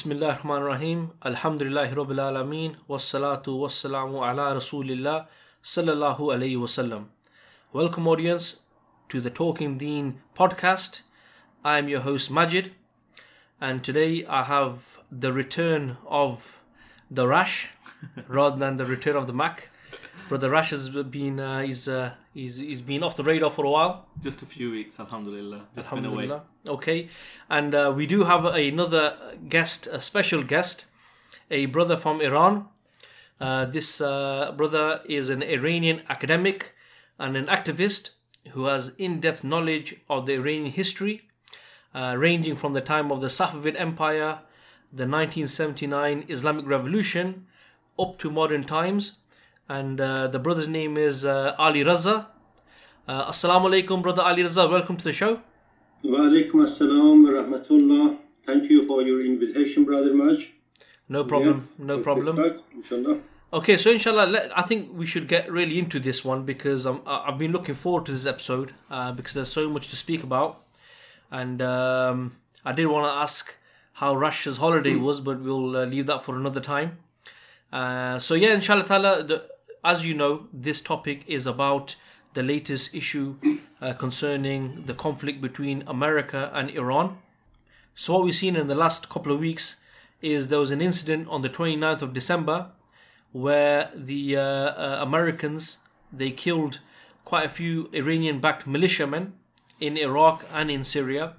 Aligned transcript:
Bismillah 0.00 0.28
ar-Rahman 0.28 0.62
ar-Rahim. 0.62 1.10
Alhamdulillahi 1.22 1.94
Rabbil 1.94 2.20
Alameen. 2.26 2.76
Wassalatu 2.88 3.58
wassalamu 3.60 4.26
ala 4.26 4.54
Rasulillah 4.58 5.26
sallallahu 5.62 6.32
alayhi 6.34 6.56
wasallam. 6.56 7.08
Welcome 7.74 8.08
audience 8.08 8.56
to 9.10 9.20
the 9.20 9.28
Talking 9.28 9.76
Deen 9.76 10.22
podcast. 10.34 11.02
I 11.62 11.76
am 11.76 11.90
your 11.90 12.00
host 12.00 12.30
Majid 12.30 12.72
and 13.60 13.84
today 13.84 14.24
I 14.24 14.44
have 14.44 14.98
the 15.12 15.34
return 15.34 15.98
of 16.06 16.58
the 17.10 17.28
Rash 17.28 17.68
rather 18.26 18.56
than 18.56 18.78
the 18.78 18.86
return 18.86 19.16
of 19.16 19.26
the 19.26 19.34
Mack. 19.34 19.68
Brother 20.30 20.48
Rash 20.48 20.70
has 20.70 20.88
been 20.88 21.40
uh, 21.40 21.62
he's, 21.62 21.88
uh, 21.88 22.12
he's 22.32 22.58
he's 22.58 22.82
been 22.82 23.02
off 23.02 23.16
the 23.16 23.24
radar 23.24 23.50
for 23.50 23.64
a 23.64 23.70
while. 23.70 24.06
Just 24.22 24.42
a 24.42 24.46
few 24.46 24.70
weeks, 24.70 25.00
alhamdulillah. 25.00 25.66
Just 25.74 25.88
Alhamdulillah. 25.88 26.44
Okay, 26.68 27.08
and 27.48 27.74
uh, 27.74 27.92
we 27.96 28.06
do 28.06 28.22
have 28.22 28.44
another 28.44 29.16
guest, 29.48 29.88
a 29.88 30.00
special 30.00 30.44
guest, 30.44 30.84
a 31.50 31.66
brother 31.66 31.96
from 31.96 32.20
Iran. 32.20 32.68
Uh, 33.40 33.64
this 33.64 34.00
uh, 34.00 34.52
brother 34.56 35.00
is 35.04 35.30
an 35.30 35.42
Iranian 35.42 36.02
academic 36.08 36.76
and 37.18 37.36
an 37.36 37.46
activist 37.46 38.10
who 38.50 38.66
has 38.66 38.90
in-depth 38.98 39.42
knowledge 39.42 39.96
of 40.08 40.26
the 40.26 40.34
Iranian 40.34 40.70
history, 40.70 41.22
uh, 41.92 42.14
ranging 42.16 42.54
from 42.54 42.72
the 42.72 42.80
time 42.80 43.10
of 43.10 43.20
the 43.20 43.26
Safavid 43.26 43.74
Empire, 43.76 44.42
the 44.92 45.08
1979 45.08 46.26
Islamic 46.28 46.68
Revolution, 46.68 47.48
up 47.98 48.16
to 48.18 48.30
modern 48.30 48.62
times. 48.62 49.16
And 49.70 50.00
uh, 50.00 50.26
the 50.26 50.40
brother's 50.40 50.66
name 50.68 50.96
is 50.96 51.24
uh, 51.24 51.54
Ali 51.56 51.84
Raza. 51.84 52.26
Uh, 53.06 53.26
Assalamu 53.30 53.66
alaikum, 53.70 54.02
brother 54.02 54.22
Ali 54.22 54.42
Raza. 54.42 54.68
Welcome 54.68 54.96
to 54.96 55.04
the 55.04 55.12
show. 55.12 55.40
Wa 56.02 56.18
alaikum 56.18 56.64
assalam 56.66 57.22
wa 57.24 57.30
rahmatullah. 57.38 58.18
Thank 58.44 58.64
you 58.68 58.84
for 58.84 59.02
your 59.02 59.24
invitation, 59.24 59.84
Brother 59.84 60.12
Maj. 60.12 60.48
No 61.08 61.22
problem. 61.24 61.58
Yes, 61.60 61.74
no 61.78 61.98
problem. 62.00 62.34
Start, 62.34 62.60
inshallah. 62.74 63.18
Okay, 63.52 63.76
so 63.76 63.90
inshallah, 63.92 64.26
let, 64.26 64.58
I 64.58 64.62
think 64.62 64.90
we 64.92 65.06
should 65.06 65.28
get 65.28 65.48
really 65.50 65.78
into 65.78 66.00
this 66.00 66.24
one 66.24 66.44
because 66.44 66.84
I- 66.84 66.98
I've 67.06 67.38
been 67.38 67.52
looking 67.52 67.76
forward 67.76 68.06
to 68.06 68.12
this 68.12 68.26
episode 68.26 68.74
uh, 68.90 69.12
because 69.12 69.34
there's 69.34 69.52
so 69.52 69.68
much 69.70 69.88
to 69.90 69.96
speak 69.96 70.24
about, 70.24 70.64
and 71.30 71.62
um, 71.62 72.36
I 72.64 72.72
did 72.72 72.86
want 72.86 73.06
to 73.06 73.12
ask 73.12 73.54
how 73.94 74.16
Rash's 74.16 74.56
holiday 74.56 74.96
was, 74.96 75.20
but 75.20 75.40
we'll 75.40 75.76
uh, 75.76 75.84
leave 75.84 76.06
that 76.06 76.22
for 76.22 76.36
another 76.36 76.60
time. 76.60 76.98
Uh, 77.72 78.18
so 78.18 78.34
yeah, 78.34 78.52
inshallah, 78.54 78.84
the, 79.24 79.48
as 79.84 80.04
you 80.04 80.14
know, 80.14 80.46
this 80.52 80.80
topic 80.80 81.24
is 81.26 81.46
about 81.46 81.96
the 82.34 82.42
latest 82.42 82.94
issue 82.94 83.36
uh, 83.80 83.92
concerning 83.94 84.84
the 84.86 84.94
conflict 84.94 85.40
between 85.40 85.82
America 85.86 86.50
and 86.54 86.70
Iran. 86.70 87.18
So 87.94 88.14
what 88.14 88.24
we've 88.24 88.34
seen 88.34 88.56
in 88.56 88.68
the 88.68 88.74
last 88.74 89.08
couple 89.08 89.32
of 89.32 89.40
weeks 89.40 89.76
is 90.22 90.48
there 90.48 90.58
was 90.58 90.70
an 90.70 90.80
incident 90.80 91.28
on 91.28 91.42
the 91.42 91.48
29th 91.48 92.02
of 92.02 92.12
December 92.12 92.70
where 93.32 93.90
the 93.94 94.36
uh, 94.36 94.42
uh, 94.42 94.98
Americans 95.00 95.78
they 96.12 96.30
killed 96.30 96.80
quite 97.24 97.46
a 97.46 97.48
few 97.48 97.88
Iranian-backed 97.92 98.66
militiamen 98.66 99.34
in 99.78 99.96
Iraq 99.96 100.44
and 100.52 100.70
in 100.70 100.82
Syria, 100.82 101.34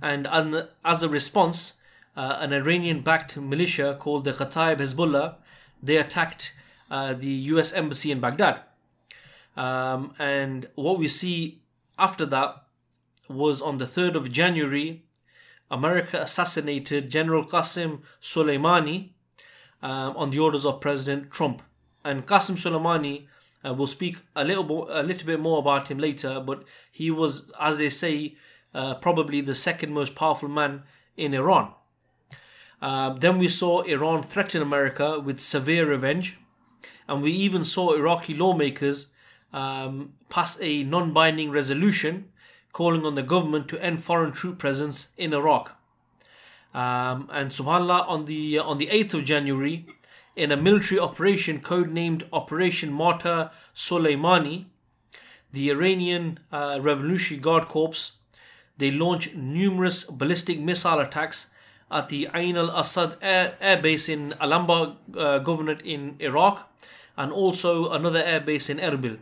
and 0.00 0.26
as, 0.26 0.68
as 0.84 1.02
a 1.02 1.08
response, 1.08 1.74
uh, 2.16 2.38
an 2.40 2.52
Iranian-backed 2.52 3.36
militia 3.36 3.96
called 3.98 4.24
the 4.24 4.32
Kataib 4.32 4.78
Hezbollah 4.78 5.36
they 5.82 5.96
attacked 5.96 6.52
uh, 6.92 7.14
the 7.14 7.34
U.S. 7.52 7.72
embassy 7.72 8.12
in 8.12 8.20
Baghdad, 8.20 8.60
um, 9.56 10.14
and 10.18 10.68
what 10.76 10.98
we 10.98 11.08
see 11.08 11.62
after 11.98 12.26
that 12.26 12.64
was 13.28 13.60
on 13.60 13.78
the 13.78 13.84
3rd 13.84 14.14
of 14.14 14.30
January, 14.30 15.02
America 15.70 16.20
assassinated 16.20 17.10
General 17.10 17.44
Qasem 17.44 18.00
Soleimani 18.20 19.10
um, 19.82 20.16
on 20.16 20.30
the 20.30 20.38
orders 20.38 20.66
of 20.66 20.80
President 20.80 21.30
Trump. 21.30 21.62
And 22.04 22.26
Qasem 22.26 22.56
Soleimani, 22.56 23.26
uh, 23.64 23.72
we'll 23.72 23.86
speak 23.86 24.18
a 24.36 24.44
little, 24.44 24.64
bo- 24.64 24.88
a 24.90 25.02
little 25.02 25.26
bit 25.26 25.40
more 25.40 25.58
about 25.58 25.90
him 25.90 25.98
later, 25.98 26.40
but 26.40 26.64
he 26.90 27.10
was, 27.10 27.50
as 27.58 27.78
they 27.78 27.88
say, 27.88 28.36
uh, 28.74 28.94
probably 28.94 29.40
the 29.40 29.54
second 29.54 29.92
most 29.92 30.14
powerful 30.14 30.48
man 30.48 30.82
in 31.16 31.34
Iran. 31.34 31.72
Uh, 32.80 33.10
then 33.10 33.38
we 33.38 33.48
saw 33.48 33.82
Iran 33.82 34.22
threaten 34.22 34.60
America 34.60 35.20
with 35.20 35.38
severe 35.40 35.88
revenge, 35.88 36.38
and 37.08 37.22
we 37.22 37.30
even 37.32 37.64
saw 37.64 37.94
Iraqi 37.94 38.34
lawmakers 38.34 39.06
um, 39.52 40.14
pass 40.28 40.58
a 40.60 40.82
non 40.84 41.12
binding 41.12 41.50
resolution 41.50 42.30
calling 42.72 43.04
on 43.04 43.14
the 43.14 43.22
government 43.22 43.68
to 43.68 43.82
end 43.82 44.02
foreign 44.02 44.32
troop 44.32 44.58
presence 44.58 45.08
in 45.16 45.34
Iraq. 45.34 45.76
Um, 46.72 47.28
and 47.30 47.50
subhanallah, 47.50 48.08
on 48.08 48.24
the 48.24 48.58
on 48.58 48.78
the 48.78 48.86
8th 48.86 49.14
of 49.14 49.24
January, 49.24 49.86
in 50.34 50.50
a 50.50 50.56
military 50.56 50.98
operation 50.98 51.60
codenamed 51.60 52.24
Operation 52.32 52.92
Martyr 52.92 53.50
Soleimani, 53.74 54.66
the 55.52 55.70
Iranian 55.70 56.38
uh, 56.50 56.78
Revolutionary 56.80 57.42
Guard 57.42 57.68
Corps 57.68 58.12
they 58.78 58.90
launched 58.90 59.34
numerous 59.34 60.04
ballistic 60.04 60.58
missile 60.58 60.98
attacks 60.98 61.46
at 61.92 62.08
the 62.08 62.28
Ain 62.34 62.56
al 62.56 62.70
Assad 62.70 63.16
air, 63.20 63.56
air 63.60 63.80
base 63.80 64.08
in 64.08 64.34
Al 64.40 64.50
Anbar 64.50 64.96
uh, 65.16 65.40
governorate 65.40 65.82
in 65.82 66.16
Iraq, 66.18 66.68
and 67.16 67.30
also 67.30 67.90
another 67.90 68.22
air 68.22 68.40
base 68.40 68.70
in 68.70 68.78
Erbil. 68.78 69.18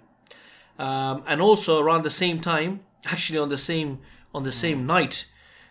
Um, 0.78 1.24
and 1.26 1.40
also 1.42 1.80
around 1.80 2.04
the 2.04 2.10
same 2.10 2.40
time, 2.40 2.80
actually 3.04 3.38
on 3.38 3.48
the 3.48 3.58
same 3.58 3.98
on 4.32 4.44
the 4.44 4.52
same 4.52 4.86
night, 4.86 5.26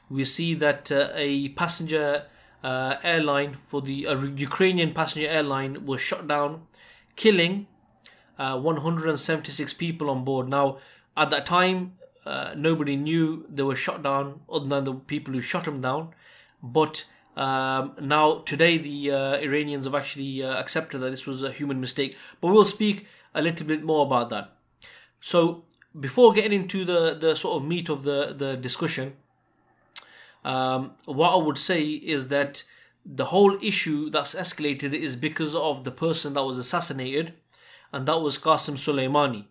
we 0.09 0.25
see 0.25 0.53
that 0.55 0.91
uh, 0.91 1.09
a 1.15 1.49
passenger 1.49 2.25
uh, 2.63 2.95
airline 3.03 3.57
for 3.67 3.81
the 3.81 4.05
a 4.05 4.15
Ukrainian 4.35 4.93
passenger 4.93 5.29
airline 5.29 5.85
was 5.85 6.01
shot 6.01 6.27
down, 6.27 6.67
killing 7.15 7.67
uh, 8.37 8.59
176 8.59 9.73
people 9.73 10.09
on 10.09 10.23
board. 10.23 10.49
Now, 10.49 10.79
at 11.15 11.29
that 11.29 11.45
time, 11.45 11.93
uh, 12.25 12.53
nobody 12.55 12.95
knew 12.95 13.45
they 13.49 13.63
were 13.63 13.75
shot 13.75 14.03
down 14.03 14.41
other 14.51 14.67
than 14.67 14.83
the 14.83 14.93
people 14.93 15.33
who 15.33 15.41
shot 15.41 15.65
them 15.65 15.81
down. 15.81 16.13
But 16.61 17.05
um, 17.35 17.93
now, 18.01 18.39
today, 18.39 18.77
the 18.77 19.11
uh, 19.11 19.37
Iranians 19.37 19.85
have 19.85 19.95
actually 19.95 20.43
uh, 20.43 20.55
accepted 20.55 20.99
that 20.99 21.11
this 21.11 21.25
was 21.25 21.41
a 21.41 21.51
human 21.51 21.79
mistake. 21.79 22.17
But 22.41 22.49
we'll 22.49 22.65
speak 22.65 23.07
a 23.33 23.41
little 23.41 23.65
bit 23.65 23.83
more 23.83 24.05
about 24.05 24.29
that. 24.29 24.51
So, 25.21 25.63
before 25.97 26.33
getting 26.33 26.53
into 26.53 26.85
the, 26.85 27.15
the 27.15 27.35
sort 27.35 27.61
of 27.61 27.67
meat 27.67 27.89
of 27.89 28.03
the, 28.03 28.33
the 28.37 28.57
discussion, 28.57 29.13
um, 30.43 30.91
what 31.05 31.33
I 31.33 31.37
would 31.37 31.57
say 31.57 31.83
is 31.83 32.27
that 32.27 32.63
the 33.05 33.25
whole 33.25 33.57
issue 33.63 34.09
that's 34.09 34.35
escalated 34.35 34.93
is 34.93 35.15
because 35.15 35.55
of 35.55 35.83
the 35.83 35.91
person 35.91 36.33
that 36.33 36.43
was 36.43 36.57
assassinated, 36.57 37.33
and 37.91 38.05
that 38.05 38.21
was 38.21 38.37
Qasem 38.37 38.75
Soleimani. 38.75 39.45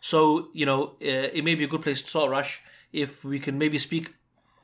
So, 0.00 0.48
you 0.52 0.66
know, 0.66 0.96
uh, 1.02 1.30
it 1.32 1.44
may 1.44 1.54
be 1.54 1.64
a 1.64 1.68
good 1.68 1.82
place 1.82 2.02
to 2.02 2.08
start, 2.08 2.30
Rash, 2.30 2.62
if 2.92 3.24
we 3.24 3.38
can 3.38 3.58
maybe 3.58 3.78
speak 3.78 4.14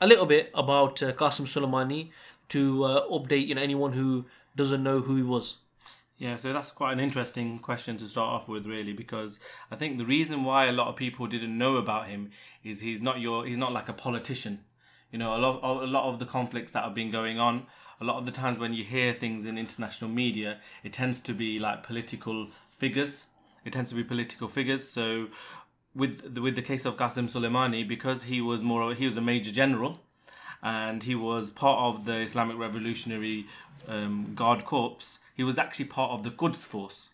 a 0.00 0.06
little 0.06 0.26
bit 0.26 0.50
about 0.54 1.02
uh, 1.02 1.12
Qasem 1.12 1.46
Soleimani 1.46 2.10
to 2.48 2.84
uh, 2.84 3.08
update 3.08 3.46
you 3.46 3.54
know, 3.54 3.62
anyone 3.62 3.92
who 3.92 4.26
doesn't 4.54 4.82
know 4.82 5.00
who 5.00 5.16
he 5.16 5.22
was. 5.22 5.56
Yeah, 6.18 6.36
so 6.36 6.52
that's 6.52 6.70
quite 6.70 6.92
an 6.92 7.00
interesting 7.00 7.58
question 7.58 7.98
to 7.98 8.06
start 8.06 8.32
off 8.32 8.48
with, 8.48 8.66
really, 8.66 8.94
because 8.94 9.38
I 9.70 9.76
think 9.76 9.98
the 9.98 10.06
reason 10.06 10.44
why 10.44 10.66
a 10.66 10.72
lot 10.72 10.88
of 10.88 10.96
people 10.96 11.26
didn't 11.26 11.56
know 11.58 11.76
about 11.76 12.08
him 12.08 12.30
is 12.64 12.80
he's 12.80 13.02
not 13.02 13.20
your 13.20 13.44
he's 13.44 13.58
not 13.58 13.72
like 13.72 13.90
a 13.90 13.92
politician. 13.92 14.60
You 15.12 15.18
know, 15.18 15.36
a 15.36 15.38
lot 15.38 15.60
a 15.62 15.86
lot 15.86 16.08
of 16.08 16.18
the 16.18 16.24
conflicts 16.24 16.72
that 16.72 16.84
have 16.84 16.94
been 16.94 17.10
going 17.10 17.38
on, 17.38 17.66
a 18.00 18.04
lot 18.04 18.16
of 18.16 18.24
the 18.24 18.32
times 18.32 18.58
when 18.58 18.72
you 18.72 18.82
hear 18.82 19.12
things 19.12 19.44
in 19.44 19.58
international 19.58 20.10
media, 20.10 20.58
it 20.82 20.94
tends 20.94 21.20
to 21.20 21.34
be 21.34 21.58
like 21.58 21.82
political 21.82 22.48
figures. 22.70 23.26
It 23.66 23.72
tends 23.74 23.90
to 23.90 23.96
be 23.96 24.04
political 24.04 24.48
figures. 24.48 24.88
So, 24.88 25.28
with 25.96 26.34
the, 26.34 26.42
with 26.42 26.54
the 26.54 26.62
case 26.62 26.84
of 26.84 26.96
Qasem 26.96 27.28
Soleimani, 27.30 27.86
because 27.86 28.24
he 28.24 28.40
was 28.40 28.62
more 28.62 28.94
he 28.94 29.06
was 29.06 29.16
a 29.16 29.20
major 29.20 29.50
general, 29.50 30.00
and 30.62 31.02
he 31.02 31.14
was 31.14 31.50
part 31.50 31.78
of 31.78 32.04
the 32.04 32.16
Islamic 32.16 32.58
Revolutionary 32.58 33.46
um, 33.88 34.32
Guard 34.34 34.64
Corps. 34.64 35.18
He 35.34 35.44
was 35.44 35.58
actually 35.58 35.84
part 35.84 36.12
of 36.12 36.22
the 36.24 36.30
Quds 36.30 36.64
Force, 36.64 37.10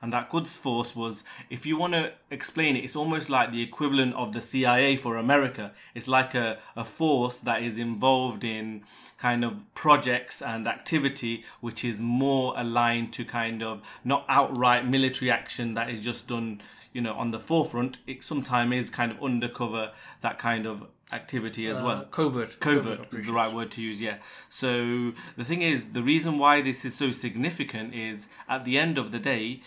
and 0.00 0.12
that 0.12 0.30
Quds 0.30 0.56
Force 0.56 0.94
was, 0.94 1.24
if 1.50 1.66
you 1.66 1.76
want 1.76 1.94
to 1.94 2.12
explain 2.30 2.76
it, 2.76 2.84
it's 2.84 2.94
almost 2.94 3.28
like 3.28 3.50
the 3.50 3.62
equivalent 3.62 4.14
of 4.14 4.32
the 4.32 4.40
CIA 4.40 4.96
for 4.96 5.16
America. 5.16 5.72
It's 5.92 6.06
like 6.06 6.34
a, 6.36 6.58
a 6.76 6.84
force 6.84 7.38
that 7.40 7.64
is 7.64 7.76
involved 7.78 8.44
in 8.44 8.84
kind 9.18 9.44
of 9.44 9.52
projects 9.74 10.42
and 10.42 10.68
activity 10.68 11.44
which 11.60 11.84
is 11.84 12.00
more 12.00 12.52
aligned 12.56 13.12
to 13.14 13.24
kind 13.24 13.62
of 13.62 13.80
not 14.04 14.24
outright 14.28 14.86
military 14.86 15.30
action 15.30 15.74
that 15.74 15.88
is 15.88 16.00
just 16.00 16.26
done 16.26 16.60
you 16.94 17.02
know 17.02 17.12
on 17.12 17.30
the 17.32 17.38
forefront 17.38 17.98
it 18.06 18.24
sometimes 18.24 18.74
is 18.74 18.88
kind 18.88 19.12
of 19.12 19.22
undercover 19.22 19.92
that 20.22 20.38
kind 20.38 20.64
of 20.64 20.86
activity 21.12 21.68
as 21.68 21.82
well. 21.82 21.98
Uh, 21.98 22.04
covert. 22.04 22.58
covert 22.60 23.00
is 23.12 23.26
the 23.26 23.32
right 23.32 23.52
word 23.52 23.70
to 23.70 23.82
use 23.82 24.00
yeah. 24.00 24.18
So 24.48 25.12
the 25.36 25.44
thing 25.44 25.60
is 25.60 25.88
the 25.92 26.02
reason 26.02 26.38
why 26.38 26.62
this 26.62 26.84
is 26.84 26.94
so 26.94 27.12
significant 27.12 27.94
is 27.94 28.26
at 28.48 28.64
the 28.64 28.78
end 28.78 28.96
of 28.96 29.12
the 29.12 29.18
day 29.18 29.60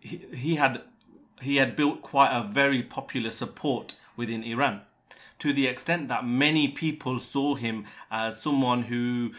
he, 0.00 0.22
he 0.34 0.54
had 0.56 0.82
he 1.40 1.56
had 1.56 1.76
built 1.76 2.02
quite 2.02 2.32
a 2.32 2.42
very 2.42 2.82
popular 2.82 3.30
support 3.30 3.96
within 4.16 4.42
iran. 4.42 4.82
To 5.40 5.52
the 5.52 5.66
extent 5.66 6.06
that 6.08 6.24
many 6.24 6.68
people 6.68 7.18
saw 7.18 7.56
him 7.56 7.86
as 8.10 8.40
someone 8.40 8.84
who 8.84 9.32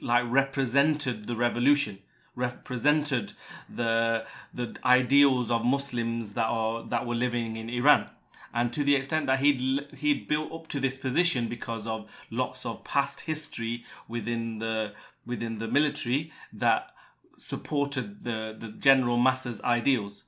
like 0.00 0.24
represented 0.26 1.26
the 1.26 1.36
revolution 1.36 1.98
represented 2.40 3.34
the 3.68 4.24
the 4.52 4.74
ideals 4.84 5.50
of 5.50 5.64
Muslims 5.64 6.32
that 6.32 6.46
are 6.46 6.82
that 6.88 7.06
were 7.06 7.14
living 7.14 7.56
in 7.56 7.68
Iran. 7.68 8.10
And 8.52 8.72
to 8.72 8.82
the 8.82 8.96
extent 8.96 9.26
that 9.26 9.38
he'd 9.38 9.60
he'd 9.98 10.26
built 10.26 10.52
up 10.52 10.66
to 10.68 10.80
this 10.80 10.96
position 10.96 11.48
because 11.48 11.86
of 11.86 12.10
lots 12.30 12.66
of 12.66 12.82
past 12.82 13.20
history 13.20 13.84
within 14.08 14.58
the 14.58 14.92
within 15.24 15.58
the 15.58 15.68
military 15.68 16.32
that 16.52 16.90
supported 17.38 18.24
the 18.24 18.56
the 18.58 18.68
general 18.68 19.16
masses 19.16 19.60
ideals 19.62 20.24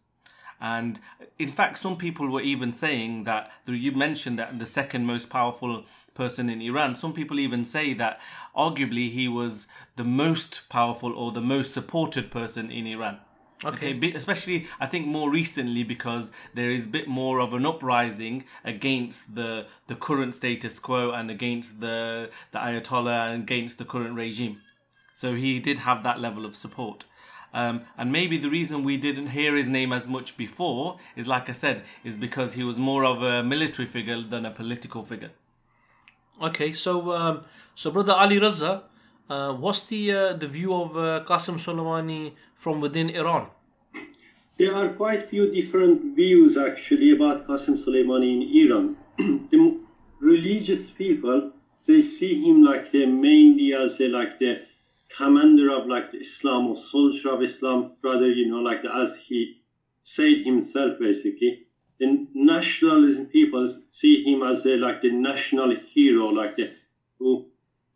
and 0.62 1.00
in 1.38 1.50
fact 1.50 1.76
some 1.76 1.96
people 1.96 2.28
were 2.28 2.40
even 2.40 2.72
saying 2.72 3.24
that 3.24 3.50
you 3.66 3.90
mentioned 3.92 4.38
that 4.38 4.58
the 4.58 4.64
second 4.64 5.04
most 5.04 5.28
powerful 5.28 5.84
person 6.14 6.48
in 6.48 6.62
Iran 6.62 6.94
some 6.94 7.12
people 7.12 7.40
even 7.40 7.64
say 7.64 7.92
that 7.94 8.20
arguably 8.56 9.10
he 9.10 9.26
was 9.26 9.66
the 9.96 10.04
most 10.04 10.62
powerful 10.70 11.12
or 11.12 11.32
the 11.32 11.40
most 11.40 11.74
supported 11.74 12.30
person 12.30 12.70
in 12.70 12.86
Iran 12.86 13.18
Okay, 13.64 13.96
okay 13.96 14.12
especially 14.12 14.66
I 14.80 14.86
think 14.86 15.06
more 15.06 15.30
recently 15.30 15.84
because 15.84 16.30
there 16.54 16.70
is 16.70 16.86
a 16.86 16.88
bit 16.88 17.08
more 17.08 17.40
of 17.40 17.54
an 17.54 17.64
uprising 17.66 18.44
against 18.64 19.34
the 19.34 19.66
the 19.86 19.94
current 19.94 20.34
status 20.34 20.78
quo 20.78 21.10
and 21.10 21.30
against 21.30 21.80
the 21.80 22.30
the 22.50 22.58
Ayatollah 22.58 23.32
and 23.32 23.42
against 23.42 23.78
the 23.78 23.84
current 23.84 24.14
regime. 24.16 24.60
So 25.14 25.34
he 25.34 25.60
did 25.60 25.78
have 25.78 26.02
that 26.02 26.20
level 26.20 26.44
of 26.44 26.56
support. 26.56 27.04
Um, 27.54 27.82
and 27.98 28.10
maybe 28.10 28.38
the 28.38 28.48
reason 28.48 28.82
we 28.82 28.96
didn't 28.96 29.28
hear 29.28 29.54
his 29.56 29.68
name 29.68 29.92
as 29.92 30.08
much 30.08 30.36
before 30.36 30.98
is, 31.16 31.26
like 31.26 31.48
I 31.50 31.52
said, 31.52 31.84
is 32.02 32.16
because 32.16 32.54
he 32.54 32.64
was 32.64 32.78
more 32.78 33.04
of 33.04 33.22
a 33.22 33.42
military 33.42 33.86
figure 33.86 34.22
than 34.22 34.46
a 34.46 34.50
political 34.50 35.04
figure. 35.04 35.30
Okay, 36.40 36.72
so 36.72 37.12
um, 37.12 37.44
so 37.74 37.90
brother 37.90 38.14
Ali 38.14 38.40
Raza, 38.40 38.82
uh, 39.28 39.52
what's 39.52 39.82
the 39.84 40.12
uh, 40.12 40.32
the 40.32 40.48
view 40.48 40.74
of 40.74 40.96
uh, 40.96 41.24
Qasim 41.26 41.56
Soleimani 41.56 42.32
from 42.54 42.80
within 42.80 43.10
Iran? 43.10 43.48
There 44.58 44.74
are 44.74 44.88
quite 44.88 45.22
few 45.28 45.50
different 45.50 46.16
views 46.16 46.56
actually 46.56 47.10
about 47.10 47.46
Qasim 47.46 47.76
Soleimani 47.82 48.30
in 48.36 48.66
Iran. 48.66 48.96
the 49.50 49.78
religious 50.20 50.90
people 50.90 51.52
they 51.86 52.00
see 52.00 52.42
him 52.44 52.62
like 52.62 52.90
the 52.92 53.06
mainly 53.06 53.74
as 53.74 54.00
a, 54.00 54.08
like 54.08 54.38
the 54.38 54.62
commander 55.16 55.70
of 55.70 55.86
like 55.86 56.10
the 56.10 56.18
Islam 56.18 56.66
or 56.68 56.76
soldier 56.76 57.30
of 57.30 57.42
Islam, 57.42 57.90
rather 58.02 58.28
you 58.30 58.46
know 58.46 58.60
like 58.60 58.82
the, 58.82 58.94
as 58.94 59.14
he 59.16 59.56
said 60.02 60.38
himself 60.38 60.98
basically. 60.98 61.58
The 61.98 62.26
nationalism 62.34 63.26
people 63.26 63.66
see 63.90 64.22
him 64.24 64.42
as 64.42 64.66
a, 64.66 64.76
like 64.76 65.00
the 65.02 65.10
national 65.10 65.70
hero, 65.76 66.28
like 66.28 66.56
the 66.56 66.70
who 67.18 67.44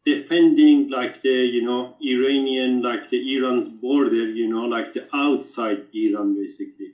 defending 0.04 0.88
like 0.88 1.20
the 1.22 1.36
you 1.54 1.62
know 1.62 1.96
Iranian 2.00 2.80
like 2.82 3.08
the 3.10 3.20
Iran's 3.36 3.68
border, 3.68 4.24
you 4.40 4.46
know, 4.48 4.64
like 4.64 4.92
the 4.92 5.04
outside 5.12 5.84
Iran 5.92 6.34
basically. 6.34 6.92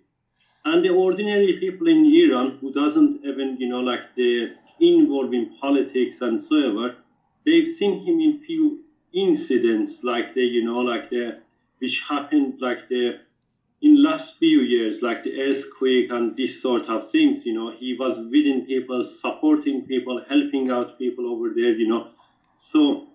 And 0.64 0.84
the 0.84 0.90
ordinary 0.90 1.54
people 1.54 1.88
in 1.88 2.04
Iran 2.06 2.56
who 2.60 2.72
doesn't 2.72 3.24
even 3.24 3.56
you 3.60 3.68
know 3.68 3.80
like 3.80 4.14
the 4.16 4.52
involved 4.80 5.34
in 5.34 5.46
politics 5.60 6.20
and 6.22 6.40
so 6.40 6.56
ever, 6.70 6.96
they've 7.44 7.66
seen 7.66 7.94
him 8.06 8.20
in 8.20 8.32
few 8.38 8.80
incidents 9.12 10.02
like 10.04 10.34
the 10.34 10.42
you 10.42 10.64
know 10.64 10.78
like 10.78 11.10
the 11.10 11.38
which 11.78 12.02
happened 12.08 12.60
like 12.60 12.88
the 12.88 13.18
in 13.80 14.00
last 14.00 14.38
few 14.38 14.60
years 14.60 15.02
like 15.02 15.22
the 15.24 15.40
earthquake 15.40 16.10
and 16.10 16.36
this 16.36 16.60
sort 16.62 16.88
of 16.88 17.08
things 17.08 17.44
you 17.44 17.52
know 17.52 17.70
he 17.70 17.94
was 17.94 18.18
within 18.18 18.64
people 18.64 19.02
supporting 19.02 19.82
people 19.86 20.22
helping 20.28 20.70
out 20.70 20.98
people 20.98 21.26
over 21.26 21.50
there 21.54 21.72
you 21.72 21.88
know 21.88 22.08
so 22.58 23.08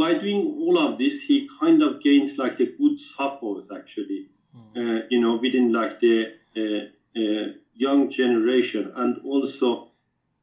by 0.00 0.14
doing 0.14 0.42
all 0.62 0.78
of 0.78 0.98
this, 0.98 1.20
he 1.20 1.46
kind 1.60 1.82
of 1.82 2.02
gained 2.02 2.38
like 2.38 2.58
a 2.58 2.66
good 2.80 2.98
support 2.98 3.64
actually, 3.76 4.28
mm. 4.56 4.76
uh, 4.80 5.06
you 5.10 5.20
know, 5.20 5.36
within 5.36 5.72
like 5.72 6.00
the 6.00 6.32
uh, 6.56 7.20
uh, 7.20 7.52
young 7.74 8.10
generation 8.10 8.90
and 8.96 9.18
also 9.24 9.89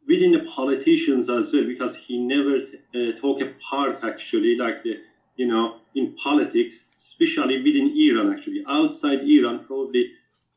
within 0.08 0.32
the 0.32 0.40
politicians 0.40 1.30
as 1.30 1.52
well, 1.54 1.66
because 1.66 1.96
he 1.96 2.18
never 2.18 2.56
uh, 2.96 3.12
took 3.22 3.42
a 3.42 3.50
part 3.70 4.00
actually, 4.04 4.56
like 4.56 4.82
the, 4.84 4.96
you 5.36 5.46
know, 5.46 5.76
in 5.96 6.08
politics, 6.24 6.86
especially 6.96 7.58
within 7.62 7.88
Iran 7.96 8.30
actually. 8.30 8.62
Outside 8.68 9.20
Iran, 9.24 9.60
probably 9.60 10.10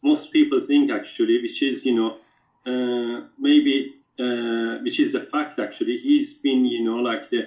most 0.02 0.30
people 0.30 0.60
think 0.60 0.90
actually, 0.90 1.40
which 1.40 1.62
is, 1.62 1.84
you 1.84 1.94
know, 1.94 2.16
uh, 2.66 3.20
maybe, 3.38 3.90
uh, 4.18 4.76
which 4.78 5.00
is 5.00 5.12
the 5.12 5.20
fact 5.20 5.58
actually, 5.58 5.96
he's 5.96 6.32
been, 6.32 6.64
you 6.64 6.82
know, 6.82 6.96
like 6.96 7.28
the 7.30 7.42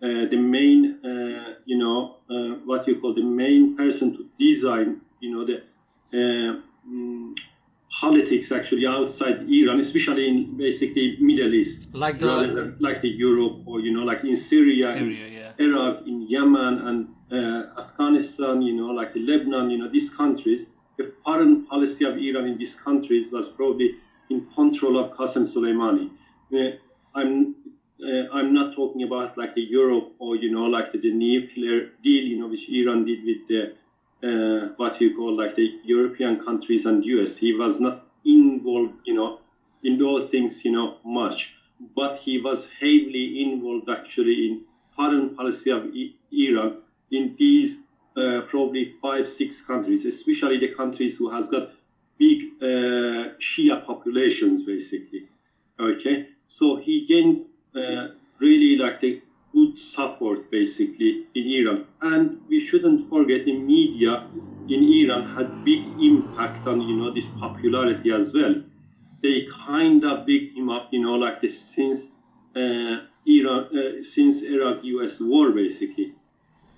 uh, 0.00 0.26
the 0.26 0.36
main, 0.36 0.94
uh, 1.02 1.54
you 1.64 1.76
know, 1.76 2.12
uh, 2.30 2.54
what 2.64 2.86
you 2.86 2.94
call 2.94 3.12
the 3.12 3.22
main 3.22 3.74
person 3.74 4.12
to 4.12 4.24
design, 4.38 4.96
you 5.20 5.28
know, 5.28 5.44
the 5.44 5.60
mm, 6.88 7.36
politics 7.90 8.52
actually 8.52 8.86
outside 8.86 9.46
Iran, 9.48 9.80
especially 9.80 10.28
in 10.28 10.56
basically 10.56 11.16
Middle 11.20 11.54
East, 11.54 11.88
like 11.92 12.18
the 12.18 12.74
like 12.80 13.00
the 13.00 13.08
Europe 13.08 13.62
or 13.66 13.80
you 13.80 13.92
know, 13.92 14.02
like 14.02 14.24
in 14.24 14.36
Syria, 14.36 14.92
Syria 14.92 15.26
yeah. 15.26 15.66
Iraq, 15.66 16.06
in 16.06 16.22
Yemen 16.22 16.74
and 16.86 17.08
uh, 17.32 17.80
Afghanistan, 17.80 18.62
you 18.62 18.74
know, 18.74 18.86
like 18.86 19.12
the 19.14 19.20
Lebanon, 19.20 19.70
you 19.70 19.78
know, 19.78 19.88
these 19.88 20.10
countries. 20.10 20.70
The 20.96 21.04
foreign 21.04 21.64
policy 21.66 22.04
of 22.04 22.16
Iran 22.16 22.46
in 22.46 22.58
these 22.58 22.74
countries 22.74 23.30
was 23.30 23.48
probably 23.48 23.94
in 24.30 24.46
control 24.46 24.98
of 24.98 25.12
Qasem 25.16 25.46
Soleimani. 25.46 26.10
Uh, 26.52 26.76
I'm 27.14 27.54
uh, 28.02 28.28
I'm 28.32 28.52
not 28.52 28.74
talking 28.74 29.02
about 29.02 29.38
like 29.38 29.54
the 29.54 29.62
Europe 29.62 30.12
or 30.18 30.36
you 30.36 30.50
know 30.50 30.64
like 30.64 30.92
the, 30.92 30.98
the 30.98 31.12
nuclear 31.12 31.90
deal 32.02 32.24
you 32.24 32.38
know 32.38 32.48
which 32.48 32.68
Iran 32.68 33.04
did 33.04 33.24
with 33.24 33.48
the 33.48 33.74
uh, 34.22 34.68
what 34.76 35.00
you 35.00 35.14
call 35.14 35.34
like 35.34 35.54
the 35.54 35.70
European 35.84 36.38
countries 36.38 36.84
and 36.86 37.04
US. 37.04 37.36
He 37.36 37.52
was 37.52 37.78
not 37.80 38.00
involved 38.24 39.00
you 39.04 39.14
know 39.14 39.38
in 39.82 39.96
those 39.96 40.26
things 40.30 40.64
you 40.64 40.70
know 40.72 40.96
much, 41.04 41.52
but 41.94 42.16
he 42.16 42.38
was 42.38 42.66
heavily 42.66 43.40
involved 43.42 43.88
actually 43.88 44.46
in 44.46 44.60
foreign 44.94 45.28
policy 45.30 45.70
of 45.70 45.86
Iran 46.32 46.74
in 47.10 47.34
these 47.38 47.78
uh, 48.16 48.40
probably 48.46 48.84
five 49.00 49.26
six 49.28 49.62
countries, 49.62 50.04
especially 50.04 50.58
the 50.58 50.68
countries 50.68 51.16
who 51.16 51.28
has 51.28 51.48
got 51.48 51.68
big 52.18 52.42
uh, 52.60 53.30
Shia 53.38 53.80
populations 53.82 54.62
basically. 54.62 55.24
Okay, 55.78 56.24
so 56.46 56.74
he 56.74 57.00
gained 57.02 57.40
uh, 57.74 58.08
really 58.40 58.74
like 58.76 58.98
the 59.00 59.16
good 59.52 59.78
support 59.78 60.50
basically 60.50 61.26
in 61.34 61.44
Iran. 61.46 61.86
And 62.00 62.40
we 62.48 62.58
shouldn't 62.58 63.08
forget 63.08 63.44
the 63.44 63.56
media 63.58 64.26
in 64.68 64.82
Iran 64.82 65.24
had 65.34 65.64
big 65.64 65.82
impact 66.00 66.66
on 66.66 66.80
you 66.80 66.96
know 66.96 67.10
this 67.10 67.26
popularity 67.26 68.10
as 68.10 68.34
well. 68.34 68.54
They 69.22 69.46
kind 69.46 70.04
of 70.04 70.26
picked 70.26 70.54
him 70.54 70.68
up, 70.70 70.92
you 70.92 71.00
know, 71.00 71.16
like 71.16 71.40
this 71.40 71.58
since 71.58 72.08
uh, 72.54 72.98
Iran 73.26 73.76
uh, 73.76 74.02
since 74.02 74.42
Iraq-U.S. 74.42 75.20
war 75.20 75.50
basically. 75.50 76.14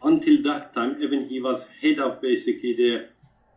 Until 0.03 0.43
that 0.45 0.73
time, 0.73 0.97
even 1.03 1.29
he 1.29 1.41
was 1.41 1.67
head 1.83 1.99
of 1.99 2.23
basically 2.23 2.75
the 2.75 3.07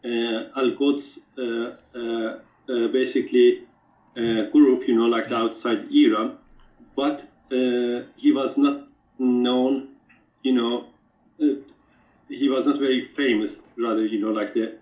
uh, 0.03 0.59
Al 0.59 0.71
Quds 0.75 1.19
uh, 1.37 1.41
uh, 1.41 2.39
uh, 2.69 2.87
basically 2.89 3.61
group, 4.15 4.87
you 4.87 4.95
know, 4.95 5.07
like 5.07 5.31
outside 5.31 5.87
Iran 5.91 6.37
but 6.95 7.25
he 7.49 8.31
was 8.31 8.57
not 8.57 8.87
known, 9.19 9.89
you 10.41 10.53
know, 10.53 10.87
uh, 11.41 11.55
he 12.29 12.49
was 12.49 12.67
not 12.67 12.79
very 12.79 13.01
famous, 13.01 13.61
rather, 13.77 14.05
you 14.05 14.19
know, 14.19 14.31
like 14.31 14.53
the 14.53 14.77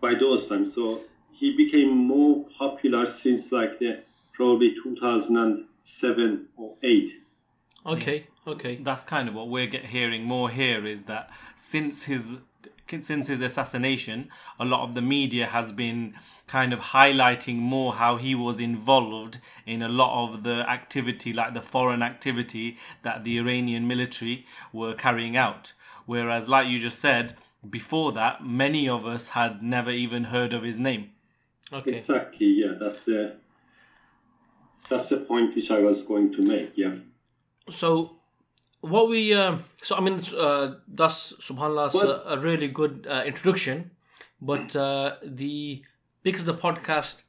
by 0.00 0.14
those 0.14 0.48
times. 0.48 0.74
So 0.74 1.02
he 1.32 1.56
became 1.56 1.90
more 1.90 2.44
popular 2.58 3.06
since 3.06 3.52
like 3.52 3.78
the 3.78 4.02
probably 4.32 4.74
2007 4.82 6.48
or 6.56 6.74
8. 6.82 7.10
Okay, 7.84 8.26
okay. 8.46 8.76
That's 8.76 9.04
kind 9.04 9.28
of 9.28 9.34
what 9.34 9.48
we're 9.48 9.66
get, 9.66 9.86
hearing 9.86 10.24
more 10.24 10.50
here 10.50 10.86
is 10.86 11.04
that 11.04 11.30
since 11.56 12.04
his 12.04 12.30
since 13.00 13.28
his 13.28 13.40
assassination, 13.40 14.28
a 14.58 14.64
lot 14.64 14.86
of 14.86 14.94
the 14.94 15.00
media 15.00 15.46
has 15.46 15.72
been 15.72 16.14
kind 16.46 16.72
of 16.72 16.80
highlighting 16.80 17.56
more 17.56 17.94
how 17.94 18.16
he 18.16 18.34
was 18.34 18.60
involved 18.60 19.38
in 19.64 19.80
a 19.80 19.88
lot 19.88 20.24
of 20.24 20.42
the 20.42 20.68
activity, 20.68 21.32
like 21.32 21.54
the 21.54 21.62
foreign 21.62 22.02
activity 22.02 22.76
that 23.02 23.24
the 23.24 23.38
Iranian 23.38 23.88
military 23.88 24.44
were 24.72 24.94
carrying 24.94 25.36
out. 25.36 25.72
Whereas, 26.04 26.48
like 26.48 26.66
you 26.68 26.78
just 26.78 26.98
said, 26.98 27.36
before 27.68 28.12
that, 28.12 28.44
many 28.44 28.88
of 28.88 29.06
us 29.06 29.28
had 29.28 29.62
never 29.62 29.90
even 29.90 30.24
heard 30.24 30.52
of 30.52 30.62
his 30.62 30.78
name. 30.78 31.12
Okay. 31.72 31.94
Exactly. 31.94 32.46
Yeah, 32.46 32.74
that's 32.78 33.04
the 33.04 33.36
that's 34.88 35.08
the 35.08 35.18
point 35.18 35.54
which 35.54 35.70
I 35.70 35.78
was 35.78 36.02
going 36.02 36.32
to 36.34 36.42
make. 36.42 36.76
Yeah. 36.76 36.96
So 37.70 38.18
what 38.82 39.08
we 39.08 39.32
uh, 39.32 39.56
so 39.80 39.96
I 39.96 40.00
mean 40.00 40.20
uh, 40.36 40.74
that's 40.86 41.32
subhanallah 41.40 41.94
a, 41.94 42.34
a, 42.34 42.38
really 42.38 42.68
good 42.68 43.06
uh, 43.08 43.22
introduction, 43.24 43.92
but 44.40 44.76
uh, 44.76 45.16
the 45.24 45.82
because 46.22 46.44
the 46.44 46.54
podcast 46.54 47.22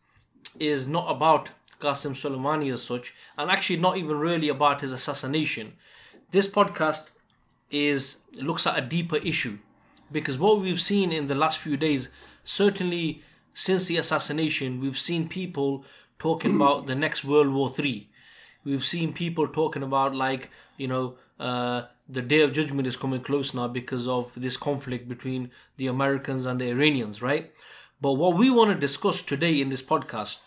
is 0.60 0.88
not 0.88 1.10
about 1.10 1.52
Qasem 1.80 2.14
Soleimani 2.14 2.74
as 2.74 2.82
such, 2.82 3.14
and 3.38 3.50
actually 3.50 3.78
not 3.78 3.98
even 3.98 4.18
really 4.18 4.50
about 4.50 4.82
his 4.82 4.92
assassination. 4.92 5.74
This 6.32 6.48
podcast 6.48 7.04
is 7.70 8.18
looks 8.36 8.66
at 8.66 8.78
a 8.78 8.82
deeper 8.82 9.18
issue 9.18 9.60
because 10.12 10.40
what 10.40 10.60
we've 10.60 10.82
seen 10.82 11.12
in 11.12 11.28
the 11.28 11.36
last 11.36 11.60
few 11.60 11.78
days, 11.78 12.10
certainly 12.44 13.22
since 13.54 13.86
the 13.86 13.98
assassination, 13.98 14.82
we've 14.82 14.98
seen 14.98 15.30
people 15.30 15.86
talking 16.18 16.56
about 16.56 16.88
the 16.88 16.96
next 16.96 17.24
World 17.24 17.54
War 17.54 17.70
Three. 17.70 18.10
We've 18.64 18.84
seen 18.84 19.14
people 19.14 19.48
talking 19.48 19.84
about 19.84 20.16
like 20.16 20.50
you 20.78 20.88
know 20.88 21.16
uh, 21.40 21.84
the 22.08 22.22
day 22.22 22.42
of 22.42 22.54
judgment 22.54 22.88
is 22.88 22.98
coming 22.98 23.22
close 23.22 23.54
now 23.54 23.68
because 23.68 24.08
of 24.08 24.32
this 24.36 24.58
conflict 24.58 25.08
between 25.08 25.52
the 25.78 25.88
Americans 25.88 26.46
and 26.46 26.60
the 26.60 26.70
Iranians, 26.70 27.22
right? 27.22 27.52
But 28.02 28.14
what 28.14 28.38
we 28.38 28.50
want 28.50 28.74
to 28.74 28.80
discuss 28.80 29.22
today 29.22 29.62
in 29.62 29.70
this 29.70 29.82
podcast 29.82 30.38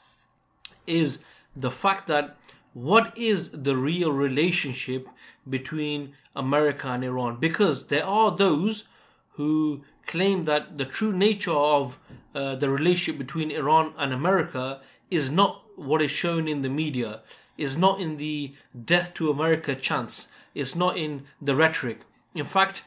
is 0.86 1.20
the 1.54 1.70
fact 1.70 2.06
that 2.06 2.36
what 2.74 3.16
is 3.16 3.50
the 3.50 3.76
real 3.76 4.12
relationship 4.12 5.08
between 5.48 6.12
America 6.34 6.88
and 6.88 7.02
Iran? 7.02 7.38
Because 7.40 7.86
there 7.86 8.04
are 8.04 8.30
those 8.30 8.84
who 9.32 9.82
claim 10.06 10.44
that 10.44 10.78
the 10.78 10.84
true 10.84 11.12
nature 11.12 11.50
of 11.50 11.98
uh, 12.34 12.54
the 12.56 12.68
relationship 12.68 13.18
between 13.18 13.50
Iran 13.50 13.94
and 13.96 14.12
America 14.12 14.80
is 15.10 15.30
not 15.30 15.62
what 15.76 16.02
is 16.02 16.10
shown 16.10 16.48
in 16.48 16.62
the 16.62 16.68
media, 16.68 17.22
is 17.56 17.76
not 17.78 18.00
in 18.00 18.16
the 18.18 18.54
death 18.84 19.14
to 19.14 19.30
America 19.30 19.74
chants, 19.74 20.28
it's 20.56 20.74
not 20.74 20.96
in 20.96 21.12
the 21.40 21.54
rhetoric. 21.54 22.00
In 22.34 22.46
fact, 22.46 22.84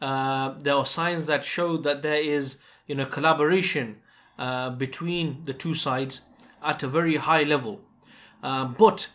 uh, 0.00 0.54
there 0.58 0.74
are 0.74 0.84
signs 0.84 1.26
that 1.26 1.44
show 1.44 1.76
that 1.78 2.02
there 2.02 2.22
is 2.36 2.58
you 2.88 2.94
know 2.96 3.06
collaboration 3.06 3.86
uh, 4.38 4.70
between 4.70 5.26
the 5.44 5.54
two 5.54 5.74
sides 5.74 6.20
at 6.62 6.82
a 6.82 6.88
very 6.88 7.16
high 7.16 7.44
level. 7.44 7.80
Uh, 8.42 8.64
but, 8.66 9.08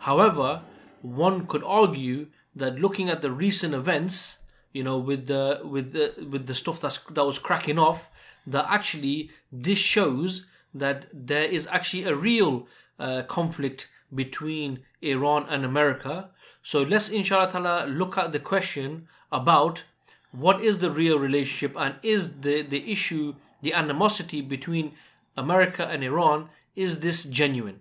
however, 0.00 0.62
one 1.02 1.46
could 1.46 1.64
argue 1.64 2.26
that 2.54 2.78
looking 2.78 3.08
at 3.08 3.22
the 3.22 3.30
recent 3.30 3.74
events, 3.74 4.38
you 4.72 4.82
know, 4.82 4.98
with 4.98 5.26
the 5.26 5.60
with 5.64 5.92
the 5.92 6.06
with 6.30 6.46
the 6.46 6.54
stuff 6.54 6.80
that's 6.80 6.98
that 7.10 7.24
was 7.24 7.38
cracking 7.38 7.78
off, 7.78 8.10
that 8.46 8.66
actually 8.68 9.30
this 9.50 9.78
shows 9.78 10.46
that 10.74 11.06
there 11.12 11.44
is 11.44 11.66
actually 11.68 12.04
a 12.04 12.14
real 12.14 12.66
uh, 12.98 13.22
conflict 13.22 13.88
between 14.14 14.80
Iran 15.00 15.46
and 15.48 15.64
America, 15.64 16.30
so 16.66 16.82
let's 16.82 17.08
inshallah 17.08 17.86
look 17.86 18.18
at 18.18 18.32
the 18.32 18.40
question 18.40 19.06
about 19.30 19.84
what 20.32 20.60
is 20.60 20.80
the 20.80 20.90
real 20.90 21.16
relationship 21.16 21.76
and 21.78 21.94
is 22.02 22.40
the, 22.40 22.62
the 22.62 22.90
issue, 22.90 23.36
the 23.62 23.72
animosity 23.72 24.40
between 24.42 24.90
America 25.36 25.86
and 25.86 26.02
Iran, 26.02 26.48
is 26.74 26.98
this 26.98 27.22
genuine? 27.22 27.78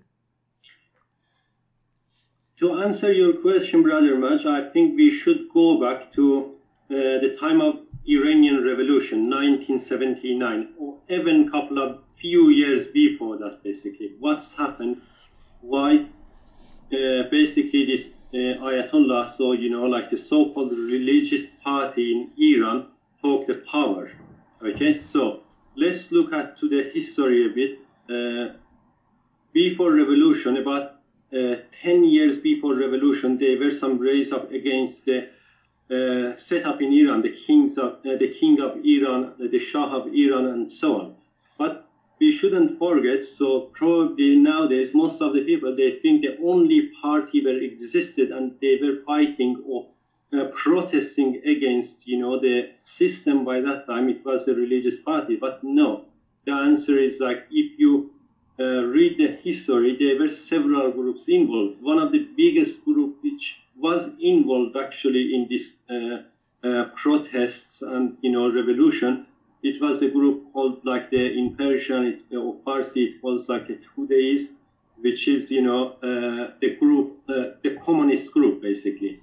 To 2.57 2.73
answer 2.83 3.11
your 3.11 3.33
question, 3.33 3.81
Brother 3.81 4.19
Maj, 4.19 4.45
I 4.45 4.61
think 4.61 4.95
we 4.95 5.09
should 5.09 5.49
go 5.51 5.81
back 5.81 6.11
to 6.11 6.53
uh, 6.91 6.93
the 7.25 7.35
time 7.39 7.61
of 7.61 7.79
Iranian 8.07 8.63
Revolution, 8.63 9.31
1979, 9.31 10.75
or 10.77 10.99
even 11.09 11.49
couple 11.49 11.79
of 11.79 12.01
few 12.13 12.49
years 12.49 12.85
before 12.85 13.35
that, 13.37 13.63
basically. 13.63 14.13
What's 14.19 14.53
happened? 14.53 15.01
Why? 15.61 16.05
Uh, 16.93 17.23
basically, 17.31 17.87
this 17.87 18.13
Ayatollah, 18.35 19.29
so 19.29 19.53
you 19.53 19.69
know, 19.69 19.85
like 19.85 20.09
the 20.09 20.17
so-called 20.17 20.71
religious 20.71 21.51
party 21.63 22.11
in 22.11 22.29
Iran, 22.37 22.83
took 23.23 23.45
the 23.45 23.55
power. 23.55 24.09
Okay, 24.61 24.91
so 24.91 25.39
let's 25.75 26.11
look 26.11 26.33
at 26.33 26.57
to 26.57 26.67
the 26.67 26.83
history 26.83 27.45
a 27.45 27.49
bit. 27.49 27.77
Uh, 28.09 28.53
before 29.53 29.91
revolution, 29.93 30.57
about 30.57 30.95
uh, 31.33 31.55
10 31.81 32.03
years 32.03 32.37
before 32.37 32.75
revolution, 32.75 33.37
there 33.37 33.57
were 33.57 33.71
some 33.71 33.97
rise 33.97 34.31
up 34.31 34.51
against 34.51 35.05
the 35.05 35.25
uh, 35.89 36.35
setup 36.35 36.81
in 36.81 36.91
Iran, 36.91 37.21
the 37.21 37.29
kings 37.29 37.77
of 37.77 38.01
the 38.03 38.27
king 38.27 38.59
of 38.59 38.75
Iran, 38.83 39.31
the 39.37 39.59
Shah 39.59 39.95
of 39.95 40.07
Iran, 40.07 40.47
and 40.47 40.71
so 40.71 40.99
on. 40.99 41.13
But 41.57 41.84
we 42.19 42.31
shouldn't 42.31 42.77
forget. 42.77 43.23
So 43.23 43.61
probably 43.73 44.35
nowadays, 44.35 44.93
most 44.93 45.21
of 45.21 45.33
the 45.33 45.41
people 45.41 45.75
they 45.75 45.91
think 45.91 46.21
the 46.21 46.35
only 46.37 46.81
party 47.01 47.41
that 47.41 47.61
existed 47.61 48.31
and 48.31 48.51
they 48.61 48.77
were 48.81 48.93
fighting 48.93 49.55
or 49.65 49.85
uh, 50.33 50.45
protesting 50.45 51.39
against, 51.45 52.07
you 52.07 52.17
know, 52.17 52.37
the 52.37 52.67
system 52.83 53.43
by 53.43 53.59
that 53.61 53.85
time. 53.85 54.09
It 54.09 54.23
was 54.23 54.47
a 54.47 54.53
religious 54.55 54.97
party, 54.97 55.35
but 55.35 55.63
no. 55.63 56.01
The 56.45 56.53
answer 56.53 56.97
is 56.99 57.19
like 57.19 57.45
if 57.49 57.67
you 57.77 58.05
uh, 58.59 58.85
read 58.85 59.17
the 59.17 59.27
history, 59.27 59.95
there 59.97 60.15
were 60.17 60.29
several 60.29 60.91
groups 60.91 61.27
involved. 61.27 61.75
One 61.79 61.99
of 61.99 62.11
the 62.11 62.25
biggest 62.37 62.83
group 62.83 63.13
which 63.21 63.59
was 63.75 64.09
involved 64.19 64.75
actually 64.77 65.33
in 65.35 65.47
this 65.49 65.75
uh, 65.89 66.19
uh 66.63 66.85
protests 66.95 67.81
and 67.81 68.13
you 68.21 68.31
know 68.31 68.49
revolution 68.49 69.21
it 69.61 69.79
was 69.81 69.99
the 69.99 70.07
group 70.07 70.41
called 70.51 70.77
like 70.83 71.09
the 71.09 71.31
in 71.39 71.49
Persian 71.51 72.03
it, 72.05 72.35
or 72.35 72.55
Farsi 72.65 73.07
it 73.07 73.13
was 73.21 73.49
like 73.49 73.69
a 73.69 73.75
Tudehis, 73.75 74.51
which 74.97 75.27
is 75.27 75.51
you 75.51 75.61
know 75.61 75.95
uh, 76.01 76.49
the 76.61 76.69
group 76.79 77.13
uh, 77.29 77.45
the 77.63 77.71
communist 77.71 78.31
group 78.31 78.61
basically, 78.61 79.17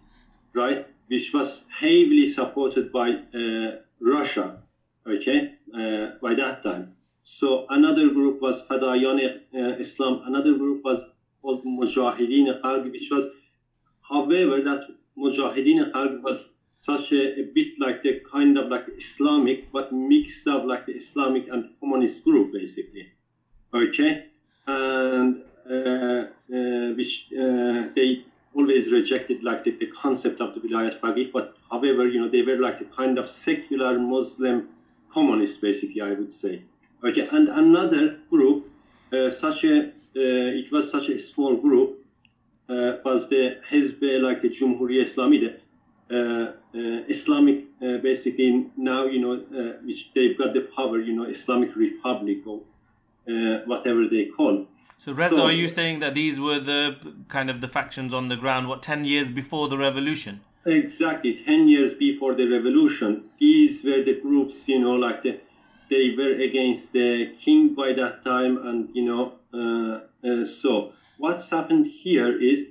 right? 0.54 0.82
Which 1.08 1.32
was 1.32 1.62
heavily 1.68 2.26
supported 2.26 2.90
by 2.92 3.18
uh, 3.34 3.72
Russia, 4.00 4.56
okay, 5.06 5.48
uh, 5.74 6.08
by 6.20 6.34
that 6.34 6.62
time. 6.62 6.88
So 7.22 7.64
another 7.68 8.10
group 8.10 8.40
was 8.40 8.62
Fadayan 8.62 9.18
uh, 9.54 9.58
Islam. 9.78 10.20
Another 10.24 10.54
group 10.54 10.80
was 10.84 11.04
called 11.40 11.62
Mujahideen 11.64 12.48
Khalq, 12.60 12.90
which 12.90 13.08
was, 13.10 13.28
however, 14.00 14.60
that 14.62 14.82
Mujahideen 15.16 15.90
Khalq 15.90 16.20
was 16.22 16.46
such 16.82 17.12
a, 17.12 17.38
a, 17.38 17.44
bit 17.44 17.78
like 17.78 18.02
the 18.02 18.20
kind 18.28 18.58
of 18.58 18.66
like 18.68 18.84
Islamic, 18.96 19.70
but 19.70 19.92
mixed 19.92 20.48
up 20.48 20.64
like 20.64 20.84
the 20.84 20.92
Islamic 20.92 21.46
and 21.48 21.68
communist 21.78 22.24
group 22.24 22.52
basically. 22.52 23.06
Okay, 23.72 24.24
and 24.66 25.42
uh, 25.70 26.24
uh, 26.52 26.88
which 26.98 27.28
uh, 27.38 27.86
they 27.94 28.24
always 28.54 28.90
rejected 28.90 29.44
like 29.44 29.62
the, 29.62 29.70
the 29.78 29.86
concept 29.86 30.40
of 30.40 30.54
the 30.54 30.60
Vilayat 30.60 30.98
Faqih, 30.98 31.30
but 31.32 31.54
however, 31.70 32.08
you 32.08 32.20
know, 32.20 32.28
they 32.28 32.42
were 32.42 32.56
like 32.56 32.80
a 32.80 32.84
kind 32.86 33.16
of 33.16 33.28
secular 33.28 33.96
Muslim 33.96 34.66
communists 35.12 35.58
basically, 35.58 36.00
I 36.00 36.14
would 36.14 36.32
say. 36.32 36.62
Okay, 37.04 37.28
and 37.30 37.48
another 37.48 38.18
group, 38.28 38.68
uh, 39.12 39.30
such 39.30 39.62
a, 39.62 39.84
uh, 39.84 40.60
it 40.60 40.72
was 40.72 40.90
such 40.90 41.08
a 41.10 41.18
small 41.18 41.54
group, 41.54 42.00
uh, 42.68 42.94
was 43.04 43.28
the 43.28 43.56
Hizb, 43.70 44.20
like 44.20 44.42
the 44.42 44.48
Jumhuri 44.48 45.00
Islami, 45.00 45.61
Islamic, 46.12 47.64
uh, 47.82 47.98
basically 47.98 48.66
now, 48.76 49.06
you 49.06 49.20
know, 49.20 49.76
which 49.84 50.12
they've 50.14 50.36
got 50.36 50.54
the 50.54 50.62
power, 50.62 50.98
you 51.00 51.14
know, 51.14 51.24
Islamic 51.24 51.74
Republic 51.76 52.38
or 52.46 52.60
whatever 53.66 54.06
they 54.08 54.26
call. 54.26 54.66
So 54.98 55.12
Reza, 55.12 55.34
so, 55.34 55.42
are 55.42 55.52
you 55.52 55.66
saying 55.66 55.98
that 55.98 56.14
these 56.14 56.38
were 56.38 56.60
the 56.60 56.96
kind 57.28 57.50
of 57.50 57.60
the 57.60 57.66
factions 57.66 58.14
on 58.14 58.28
the 58.28 58.36
ground? 58.36 58.68
What 58.68 58.82
ten 58.82 59.04
years 59.04 59.32
before 59.32 59.68
the 59.68 59.76
revolution? 59.76 60.42
Exactly, 60.64 61.34
ten 61.34 61.66
years 61.66 61.92
before 61.92 62.34
the 62.34 62.46
revolution. 62.46 63.24
These 63.40 63.82
were 63.82 64.04
the 64.04 64.20
groups, 64.20 64.68
you 64.68 64.78
know, 64.78 64.94
like 64.94 65.22
the 65.22 65.40
they 65.90 66.14
were 66.16 66.34
against 66.48 66.92
the 66.92 67.34
king 67.34 67.74
by 67.74 67.92
that 67.94 68.24
time, 68.24 68.64
and 68.66 68.88
you 68.94 69.04
know, 69.04 69.34
uh, 69.52 70.00
uh, 70.26 70.44
so 70.44 70.92
what's 71.18 71.50
happened 71.50 71.86
here 71.86 72.40
is 72.40 72.68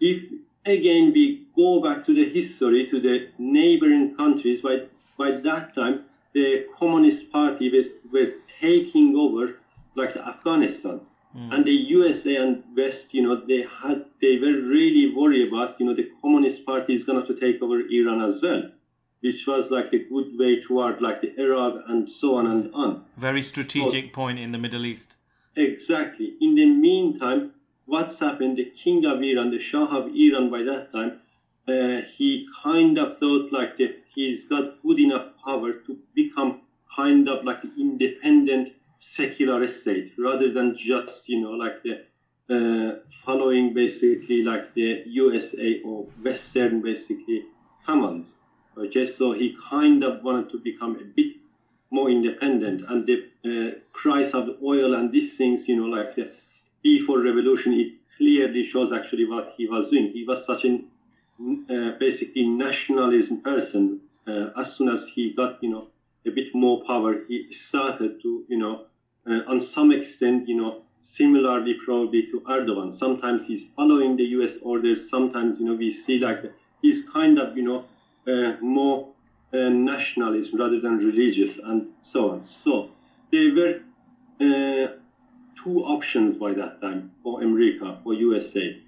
if 0.00 0.24
again 0.68 1.12
we 1.12 1.46
go 1.56 1.80
back 1.80 2.04
to 2.06 2.14
the 2.14 2.28
history 2.28 2.86
to 2.86 3.00
the 3.00 3.28
neighboring 3.38 4.14
countries. 4.16 4.60
By 4.60 4.82
by 5.16 5.30
that 5.48 5.74
time 5.74 6.04
the 6.32 6.66
communist 6.78 7.30
party 7.32 7.70
was 7.70 7.88
were 8.12 8.32
taking 8.60 9.16
over 9.16 9.56
like 9.94 10.16
afghanistan. 10.16 11.00
Mm. 11.36 11.54
and 11.54 11.64
the 11.66 11.72
usa 11.72 12.36
and 12.36 12.62
west 12.74 13.12
you 13.12 13.22
know 13.22 13.34
they 13.48 13.60
had 13.80 14.06
they 14.22 14.38
were 14.38 14.54
really 14.76 15.14
worried 15.14 15.48
about 15.48 15.78
you 15.78 15.84
know 15.84 15.94
the 15.94 16.10
communist 16.22 16.64
party 16.64 16.94
is 16.94 17.04
going 17.04 17.26
to 17.26 17.34
take 17.34 17.60
over 17.60 17.80
iran 17.98 18.22
as 18.28 18.40
well 18.40 18.62
which 19.20 19.46
was 19.46 19.70
like 19.70 19.90
the 19.90 19.98
good 19.98 20.38
way 20.38 20.60
toward 20.60 21.00
like 21.00 21.20
the 21.20 21.38
iraq 21.40 21.82
and 21.88 22.08
so 22.08 22.36
on 22.36 22.46
and 22.46 22.72
on. 22.74 23.04
Very 23.16 23.42
strategic 23.42 24.06
so, 24.06 24.10
point 24.12 24.38
in 24.38 24.52
the 24.52 24.58
middle 24.58 24.86
east. 24.86 25.16
Exactly. 25.56 26.34
In 26.40 26.54
the 26.54 26.66
meantime 26.66 27.52
what's 27.88 28.18
happened, 28.18 28.56
the 28.56 28.64
king 28.82 29.04
of 29.06 29.22
Iran, 29.22 29.50
the 29.50 29.58
Shah 29.58 29.86
of 29.98 30.08
Iran 30.14 30.48
by 30.50 30.62
that 30.62 30.90
time, 30.90 31.12
uh, 31.66 32.00
he 32.16 32.46
kind 32.62 32.98
of 32.98 33.16
thought 33.18 33.50
like 33.52 33.78
he's 34.14 34.44
got 34.44 34.64
good 34.82 34.98
enough 34.98 35.26
power 35.44 35.72
to 35.72 35.98
become 36.14 36.58
kind 36.94 37.28
of 37.28 37.44
like 37.44 37.62
an 37.64 37.72
independent 37.78 38.70
secular 38.98 39.66
state 39.66 40.10
rather 40.18 40.50
than 40.50 40.74
just, 40.74 41.28
you 41.28 41.40
know, 41.40 41.52
like 41.64 41.76
the 41.82 41.94
uh, 42.54 42.96
following 43.24 43.72
basically 43.72 44.42
like 44.42 44.72
the 44.74 45.00
USA 45.04 45.80
or 45.82 46.04
Western 46.22 46.80
basically 46.80 47.44
commands. 47.84 48.36
Okay, 48.76 49.04
so 49.04 49.32
he 49.32 49.54
kind 49.70 50.02
of 50.02 50.22
wanted 50.22 50.48
to 50.50 50.58
become 50.58 50.96
a 50.96 51.04
bit 51.04 51.28
more 51.90 52.10
independent 52.10 52.82
and 52.88 53.06
the 53.06 53.16
uh, 53.44 53.70
price 53.92 54.34
of 54.34 54.46
the 54.46 54.56
oil 54.62 54.94
and 54.94 55.10
these 55.10 55.36
things, 55.36 55.66
you 55.68 55.76
know, 55.76 55.86
like 55.86 56.14
the 56.14 56.30
before 56.96 57.18
revolution, 57.20 57.72
it 57.74 57.90
clearly 58.16 58.62
shows 58.62 58.92
actually 58.92 59.26
what 59.26 59.46
he 59.56 59.66
was 59.66 59.90
doing. 59.90 60.06
He 60.08 60.24
was 60.24 60.44
such 60.44 60.64
a 60.64 60.72
uh, 61.74 61.90
basically 61.98 62.44
nationalism 62.48 63.36
person. 63.50 64.00
Uh, 64.26 64.48
as 64.56 64.66
soon 64.74 64.88
as 64.88 65.06
he 65.14 65.22
got, 65.40 65.62
you 65.62 65.70
know, 65.70 65.84
a 66.26 66.30
bit 66.30 66.48
more 66.54 66.82
power, 66.90 67.10
he 67.26 67.36
started 67.50 68.20
to, 68.22 68.44
you 68.48 68.58
know, 68.62 68.74
uh, 69.26 69.40
on 69.52 69.58
some 69.60 69.90
extent, 69.98 70.48
you 70.48 70.56
know, 70.60 70.82
similarly 71.00 71.74
probably 71.84 72.22
to 72.30 72.40
Erdogan. 72.54 72.92
Sometimes 72.92 73.44
he's 73.44 73.64
following 73.76 74.16
the 74.16 74.26
U.S. 74.36 74.58
orders. 74.62 75.08
Sometimes, 75.08 75.58
you 75.58 75.66
know, 75.66 75.74
we 75.74 75.90
see 75.90 76.18
like 76.18 76.40
he's 76.82 77.00
kind 77.02 77.38
of, 77.38 77.56
you 77.56 77.64
know, 77.68 77.78
uh, 78.32 78.52
more 78.60 79.08
uh, 79.52 79.68
nationalism 79.68 80.58
rather 80.58 80.80
than 80.80 80.96
religious 80.98 81.58
and 81.58 81.86
so 82.02 82.30
on. 82.30 82.44
So 82.44 82.90
they 83.30 83.48
were 83.48 83.74
uh, 84.40 84.97
two 85.62 85.84
options 85.84 86.36
by 86.36 86.52
that 86.54 86.80
time 86.80 87.10
for 87.22 87.42
America, 87.42 87.98
for 88.02 88.14
USA, 88.14 88.80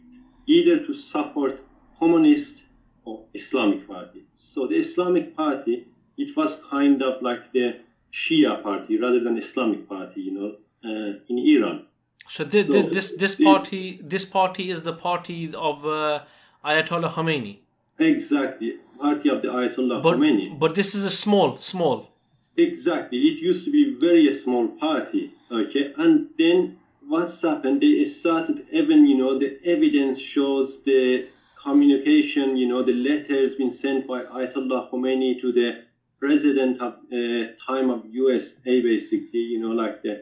either 0.47 0.79
to 0.87 0.93
support 0.93 1.61
communist 1.99 2.63
or 3.05 3.25
Islamic 3.35 3.87
party. 3.87 4.25
So 4.35 4.67
the 4.67 4.77
Islamic 4.77 5.37
party, 5.37 5.87
it 6.17 6.37
was 6.37 6.63
kind 6.71 7.03
of 7.03 7.23
like 7.23 7.53
the 7.53 7.81
Shia 8.13 8.63
party 8.63 8.99
rather 8.99 9.21
than 9.21 9.37
Islamic 9.37 9.89
party, 9.89 10.21
you 10.21 10.33
know, 10.33 10.51
uh, 10.85 11.19
in 11.29 11.39
Iran. 11.39 11.87
So, 12.29 12.45
this 12.45 12.67
so 12.67 12.83
this 12.83 13.13
this 13.17 13.35
party 13.35 14.01
this 14.03 14.25
party 14.25 14.71
is 14.71 14.83
the 14.83 14.93
party 14.93 15.53
of 15.55 15.85
uh, 15.85 16.23
Ayatollah 16.65 17.11
Khomeini. 17.11 17.59
Exactly, 17.99 18.77
party 19.01 19.29
of 19.29 19.43
the 19.43 19.49
Ayatollah 19.49 20.03
but, 20.03 20.17
Khomeini. 20.17 20.59
But 20.59 20.75
this 20.75 20.95
is 20.95 21.05
a 21.05 21.11
small, 21.11 21.59
small. 21.59 22.11
Exactly, 22.57 23.19
it 23.19 23.39
used 23.41 23.65
to 23.65 23.71
be 23.73 23.95
very 23.95 24.31
small 24.33 24.69
party. 24.69 25.33
Okay, 25.51 25.93
and 25.97 26.29
then 26.39 26.77
what's 27.09 27.43
happened? 27.43 27.81
They 27.81 28.05
started 28.05 28.65
even, 28.71 29.05
you 29.07 29.17
know, 29.17 29.37
the 29.37 29.57
evidence 29.65 30.17
shows 30.19 30.79
the 30.85 31.27
communication, 31.61 32.57
you 32.57 32.67
know, 32.69 32.83
the 32.83 32.93
letters 32.93 33.57
been 33.57 33.71
sent 33.71 34.07
by 34.07 34.23
Ayatollah 34.23 34.89
Khomeini 34.91 35.41
to 35.41 35.51
the 35.51 35.83
president 36.21 36.81
of 36.81 36.93
uh, 37.13 37.47
time 37.67 37.91
of 37.91 38.05
USA, 38.07 38.81
basically, 38.81 39.41
you 39.41 39.59
know, 39.59 39.73
like 39.73 40.01
the 40.03 40.21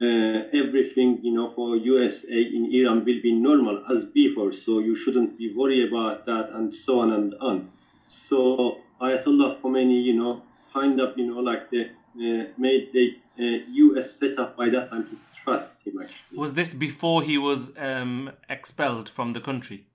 uh, 0.00 0.42
everything, 0.52 1.20
you 1.22 1.32
know, 1.32 1.52
for 1.54 1.76
USA 1.76 2.42
in 2.42 2.66
Iran 2.72 3.04
will 3.04 3.20
be 3.22 3.32
normal 3.32 3.78
as 3.88 4.04
before, 4.04 4.50
so 4.50 4.80
you 4.80 4.96
shouldn't 4.96 5.36
be 5.36 5.52
worried 5.54 5.86
about 5.86 6.24
that, 6.26 6.50
and 6.50 6.74
so 6.74 6.98
on 6.98 7.12
and 7.12 7.32
on. 7.40 7.64
So 8.08 8.78
Ayatollah 9.00 9.60
Khomeini, 9.60 10.02
you 10.02 10.14
know, 10.14 10.42
kind 10.72 10.98
of, 10.98 11.16
you 11.16 11.26
know, 11.26 11.38
like 11.38 11.70
the 11.70 11.86
made 12.14 12.90
the 12.92 13.16
uh, 13.38 13.64
U.S. 13.72 14.16
setup 14.18 14.56
by 14.56 14.68
that 14.68 14.90
time 14.90 15.04
to 15.04 15.16
trust 15.42 15.86
him. 15.86 16.00
Actually, 16.00 16.38
was 16.38 16.54
this 16.54 16.74
before 16.74 17.22
he 17.22 17.38
was 17.38 17.72
um, 17.76 18.30
expelled 18.48 19.08
from 19.08 19.32
the 19.32 19.40
country? 19.40 19.86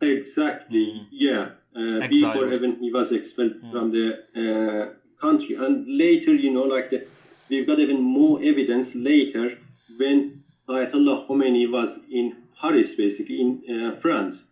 Exactly. 0.00 0.86
Mm. 0.86 1.06
Yeah. 1.10 1.48
Uh, 1.74 2.06
before 2.08 2.52
even 2.52 2.76
he 2.76 2.90
was 2.90 3.12
expelled 3.12 3.52
mm. 3.62 3.70
from 3.70 3.90
the 3.90 4.06
uh, 4.34 5.20
country, 5.20 5.56
and 5.56 5.86
later, 5.86 6.34
you 6.34 6.50
know, 6.50 6.62
like 6.62 6.90
the, 6.90 7.06
we've 7.48 7.66
got 7.66 7.78
even 7.78 8.00
more 8.00 8.42
evidence 8.42 8.94
later 8.94 9.58
when 9.98 10.42
Ayatollah 10.68 11.28
Khomeini 11.28 11.70
was 11.70 11.98
in 12.10 12.36
Paris, 12.60 12.94
basically 12.94 13.40
in 13.40 13.62
uh, 13.68 13.96
France. 13.96 14.48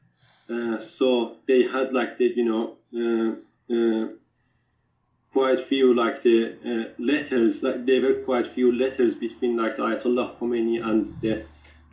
Uh, 0.48 0.78
so 0.78 1.36
they 1.48 1.62
had 1.62 1.94
like 1.94 2.18
the, 2.18 2.26
you 2.36 2.44
know, 2.44 2.76
uh, 2.94 4.08
quite 5.34 5.60
few 5.60 5.92
like 5.92 6.22
the 6.22 6.36
uh, 6.70 7.02
letters 7.02 7.62
like 7.64 7.84
there 7.84 8.00
were 8.00 8.14
quite 8.28 8.46
few 8.46 8.70
letters 8.72 9.14
between 9.16 9.56
like 9.56 9.76
the 9.76 9.82
Ayatollah 9.82 10.38
Khomeini 10.38 10.76
and 10.88 10.98
the 11.20 11.34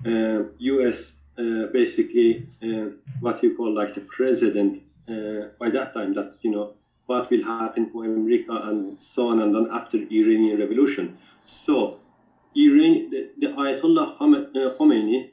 uh, 0.05 0.43
U.S. 0.74 1.17
Uh, 1.38 1.65
basically 1.74 2.48
uh, 2.63 2.85
what 3.20 3.42
you 3.42 3.57
call 3.57 3.74
like 3.74 3.96
the 3.96 4.01
president 4.01 4.83
uh, 5.09 5.48
by 5.59 5.70
that 5.70 5.94
time. 5.96 6.13
That's 6.13 6.44
you 6.44 6.51
know 6.51 6.75
what 7.07 7.31
will 7.31 7.44
happen 7.44 7.89
for 7.89 8.05
America 8.05 8.53
and 8.70 9.01
so 9.01 9.29
on 9.29 9.42
and 9.42 9.55
then 9.55 9.68
after 9.72 9.98
Iranian 9.98 10.59
Revolution. 10.59 11.18
So 11.46 12.00
Iran 12.55 13.09
the, 13.09 13.22
the 13.39 13.48
Ayatollah 13.48 14.22
uh, 14.22 14.77
Khomeini 14.77 15.31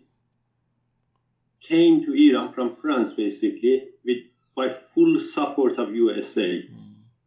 came 1.60 2.02
to 2.06 2.14
Iran 2.14 2.52
from 2.52 2.76
France 2.76 3.12
basically 3.12 3.88
with 4.02 4.22
by 4.56 4.70
full 4.70 5.18
support 5.18 5.76
of 5.76 5.94
USA 5.94 6.66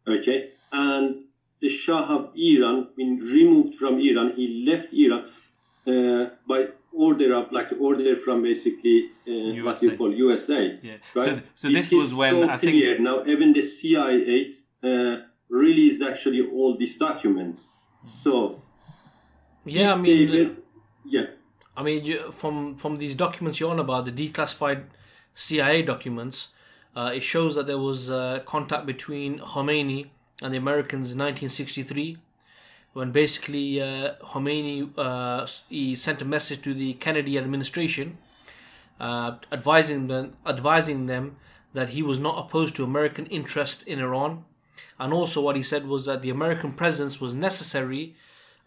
okay 0.07 0.51
and 0.71 1.23
the 1.61 1.69
Shah 1.69 2.05
of 2.05 2.31
Iran 2.35 2.89
been 2.97 3.19
removed 3.19 3.75
from 3.75 3.99
Iran. 3.99 4.31
He 4.31 4.65
left 4.65 4.93
Iran 4.93 5.25
uh, 5.87 6.35
by 6.47 6.69
order 6.93 7.33
of 7.35 7.51
like 7.51 7.71
order 7.79 8.15
from 8.15 8.43
basically 8.43 9.09
uh, 9.27 9.63
what 9.63 9.81
you 9.81 9.95
call 9.95 10.13
USA. 10.13 10.79
Yeah. 10.81 10.95
Right? 11.13 11.43
So, 11.55 11.67
so 11.67 11.71
this 11.71 11.91
was 11.91 12.13
when 12.13 12.33
so 12.33 12.49
I 12.49 12.57
clear. 12.57 12.95
think 12.95 13.01
now 13.01 13.23
even 13.25 13.53
the 13.53 13.61
CIA 13.61 14.51
uh, 14.83 15.17
released 15.49 16.01
actually 16.01 16.41
all 16.49 16.75
these 16.77 16.97
documents. 16.97 17.67
So 18.05 18.61
yeah, 19.65 19.93
I 19.93 19.95
mean, 19.95 20.29
were, 20.31 20.55
yeah. 21.05 21.25
I 21.77 21.83
mean, 21.83 22.03
you, 22.03 22.31
from 22.31 22.75
from 22.75 22.97
these 22.97 23.15
documents 23.15 23.59
you're 23.59 23.71
on 23.71 23.79
about 23.79 24.05
the 24.05 24.11
declassified 24.11 24.85
CIA 25.33 25.83
documents, 25.83 26.49
uh, 26.95 27.11
it 27.13 27.21
shows 27.21 27.55
that 27.55 27.67
there 27.67 27.77
was 27.77 28.09
uh, 28.09 28.39
contact 28.45 28.85
between 28.85 29.39
Khomeini 29.39 30.09
and 30.41 30.53
the 30.53 30.57
Americans 30.57 31.13
in 31.13 31.19
1963 31.19 32.17
when 32.93 33.11
basically 33.11 33.81
uh, 33.81 34.15
Khomeini 34.21 34.89
uh, 34.97 35.47
he 35.69 35.95
sent 35.95 36.21
a 36.21 36.25
message 36.25 36.61
to 36.63 36.73
the 36.73 36.93
Kennedy 36.93 37.37
administration 37.37 38.17
uh, 38.99 39.37
advising 39.51 40.07
them 40.07 40.33
advising 40.45 41.05
them 41.05 41.37
that 41.73 41.89
he 41.89 42.03
was 42.03 42.19
not 42.19 42.37
opposed 42.37 42.75
to 42.75 42.83
American 42.83 43.25
interest 43.27 43.87
in 43.87 43.99
Iran. 43.99 44.43
And 44.99 45.13
also 45.13 45.41
what 45.41 45.55
he 45.55 45.63
said 45.63 45.87
was 45.87 46.05
that 46.05 46.21
the 46.21 46.29
American 46.29 46.73
presence 46.73 47.21
was 47.21 47.33
necessary 47.33 48.15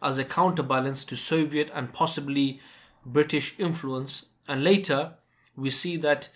as 0.02 0.18
a 0.18 0.24
counterbalance 0.24 1.04
to 1.04 1.16
Soviet 1.16 1.70
and 1.74 1.92
possibly 1.92 2.60
British 3.04 3.54
influence. 3.58 4.26
And 4.48 4.64
later 4.64 5.12
we 5.56 5.70
see 5.70 5.96
that 5.98 6.30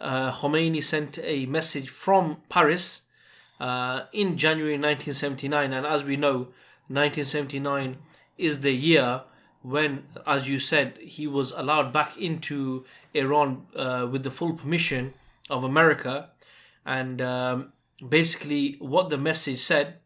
uh, 0.00 0.32
Khomeini 0.32 0.82
sent 0.82 1.18
a 1.22 1.46
message 1.46 1.88
from 1.88 2.38
Paris 2.48 3.02
uh, 3.60 4.02
in 4.12 4.36
January 4.36 4.74
1979. 4.74 5.72
And 5.72 5.86
as 5.86 6.04
we 6.04 6.16
know, 6.16 6.48
1979 6.88 7.98
is 8.36 8.60
the 8.60 8.72
year 8.72 9.22
when, 9.62 10.04
as 10.26 10.48
you 10.48 10.60
said, 10.60 10.98
he 10.98 11.26
was 11.26 11.50
allowed 11.52 11.92
back 11.92 12.16
into 12.18 12.84
Iran 13.14 13.66
uh, 13.74 14.06
with 14.10 14.22
the 14.22 14.30
full 14.30 14.52
permission 14.52 15.14
of 15.48 15.64
America. 15.64 16.30
And 16.84 17.22
um, 17.22 17.72
basically, 18.06 18.76
what 18.78 19.08
the 19.08 19.16
message 19.16 19.60
said 19.60 19.98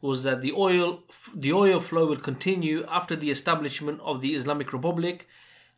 was 0.00 0.22
that 0.24 0.42
the 0.42 0.52
oil 0.52 1.04
the 1.34 1.52
oil 1.52 1.78
flow 1.78 2.06
will 2.06 2.16
continue 2.16 2.84
after 2.88 3.14
the 3.14 3.30
establishment 3.30 4.00
of 4.02 4.20
the 4.20 4.34
Islamic 4.34 4.72
Republic. 4.72 5.28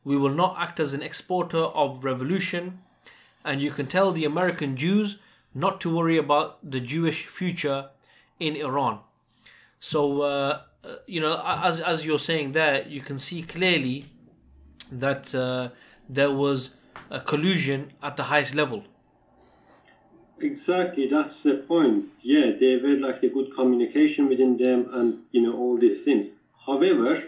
We 0.05 0.17
will 0.17 0.35
not 0.35 0.57
act 0.59 0.81
as 0.81 0.95
an 0.95 1.03
exporter 1.03 1.59
of 1.59 2.05
revolution, 2.05 2.81
and 3.45 3.61
you 3.61 3.71
can 3.71 3.87
tell 3.87 4.13
the 4.13 4.25
American 4.25 4.77
Jews 4.77 5.19
not 5.55 5.81
to 5.83 5.97
worry 5.97 6.19
about 6.19 6.59
the 6.69 6.81
Jewish 6.81 7.27
future 7.27 7.91
in 8.41 8.57
Iran. 8.57 9.01
So, 9.81 10.23
uh, 10.23 10.61
uh, 10.85 10.97
you 11.07 11.21
know, 11.21 11.43
as, 11.45 11.81
as 11.81 12.05
you're 12.05 12.19
saying 12.19 12.53
there, 12.53 12.87
you 12.89 13.01
can 13.01 13.19
see 13.19 13.43
clearly 13.43 14.07
that 14.91 15.35
uh, 15.35 15.69
there 16.09 16.31
was 16.31 16.77
a 17.11 17.21
collusion 17.21 17.93
at 18.03 18.17
the 18.17 18.25
highest 18.25 18.55
level. 18.55 18.85
Exactly, 20.41 21.07
that's 21.07 21.43
the 21.45 21.55
point. 21.55 22.07
Yeah, 22.21 22.51
they 22.59 22.77
were 22.77 22.97
like 22.97 23.23
a 23.23 23.29
good 23.29 23.55
communication 23.55 24.29
within 24.29 24.57
them 24.57 24.89
and, 24.93 25.21
you 25.31 25.43
know, 25.43 25.57
all 25.57 25.79
these 25.79 26.03
things. 26.03 26.29
However, 26.67 27.23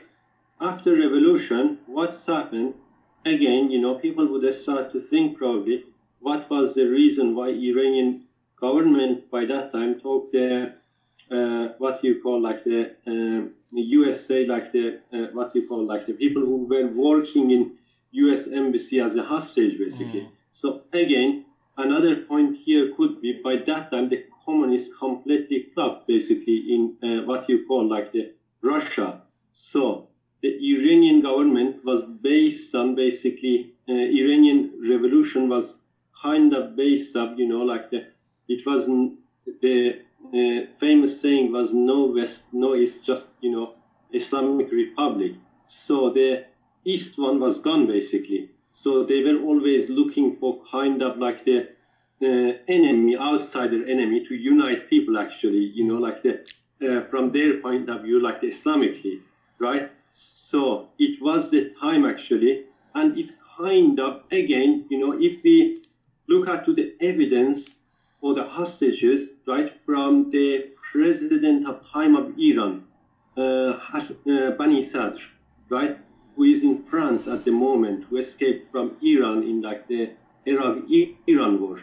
after 0.61 0.93
revolution, 0.93 1.79
what's 1.87 2.27
happened? 2.27 2.75
Again, 3.25 3.71
you 3.71 3.81
know, 3.81 3.95
people 3.95 4.27
would 4.27 4.55
start 4.55 4.91
to 4.93 5.01
think 5.01 5.39
probably 5.39 5.85
what 6.27 6.51
was 6.51 6.75
the 6.75 6.89
reason 7.01 7.37
why 7.37 7.49
Iranian 7.71 8.25
government 8.57 9.31
by 9.31 9.45
that 9.45 9.71
time 9.71 9.93
took 10.01 10.33
the 10.33 10.73
uh, 11.37 11.69
what 11.79 12.03
you 12.03 12.21
call 12.21 12.41
like 12.41 12.65
the, 12.65 12.81
uh, 13.13 13.41
USA, 13.73 14.45
like 14.47 14.73
the 14.73 14.87
uh, 15.13 15.27
what 15.37 15.55
you 15.55 15.63
call 15.69 15.83
like 15.93 16.05
the 16.07 16.15
people 16.15 16.43
who 16.51 16.59
were 16.73 16.89
working 16.89 17.53
in 17.57 17.63
U.S. 18.23 18.49
embassy 18.49 18.99
as 19.01 19.15
a 19.15 19.23
hostage, 19.23 19.79
basically. 19.79 20.23
Mm. 20.23 20.31
So 20.51 20.83
again, 20.93 21.45
another 21.77 22.15
point 22.17 22.57
here 22.57 22.93
could 22.97 23.21
be 23.21 23.41
by 23.49 23.57
that 23.69 23.91
time 23.91 24.09
the 24.09 24.25
communists 24.45 24.97
completely 24.97 25.61
clubbed 25.75 26.07
basically 26.09 26.59
in 26.75 26.81
uh, 27.09 27.25
what 27.29 27.49
you 27.49 27.67
call 27.69 27.87
like 27.87 28.11
the 28.11 28.33
Russia. 28.63 29.23
So 29.53 30.09
the 30.43 30.51
Iranian 30.73 31.21
government 31.21 31.85
was 31.85 32.03
based 32.03 32.75
on 32.75 32.95
basically 32.97 33.75
uh, 33.89 33.93
Iranian 33.93 34.61
revolution 34.93 35.49
was 35.49 35.83
kind 36.23 36.53
of 36.53 36.77
based 36.77 37.17
up, 37.17 37.39
you 37.39 37.47
know, 37.47 37.63
like 37.63 37.91
the 37.91 38.05
it 38.49 38.65
was 38.67 38.87
the 39.61 39.97
uh, 40.35 40.67
famous 40.79 41.21
saying 41.21 41.53
was 41.53 41.73
no 41.73 42.07
West, 42.07 42.53
no 42.53 42.75
East, 42.75 43.05
just 43.05 43.29
you 43.41 43.51
know 43.51 43.75
Islamic 44.13 44.71
Republic. 44.71 45.33
So 45.67 46.11
the 46.11 46.45
east 46.85 47.19
one 47.19 47.39
was 47.41 47.59
gone 47.59 47.87
basically. 47.87 48.49
So 48.71 49.03
they 49.03 49.21
were 49.23 49.39
always 49.41 49.89
looking 49.91 50.37
for 50.37 50.59
kind 50.71 51.03
of 51.03 51.19
like 51.19 51.45
the 51.45 51.59
uh, 52.23 52.53
enemy, 52.69 53.17
outsider 53.17 53.85
enemy, 53.87 54.21
to 54.29 54.35
unite 54.35 54.89
people. 54.89 55.19
Actually, 55.19 55.65
you 55.75 55.85
know, 55.85 55.99
like 55.99 56.23
the 56.23 56.35
uh, 56.83 57.03
from 57.03 57.31
their 57.33 57.55
point 57.55 57.89
of 57.89 58.03
view, 58.03 58.21
like 58.21 58.41
the 58.41 58.49
Islamically, 58.49 59.21
right? 59.59 59.89
So 60.13 60.89
it 60.99 61.21
was 61.21 61.51
the 61.51 61.71
time 61.81 62.05
actually, 62.07 62.63
and 62.95 63.17
it 63.19 63.33
kind 63.59 63.99
of 64.01 64.23
again, 64.31 64.85
you 64.89 64.99
know, 64.99 65.13
if 65.13 65.43
we 65.43 65.79
look 66.29 66.49
at 66.49 66.65
the 66.67 66.95
evidence 67.01 67.77
or 68.21 68.35
the 68.35 68.45
hostages, 68.45 69.31
right, 69.47 69.69
from 69.69 70.31
the 70.31 70.71
president 70.93 71.67
of 71.67 71.87
time 71.87 72.17
of 72.17 72.39
Iran, 72.39 72.85
uh, 73.37 73.79
Has, 73.79 74.11
uh, 74.27 74.51
Bani 74.53 74.83
Sadr, 74.83 75.21
right, 75.69 75.97
who 76.35 76.45
is 76.45 76.63
in 76.63 76.79
France 76.79 77.27
at 77.27 77.45
the 77.45 77.51
moment, 77.51 78.05
who 78.05 78.17
escaped 78.17 78.71
from 78.71 78.97
Iran 79.03 79.43
in 79.43 79.61
like 79.63 79.87
the 79.89 80.11
Iraq-Iran 80.47 81.61
war. 81.61 81.79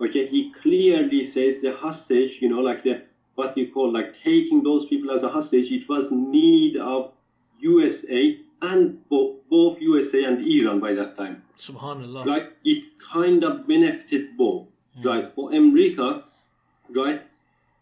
Okay, 0.00 0.26
he 0.26 0.50
clearly 0.50 1.24
says 1.24 1.60
the 1.60 1.72
hostage, 1.72 2.42
you 2.42 2.48
know, 2.48 2.60
like 2.60 2.82
the 2.82 3.02
what 3.36 3.56
you 3.56 3.70
call 3.72 3.90
like 3.90 4.14
taking 4.22 4.62
those 4.62 4.84
people 4.86 5.10
as 5.10 5.22
a 5.22 5.28
hostage, 5.28 5.70
it 5.72 5.88
was 5.88 6.10
need 6.10 6.76
of 6.76 7.12
USA 7.60 8.38
and 8.62 9.08
bo- 9.08 9.36
both 9.48 9.80
USA 9.80 10.24
and 10.24 10.46
Iran 10.46 10.80
by 10.80 10.92
that 10.94 11.16
time. 11.16 11.43
Subhanallah. 11.58 12.26
Right? 12.26 12.52
It 12.64 12.98
kind 12.98 13.44
of 13.44 13.66
benefited 13.66 14.36
both. 14.36 14.68
Mm. 14.98 15.04
Right? 15.04 15.26
For 15.34 15.52
America, 15.52 16.24
right? 16.90 17.22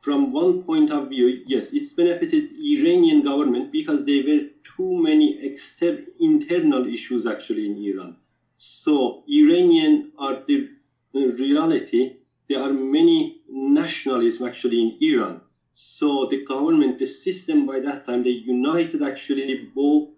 From 0.00 0.32
one 0.32 0.64
point 0.64 0.90
of 0.90 1.10
view, 1.10 1.42
yes, 1.46 1.72
it's 1.72 1.92
benefited 1.92 2.50
Iranian 2.58 3.22
government 3.22 3.70
because 3.70 4.04
there 4.04 4.24
were 4.24 4.48
too 4.76 5.00
many 5.00 5.38
exter- 5.44 6.04
internal 6.18 6.86
issues 6.86 7.26
actually 7.26 7.66
in 7.66 7.76
Iran. 7.76 8.16
So 8.56 9.22
Iranian 9.28 10.12
are 10.18 10.42
the 10.46 10.68
reality. 11.14 12.16
There 12.48 12.60
are 12.60 12.72
many 12.72 13.42
nationalism 13.48 14.48
actually 14.48 14.80
in 14.82 14.98
Iran. 15.00 15.40
So 15.72 16.26
the 16.26 16.44
government, 16.44 16.98
the 16.98 17.06
system 17.06 17.64
by 17.66 17.80
that 17.80 18.04
time, 18.04 18.24
they 18.24 18.30
united 18.30 19.02
actually 19.02 19.70
both 19.74 20.08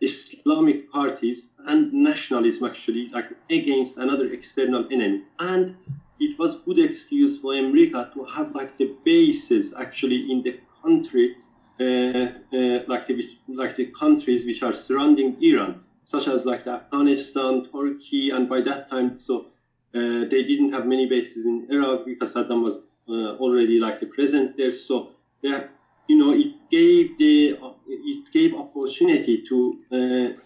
Islamic 0.00 0.90
parties 0.90 1.44
and 1.66 1.92
nationalism 1.92 2.66
actually 2.66 3.08
like 3.08 3.32
against 3.50 3.96
another 3.96 4.26
external 4.32 4.84
enemy. 4.90 5.20
And 5.38 5.72
it 6.20 6.38
was 6.38 6.56
good 6.56 6.78
excuse 6.78 7.38
for 7.38 7.54
America 7.54 8.08
to 8.14 8.24
have 8.24 8.54
like 8.54 8.76
the 8.76 8.90
bases 9.04 9.72
actually 9.76 10.30
in 10.30 10.42
the 10.42 10.54
country, 10.82 11.32
uh, 11.80 11.84
uh, 11.84 12.80
like 12.86 13.06
the 13.06 13.22
like 13.48 13.76
the 13.76 13.86
countries 13.86 14.46
which 14.46 14.62
are 14.62 14.72
surrounding 14.72 15.36
Iran, 15.40 15.76
such 16.04 16.26
as 16.28 16.44
like 16.44 16.66
Afghanistan, 16.66 17.62
Turkey, 17.72 18.30
and 18.30 18.48
by 18.48 18.60
that 18.62 18.88
time, 18.88 19.14
so 19.16 19.46
uh, 19.94 20.24
they 20.30 20.42
didn't 20.42 20.70
have 20.70 20.86
many 20.86 21.06
bases 21.06 21.46
in 21.46 21.66
Iraq 21.70 22.04
because 22.04 22.34
Saddam 22.34 22.62
was 22.62 22.80
uh, 23.08 23.32
already 23.42 23.78
like 23.78 23.98
the 23.98 24.06
president 24.06 24.56
there. 24.56 24.70
So 24.70 25.08
yeah, 25.42 25.62
you 26.08 26.16
know, 26.16 26.32
it 26.32 26.48
gave 26.70 27.18
the 27.18 27.58
it 27.88 28.32
gave 28.32 28.54
opportunity 28.54 29.42
to 29.48 29.78
uh, 29.90 29.96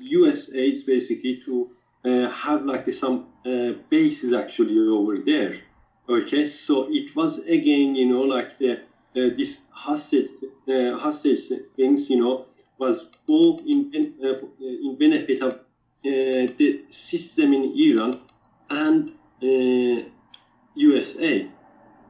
USAID 0.01 0.87
basically 0.87 1.43
to 1.45 1.71
uh, 2.05 2.29
have 2.29 2.65
like 2.65 2.93
some 2.93 3.27
uh, 3.47 3.73
bases 3.89 4.33
actually 4.33 4.79
over 4.79 5.19
there. 5.19 5.53
Okay, 6.09 6.45
so 6.45 6.89
it 6.91 7.15
was 7.15 7.39
again, 7.41 7.95
you 7.95 8.07
know, 8.07 8.23
like 8.23 8.59
the 8.59 8.73
uh, 8.73 9.31
this 9.37 9.61
hostage 9.71 10.31
uh, 10.69 10.97
hostage 10.99 11.53
things, 11.77 12.11
you 12.11 12.19
know, 12.19 12.47
was 12.79 13.11
both 13.27 13.61
in 13.67 14.15
uh, 14.25 14.35
in 14.61 14.97
benefit 14.99 15.43
of 15.43 15.61
the 16.03 16.83
system 16.91 17.53
in 17.53 17.73
Iran 17.79 18.21
and 18.69 19.13
USA. 20.75 21.49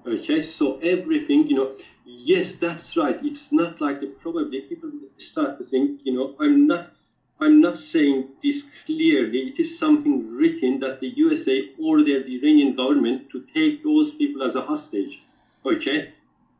Okay, 0.07 0.43
so 0.43 0.79
everything, 0.79 1.47
you 1.47 1.57
know, 1.57 1.73
yes, 2.05 2.55
that's 2.55 2.97
right. 2.97 3.19
It's 3.25 3.53
not 3.53 3.81
like 3.81 4.01
the 4.01 4.07
probably 4.07 4.61
people 4.63 4.91
start 5.19 5.59
to 5.59 5.65
think, 5.65 6.01
you 6.05 6.13
know, 6.13 6.35
I'm 6.39 6.67
not 6.67 6.91
I'm 7.41 7.61
not 7.61 7.77
saying 7.77 8.29
this 8.43 8.67
clearly. 8.87 9.49
It 9.49 9.59
is 9.59 9.77
something 9.77 10.31
written 10.31 10.79
that 10.79 11.01
the 11.01 11.09
USA 11.09 11.69
ordered 11.77 12.27
the 12.27 12.37
Iranian 12.37 12.77
government 12.77 13.31
to 13.31 13.41
take 13.53 13.83
those 13.83 14.13
people 14.13 14.45
as 14.45 14.55
a 14.55 14.63
hostage. 14.63 15.21
Okay? 15.67 16.13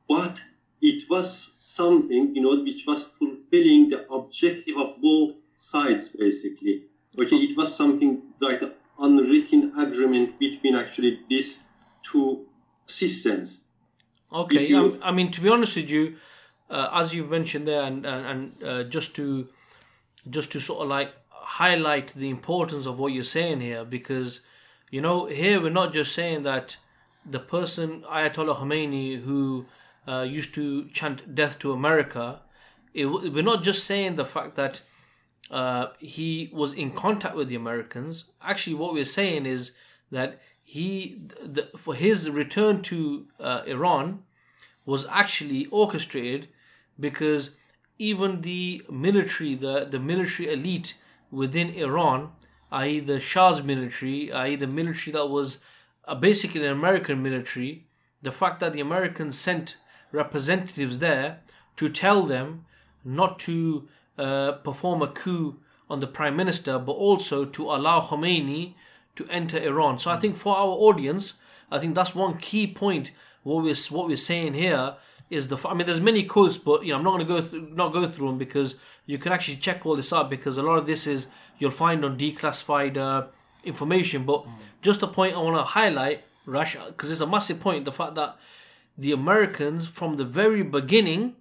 But 0.09 0.41
it 0.81 1.09
was 1.09 1.53
something, 1.59 2.35
you 2.35 2.43
know, 2.43 2.61
which 2.65 2.85
was 2.85 3.05
fulfilling 3.05 3.91
the 3.91 4.11
objective 4.11 4.77
of 4.77 5.01
both 5.01 5.35
sides, 5.55 6.09
basically. 6.09 6.83
Okay, 7.17 7.37
it 7.37 7.57
was 7.57 7.73
something 7.75 8.21
like 8.41 8.63
an 8.63 8.73
unwritten 8.99 9.73
agreement 9.79 10.37
between 10.41 10.75
actually 10.75 11.21
these 11.29 11.61
two 12.03 12.45
systems. 12.87 13.61
Okay, 14.33 14.67
you, 14.67 14.99
I, 15.03 15.09
I, 15.09 15.13
mean 15.13 15.31
to 15.33 15.41
be 15.41 15.49
honest 15.49 15.77
with 15.77 15.91
you, 15.91 16.17
uh, 16.71 16.89
as 16.93 17.15
you've 17.15 17.31
mentioned 17.31 17.69
there, 17.69 17.83
and 17.83 18.07
and, 18.07 18.27
and 18.27 18.65
uh, 18.65 18.83
just 18.85 19.15
to 19.17 19.49
just 20.29 20.53
to 20.53 20.61
sort 20.61 20.83
of 20.83 20.89
like 20.89 21.13
highlight 21.29 22.15
the 22.15 22.31
importance 22.31 22.87
of 22.87 22.99
what 22.99 23.13
you're 23.13 23.25
saying 23.25 23.61
here, 23.61 23.85
because 23.85 24.41
you 24.91 25.01
know 25.01 25.27
here 25.27 25.61
we're 25.61 25.71
not 25.71 25.93
just 25.93 26.15
saying 26.15 26.45
that 26.45 26.77
the 27.25 27.39
person 27.39 28.03
Ayatollah 28.11 28.57
Khomeini 28.57 29.21
who 29.21 29.67
uh, 30.09 30.23
used 30.23 30.55
to 30.55 30.89
chant 30.89 31.35
"Death 31.35 31.59
to 31.61 31.73
America," 31.73 32.41
it, 32.95 33.07
we're 33.07 33.43
not 33.43 33.63
just 33.63 33.85
saying 33.85 34.17
the 34.17 34.25
fact 34.25 34.55
that 34.57 34.81
uh, 35.51 35.89
he 35.99 36.51
was 36.53 36.73
in 36.73 36.93
contact 36.93 37.37
with 37.37 37.49
the 37.49 37.55
Americans. 37.55 38.25
Actually, 38.43 38.75
what 38.75 38.95
we're 38.95 39.05
saying 39.05 39.45
is 39.45 39.73
that 40.11 40.41
he 40.65 41.21
the, 41.43 41.71
for 41.77 41.95
his 41.95 42.31
return 42.31 42.83
to 42.83 43.27
uh, 43.39 43.63
Iran 43.67 44.23
was 44.85 45.07
actually 45.07 45.67
orchestrated 45.67 46.49
because 46.99 47.57
even 47.99 48.41
the 48.41 48.83
military, 48.91 49.55
the, 49.55 49.87
the 49.91 49.99
military 49.99 50.53
elite 50.53 50.95
within 51.31 51.71
Iran, 51.71 52.31
i.e., 52.71 53.01
the 53.01 53.21
Shah's 53.21 53.63
military, 53.63 54.33
i.e., 54.33 54.57
the 54.57 54.67
military 54.67 55.13
that 55.13 55.27
was 55.27 55.59
uh, 56.07 56.15
basically 56.15 56.65
an 56.67 56.73
American 56.73 57.23
military, 57.23 57.87
the 58.21 58.33
fact 58.33 58.61
that 58.61 58.73
the 58.73 58.81
Americans 58.81 59.39
sent 59.39 59.77
representatives 60.11 60.99
there 60.99 61.41
to 61.77 61.89
tell 61.89 62.25
them 62.25 62.65
not 63.05 63.39
to 63.41 63.89
uh, 64.19 64.53
perform 64.53 65.03
a 65.03 65.09
coup 65.09 65.59
on 65.89 66.01
the 66.01 66.07
prime 66.07 66.37
minister, 66.37 66.79
but 66.79 66.93
also 66.93 67.45
to 67.45 67.71
allow 67.71 68.01
Khomeini 68.01 68.75
to 69.17 69.27
enter 69.29 69.59
Iran. 69.59 69.99
So 69.99 70.11
I 70.11 70.17
think 70.17 70.37
for 70.37 70.57
our 70.57 70.71
audience, 70.71 71.35
I 71.71 71.79
think 71.79 71.95
that's 71.95 72.15
one 72.15 72.39
key 72.39 72.67
point. 72.67 73.11
What 73.43 73.63
we're 73.65 73.75
what 73.91 74.07
we're 74.09 74.17
saying 74.17 74.55
here 74.55 74.95
is 75.31 75.49
the. 75.49 75.59
I 75.67 75.75
mean, 75.75 75.87
there's 75.87 76.01
many 76.01 76.25
quotes, 76.25 76.59
but 76.59 76.85
you 76.85 76.93
know, 76.93 76.99
I'm 76.99 77.05
not 77.05 77.13
going 77.13 77.27
to 77.27 77.33
go 77.33 77.43
through, 77.43 77.75
not 77.75 77.93
go 77.93 78.07
through 78.07 78.29
them 78.29 78.39
because 78.39 78.77
you 79.07 79.19
can 79.19 79.33
actually 79.33 79.57
check 79.57 79.85
all 79.85 79.97
this 79.97 80.13
up 80.13 80.31
because 80.31 80.57
a 80.57 80.63
lot 80.63 80.79
of 80.79 80.87
this 80.87 81.07
is 81.07 81.29
you'll 81.59 81.71
find 81.71 82.05
on 82.05 82.19
declassified 82.19 82.97
uh, 82.97 83.27
information. 83.65 84.25
But 84.25 84.45
mm. 84.45 84.53
just 84.81 85.03
a 85.03 85.07
point 85.07 85.35
I 85.35 85.39
want 85.39 85.57
to 85.57 85.65
highlight, 85.65 86.25
Rash, 86.47 86.77
because 86.77 87.11
it's 87.11 87.21
a 87.21 87.27
massive 87.27 87.61
point. 87.61 87.85
The 87.85 87.93
fact 87.93 88.15
that 88.15 88.37
the 88.97 89.13
Americans, 89.13 89.87
from 89.87 90.17
the 90.17 90.25
very 90.25 90.63
beginning, 90.63 91.37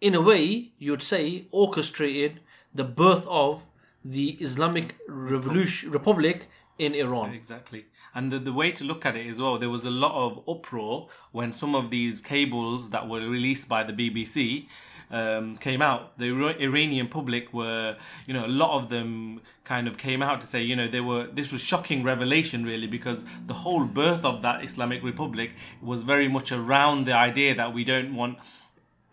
in 0.00 0.14
a 0.14 0.20
way, 0.20 0.72
you'd 0.78 1.02
say, 1.02 1.46
orchestrated 1.50 2.40
the 2.74 2.84
birth 2.84 3.26
of 3.26 3.64
the 4.04 4.30
Islamic 4.40 4.96
Revolution 5.08 5.90
Republic 5.90 6.48
in 6.78 6.94
Iran. 6.94 7.32
Exactly. 7.32 7.86
And 8.14 8.30
the, 8.30 8.38
the 8.38 8.52
way 8.52 8.70
to 8.72 8.84
look 8.84 9.06
at 9.06 9.16
it 9.16 9.26
as 9.26 9.40
well, 9.40 9.58
there 9.58 9.70
was 9.70 9.84
a 9.84 9.90
lot 9.90 10.14
of 10.14 10.48
uproar 10.48 11.08
when 11.32 11.52
some 11.52 11.74
of 11.74 11.90
these 11.90 12.20
cables 12.20 12.90
that 12.90 13.08
were 13.08 13.20
released 13.20 13.68
by 13.68 13.82
the 13.82 13.92
BBC 13.92 14.66
um, 15.10 15.56
came 15.56 15.82
out. 15.82 16.18
The 16.18 16.26
Iranian 16.60 17.08
public 17.08 17.52
were, 17.52 17.96
you 18.26 18.34
know, 18.34 18.46
a 18.46 18.48
lot 18.48 18.76
of 18.76 18.88
them 18.88 19.40
kind 19.64 19.88
of 19.88 19.96
came 19.98 20.22
out 20.22 20.40
to 20.42 20.46
say, 20.46 20.62
you 20.62 20.76
know, 20.76 20.88
they 20.88 21.00
were. 21.00 21.26
This 21.26 21.52
was 21.52 21.60
shocking 21.60 22.02
revelation, 22.02 22.64
really, 22.64 22.86
because 22.86 23.24
the 23.46 23.54
whole 23.54 23.84
birth 23.84 24.24
of 24.24 24.42
that 24.42 24.64
Islamic 24.64 25.02
Republic 25.02 25.52
was 25.82 26.02
very 26.02 26.28
much 26.28 26.52
around 26.52 27.06
the 27.06 27.12
idea 27.12 27.54
that 27.54 27.72
we 27.72 27.84
don't 27.84 28.14
want 28.14 28.38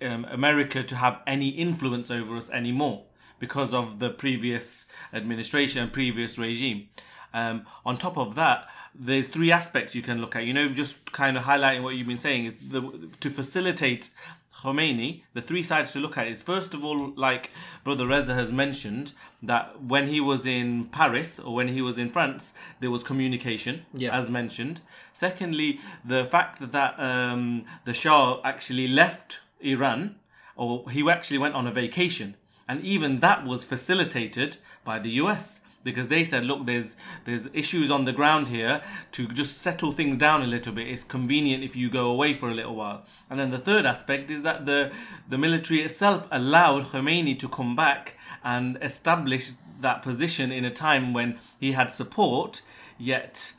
um, 0.01 0.25
America 0.25 0.83
to 0.83 0.95
have 0.95 1.21
any 1.27 1.49
influence 1.49 2.09
over 2.09 2.35
us 2.37 2.49
anymore 2.49 3.03
because 3.41 3.73
of 3.73 3.99
the 3.99 4.09
previous 4.09 4.85
administration 5.11 5.81
and 5.81 5.91
previous 5.91 6.37
regime. 6.37 6.87
Um, 7.33 7.65
on 7.85 7.97
top 7.97 8.17
of 8.17 8.35
that, 8.35 8.67
there's 8.93 9.27
three 9.27 9.51
aspects 9.51 9.95
you 9.95 10.01
can 10.01 10.21
look 10.21 10.35
at. 10.35 10.45
You 10.45 10.53
know, 10.53 10.69
just 10.69 11.11
kind 11.11 11.35
of 11.35 11.43
highlighting 11.43 11.81
what 11.83 11.95
you've 11.95 12.07
been 12.07 12.17
saying 12.17 12.45
is 12.45 12.55
the, 12.69 13.09
to 13.19 13.29
facilitate 13.29 14.11
Khomeini, 14.61 15.23
the 15.33 15.41
three 15.41 15.63
sides 15.63 15.91
to 15.93 15.99
look 15.99 16.17
at 16.17 16.27
is 16.27 16.41
first 16.43 16.75
of 16.75 16.83
all, 16.83 17.13
like 17.15 17.49
Brother 17.83 18.05
Reza 18.05 18.35
has 18.35 18.51
mentioned, 18.51 19.13
that 19.41 19.81
when 19.81 20.07
he 20.07 20.21
was 20.21 20.45
in 20.45 20.85
Paris 20.85 21.39
or 21.39 21.55
when 21.55 21.69
he 21.69 21.81
was 21.81 21.97
in 21.97 22.11
France, 22.11 22.53
there 22.79 22.91
was 22.91 23.03
communication, 23.03 23.85
yeah. 23.93 24.15
as 24.15 24.29
mentioned. 24.29 24.81
Secondly, 25.13 25.79
the 26.05 26.25
fact 26.25 26.71
that 26.71 26.99
um, 26.99 27.65
the 27.85 27.93
Shah 27.93 28.39
actually 28.43 28.87
left 28.87 29.39
Iran, 29.61 30.17
or 30.55 30.87
he 30.91 31.09
actually 31.09 31.39
went 31.39 31.55
on 31.55 31.65
a 31.65 31.71
vacation 31.71 32.35
and 32.71 32.79
even 32.85 33.19
that 33.19 33.45
was 33.45 33.65
facilitated 33.65 34.55
by 34.85 34.97
the 34.97 35.09
US 35.23 35.59
because 35.83 36.07
they 36.07 36.23
said, 36.23 36.45
look, 36.45 36.65
there's 36.65 36.95
there's 37.25 37.49
issues 37.53 37.91
on 37.91 38.05
the 38.05 38.13
ground 38.13 38.47
here 38.47 38.81
to 39.11 39.27
just 39.27 39.57
settle 39.57 39.91
things 39.91 40.15
down 40.15 40.41
a 40.41 40.47
little 40.47 40.71
bit. 40.71 40.87
It's 40.87 41.03
convenient 41.03 41.65
if 41.65 41.75
you 41.75 41.89
go 41.89 42.09
away 42.09 42.33
for 42.33 42.49
a 42.49 42.53
little 42.53 42.75
while. 42.75 43.03
And 43.29 43.37
then 43.37 43.49
the 43.49 43.59
third 43.59 43.85
aspect 43.85 44.31
is 44.31 44.43
that 44.43 44.65
the 44.65 44.93
the 45.27 45.37
military 45.37 45.81
itself 45.81 46.29
allowed 46.31 46.83
Khomeini 46.83 47.37
to 47.39 47.49
come 47.49 47.75
back 47.75 48.15
and 48.41 48.77
establish 48.81 49.51
that 49.81 50.01
position 50.01 50.49
in 50.49 50.63
a 50.63 50.71
time 50.71 51.11
when 51.11 51.39
he 51.59 51.73
had 51.73 51.93
support, 51.93 52.61
yet 52.97 53.51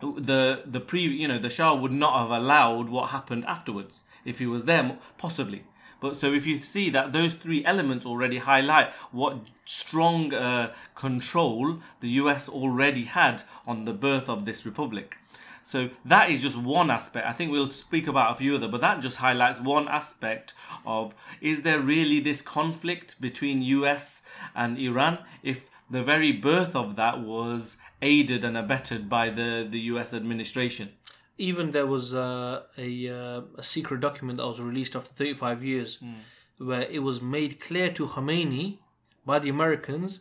the 0.00 0.64
the 0.66 0.80
pre 0.80 1.00
you 1.00 1.28
know 1.28 1.38
the 1.38 1.48
Shah 1.48 1.74
would 1.74 1.92
not 1.92 2.18
have 2.20 2.30
allowed 2.30 2.90
what 2.90 3.08
happened 3.08 3.46
afterwards 3.46 4.02
if 4.26 4.38
he 4.38 4.44
was 4.44 4.66
there 4.66 4.98
possibly. 5.16 5.64
But 6.04 6.18
so 6.18 6.34
if 6.34 6.46
you 6.46 6.58
see 6.58 6.90
that 6.90 7.14
those 7.14 7.34
three 7.34 7.64
elements 7.64 8.04
already 8.04 8.36
highlight 8.36 8.92
what 9.10 9.38
strong 9.64 10.34
uh, 10.34 10.74
control 10.94 11.78
the 12.00 12.10
US 12.20 12.46
already 12.46 13.04
had 13.04 13.42
on 13.66 13.86
the 13.86 13.94
birth 13.94 14.28
of 14.28 14.44
this 14.44 14.66
republic. 14.66 15.16
So 15.62 15.88
that 16.04 16.28
is 16.28 16.42
just 16.42 16.58
one 16.58 16.90
aspect. 16.90 17.26
I 17.26 17.32
think 17.32 17.50
we'll 17.50 17.70
speak 17.70 18.06
about 18.06 18.32
a 18.32 18.34
few 18.34 18.54
other, 18.56 18.68
but 18.68 18.82
that 18.82 19.00
just 19.00 19.16
highlights 19.16 19.60
one 19.60 19.88
aspect 19.88 20.52
of 20.84 21.14
is 21.40 21.62
there 21.62 21.80
really 21.80 22.20
this 22.20 22.42
conflict 22.42 23.18
between 23.18 23.62
US 23.62 24.20
and 24.54 24.76
Iran 24.76 25.20
if 25.42 25.70
the 25.88 26.02
very 26.02 26.32
birth 26.32 26.76
of 26.76 26.96
that 26.96 27.20
was 27.20 27.78
aided 28.02 28.44
and 28.44 28.58
abetted 28.58 29.08
by 29.08 29.30
the, 29.30 29.66
the 29.66 29.80
US 29.92 30.12
administration 30.12 30.92
even 31.38 31.72
there 31.72 31.86
was 31.86 32.14
uh, 32.14 32.62
a, 32.78 33.08
uh, 33.08 33.42
a 33.58 33.62
secret 33.62 34.00
document 34.00 34.38
that 34.38 34.46
was 34.46 34.60
released 34.60 34.94
after 34.94 35.12
35 35.12 35.64
years 35.64 35.98
mm. 36.02 36.14
where 36.58 36.82
it 36.82 37.02
was 37.02 37.20
made 37.20 37.60
clear 37.60 37.90
to 37.90 38.06
Khomeini 38.06 38.78
by 39.26 39.38
the 39.38 39.48
Americans 39.48 40.20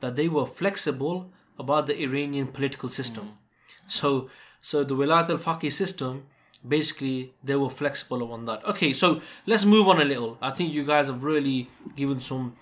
that 0.00 0.16
they 0.16 0.28
were 0.28 0.46
flexible 0.46 1.30
about 1.58 1.86
the 1.86 2.00
Iranian 2.02 2.48
political 2.48 2.88
system. 2.88 3.24
Mm. 3.24 3.90
So, 3.90 4.30
so 4.60 4.84
the 4.84 4.94
Wilayat 4.94 5.28
al-Faqih 5.28 5.72
system, 5.72 6.26
basically, 6.66 7.34
they 7.42 7.56
were 7.56 7.70
flexible 7.70 8.32
on 8.32 8.44
that. 8.44 8.64
Okay, 8.64 8.92
so 8.92 9.20
let's 9.46 9.64
move 9.64 9.86
on 9.88 10.00
a 10.00 10.04
little. 10.04 10.38
I 10.40 10.50
think 10.50 10.72
you 10.72 10.84
guys 10.84 11.08
have 11.08 11.22
really 11.22 11.68
given 11.94 12.20
some 12.20 12.56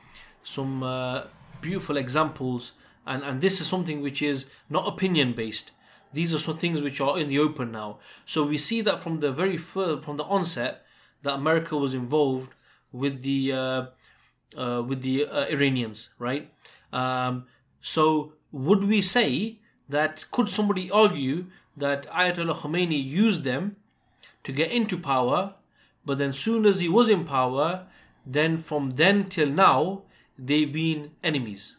some 0.45 0.83
uh, 0.83 1.23
beautiful 1.61 1.97
examples, 1.97 2.73
and 3.07 3.23
and 3.23 3.41
this 3.41 3.61
is 3.61 3.69
something 3.69 4.03
which 4.03 4.21
is 4.21 4.51
not 4.69 4.89
opinion 4.89 5.35
based 5.35 5.71
these 6.13 6.35
are 6.35 6.39
some 6.39 6.59
things 6.59 6.83
which 6.83 7.01
are 7.01 7.19
in 7.19 7.29
the 7.29 7.39
open 7.39 7.73
now. 7.73 7.99
So 8.25 8.45
we 8.45 8.59
see 8.59 8.81
that 8.83 9.01
from 9.01 9.21
the 9.21 9.33
very 9.33 9.57
first, 9.57 10.05
from 10.05 10.17
the 10.17 10.25
onset, 10.25 10.85
that 11.23 11.35
America 11.35 11.77
was 11.77 11.95
involved 11.95 12.55
with 12.93 13.23
the 13.23 13.53
uh, 13.53 13.87
uh, 14.57 14.83
with 14.87 15.03
the 15.03 15.27
uh, 15.27 15.47
Iranians, 15.47 16.11
right? 16.19 16.51
Um, 16.93 17.47
so 17.81 18.35
would 18.51 18.85
we 18.85 19.01
say 19.01 19.61
that 19.89 20.25
could 20.31 20.49
somebody 20.49 20.91
argue 20.91 21.47
that 21.77 22.07
Ayatollah 22.09 22.57
Khomeini 22.57 23.03
used 23.03 23.45
them 23.45 23.77
to 24.45 24.53
get 24.53 24.71
into 24.71 24.99
power, 24.99 25.55
but 26.05 26.19
then 26.19 26.33
soon 26.33 26.67
as 26.67 26.81
he 26.81 26.89
was 26.89 27.09
in 27.09 27.25
power, 27.25 27.87
then 28.27 28.59
from 28.59 28.93
then 28.97 29.29
till 29.29 29.49
now 29.49 30.03
they've 30.39 30.73
been 30.73 31.13
enemies? 31.25 31.77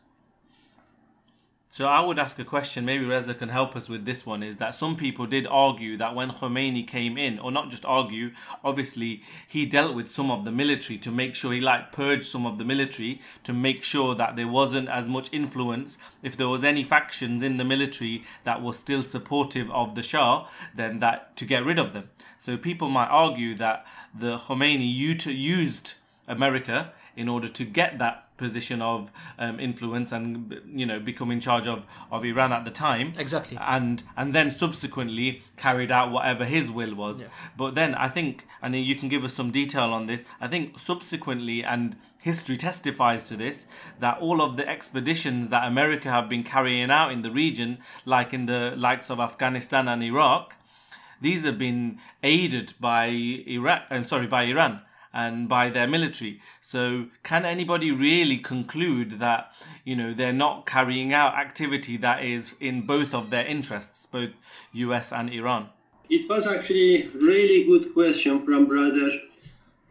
So 1.73 1.86
I 1.86 2.01
would 2.01 2.19
ask 2.19 2.38
a 2.38 2.45
question, 2.45 2.86
maybe 2.86 3.03
Reza 3.03 3.33
can 3.33 3.49
help 3.49 3.75
us 3.75 3.89
with 3.89 4.05
this 4.05 4.27
one, 4.27 4.43
is 4.43 4.57
that 4.57 4.75
some 4.75 4.95
people 4.95 5.25
did 5.25 5.47
argue 5.47 5.97
that 5.97 6.13
when 6.13 6.29
Khomeini 6.29 6.88
came 6.88 7.17
in, 7.17 7.39
or 7.39 7.51
not 7.51 7.71
just 7.71 7.83
argue, 7.83 8.29
obviously 8.63 9.23
he 9.47 9.65
dealt 9.65 9.95
with 9.95 10.07
some 10.07 10.29
of 10.29 10.45
the 10.45 10.51
military 10.51 10.99
to 10.99 11.12
make 11.12 11.33
sure 11.33 11.51
he 11.51 11.59
like 11.59 11.91
purged 11.91 12.25
some 12.25 12.45
of 12.45 12.59
the 12.59 12.63
military 12.63 13.21
to 13.43 13.53
make 13.53 13.83
sure 13.83 14.13
that 14.13 14.36
there 14.36 14.47
wasn't 14.47 14.88
as 14.88 15.09
much 15.09 15.33
influence. 15.33 15.97
If 16.21 16.38
there 16.38 16.47
was 16.47 16.63
any 16.63 16.83
factions 16.83 17.41
in 17.41 17.57
the 17.57 17.65
military 17.65 18.23
that 18.43 18.62
were 18.62 18.73
still 18.73 19.01
supportive 19.01 19.71
of 19.71 19.95
the 19.95 20.03
Shah, 20.03 20.47
then 20.75 20.99
that 20.99 21.36
to 21.38 21.43
get 21.43 21.65
rid 21.65 21.79
of 21.79 21.93
them. 21.93 22.12
So 22.38 22.55
people 22.55 22.89
might 22.89 23.09
argue 23.09 23.55
that 23.55 23.83
the 24.13 24.38
Khomeini 24.38 24.93
used 24.93 25.93
America 26.27 26.93
in 27.15 27.27
order 27.27 27.47
to 27.47 27.65
get 27.65 27.97
that 27.97 28.22
position 28.37 28.81
of 28.81 29.11
um, 29.37 29.59
influence 29.59 30.11
and 30.11 30.59
you 30.65 30.85
know 30.85 30.99
become 30.99 31.31
in 31.31 31.39
charge 31.39 31.67
of, 31.67 31.85
of 32.11 32.25
Iran 32.25 32.51
at 32.51 32.65
the 32.65 32.71
time. 32.71 33.13
Exactly. 33.17 33.57
And 33.59 34.03
and 34.17 34.33
then 34.33 34.51
subsequently 34.51 35.41
carried 35.57 35.91
out 35.91 36.11
whatever 36.11 36.45
his 36.45 36.69
will 36.71 36.95
was. 36.95 37.21
Yeah. 37.21 37.27
but 37.57 37.75
then 37.75 37.95
I 37.95 38.09
think 38.09 38.45
and 38.61 38.75
you 38.75 38.95
can 38.95 39.09
give 39.09 39.23
us 39.23 39.33
some 39.33 39.51
detail 39.51 39.93
on 39.93 40.07
this 40.07 40.23
I 40.41 40.47
think 40.47 40.79
subsequently 40.79 41.63
and 41.63 41.95
history 42.19 42.57
testifies 42.57 43.23
to 43.25 43.35
this 43.35 43.65
that 43.99 44.17
all 44.19 44.41
of 44.41 44.55
the 44.57 44.67
expeditions 44.67 45.49
that 45.49 45.65
America 45.65 46.09
have 46.09 46.29
been 46.29 46.43
carrying 46.43 46.89
out 46.89 47.11
in 47.11 47.21
the 47.21 47.31
region 47.31 47.79
like 48.05 48.33
in 48.33 48.45
the 48.45 48.73
likes 48.77 49.09
of 49.09 49.19
Afghanistan 49.19 49.87
and 49.87 50.03
Iraq 50.03 50.55
these 51.21 51.43
have 51.43 51.57
been 51.57 51.99
aided 52.23 52.73
by 52.79 53.07
Iraq 53.07 53.83
I'm 53.89 54.05
sorry 54.05 54.27
by 54.27 54.43
Iran 54.43 54.81
and 55.13 55.47
by 55.47 55.69
their 55.69 55.88
military. 55.88 56.41
So, 56.62 57.08
can 57.23 57.45
anybody 57.45 57.91
really 57.91 58.38
conclude 58.38 59.19
that 59.19 59.52
you 59.86 59.95
know 59.95 60.13
they're 60.13 60.34
not 60.34 60.65
carrying 60.65 61.13
out 61.13 61.36
activity 61.36 61.97
that 61.97 62.23
is 62.23 62.56
in 62.60 62.86
both 62.86 63.13
of 63.13 63.30
their 63.30 63.45
interests, 63.45 64.06
both 64.06 64.32
U.S. 64.73 65.13
and 65.13 65.30
Iran? 65.30 65.69
It 66.10 66.28
was 66.30 66.47
actually 66.47 67.08
really 67.13 67.65
good 67.65 67.93
question 67.93 68.43
from 68.45 68.65
brother 68.65 69.12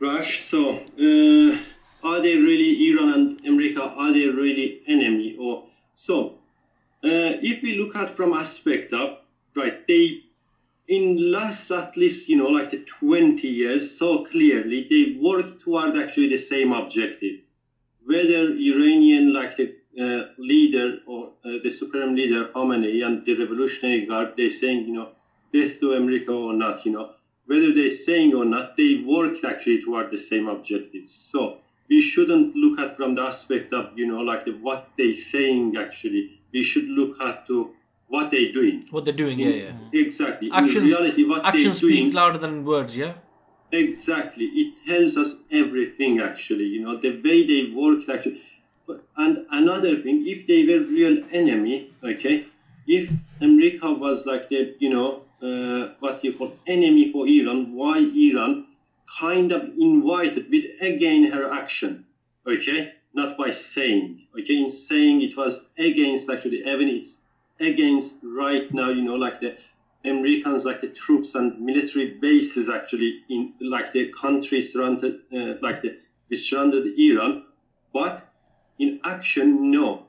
Rash. 0.00 0.44
So, 0.44 0.70
uh, 0.70 1.58
are 2.04 2.20
they 2.20 2.36
really 2.36 2.90
Iran 2.90 3.12
and 3.14 3.46
America? 3.46 3.82
Are 3.82 4.12
they 4.12 4.26
really 4.26 4.82
enemy? 4.88 5.36
Or 5.38 5.64
so? 5.94 6.38
Uh, 7.04 7.38
if 7.42 7.62
we 7.62 7.78
look 7.78 7.96
at 7.96 8.10
from 8.10 8.32
aspect 8.32 8.92
of 8.92 9.18
right, 9.54 9.86
they 9.86 10.21
in 10.96 11.04
last 11.34 11.70
at 11.70 11.96
least 11.96 12.28
you 12.28 12.36
know 12.36 12.50
like 12.56 12.68
the 12.70 12.82
20 13.00 13.48
years 13.48 13.84
so 13.98 14.08
clearly 14.30 14.80
they 14.90 15.04
worked 15.28 15.58
toward 15.60 15.96
actually 15.96 16.28
the 16.28 16.36
same 16.36 16.72
objective. 16.72 17.36
Whether 18.04 18.42
iranian 18.70 19.32
like 19.32 19.56
the 19.56 19.66
uh, 20.04 20.22
leader 20.36 20.88
or 21.06 21.22
uh, 21.44 21.56
the 21.62 21.70
supreme 21.70 22.14
leader 22.14 22.44
Khamenei 22.54 23.04
and 23.06 23.24
the 23.24 23.34
revolutionary 23.42 24.04
guard 24.06 24.32
they 24.36 24.48
saying 24.50 24.84
you 24.86 24.94
know 24.98 25.08
death 25.54 25.80
to 25.80 25.92
america 25.92 26.32
or 26.32 26.52
not 26.52 26.84
you 26.84 26.92
know. 26.92 27.08
Whether 27.46 27.72
they're 27.72 27.98
saying 28.08 28.34
or 28.34 28.44
not 28.44 28.76
they 28.76 28.94
worked 28.94 29.44
actually 29.44 29.80
toward 29.82 30.10
the 30.10 30.18
same 30.30 30.46
objectives 30.46 31.12
so 31.32 31.56
we 31.88 32.00
shouldn't 32.00 32.54
look 32.54 32.78
at 32.78 32.94
from 32.96 33.14
the 33.14 33.22
aspect 33.22 33.72
of 33.72 33.84
you 33.94 34.06
know 34.06 34.20
like 34.30 34.44
the, 34.44 34.52
what 34.66 34.84
they're 34.98 35.12
saying 35.12 35.76
actually. 35.84 36.22
We 36.52 36.62
should 36.62 36.88
look 37.00 37.20
at 37.20 37.46
to 37.46 37.70
what 38.12 38.30
they're 38.30 38.52
doing. 38.52 38.86
What 38.90 39.06
they're 39.06 39.20
doing, 39.24 39.38
yeah, 39.38 39.56
yeah. 39.64 40.00
Exactly. 40.04 40.50
Actions, 40.52 40.76
In 40.76 40.98
reality, 40.98 41.24
what 41.24 41.44
actions 41.46 41.80
they're 41.80 41.88
doing, 41.88 42.04
speak 42.04 42.14
louder 42.14 42.36
than 42.36 42.62
words, 42.62 42.94
yeah. 42.94 43.14
Exactly. 43.72 44.44
It 44.62 44.74
tells 44.86 45.16
us 45.16 45.36
everything. 45.50 46.20
Actually, 46.20 46.66
you 46.74 46.80
know, 46.82 46.98
the 47.00 47.12
way 47.26 47.38
they 47.50 47.60
work. 47.74 48.06
Actually, 48.14 48.42
and 49.16 49.46
another 49.50 50.02
thing, 50.02 50.26
if 50.26 50.46
they 50.46 50.60
were 50.70 50.84
real 50.84 51.16
enemy, 51.32 51.90
okay, 52.04 52.44
if 52.86 53.10
America 53.40 53.90
was 53.90 54.26
like 54.26 54.50
the, 54.50 54.76
you 54.78 54.90
know, 54.90 55.22
uh, 55.48 55.94
what 56.00 56.22
you 56.22 56.34
call 56.34 56.52
enemy 56.66 57.10
for 57.12 57.26
Iran, 57.26 57.74
why 57.74 57.96
Iran 57.98 58.66
kind 59.18 59.52
of 59.52 59.62
invited 59.88 60.50
with 60.50 60.66
again 60.82 61.30
her 61.32 61.50
action, 61.50 62.04
okay, 62.46 62.92
not 63.14 63.38
by 63.38 63.50
saying, 63.52 64.26
okay, 64.38 64.62
in 64.62 64.68
saying 64.68 65.22
it 65.22 65.34
was 65.34 65.64
against 65.78 66.28
actually 66.28 66.60
even 66.74 66.88
its 66.88 67.21
against 67.62 68.16
right 68.22 68.64
now, 68.72 68.88
you 68.88 69.02
know, 69.02 69.14
like 69.14 69.38
the 69.40 69.54
Americans, 70.04 70.64
like 70.64 70.80
the 70.80 70.88
troops 70.88 71.34
and 71.34 71.58
military 71.58 72.06
bases 72.06 72.68
actually 72.68 73.16
in 73.28 73.48
like 73.60 73.92
the 73.92 74.06
country 74.06 74.60
surrounded, 74.60 75.14
uh, 75.32 75.54
like 75.60 75.80
the 75.82 75.92
surrounded 76.34 76.86
Iran, 76.98 77.36
but 77.92 78.22
in 78.78 78.98
action, 79.04 79.70
no. 79.70 80.00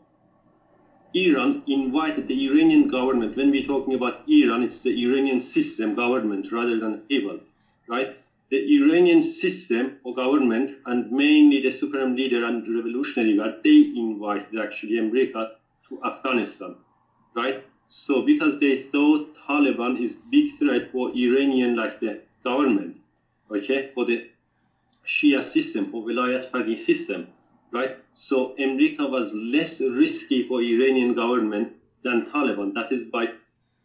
Iran 1.14 1.62
invited 1.68 2.28
the 2.28 2.46
Iranian 2.48 2.88
government. 2.88 3.36
When 3.36 3.52
we're 3.52 3.62
talking 3.62 3.94
about 3.94 4.28
Iran, 4.28 4.64
it's 4.64 4.80
the 4.80 4.90
Iranian 5.06 5.40
system 5.40 5.94
government 5.94 6.52
rather 6.52 6.80
than 6.80 7.02
evil, 7.10 7.40
right? 7.88 8.12
The 8.50 8.60
Iranian 8.78 9.22
system 9.22 9.92
or 10.04 10.14
government, 10.14 10.72
and 10.86 11.10
mainly 11.12 11.60
the 11.60 11.70
supreme 11.70 12.16
leader 12.16 12.44
and 12.46 12.68
revolutionary 12.68 13.36
guard, 13.36 13.56
they 13.64 13.90
invited 13.94 14.58
actually 14.58 14.98
America 14.98 15.50
to 15.90 16.00
Afghanistan 16.04 16.76
right? 17.36 17.58
So 17.88 18.22
because 18.22 18.58
they 18.60 18.76
thought 18.78 19.36
Taliban 19.36 20.00
is 20.00 20.16
big 20.32 20.50
threat 20.58 20.92
for 20.92 21.12
Iranian 21.16 21.76
like 21.76 22.00
the 22.00 22.20
government, 22.44 22.98
okay, 23.52 23.90
for 23.94 24.06
the 24.06 24.24
Shia 25.06 25.42
system, 25.42 25.86
for 25.86 26.04
Wilayat 26.04 26.50
Faqih 26.50 26.80
system, 26.80 27.28
right? 27.72 27.94
So 28.14 28.54
America 28.58 29.06
was 29.06 29.34
less 29.34 29.80
risky 29.80 30.42
for 30.42 30.62
Iranian 30.62 31.14
government 31.14 31.70
than 32.04 32.24
Taliban. 32.24 32.74
That 32.74 32.92
is 32.92 33.08
why 33.12 33.28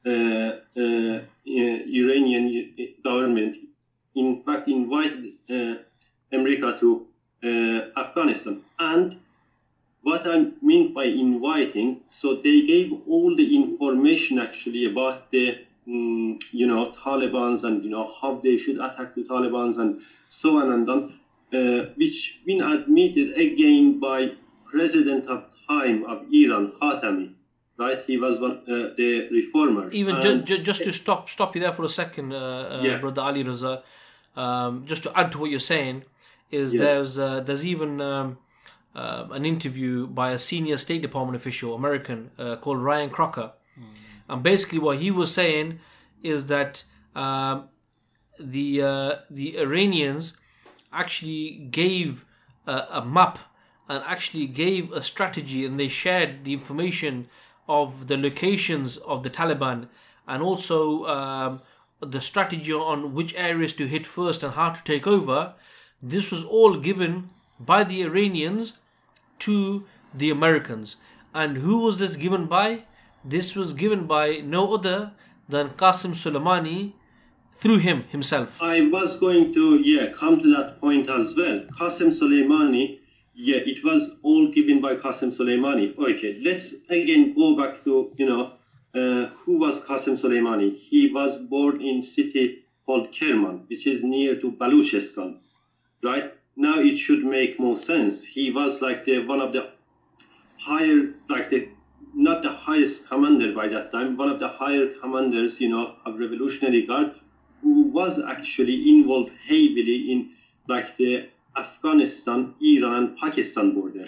uh, 0.06 0.52
uh, 0.76 1.20
Iranian 1.46 2.72
government, 3.02 3.56
in 4.14 4.42
fact, 4.44 4.68
invited 4.68 5.32
uh, 5.50 5.74
America 6.32 6.76
to 6.80 7.06
uh, 7.44 7.80
Afghanistan. 7.96 8.60
And 8.78 9.16
what 10.02 10.26
I 10.26 10.50
mean 10.62 10.94
by 10.94 11.04
inviting, 11.04 12.00
so 12.08 12.36
they 12.36 12.62
gave 12.62 12.92
all 13.08 13.34
the 13.36 13.56
information 13.56 14.38
actually 14.38 14.86
about 14.86 15.30
the 15.30 15.58
mm, 15.86 16.40
you 16.52 16.66
know 16.66 16.92
Taliban's 16.92 17.64
and 17.64 17.82
you 17.84 17.90
know 17.90 18.12
how 18.20 18.40
they 18.42 18.56
should 18.56 18.76
attack 18.78 19.14
the 19.14 19.24
Taliban's 19.24 19.78
and 19.78 20.00
so 20.28 20.58
on 20.58 20.72
and 20.72 20.88
on, 20.90 21.18
uh, 21.52 21.92
which 21.96 22.40
been 22.46 22.62
admitted 22.62 23.36
again 23.38 23.98
by 24.00 24.32
president 24.70 25.26
of 25.26 25.44
time 25.68 26.04
of 26.04 26.22
Iran, 26.32 26.72
Khatami. 26.80 27.34
Right, 27.78 28.00
he 28.06 28.16
was 28.18 28.40
one 28.40 28.58
uh, 28.68 28.90
the 28.96 29.28
reformer. 29.30 29.88
Even 29.92 30.20
ju- 30.20 30.42
ju- 30.42 30.58
just 30.64 30.82
to 30.82 30.92
stop 30.92 31.28
stop 31.30 31.54
you 31.54 31.60
there 31.60 31.72
for 31.72 31.84
a 31.84 31.88
second, 31.88 32.32
uh, 32.32 32.36
uh, 32.36 32.82
Yeah. 32.84 32.98
brother 32.98 33.22
Ali 33.22 33.44
Raza. 33.44 33.82
Um, 34.36 34.84
just 34.84 35.02
to 35.04 35.12
add 35.18 35.30
to 35.32 35.38
what 35.38 35.50
you're 35.50 35.60
saying, 35.74 36.04
is 36.50 36.74
Yes. 36.74 36.80
there's 36.82 37.18
uh, 37.18 37.40
there's 37.40 37.64
even 37.64 38.00
um, 38.00 38.38
uh, 38.94 39.26
an 39.30 39.44
interview 39.44 40.06
by 40.06 40.32
a 40.32 40.38
senior 40.38 40.76
State 40.76 41.02
Department 41.02 41.36
official, 41.36 41.74
American, 41.74 42.30
uh, 42.38 42.56
called 42.56 42.82
Ryan 42.82 43.10
Crocker, 43.10 43.52
and 44.28 44.42
basically 44.42 44.78
what 44.78 44.98
he 44.98 45.10
was 45.10 45.32
saying 45.32 45.80
is 46.22 46.46
that 46.48 46.82
um, 47.14 47.68
the 48.38 48.82
uh, 48.82 49.16
the 49.30 49.58
Iranians 49.58 50.36
actually 50.92 51.68
gave 51.70 52.24
a, 52.66 52.86
a 52.90 53.04
map 53.04 53.38
and 53.88 54.02
actually 54.04 54.46
gave 54.46 54.92
a 54.92 55.02
strategy 55.02 55.64
and 55.64 55.78
they 55.80 55.88
shared 55.88 56.44
the 56.44 56.52
information 56.52 57.28
of 57.68 58.06
the 58.08 58.16
locations 58.16 58.96
of 58.98 59.22
the 59.22 59.30
Taliban 59.30 59.88
and 60.26 60.42
also 60.42 61.06
um, 61.06 61.60
the 62.00 62.20
strategy 62.20 62.72
on 62.72 63.14
which 63.14 63.34
areas 63.34 63.72
to 63.72 63.86
hit 63.86 64.06
first 64.06 64.42
and 64.42 64.54
how 64.54 64.70
to 64.70 64.84
take 64.84 65.06
over. 65.06 65.54
This 66.02 66.30
was 66.30 66.44
all 66.44 66.76
given 66.76 67.30
by 67.60 67.84
the 67.84 68.02
Iranians 68.02 68.74
to 69.40 69.84
the 70.14 70.30
Americans. 70.30 70.96
And 71.34 71.58
who 71.58 71.80
was 71.80 71.98
this 71.98 72.16
given 72.16 72.46
by? 72.46 72.84
This 73.24 73.54
was 73.54 73.72
given 73.72 74.06
by 74.06 74.40
no 74.44 74.74
other 74.74 75.12
than 75.48 75.70
Qasim 75.70 76.12
Soleimani 76.12 76.92
through 77.58 77.78
him 77.78 78.04
himself. 78.04 78.56
I 78.62 78.82
was 78.88 79.18
going 79.18 79.52
to 79.54 79.80
yeah 79.80 80.12
come 80.12 80.40
to 80.40 80.48
that 80.56 80.80
point 80.80 81.10
as 81.10 81.34
well. 81.36 81.60
Qasem 81.78 82.10
Soleimani, 82.18 83.00
yeah, 83.34 83.58
it 83.72 83.84
was 83.84 84.16
all 84.22 84.48
given 84.48 84.80
by 84.80 84.94
Qasem 84.94 85.30
Soleimani. 85.36 85.98
Okay, 85.98 86.38
let's 86.40 86.74
again 86.88 87.34
go 87.34 87.56
back 87.56 87.82
to 87.84 88.12
you 88.16 88.26
know 88.26 88.52
uh, 88.94 89.26
who 89.42 89.58
was 89.58 89.80
Qasem 89.80 90.16
Soleimani. 90.22 90.72
He 90.72 91.10
was 91.12 91.38
born 91.38 91.80
in 91.82 92.02
city 92.02 92.64
called 92.86 93.12
Kerman, 93.12 93.64
which 93.68 93.86
is 93.86 94.02
near 94.04 94.36
to 94.40 94.52
Baluchistan, 94.52 95.38
right? 96.02 96.32
Now 96.58 96.80
it 96.80 96.96
should 96.96 97.24
make 97.24 97.58
more 97.58 97.76
sense. 97.76 98.24
He 98.24 98.50
was 98.50 98.82
like 98.82 99.04
the 99.04 99.24
one 99.24 99.40
of 99.40 99.52
the 99.52 99.70
higher, 100.58 101.14
like 101.28 101.48
the 101.50 101.68
not 102.14 102.42
the 102.42 102.50
highest 102.50 103.08
commander 103.08 103.52
by 103.54 103.68
that 103.68 103.90
time, 103.92 104.16
one 104.16 104.28
of 104.28 104.40
the 104.40 104.48
higher 104.48 104.86
commanders, 105.00 105.60
you 105.60 105.68
know, 105.68 105.94
of 106.04 106.18
Revolutionary 106.18 106.82
Guard, 106.86 107.14
who 107.62 107.82
was 107.82 108.18
actually 108.18 108.88
involved 108.88 109.30
heavily 109.46 110.10
in 110.12 110.30
like 110.66 110.96
the 110.96 111.28
Afghanistan, 111.56 112.54
Iran, 112.60 112.94
and 112.94 113.16
Pakistan 113.16 113.72
border 113.72 114.06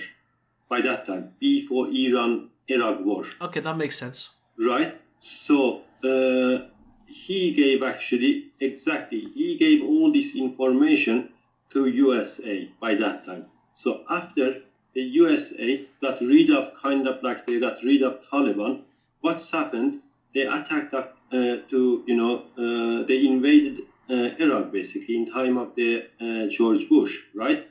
by 0.68 0.80
that 0.80 1.06
time, 1.06 1.32
before 1.40 1.88
Iran-Iraq 1.88 3.04
war 3.04 3.24
Okay, 3.40 3.60
that 3.60 3.76
makes 3.76 3.96
sense. 3.98 4.30
right? 4.58 5.00
So 5.18 5.82
uh, 6.04 6.66
he 7.06 7.52
gave 7.52 7.82
actually 7.82 8.52
exactly 8.60 9.20
he 9.34 9.56
gave 9.58 9.82
all 9.84 10.12
this 10.12 10.34
information 10.36 11.28
to 11.70 11.86
USA 11.86 12.68
by 12.80 12.94
that 12.94 13.24
time. 13.24 13.44
So 13.72 14.02
after 14.08 14.54
the 14.94 15.02
USA 15.02 15.80
got 16.00 16.20
rid 16.20 16.50
of 16.50 16.72
kind 16.74 17.06
of 17.06 17.22
like 17.22 17.44
they 17.46 17.58
got 17.58 17.82
rid 17.82 18.02
of 18.02 18.20
Taliban, 18.20 18.78
what's 19.20 19.50
happened? 19.50 19.98
They 20.34 20.42
attacked 20.46 20.94
uh, 20.94 21.06
to 21.30 22.02
you 22.06 22.14
know 22.14 22.44
uh, 22.56 23.02
they 23.04 23.24
invaded 23.24 23.80
uh, 24.08 24.30
Iraq 24.38 24.70
basically 24.72 25.16
in 25.16 25.26
time 25.26 25.56
of 25.56 25.74
the 25.74 26.04
uh, 26.20 26.46
George 26.48 26.88
Bush, 26.88 27.20
right? 27.34 27.62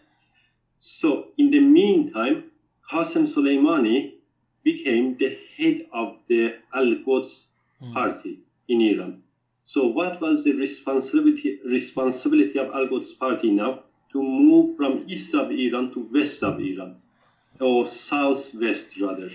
So 0.80 1.28
in 1.38 1.50
the 1.50 1.60
meantime, 1.60 2.44
Qasem 2.90 3.24
Soleimani 3.28 4.12
became 4.64 5.16
the 5.18 5.38
head 5.58 5.82
of 5.92 6.16
the 6.28 6.56
Al 6.74 6.96
Quds 6.96 7.46
party 7.92 8.40
in 8.68 8.82
Iran. 8.82 9.18
So 9.64 9.86
what 9.88 10.20
was 10.22 10.44
the 10.44 10.54
responsibility 10.54 11.58
responsibility 11.66 12.58
of 12.60 12.70
Al 12.74 12.88
Quds 12.88 13.12
party 13.18 13.52
now? 13.52 13.82
To 14.12 14.22
move 14.22 14.76
from 14.76 15.04
east 15.08 15.34
of 15.34 15.52
Iran 15.52 15.90
to 15.92 16.00
west 16.12 16.44
of 16.44 16.60
Iran, 16.60 16.96
or 17.60 17.86
southwest 17.86 19.00
rather, 19.02 19.30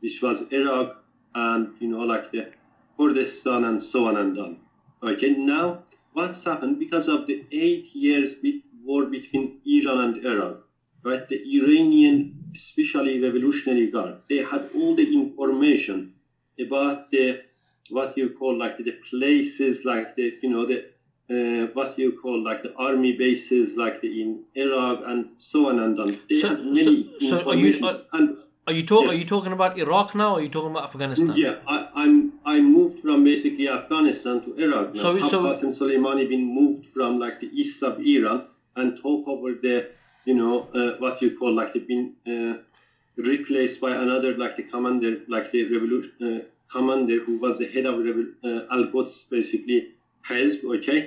which 0.00 0.22
was 0.22 0.42
Iraq 0.50 0.88
and 1.34 1.68
you 1.80 1.88
know 1.88 2.00
like 2.12 2.30
the 2.30 2.46
Kurdistan 2.96 3.64
and 3.64 3.82
so 3.82 4.06
on 4.06 4.16
and 4.16 4.36
on. 4.38 4.56
Okay, 5.02 5.30
now 5.30 5.78
what's 6.12 6.44
happened 6.44 6.78
because 6.78 7.08
of 7.08 7.26
the 7.26 7.38
eight 7.50 7.86
years 7.94 8.36
war 8.82 9.04
between 9.06 9.50
Iran 9.64 9.98
and 9.98 10.16
Iraq, 10.24 10.56
right? 11.04 11.26
The 11.28 11.40
Iranian, 11.56 12.24
especially 12.54 13.18
Revolutionary 13.18 13.88
Guard, 13.88 14.14
they 14.28 14.40
had 14.40 14.62
all 14.74 14.94
the 14.94 15.12
information 15.12 16.06
about 16.58 16.98
the 17.10 17.38
what 17.90 18.16
you 18.16 18.28
call 18.28 18.56
like 18.56 18.76
the 18.76 18.92
places, 19.10 19.84
like 19.84 20.14
the 20.14 20.32
you 20.40 20.48
know 20.48 20.64
the 20.64 20.82
uh, 21.30 21.66
what 21.78 21.98
you 21.98 22.12
call 22.20 22.42
like 22.42 22.62
the 22.62 22.72
army 22.76 23.12
bases, 23.16 23.76
like 23.76 24.00
the 24.00 24.10
in 24.22 24.30
Iraq 24.54 25.02
and 25.06 25.20
so 25.38 25.68
on 25.68 25.78
and 25.80 25.98
on. 25.98 26.08
They 26.28 26.40
So- 26.40 26.48
had 26.48 26.64
many 26.64 27.10
so- 27.20 27.26
so 27.30 27.50
are 27.50 27.54
you- 27.56 27.86
are- 27.86 28.00
and 28.12 28.36
Are 28.66 28.74
you 28.78 28.82
talk? 28.86 29.02
Yes. 29.04 29.12
Are 29.12 29.18
you 29.18 29.24
talking 29.24 29.52
about 29.58 29.78
Iraq 29.84 30.14
now? 30.14 30.26
Or 30.32 30.38
are 30.38 30.42
you 30.46 30.48
talking 30.56 30.70
about 30.74 30.84
Afghanistan? 30.90 31.32
yeah, 31.44 31.54
I, 31.74 31.76
I'm 32.02 32.14
I 32.54 32.56
moved 32.60 32.96
from 33.04 33.24
basically 33.24 33.66
Afghanistan 33.68 34.36
to 34.44 34.50
Iraq. 34.64 34.86
Now. 34.94 35.00
So- 35.04 35.18
So, 35.18 35.28
so- 35.32 35.42
Qasem 35.46 35.70
Soleimani 35.78 36.24
been 36.32 36.44
moved 36.60 36.84
from 36.94 37.18
like 37.24 37.36
the 37.44 37.48
east 37.60 37.82
of 37.88 37.94
Iran 38.14 38.38
and 38.76 38.96
took 39.02 39.22
over 39.34 39.50
the, 39.66 39.76
you 40.28 40.34
know, 40.40 40.54
uh, 40.78 40.90
what 41.02 41.20
you 41.22 41.30
call 41.38 41.52
like 41.60 41.72
the 41.76 41.80
been 41.90 42.04
uh, 42.32 42.54
replaced 43.16 43.80
by 43.80 43.92
another 44.04 44.36
like 44.36 44.54
the 44.56 44.62
commander, 44.74 45.12
like 45.28 45.50
the 45.50 45.64
revolution 45.74 46.12
uh, 46.22 46.40
commander 46.76 47.18
who 47.24 47.38
was 47.38 47.58
the 47.58 47.66
head 47.74 47.86
of 47.86 47.94
uh, 47.98 48.74
Al 48.74 48.84
Quds, 48.92 49.28
basically 49.30 49.78
Hezb. 50.28 50.64
Okay. 50.76 51.00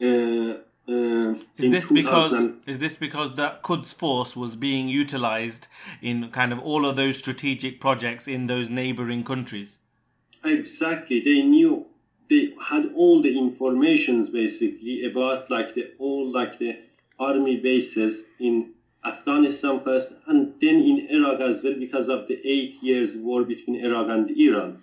Uh, 0.00 0.58
uh, 0.88 1.34
Is 1.56 1.70
this 1.70 1.90
because 1.90 2.50
is 2.66 2.78
this 2.78 2.96
because 2.96 3.34
that 3.36 3.62
Quds 3.62 3.92
force 3.92 4.36
was 4.36 4.54
being 4.54 4.88
utilized 4.88 5.66
in 6.00 6.30
kind 6.30 6.52
of 6.52 6.60
all 6.60 6.86
of 6.86 6.96
those 6.96 7.18
strategic 7.18 7.80
projects 7.80 8.28
in 8.28 8.46
those 8.46 8.70
neighboring 8.70 9.24
countries? 9.24 9.80
Exactly. 10.44 11.20
They 11.20 11.42
knew 11.42 11.86
they 12.28 12.54
had 12.62 12.92
all 12.94 13.20
the 13.22 13.36
informations 13.36 14.28
basically 14.28 15.04
about 15.04 15.50
like 15.50 15.74
the 15.74 15.92
all 15.98 16.30
like 16.30 16.58
the 16.58 16.78
army 17.18 17.56
bases 17.56 18.24
in 18.38 18.70
Afghanistan 19.04 19.80
first 19.80 20.14
and 20.26 20.52
then 20.60 20.76
in 20.76 21.06
Iraq 21.10 21.40
as 21.40 21.62
well 21.62 21.74
because 21.78 22.08
of 22.08 22.26
the 22.28 22.38
eight 22.44 22.74
years 22.82 23.16
war 23.16 23.44
between 23.44 23.84
Iraq 23.84 24.08
and 24.08 24.30
Iran. 24.30 24.82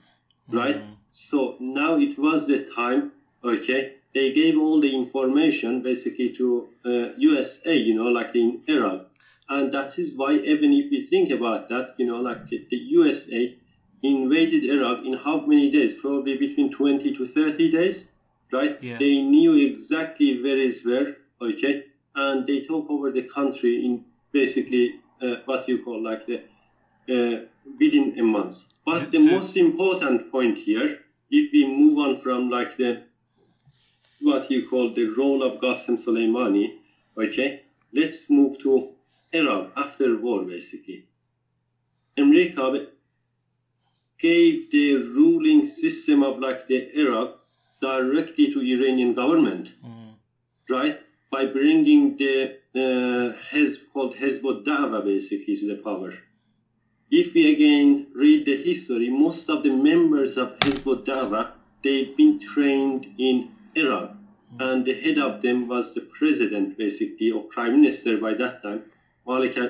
Right? 0.49 0.81
So 1.11 1.55
now 1.59 1.97
it 1.97 2.17
was 2.17 2.47
the 2.47 2.65
time, 2.75 3.11
okay, 3.43 3.93
they 4.13 4.31
gave 4.31 4.57
all 4.57 4.79
the 4.79 4.93
information 4.93 5.81
basically 5.81 6.29
to 6.29 6.69
uh, 6.85 7.09
USA, 7.17 7.75
you 7.75 7.95
know, 7.95 8.09
like 8.09 8.35
in 8.35 8.61
Iraq. 8.67 9.07
And 9.49 9.71
that 9.73 9.99
is 9.99 10.15
why 10.15 10.33
even 10.35 10.73
if 10.73 10.89
we 10.91 11.01
think 11.01 11.31
about 11.31 11.67
that, 11.69 11.95
you 11.97 12.05
know, 12.05 12.21
like 12.21 12.47
the, 12.47 12.65
USA 12.71 13.55
invaded 14.01 14.63
Iraq 14.63 15.05
in 15.05 15.13
how 15.13 15.45
many 15.45 15.69
days? 15.71 15.95
Probably 15.95 16.37
between 16.37 16.71
20 16.71 17.15
to 17.15 17.25
30 17.25 17.71
days, 17.71 18.09
right? 18.51 18.77
Yeah. 18.81 18.97
They 18.97 19.21
knew 19.21 19.55
exactly 19.55 20.41
where 20.41 20.57
is 20.57 20.85
where, 20.85 21.17
okay? 21.41 21.83
And 22.15 22.45
they 22.45 22.61
took 22.61 22.89
over 22.89 23.11
the 23.11 23.23
country 23.23 23.85
in 23.85 24.05
basically 24.31 24.99
uh, 25.21 25.37
what 25.45 25.67
you 25.67 25.83
call 25.83 26.01
like 26.03 26.25
the 26.25 26.43
uh, 27.09 27.45
within 27.79 28.17
a 28.19 28.23
month. 28.23 28.55
But 28.85 29.11
the 29.11 29.19
most 29.19 29.57
important 29.57 30.31
point 30.31 30.57
here, 30.57 30.99
if 31.31 31.51
we 31.51 31.65
move 31.65 31.97
on 31.99 32.19
from 32.19 32.49
like 32.49 32.77
the 32.77 33.03
what 34.23 34.49
you 34.49 34.67
call 34.67 34.93
the 34.93 35.05
role 35.17 35.43
of 35.43 35.59
Qasem 35.59 35.97
Soleimani, 36.03 36.77
okay, 37.17 37.61
let's 37.93 38.29
move 38.29 38.57
to 38.59 38.89
Iraq 39.31 39.71
after 39.75 40.17
war 40.17 40.43
basically. 40.43 41.05
America 42.17 42.87
gave 44.19 44.71
the 44.71 44.95
ruling 44.95 45.65
system 45.65 46.23
of 46.23 46.39
like 46.39 46.67
the 46.67 46.79
Iraq 46.99 47.39
directly 47.81 48.51
to 48.53 48.61
Iranian 48.61 49.13
government, 49.13 49.73
right? 50.69 50.99
By 51.31 51.45
bringing 51.45 52.17
the 52.17 52.55
uh, 52.75 53.33
Hezb 53.51 53.79
called 53.91 54.15
Hezbollah 54.15 54.63
Da'wa 54.63 55.03
basically 55.03 55.57
to 55.57 55.67
the 55.67 55.81
power. 55.81 56.13
If 57.11 57.33
we 57.33 57.51
again 57.53 58.07
read 58.15 58.45
the 58.45 58.57
history, 58.57 59.09
most 59.09 59.49
of 59.49 59.63
the 59.63 59.71
members 59.71 60.37
of 60.37 60.57
Hezbollah 60.59 61.05
Da'wa 61.05 61.51
they've 61.83 62.15
been 62.15 62.39
trained 62.39 63.07
in 63.17 63.51
Iraq, 63.75 64.11
and 64.59 64.85
the 64.85 64.93
head 64.93 65.17
of 65.17 65.41
them 65.41 65.67
was 65.67 65.93
the 65.93 66.01
president 66.01 66.77
basically 66.77 67.31
or 67.31 67.41
prime 67.43 67.73
minister 67.81 68.17
by 68.17 68.33
that 68.35 68.61
time, 68.61 68.83
Malik, 69.25 69.57
uh, 69.57 69.69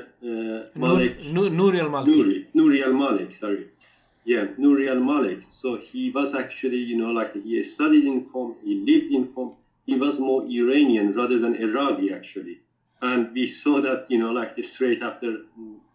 Malik 0.76 1.20
Nur, 1.26 1.50
Nouri 1.50 1.80
al 1.80 1.90
Maliki. 1.90 2.16
Nuri, 2.16 2.46
Nuri 2.56 2.84
al 2.84 2.94
Malik, 2.94 3.34
sorry. 3.34 3.68
Yeah, 4.26 4.46
Nuri 4.58 4.90
al 4.90 5.00
Malik. 5.00 5.40
So 5.50 5.78
he 5.78 6.10
was 6.10 6.34
actually, 6.34 6.78
you 6.78 6.98
know, 6.98 7.12
like 7.12 7.34
he 7.34 7.62
studied 7.62 8.06
in 8.06 8.26
Qom, 8.26 8.56
he 8.64 8.76
lived 8.76 9.12
in 9.12 9.28
Qom. 9.28 9.54
He 9.86 9.96
was 9.96 10.18
more 10.20 10.44
Iranian 10.46 11.14
rather 11.14 11.38
than 11.40 11.56
Iraqi, 11.56 12.12
actually. 12.12 12.60
And 13.02 13.34
we 13.34 13.48
saw 13.48 13.82
that, 13.82 14.10
you 14.10 14.18
know, 14.18 14.32
like 14.32 14.52
straight 14.64 15.02
after 15.02 15.40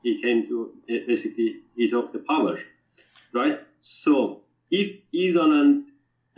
he 0.03 0.21
came 0.21 0.47
to 0.47 0.71
basically 0.87 1.57
he 1.75 1.89
took 1.89 2.13
the 2.13 2.19
power, 2.19 2.59
right? 3.33 3.61
So 3.81 4.43
if 4.71 4.95
Iran 5.13 5.53
and 5.53 5.85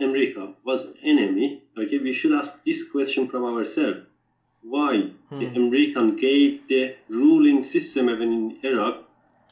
America 0.03 0.53
was 0.63 0.93
enemy, 1.03 1.63
okay, 1.77 1.99
we 1.99 2.13
should 2.13 2.33
ask 2.33 2.63
this 2.63 2.83
question 2.83 3.27
from 3.27 3.43
ourselves: 3.43 4.01
Why 4.61 5.11
hmm. 5.29 5.39
the 5.39 5.47
American 5.61 6.15
gave 6.15 6.67
the 6.67 6.95
ruling 7.09 7.63
system 7.63 8.09
even 8.09 8.31
in 8.31 8.57
Iraq 8.63 9.03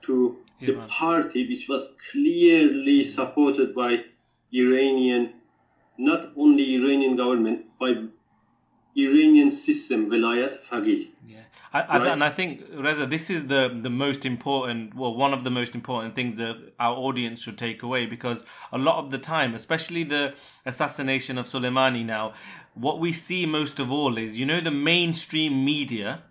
to 0.04 0.38
the 0.62 0.74
Iran. 0.74 0.88
party 0.88 1.48
which 1.48 1.68
was 1.70 1.96
clearly 2.12 3.04
supported 3.04 3.74
by 3.76 4.04
Iranian, 4.54 5.34
not 5.98 6.32
only 6.36 6.76
Iranian 6.76 7.16
government, 7.16 7.66
by 7.80 7.92
Iranian 8.96 9.52
system, 9.52 10.10
Velayat 10.10 10.62
Faqih. 10.64 11.10
Yeah, 11.28 11.38
I, 11.74 11.82
I, 11.82 12.00
Right. 12.00 12.12
and 12.12 12.24
I 12.24 12.30
think 12.30 12.64
Reza, 12.76 13.06
this 13.06 13.30
is 13.30 13.48
the 13.48 13.70
the 13.82 13.90
most 13.90 14.26
important, 14.26 14.96
well, 14.96 15.16
one 15.16 15.34
of 15.34 15.44
the 15.44 15.52
most 15.52 15.76
important 15.76 16.16
things 16.16 16.38
that 16.38 16.74
our 16.80 16.96
audience 16.96 17.42
should 17.42 17.58
take 17.58 17.84
away 17.84 18.06
because 18.06 18.44
a 18.72 18.78
lot 18.78 18.98
of 19.04 19.12
the 19.12 19.20
time, 19.20 19.54
especially 19.54 20.04
the 20.04 20.34
assassination 20.66 21.38
of 21.38 21.46
Soleimani, 21.46 22.04
now, 22.04 22.34
what 22.74 23.00
we 23.00 23.14
see 23.14 23.46
most 23.46 23.80
of 23.80 23.92
all 23.92 24.18
is, 24.18 24.40
you 24.40 24.46
know, 24.46 24.62
the 24.62 24.72
mainstream 24.72 25.64
media 25.64 26.24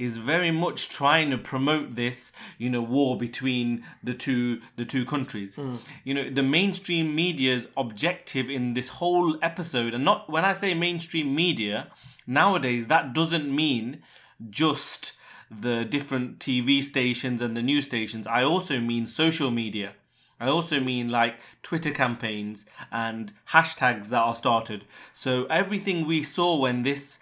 is 0.00 0.16
very 0.16 0.50
much 0.50 0.88
trying 0.88 1.30
to 1.30 1.36
promote 1.36 1.94
this, 1.94 2.32
you 2.56 2.70
know, 2.70 2.80
war 2.80 3.18
between 3.18 3.84
the 4.02 4.14
two 4.14 4.60
the 4.76 4.84
two 4.86 5.04
countries. 5.04 5.56
Hmm. 5.56 5.76
You 6.04 6.14
know, 6.14 6.30
the 6.30 6.42
mainstream 6.42 7.14
media's 7.14 7.68
objective 7.76 8.48
in 8.48 8.74
this 8.74 8.88
whole 8.88 9.38
episode, 9.42 9.92
and 9.92 10.04
not 10.04 10.30
when 10.30 10.44
I 10.44 10.54
say 10.54 10.72
mainstream 10.72 11.34
media, 11.34 11.88
nowadays 12.26 12.86
that 12.86 13.12
doesn't 13.12 13.54
mean 13.54 14.02
just 14.48 15.12
the 15.50 15.84
different 15.84 16.38
TV 16.38 16.82
stations 16.82 17.42
and 17.42 17.54
the 17.56 17.62
news 17.62 17.84
stations. 17.84 18.26
I 18.26 18.42
also 18.42 18.80
mean 18.80 19.06
social 19.06 19.50
media. 19.50 19.92
I 20.40 20.48
also 20.48 20.80
mean 20.80 21.10
like 21.10 21.34
Twitter 21.62 21.90
campaigns 21.90 22.64
and 22.90 23.34
hashtags 23.50 24.06
that 24.08 24.22
are 24.22 24.34
started. 24.34 24.86
So 25.12 25.44
everything 25.46 26.06
we 26.06 26.22
saw 26.22 26.56
when 26.56 26.82
this 26.82 27.18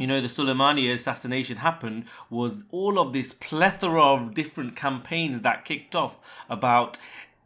you 0.00 0.06
know, 0.06 0.22
the 0.22 0.28
Soleimani 0.28 0.92
assassination 0.92 1.58
happened 1.58 2.06
was 2.30 2.64
all 2.70 2.98
of 2.98 3.12
this 3.12 3.34
plethora 3.34 4.02
of 4.02 4.34
different 4.34 4.74
campaigns 4.74 5.42
that 5.42 5.66
kicked 5.66 5.94
off 5.94 6.16
about 6.48 6.96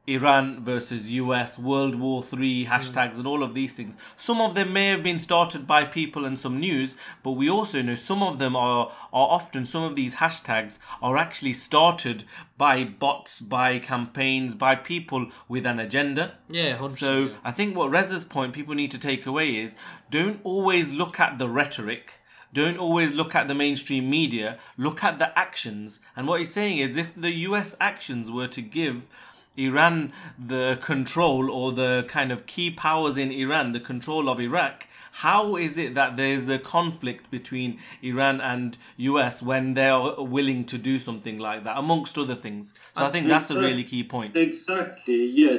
Iran 0.07 0.63
versus 0.63 1.11
US, 1.11 1.59
World 1.59 1.97
War 1.97 2.23
Three 2.23 2.65
mm. 2.65 2.69
hashtags, 2.69 3.17
and 3.17 3.27
all 3.27 3.43
of 3.43 3.55
these 3.55 3.73
things. 3.73 3.97
Some 4.17 4.41
of 4.41 4.55
them 4.55 4.73
may 4.73 4.87
have 4.89 5.03
been 5.03 5.19
started 5.19 5.67
by 5.67 5.85
people 5.85 6.25
and 6.25 6.39
some 6.39 6.61
news, 6.61 6.95
but 7.25 7.33
we 7.33 7.51
also 7.51 7.83
know 7.83 7.97
some 7.97 8.23
of 8.23 8.39
them 8.39 8.55
are 8.55 8.93
are 9.13 9.29
often 9.29 9.67
some 9.67 9.83
of 9.83 9.97
these 9.97 10.17
hashtags 10.17 10.79
are 11.03 11.17
actually 11.17 11.55
started 11.55 12.25
by 12.57 12.85
bots, 12.85 13.41
by 13.41 13.81
campaigns, 13.81 14.55
by 14.55 14.77
people 14.77 15.31
with 15.49 15.67
an 15.67 15.81
agenda. 15.81 16.35
Yeah, 16.49 16.77
100%. 16.77 16.99
So. 16.99 17.35
I 17.43 17.51
think 17.51 17.75
what 17.75 17.91
Reza's 17.91 18.25
point 18.25 18.53
people 18.53 18.77
need 18.77 18.93
to 18.93 18.99
take 18.99 19.27
away 19.27 19.57
is 19.57 19.75
don't 20.09 20.39
always 20.45 20.93
look 20.93 21.19
at 21.19 21.39
the 21.39 21.49
rhetoric. 21.49 22.13
Don't 22.55 22.79
always 22.79 23.13
look 23.13 23.35
at 23.35 23.49
the 23.49 23.55
mainstream 23.55 24.09
media. 24.09 24.59
Look 24.79 25.03
at 25.03 25.19
the 25.19 25.37
actions. 25.37 25.99
And 26.17 26.29
what 26.29 26.39
he's 26.39 26.53
saying 26.53 26.79
is 26.79 26.97
if 26.97 27.13
the 27.15 27.33
US 27.49 27.75
actions 27.81 28.31
were 28.31 28.47
to 28.47 28.63
give 28.63 29.09
Iran 29.57 30.13
the 30.39 30.79
control 30.81 31.51
or 31.51 31.73
the 31.73 32.05
kind 32.09 32.31
of 32.33 32.47
key 32.47 32.71
powers 32.71 33.19
in 33.19 33.31
Iran, 33.31 33.73
the 33.73 33.81
control 33.81 34.29
of 34.29 34.41
Iraq, 34.41 34.87
how 35.19 35.57
is 35.57 35.77
it 35.79 35.95
that 35.95 36.17
there's 36.17 36.49
a 36.49 36.59
conflict 36.59 37.31
between 37.31 37.79
Iran 38.03 38.41
and 38.41 38.79
US 38.97 39.43
when 39.43 39.75
they're 39.75 40.15
willing 40.19 40.65
to 40.65 40.79
do 40.79 40.99
something 40.99 41.39
like 41.39 41.65
that, 41.65 41.77
amongst 41.77 42.17
other 42.17 42.35
things? 42.37 42.73
So 42.97 43.05
I 43.05 43.11
think 43.11 43.29
that's 43.29 43.51
a 43.51 43.59
really 43.59 43.85
key 43.85 44.05
point. 44.05 44.37
Exactly, 44.37 45.27
yeah. 45.27 45.59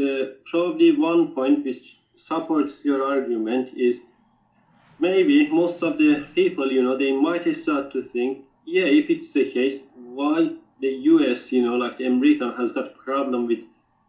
Uh, 0.00 0.26
probably 0.50 0.90
one 0.96 1.34
point 1.34 1.64
which 1.64 1.98
supports 2.14 2.84
your 2.84 3.02
argument 3.04 3.76
is 3.76 4.02
maybe 5.02 5.48
most 5.48 5.82
of 5.82 5.98
the 5.98 6.24
people, 6.32 6.70
you 6.70 6.82
know, 6.82 6.96
they 6.96 7.12
might 7.12 7.44
start 7.56 7.90
to 7.90 8.00
think, 8.00 8.38
yeah, 8.64 8.88
if 9.00 9.10
it's 9.10 9.32
the 9.32 9.44
case, 9.44 9.82
why 10.18 10.48
the 10.80 10.92
US, 11.12 11.50
you 11.50 11.62
know, 11.66 11.76
like 11.84 11.96
the 11.96 12.06
American 12.06 12.50
has 12.52 12.70
got 12.70 12.94
problem 12.94 13.46
with 13.46 13.62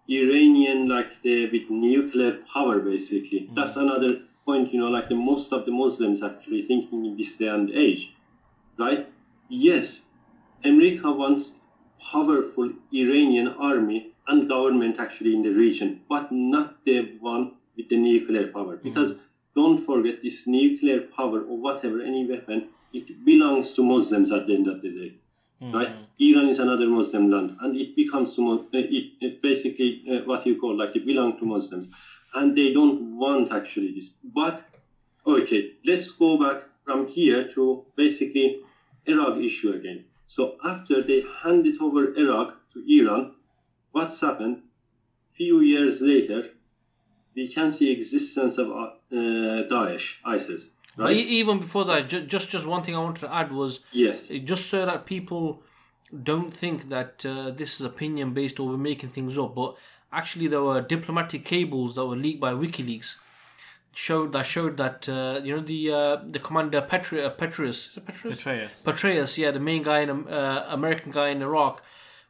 Iranian, 0.08 0.80
like 0.96 1.12
the 1.24 1.38
with 1.54 1.68
nuclear 1.70 2.34
power, 2.54 2.80
basically. 2.80 3.41
Mm. 3.41 3.56
That's 3.56 3.76
another 3.76 4.12
point, 4.46 4.72
you 4.72 4.80
know, 4.80 4.91
like 4.98 5.08
the 5.08 5.20
most 5.32 5.52
of 5.52 5.66
the 5.66 5.72
Muslims 5.72 6.22
actually 6.22 6.62
thinking 6.62 7.06
in 7.08 7.18
this 7.18 7.36
day 7.39 7.48
and 7.48 7.72
age, 7.72 8.12
right? 8.78 9.04
Yes, 9.50 10.04
America 10.64 11.12
wants 11.12 11.54
powerful 12.12 12.70
Iranian 12.94 13.48
army 13.72 14.00
and 14.28 14.48
government 14.48 15.00
actually 15.00 15.34
in 15.34 15.41
the 15.41 15.54
region, 15.66 15.98
but 16.08 16.32
not 16.32 16.68
the 16.86 16.98
one 17.20 17.52
with 17.76 17.88
the 17.89 17.98
nuclear 17.98 18.46
power. 18.48 18.76
Mm. 18.78 18.84
Because 18.84 19.16
don't 19.56 19.86
forget 19.86 20.22
this 20.22 20.47
nuclear 20.47 21.01
power 21.01 21.41
or 21.41 21.58
whatever, 21.58 22.01
any 22.01 22.26
weapon, 22.26 22.70
it 22.93 23.26
belongs 23.26 23.74
to 23.74 23.84
Muslims 23.84 24.32
at 24.32 24.47
the 24.47 24.54
end 24.54 24.68
of 24.68 24.82
the 24.82 24.89
day. 24.89 25.14
Right? 25.72 25.89
Iran 26.20 26.49
is 26.49 26.60
another 26.60 26.88
Muslim 26.88 27.32
land, 27.32 27.56
and 27.62 27.76
it 27.76 27.95
becomes 27.95 28.36
to 28.36 28.51
uh, 28.51 28.58
it, 28.74 29.14
it 29.22 29.41
basically 29.41 30.04
uh, 30.12 30.26
what 30.26 30.45
you 30.45 30.60
call 30.60 30.76
like 30.76 30.93
it 30.95 31.06
belongs 31.06 31.39
to 31.39 31.45
Muslims, 31.45 31.88
and 32.34 32.54
they 32.56 32.74
don't 32.74 33.18
want 33.18 33.51
actually 33.54 33.93
this. 33.93 34.10
But 34.24 34.62
okay, 35.26 35.72
let's 35.86 36.12
go 36.12 36.38
back 36.38 36.64
from 36.84 37.08
here 37.08 37.47
to 37.54 37.86
basically 37.95 38.60
Iraq 39.06 39.38
issue 39.38 39.72
again. 39.72 40.04
So 40.26 40.58
after 40.66 41.01
they 41.01 41.24
handed 41.41 41.80
over 41.80 42.14
Iraq 42.14 42.58
to 42.74 42.84
Iran, 42.86 43.36
what's 43.91 44.20
happened? 44.20 44.64
Few 45.32 45.62
years 45.62 46.01
later, 46.01 46.43
we 47.36 47.48
can 47.48 47.72
see 47.72 47.92
existence 47.92 48.58
of 48.58 48.70
uh, 48.72 48.90
Daesh, 49.12 50.16
ISIS. 50.26 50.70
Right? 50.96 51.18
even 51.18 51.58
before 51.60 51.86
that, 51.86 52.08
ju- 52.08 52.26
just 52.26 52.52
just 52.52 52.68
one 52.68 52.84
thing 52.84 52.96
I 52.96 53.00
wanted 53.00 53.22
to 53.22 53.34
add 53.34 53.52
was 53.52 53.80
yes. 53.92 54.28
just 54.28 54.68
so 54.68 54.86
that 54.86 55.08
people 55.08 55.64
don't 56.22 56.54
think 56.54 56.90
that 56.90 57.26
uh, 57.26 57.50
this 57.50 57.80
is 57.80 57.82
opinion 57.82 58.34
based 58.34 58.60
or 58.60 58.68
we're 58.68 58.78
making 58.78 59.10
things 59.10 59.38
up, 59.38 59.56
but 59.56 59.76
actually 60.12 60.48
there 60.48 60.62
were 60.62 60.82
diplomatic 60.82 61.46
cables 61.46 61.96
that 61.96 62.06
were 62.06 62.16
leaked 62.16 62.40
by 62.40 62.52
WikiLeaks 62.52 63.16
showed 63.94 64.32
that 64.32 64.46
showed 64.46 64.78
that 64.78 65.08
uh, 65.08 65.40
you 65.44 65.56
know 65.56 65.62
the 65.62 65.92
uh, 65.92 66.16
the 66.26 66.40
commander 66.40 66.82
Petri- 66.82 67.24
uh, 67.24 67.30
Petraeus 67.30 67.90
is 67.90 67.98
it 67.98 68.06
Petraeus? 68.06 68.38
Petraeus. 68.38 68.84
Petraeus, 68.84 69.38
yeah, 69.38 69.52
the 69.52 69.60
main 69.60 69.84
guy 69.84 70.00
in 70.00 70.10
uh, 70.10 70.66
American 70.70 71.12
guy 71.12 71.30
in 71.30 71.42
Iraq, 71.42 71.82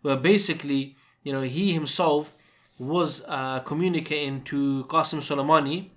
where 0.01 0.17
basically 0.17 0.95
you 1.23 1.31
know 1.33 1.41
he 1.41 1.73
himself 1.73 2.35
was 2.83 3.23
uh, 3.27 3.59
communicating 3.61 4.41
to 4.43 4.83
Qasem 4.85 5.19
Soleimani 5.19 5.89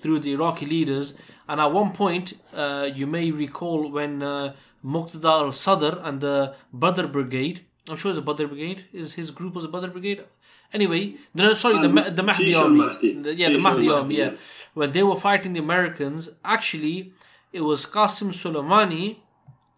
through 0.00 0.20
the 0.20 0.32
Iraqi 0.32 0.66
leaders, 0.66 1.14
and 1.48 1.60
at 1.60 1.72
one 1.72 1.92
point 1.92 2.34
uh, 2.54 2.88
you 2.94 3.06
may 3.06 3.30
recall 3.30 3.90
when 3.90 4.22
uh, 4.22 4.54
Muqtada 4.84 5.42
al-Sadr 5.46 5.98
and 6.02 6.20
the 6.20 6.54
Badr 6.72 7.06
Brigade, 7.06 7.64
I'm 7.88 7.96
sure 7.96 8.10
it's 8.12 8.16
the 8.18 8.22
Badr 8.22 8.46
Brigade 8.46 8.84
is 8.92 9.14
his 9.14 9.30
group 9.30 9.54
was 9.54 9.64
the 9.64 9.70
Badr 9.70 9.88
Brigade. 9.88 10.24
Anyway, 10.72 11.14
no, 11.34 11.54
sorry, 11.54 11.78
the 11.78 11.86
Um, 11.88 11.94
Ma- 11.94 12.10
the 12.10 12.22
Mahdi 12.22 12.54
army, 12.54 12.80
al-Mahdi. 12.80 13.14
The- 13.22 13.34
yeah, 13.34 13.48
the 13.48 13.58
Mahdi 13.58 13.86
al-Mahdi, 13.86 13.88
army, 14.00 14.16
yeah. 14.18 14.24
yeah. 14.32 14.36
When 14.74 14.92
they 14.92 15.02
were 15.02 15.16
fighting 15.16 15.52
the 15.54 15.60
Americans, 15.60 16.28
actually 16.44 17.12
it 17.52 17.60
was 17.62 17.86
Qasim 17.86 18.30
Soleimani, 18.42 19.16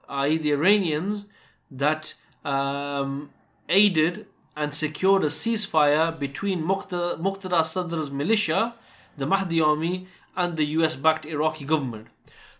i.e., 0.08 0.36
the 0.38 0.52
Iranians, 0.52 1.26
that 1.70 2.14
um, 2.44 3.30
aided 3.68 4.26
and 4.58 4.74
secured 4.74 5.22
a 5.22 5.28
ceasefire 5.28 6.18
between 6.18 6.64
Muqtada, 6.64 7.64
Sadr's 7.64 8.10
militia, 8.10 8.74
the 9.16 9.24
Mahdi 9.24 9.60
army, 9.60 10.08
and 10.36 10.56
the 10.56 10.64
US 10.78 10.96
backed 10.96 11.24
Iraqi 11.24 11.64
government. 11.64 12.08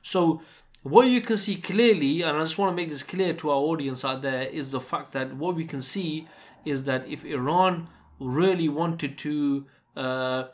So, 0.01 0.41
what 0.83 1.09
you 1.09 1.21
can 1.21 1.37
see 1.37 1.57
clearly, 1.57 2.23
and 2.23 2.37
I 2.37 2.43
just 2.45 2.57
want 2.57 2.71
to 2.71 2.77
make 2.77 2.89
this 2.89 3.03
clear 3.03 3.35
to 3.35 3.51
our 3.51 3.57
audience 3.57 4.05
out 4.05 4.23
there, 4.23 4.43
is 4.43 4.71
the 4.71 4.81
fact 4.81 5.13
that 5.13 5.35
what 5.35 5.57
we 5.57 5.65
can 5.65 5.83
see 5.83 6.29
is 6.65 6.85
that 6.85 7.07
if 7.09 7.25
Iran 7.25 7.89
really 8.21 8.69
wanted 8.69 9.19
to 9.19 9.67
uh, 9.97 10.45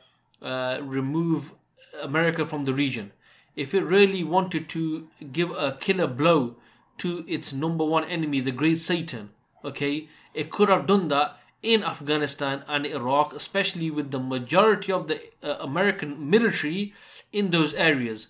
uh, 0.40 0.78
remove 0.82 1.52
America 2.02 2.46
from 2.46 2.64
the 2.64 2.72
region, 2.72 3.12
if 3.54 3.74
it 3.74 3.84
really 3.84 4.24
wanted 4.24 4.68
to 4.70 5.08
give 5.30 5.50
a 5.50 5.76
killer 5.78 6.06
blow 6.06 6.56
to 6.98 7.24
its 7.28 7.52
number 7.52 7.84
one 7.84 8.04
enemy, 8.04 8.40
the 8.40 8.50
Great 8.50 8.78
Satan, 8.78 9.30
okay, 9.62 10.08
it 10.34 10.50
could 10.50 10.68
have 10.68 10.86
done 10.86 11.08
that 11.08 11.38
in 11.62 11.82
Afghanistan 11.82 12.62
and 12.68 12.84
Iraq, 12.84 13.32
especially 13.32 13.90
with 13.90 14.10
the 14.10 14.20
majority 14.20 14.92
of 14.92 15.08
the 15.08 15.20
uh, 15.42 15.56
American 15.60 16.28
military 16.28 16.92
in 17.32 17.50
those 17.50 17.72
areas. 17.74 18.28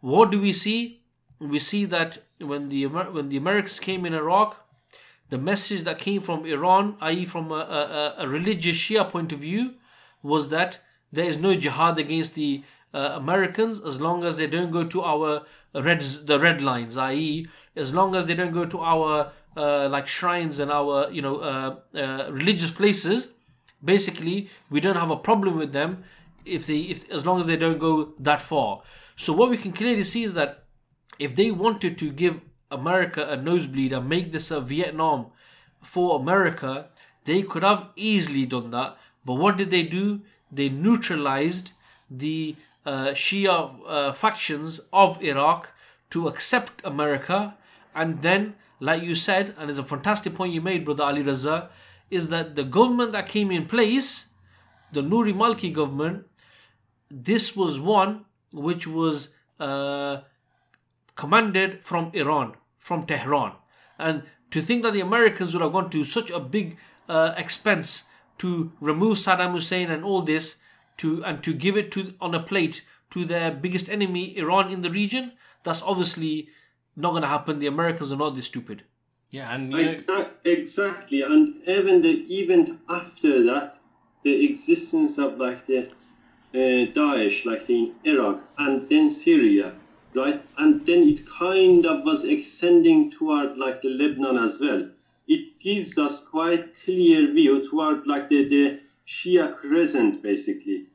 What 0.00 0.30
do 0.30 0.40
we 0.40 0.52
see? 0.52 1.02
We 1.40 1.58
see 1.58 1.84
that 1.86 2.18
when 2.40 2.68
the 2.68 2.84
Amer- 2.84 3.10
when 3.10 3.28
the 3.28 3.36
Americans 3.36 3.80
came 3.80 4.06
in 4.06 4.14
Iraq, 4.14 4.64
the 5.30 5.38
message 5.38 5.82
that 5.82 5.98
came 5.98 6.20
from 6.20 6.46
Iran, 6.46 6.96
i.e., 7.00 7.24
from 7.24 7.50
a, 7.50 7.54
a, 7.54 8.14
a 8.18 8.28
religious 8.28 8.76
Shia 8.76 9.08
point 9.08 9.32
of 9.32 9.40
view, 9.40 9.74
was 10.22 10.48
that 10.50 10.78
there 11.12 11.24
is 11.24 11.38
no 11.38 11.56
jihad 11.56 11.98
against 11.98 12.34
the 12.34 12.62
uh, 12.94 13.12
Americans 13.14 13.80
as 13.80 14.00
long 14.00 14.24
as 14.24 14.36
they 14.36 14.46
don't 14.46 14.70
go 14.70 14.84
to 14.84 15.02
our 15.02 15.42
red 15.74 16.00
the 16.00 16.38
red 16.38 16.60
lines, 16.60 16.96
i.e., 16.96 17.48
as 17.74 17.92
long 17.92 18.14
as 18.14 18.26
they 18.26 18.34
don't 18.34 18.52
go 18.52 18.64
to 18.64 18.80
our 18.80 19.32
uh, 19.56 19.88
like 19.88 20.06
shrines 20.06 20.58
and 20.58 20.70
our 20.70 21.10
you 21.10 21.22
know 21.22 21.36
uh, 21.36 21.76
uh, 21.94 22.30
religious 22.30 22.70
places. 22.70 23.28
Basically, 23.84 24.48
we 24.70 24.80
don't 24.80 24.96
have 24.96 25.10
a 25.10 25.16
problem 25.16 25.56
with 25.56 25.72
them 25.72 26.04
if 26.44 26.66
they 26.66 26.78
if 26.78 27.10
as 27.10 27.26
long 27.26 27.40
as 27.40 27.46
they 27.46 27.56
don't 27.56 27.78
go 27.78 28.14
that 28.18 28.40
far. 28.40 28.82
So 29.16 29.32
what 29.32 29.50
we 29.50 29.56
can 29.56 29.72
clearly 29.72 30.04
see 30.04 30.24
is 30.24 30.34
that 30.34 30.64
if 31.18 31.34
they 31.34 31.50
wanted 31.50 31.98
to 31.98 32.10
give 32.10 32.40
America 32.70 33.26
a 33.28 33.36
nosebleed 33.36 33.92
and 33.92 34.08
make 34.08 34.32
this 34.32 34.50
a 34.50 34.60
Vietnam 34.60 35.26
for 35.82 36.20
America, 36.20 36.88
they 37.24 37.42
could 37.42 37.62
have 37.62 37.88
easily 37.96 38.46
done 38.46 38.70
that. 38.70 38.96
But 39.24 39.34
what 39.34 39.56
did 39.56 39.70
they 39.70 39.82
do? 39.82 40.20
They 40.50 40.68
neutralized 40.68 41.72
the 42.10 42.56
uh, 42.84 43.08
Shia 43.08 43.74
uh, 43.86 44.12
factions 44.12 44.80
of 44.92 45.22
Iraq 45.22 45.72
to 46.10 46.28
accept 46.28 46.80
America. 46.84 47.56
And 47.94 48.22
then, 48.22 48.54
like 48.80 49.02
you 49.02 49.14
said, 49.14 49.54
and 49.58 49.70
it's 49.70 49.78
a 49.78 49.84
fantastic 49.84 50.34
point 50.34 50.52
you 50.52 50.60
made, 50.60 50.84
Brother 50.84 51.04
Ali 51.04 51.22
Raza, 51.22 51.68
is 52.10 52.28
that 52.28 52.54
the 52.54 52.64
government 52.64 53.12
that 53.12 53.26
came 53.26 53.50
in 53.50 53.66
place, 53.66 54.26
the 54.92 55.02
Nouri 55.02 55.34
Malki 55.34 55.72
government, 55.72 56.26
this 57.10 57.56
was 57.56 57.80
one 57.80 58.24
which 58.52 58.86
was 58.86 59.34
uh, 59.58 60.18
commanded 61.14 61.82
from 61.82 62.10
Iran, 62.14 62.54
from 62.78 63.06
Tehran. 63.06 63.52
And 63.98 64.22
to 64.50 64.62
think 64.62 64.82
that 64.82 64.92
the 64.92 65.00
Americans 65.00 65.52
would 65.52 65.62
have 65.62 65.72
gone 65.72 65.90
to 65.90 66.04
such 66.04 66.30
a 66.30 66.38
big 66.38 66.76
uh, 67.08 67.34
expense 67.36 68.04
to 68.38 68.72
remove 68.80 69.18
Saddam 69.18 69.52
Hussein 69.52 69.90
and 69.90 70.04
all 70.04 70.22
this 70.22 70.56
to 70.98 71.24
and 71.24 71.42
to 71.42 71.52
give 71.52 71.76
it 71.76 71.90
to 71.92 72.14
on 72.20 72.34
a 72.34 72.40
plate 72.40 72.84
to 73.10 73.24
their 73.24 73.50
biggest 73.50 73.88
enemy 73.88 74.36
Iran 74.36 74.70
in 74.70 74.80
the 74.80 74.90
region 74.90 75.32
that's 75.62 75.82
obviously 75.82 76.48
not 76.96 77.10
going 77.10 77.22
to 77.22 77.28
happen. 77.28 77.58
The 77.58 77.66
Americans 77.66 78.12
are 78.12 78.16
not 78.16 78.34
this 78.34 78.46
stupid. 78.46 78.82
Yeah 79.30 79.52
and 79.52 79.72
you 79.72 80.04
know, 80.06 80.26
exactly. 80.44 81.22
And 81.22 81.56
even 81.66 82.02
the 82.02 82.14
even 82.40 82.78
after 82.88 83.44
that 83.44 83.78
the 84.22 84.46
existence 84.46 85.18
of 85.18 85.38
like 85.38 85.66
the 85.66 85.88
uh, 86.54 86.92
Daesh 86.96 87.44
like 87.44 87.68
in 87.68 87.94
Iraq 88.04 88.40
and 88.58 88.88
then 88.88 89.10
Syria 89.10 89.74
right? 90.16 90.42
And 90.56 90.84
then 90.86 91.02
it 91.02 91.28
kind 91.28 91.84
of 91.86 92.04
was 92.04 92.24
extending 92.24 93.10
toward 93.10 93.58
like 93.58 93.82
the 93.82 93.90
Lebanon 93.90 94.38
as 94.38 94.58
well. 94.60 94.88
It 95.28 95.60
gives 95.60 95.98
us 95.98 96.24
quite 96.24 96.72
clear 96.84 97.32
view 97.32 97.68
toward 97.68 98.06
like 98.06 98.28
the, 98.28 98.48
the 98.48 98.80
Shia 99.06 99.54
crescent 99.54 100.22
basically, 100.22 100.86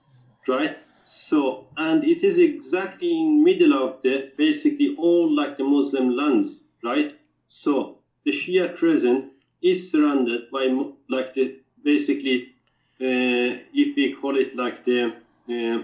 right? 0.47 0.78
So, 1.04 1.64
and 1.78 2.04
it 2.04 2.24
is 2.24 2.38
exactly 2.38 3.12
in 3.20 3.43
middle 3.43 3.74
of 3.74 4.02
the 4.02 4.26
basically 4.38 4.89
all 4.97 5.30
like 5.30 5.56
the 5.56 5.64
Muslim 5.64 6.10
lands, 6.16 6.64
right? 6.84 7.12
So 7.47 7.91
the 8.24 8.32
Shia 8.32 8.74
crescent 8.74 9.26
is 9.62 9.89
surrounded 9.91 10.49
by 10.52 10.68
like 11.10 11.34
the 11.34 11.52
basically, 11.84 12.43
uh, 12.99 13.58
if 13.74 13.95
we 13.95 14.10
call 14.10 14.36
it 14.38 14.56
like 14.56 14.84
the, 14.84 15.14
uh, 15.49 15.80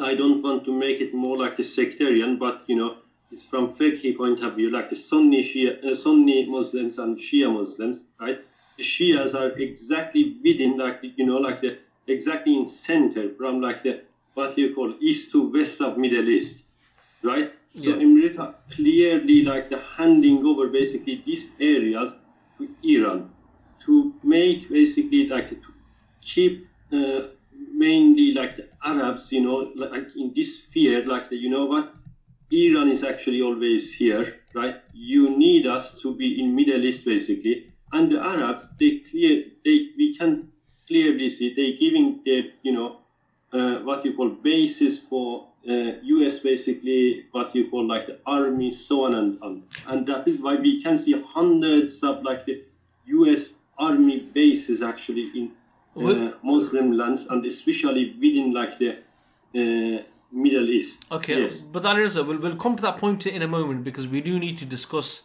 I 0.00 0.14
don't 0.14 0.42
want 0.42 0.64
to 0.64 0.72
make 0.72 1.00
it 1.00 1.12
more 1.12 1.36
like 1.36 1.56
the 1.56 1.64
sectarian, 1.64 2.36
but 2.36 2.62
you 2.66 2.76
know, 2.76 2.94
it's 3.30 3.44
from 3.44 3.68
fiqh 3.68 4.16
point 4.16 4.40
of 4.40 4.54
view, 4.54 4.70
like 4.70 4.88
the 4.88 4.94
Sunni 4.94 5.42
Shia, 5.42 5.82
uh, 5.82 5.94
Sunni 5.94 6.44
Muslims 6.44 6.98
and 6.98 7.16
Shia 7.18 7.50
Muslims, 7.52 8.04
right? 8.20 8.38
The 8.76 8.82
Shias 8.82 9.34
are 9.38 9.50
exactly 9.58 10.32
within, 10.44 10.76
like 10.76 11.00
the, 11.00 11.12
you 11.16 11.24
know, 11.24 11.38
like 11.38 11.60
the 11.60 11.74
exactly 12.06 12.54
in 12.54 12.66
center 12.66 13.28
from 13.30 13.60
like 13.60 13.82
the 13.82 13.98
what 14.36 14.56
you 14.56 14.68
call 14.70 14.94
east 15.00 15.30
to 15.32 15.50
west 15.52 15.80
of 15.80 15.96
Middle 15.96 16.28
East, 16.28 16.64
right? 17.22 17.48
So 17.72 17.88
yeah. 17.88 18.00
America 18.06 18.52
clearly 18.70 19.42
like 19.42 19.68
the 19.68 19.78
handing 19.78 20.44
over 20.44 20.68
basically 20.68 21.22
these 21.26 21.48
areas 21.60 22.16
to 22.58 22.68
Iran 22.82 23.26
to 23.84 24.12
make 24.22 24.68
basically 24.68 25.24
like 25.26 25.48
to 25.48 25.70
keep 26.22 26.60
uh, 26.92 27.22
mainly 27.72 28.32
like 28.32 28.54
the 28.56 28.66
Arabs, 28.82 29.30
you 29.32 29.40
know, 29.40 29.66
like 29.74 30.06
in 30.16 30.32
this 30.34 30.56
fear, 30.56 31.02
like 31.04 31.28
the 31.28 31.36
you 31.36 31.48
know 31.48 31.64
what 31.66 31.88
Iran 32.50 32.88
is 32.88 33.02
actually 33.02 33.40
always 33.42 33.92
here, 33.92 34.24
right? 34.54 34.74
You 34.92 35.28
need 35.30 35.66
us 35.66 35.92
to 36.02 36.12
be 36.12 36.38
in 36.40 36.54
Middle 36.54 36.84
East 36.84 37.04
basically, 37.04 37.62
and 37.92 38.08
the 38.10 38.22
Arabs 38.22 38.70
they 38.78 38.92
clear 39.08 39.42
they 39.64 39.82
we 39.96 40.12
can 40.12 40.40
clearly 40.86 41.28
see 41.28 41.50
they 41.50 41.72
giving 41.72 42.16
the 42.24 42.44
you 42.62 42.72
know 42.72 42.96
uh, 43.56 43.82
what 43.84 44.04
you 44.04 44.14
call 44.14 44.28
basis 44.28 45.00
for 45.00 45.46
uh, 45.68 45.92
U.S. 46.02 46.38
basically 46.40 47.26
what 47.32 47.54
you 47.54 47.70
call 47.70 47.86
like 47.86 48.06
the 48.06 48.18
army, 48.26 48.70
so 48.70 49.04
on 49.04 49.14
and 49.14 49.42
on, 49.42 49.62
and 49.86 50.06
that 50.06 50.28
is 50.28 50.38
why 50.38 50.54
we 50.56 50.82
can 50.82 50.96
see 50.96 51.20
hundreds 51.20 52.02
of 52.02 52.22
like 52.22 52.44
the 52.46 52.62
U.S. 53.06 53.54
army 53.78 54.20
bases 54.34 54.82
actually 54.82 55.30
in 55.34 55.52
uh, 55.96 56.32
Muslim 56.42 56.92
lands, 56.92 57.26
and 57.26 57.44
especially 57.44 58.14
within 58.20 58.52
like 58.52 58.78
the 58.78 58.90
uh, 59.54 60.02
Middle 60.30 60.68
East. 60.70 61.06
Okay, 61.10 61.42
yes. 61.42 61.62
but 61.62 61.82
that 61.82 61.98
is 61.98 62.16
we'll 62.16 62.38
we'll 62.38 62.56
come 62.56 62.76
to 62.76 62.82
that 62.82 62.98
point 62.98 63.26
in 63.26 63.42
a 63.42 63.48
moment 63.48 63.84
because 63.84 64.06
we 64.06 64.20
do 64.20 64.38
need 64.38 64.58
to 64.58 64.64
discuss. 64.64 65.22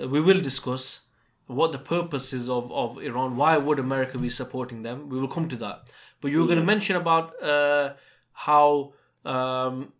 Uh, 0.00 0.08
we 0.08 0.20
will 0.20 0.40
discuss 0.40 1.00
what 1.46 1.72
the 1.72 1.78
purpose 1.78 2.32
is 2.32 2.48
of, 2.48 2.70
of 2.72 2.98
Iran. 3.02 3.36
Why 3.36 3.56
would 3.56 3.78
America 3.78 4.18
be 4.18 4.30
supporting 4.30 4.82
them? 4.82 5.08
We 5.08 5.20
will 5.20 5.28
come 5.28 5.48
to 5.48 5.56
that. 5.56 5.88
But 6.24 6.32
you 6.32 6.40
were 6.40 6.46
going 6.46 6.58
to 6.58 6.64
mention 6.64 6.96
about 6.96 7.26
uh, 7.42 7.92
how 8.32 8.94
um, 9.26 9.92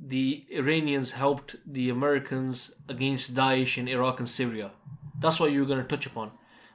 the 0.00 0.46
Iranians 0.50 1.10
helped 1.10 1.56
the 1.66 1.90
Americans 1.90 2.72
against 2.88 3.34
Daesh 3.34 3.76
in 3.76 3.86
Iraq 3.86 4.18
and 4.18 4.26
Syria. 4.26 4.70
That's 5.20 5.38
what 5.38 5.52
you 5.52 5.60
were 5.60 5.66
going 5.66 5.82
to 5.82 5.86
touch 5.86 6.06
upon. 6.06 6.30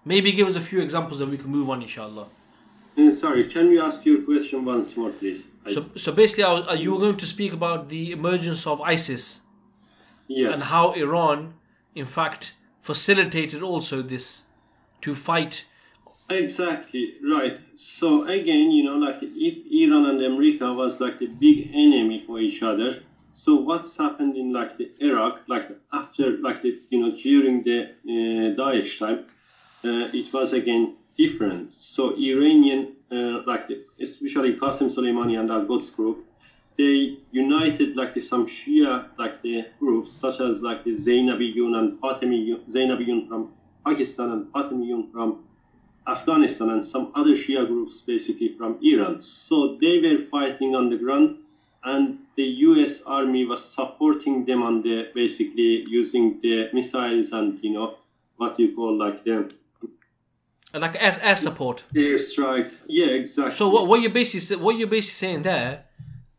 Maybe 0.05 0.31
give 0.31 0.47
us 0.47 0.55
a 0.55 0.61
few 0.61 0.79
examples 0.79 1.21
and 1.21 1.31
we 1.31 1.39
can 1.39 1.49
move 1.49 1.71
on, 1.71 1.81
inshallah. 1.81 2.27
Uh, 2.95 3.09
sorry, 3.09 3.49
can 3.49 3.71
you 3.71 3.81
ask 3.81 4.05
your 4.05 4.21
question 4.21 4.63
once 4.63 4.95
more, 4.95 5.09
please? 5.09 5.47
So, 5.71 5.89
so 5.97 6.11
basically, 6.11 6.43
was, 6.43 6.79
you 6.79 6.93
were 6.93 6.99
going 6.99 7.17
to 7.17 7.25
speak 7.25 7.51
about 7.51 7.89
the 7.89 8.11
emergence 8.11 8.67
of 8.67 8.79
ISIS. 8.79 9.41
Yes. 10.27 10.53
And 10.53 10.63
how 10.65 10.91
Iran, 10.91 11.55
in 11.95 12.05
fact, 12.05 12.53
facilitated 12.79 13.63
also 13.63 14.03
this 14.03 14.43
to 15.01 15.15
fight. 15.15 15.65
Exactly 16.41 17.13
right. 17.21 17.55
So 17.75 18.23
again, 18.23 18.71
you 18.71 18.81
know, 18.83 18.95
like 18.95 19.19
if 19.21 19.55
Iran 19.81 20.05
and 20.05 20.19
America 20.21 20.71
was 20.73 20.99
like 20.99 21.17
the 21.17 21.27
big 21.27 21.69
enemy 21.73 22.17
for 22.17 22.39
each 22.39 22.61
other, 22.61 22.95
so 23.33 23.55
what's 23.55 23.95
happened 23.97 24.35
in 24.35 24.51
like 24.51 24.75
the 24.75 24.87
Iraq, 24.99 25.41
like 25.47 25.65
after, 25.91 26.25
like 26.47 26.61
the 26.61 26.75
you 26.89 26.99
know 26.99 27.11
during 27.11 27.61
the 27.61 27.77
uh, 27.83 28.45
Daesh 28.59 28.97
time, 28.97 29.19
uh, 29.83 30.07
it 30.19 30.31
was 30.33 30.53
again 30.53 30.89
different. 31.17 31.73
So 31.73 32.11
Iranian, 32.17 32.87
uh, 33.11 33.39
like 33.45 33.67
the, 33.67 33.79
especially 33.99 34.53
Qasem 34.53 34.87
Soleimani 34.95 35.39
and 35.39 35.49
Al 35.51 35.63
Quds 35.65 35.89
group, 35.91 36.17
they 36.77 37.13
united 37.31 37.95
like 37.95 38.13
the, 38.13 38.21
some 38.21 38.45
Shia 38.45 39.03
like 39.17 39.41
the 39.41 39.65
groups 39.79 40.11
such 40.11 40.39
as 40.39 40.61
like 40.61 40.83
the 40.83 40.91
Zainabiyun 40.91 41.77
and 41.77 41.91
Fatimiyun, 41.99 42.59
Zainabiyun 42.69 43.27
from 43.27 43.47
Pakistan 43.85 44.29
and 44.31 44.43
Fatimiyun 44.51 45.05
from 45.11 45.35
Afghanistan 46.07 46.69
and 46.69 46.85
some 46.85 47.11
other 47.15 47.31
Shia 47.31 47.65
groups 47.65 48.01
basically 48.01 48.49
from 48.57 48.77
Iran. 48.81 49.21
So 49.21 49.77
they 49.81 49.99
were 49.99 50.17
fighting 50.17 50.75
on 50.75 50.89
the 50.89 50.97
ground 50.97 51.37
and 51.83 52.19
the 52.35 52.43
US 52.43 53.01
army 53.05 53.45
was 53.45 53.63
supporting 53.63 54.45
them 54.45 54.63
on 54.63 54.81
the 54.81 55.09
basically 55.13 55.85
using 55.89 56.39
the 56.41 56.69
missiles 56.73 57.31
and 57.31 57.59
you 57.63 57.71
know 57.71 57.95
what 58.37 58.59
you 58.59 58.75
call 58.75 58.97
like 58.97 59.23
the 59.23 59.49
like 60.73 60.95
air, 60.99 61.17
air 61.21 61.35
support. 61.35 61.83
Air 61.95 62.17
strikes. 62.17 62.79
Yeah, 62.87 63.07
exactly. 63.07 63.53
So 63.53 63.69
what, 63.69 63.87
what 63.87 64.01
you're 64.01 64.11
basically 64.11 64.57
what 64.57 64.77
you're 64.77 64.87
basically 64.87 65.27
saying 65.27 65.41
there 65.43 65.85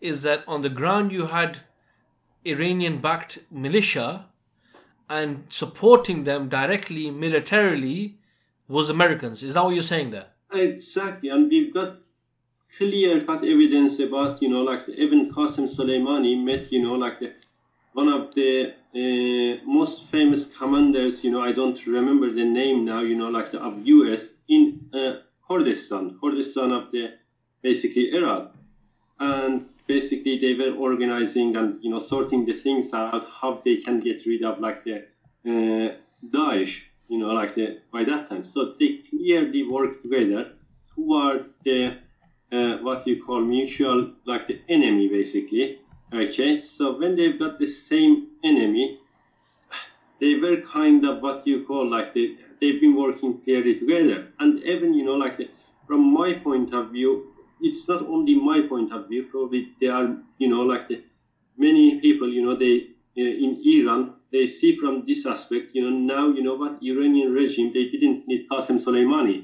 is 0.01 0.23
that 0.23 0.43
on 0.49 0.63
the 0.63 0.69
ground 0.69 1.13
you 1.13 1.27
had 1.27 1.61
Iranian-backed 2.45 3.39
militia, 3.51 4.27
and 5.09 5.45
supporting 5.49 6.25
them 6.25 6.49
directly 6.49 7.11
militarily 7.11 8.19
was 8.69 8.89
Americans. 8.89 9.43
Is 9.43 9.55
that 9.55 9.65
what 9.65 9.75
you're 9.75 9.83
saying 9.83 10.11
there? 10.11 10.27
Exactly, 10.53 11.29
and 11.29 11.51
we've 11.51 11.73
got 11.73 11.99
clear-cut 12.77 13.45
evidence 13.45 14.01
about 14.01 14.43
you 14.43 14.49
know 14.49 14.63
like 14.63 14.89
even 14.89 15.31
Qasem 15.31 15.67
Soleimani 15.69 16.43
met 16.43 16.73
you 16.73 16.83
know 16.83 16.95
like 16.95 17.21
the, 17.21 17.33
one 17.93 18.09
of 18.09 18.35
the 18.35 18.75
uh, 18.95 19.61
most 19.67 20.05
famous 20.05 20.47
commanders, 20.47 21.25
you 21.25 21.31
know, 21.31 21.41
I 21.41 21.51
don't 21.51 21.85
remember 21.87 22.31
the 22.33 22.45
name 22.45 22.85
now, 22.85 23.01
you 23.01 23.17
know, 23.17 23.29
like 23.29 23.51
the 23.51 23.61
of 23.61 23.85
US 23.85 24.31
in 24.49 24.89
uh, 24.95 25.15
Kurdistan, 25.49 26.17
Kurdistan 26.21 26.71
of 26.71 26.93
the 26.93 27.15
basically 27.61 28.15
Iraq, 28.15 28.55
and 29.19 29.67
basically 29.87 30.39
they 30.39 30.55
were 30.55 30.77
organizing 30.77 31.57
and 31.57 31.83
you 31.83 31.91
know 31.91 31.99
sorting 31.99 32.47
the 32.47 32.53
things 32.53 32.95
out 32.95 33.27
how 33.41 33.61
they 33.65 33.77
can 33.77 33.99
get 34.01 34.25
rid 34.27 34.45
of 34.45 34.61
like 34.61 34.85
the 34.85 34.97
uh, 35.47 35.97
Daesh. 36.25 36.83
You 37.09 37.19
know, 37.19 37.33
like 37.33 37.55
the, 37.55 37.77
by 37.93 38.05
that 38.05 38.27
time. 38.27 38.43
So 38.45 38.73
they 38.79 38.91
clearly 39.09 39.63
work 39.63 40.01
together 40.01 40.49
toward 40.95 41.45
the 41.65 41.95
uh, 42.53 42.77
what 42.77 43.07
you 43.07 43.17
call 43.17 43.41
mutual, 43.41 44.07
like 44.25 44.47
the 44.47 44.59
enemy, 44.69 45.09
basically. 45.09 45.75
Okay, 46.13 46.57
so 46.57 46.93
when 46.93 47.15
they've 47.15 47.37
got 47.37 47.59
the 47.59 47.67
same 47.67 48.23
enemy, 48.43 48.95
they 50.21 50.35
were 50.35 50.57
kind 50.57 51.05
of 51.05 51.21
what 51.21 51.45
you 51.47 51.59
call 51.59 51.87
like 51.89 52.13
the, 52.13 52.33
they've 52.61 52.79
been 52.81 52.95
working 52.95 53.35
clearly 53.43 53.75
together. 53.75 54.25
And 54.39 54.61
even, 54.61 54.95
you 54.95 55.05
know, 55.05 55.15
like 55.15 55.37
the, 55.37 55.49
from 55.87 56.01
my 56.01 56.33
point 56.35 56.73
of 56.73 56.91
view, 56.91 57.21
it's 57.61 57.87
not 57.89 58.03
only 58.03 58.35
my 58.35 58.61
point 58.61 58.93
of 58.93 59.07
view, 59.09 59.23
probably 59.25 59.67
there 59.81 59.93
are, 59.93 60.09
you 60.39 60.49
know, 60.49 60.63
like 60.63 60.87
the 60.87 61.01
many 61.57 61.95
people, 61.95 62.29
you 62.29 62.43
know, 62.43 62.55
they 62.55 62.87
uh, 63.17 63.21
in 63.21 63.57
Iran, 63.65 64.11
they 64.35 64.47
see 64.47 64.73
from 64.81 64.95
this 65.07 65.25
aspect, 65.35 65.67
you 65.75 65.83
know, 65.83 65.95
now, 66.15 66.25
you 66.37 66.43
know 66.43 66.57
what, 66.63 66.73
Iranian 66.83 67.31
regime, 67.41 67.71
they 67.73 67.85
didn't 67.95 68.19
need 68.27 68.43
Qasem 68.51 68.79
Soleimani. 68.85 69.37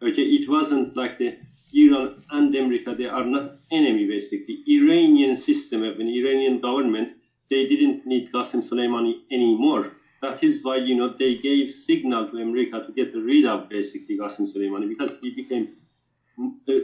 Okay, 0.00 0.22
it 0.38 0.46
wasn't 0.46 0.94
like 0.94 1.16
the 1.16 1.34
Iran 1.72 2.06
and 2.30 2.54
America, 2.54 2.94
they 2.94 3.06
are 3.06 3.24
not 3.24 3.44
enemy 3.72 4.04
basically. 4.06 4.60
Iranian 4.68 5.34
system, 5.34 5.82
even 5.82 6.06
Iranian 6.08 6.58
government, 6.58 7.12
they 7.50 7.64
didn't 7.66 7.98
need 8.06 8.24
Qasem 8.32 8.60
Soleimani 8.68 9.14
anymore. 9.30 9.84
That 10.22 10.42
is 10.44 10.62
why, 10.62 10.76
you 10.76 10.94
know, 10.94 11.08
they 11.22 11.34
gave 11.34 11.68
signal 11.68 12.26
to 12.28 12.36
America 12.36 12.80
to 12.86 12.92
get 12.92 13.12
rid 13.14 13.44
of 13.46 13.68
basically 13.68 14.16
Qasem 14.16 14.44
Soleimani 14.52 14.86
because 14.88 15.16
he 15.20 15.30
became 15.30 15.66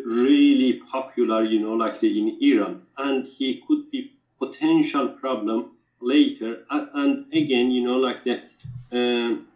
really 0.04 0.72
popular, 0.94 1.44
you 1.44 1.60
know, 1.60 1.74
like 1.74 1.98
the, 2.00 2.08
in 2.18 2.34
Iran, 2.40 2.80
and 2.98 3.24
he 3.24 3.60
could 3.66 3.82
be 3.92 4.08
potential 4.38 5.08
problem 5.08 5.68
later. 6.02 6.64
And 6.70 7.26
again, 7.32 7.70
you 7.70 7.82
know, 7.82 7.96
like 7.96 8.24
the 8.24 8.42
um, 8.90 9.48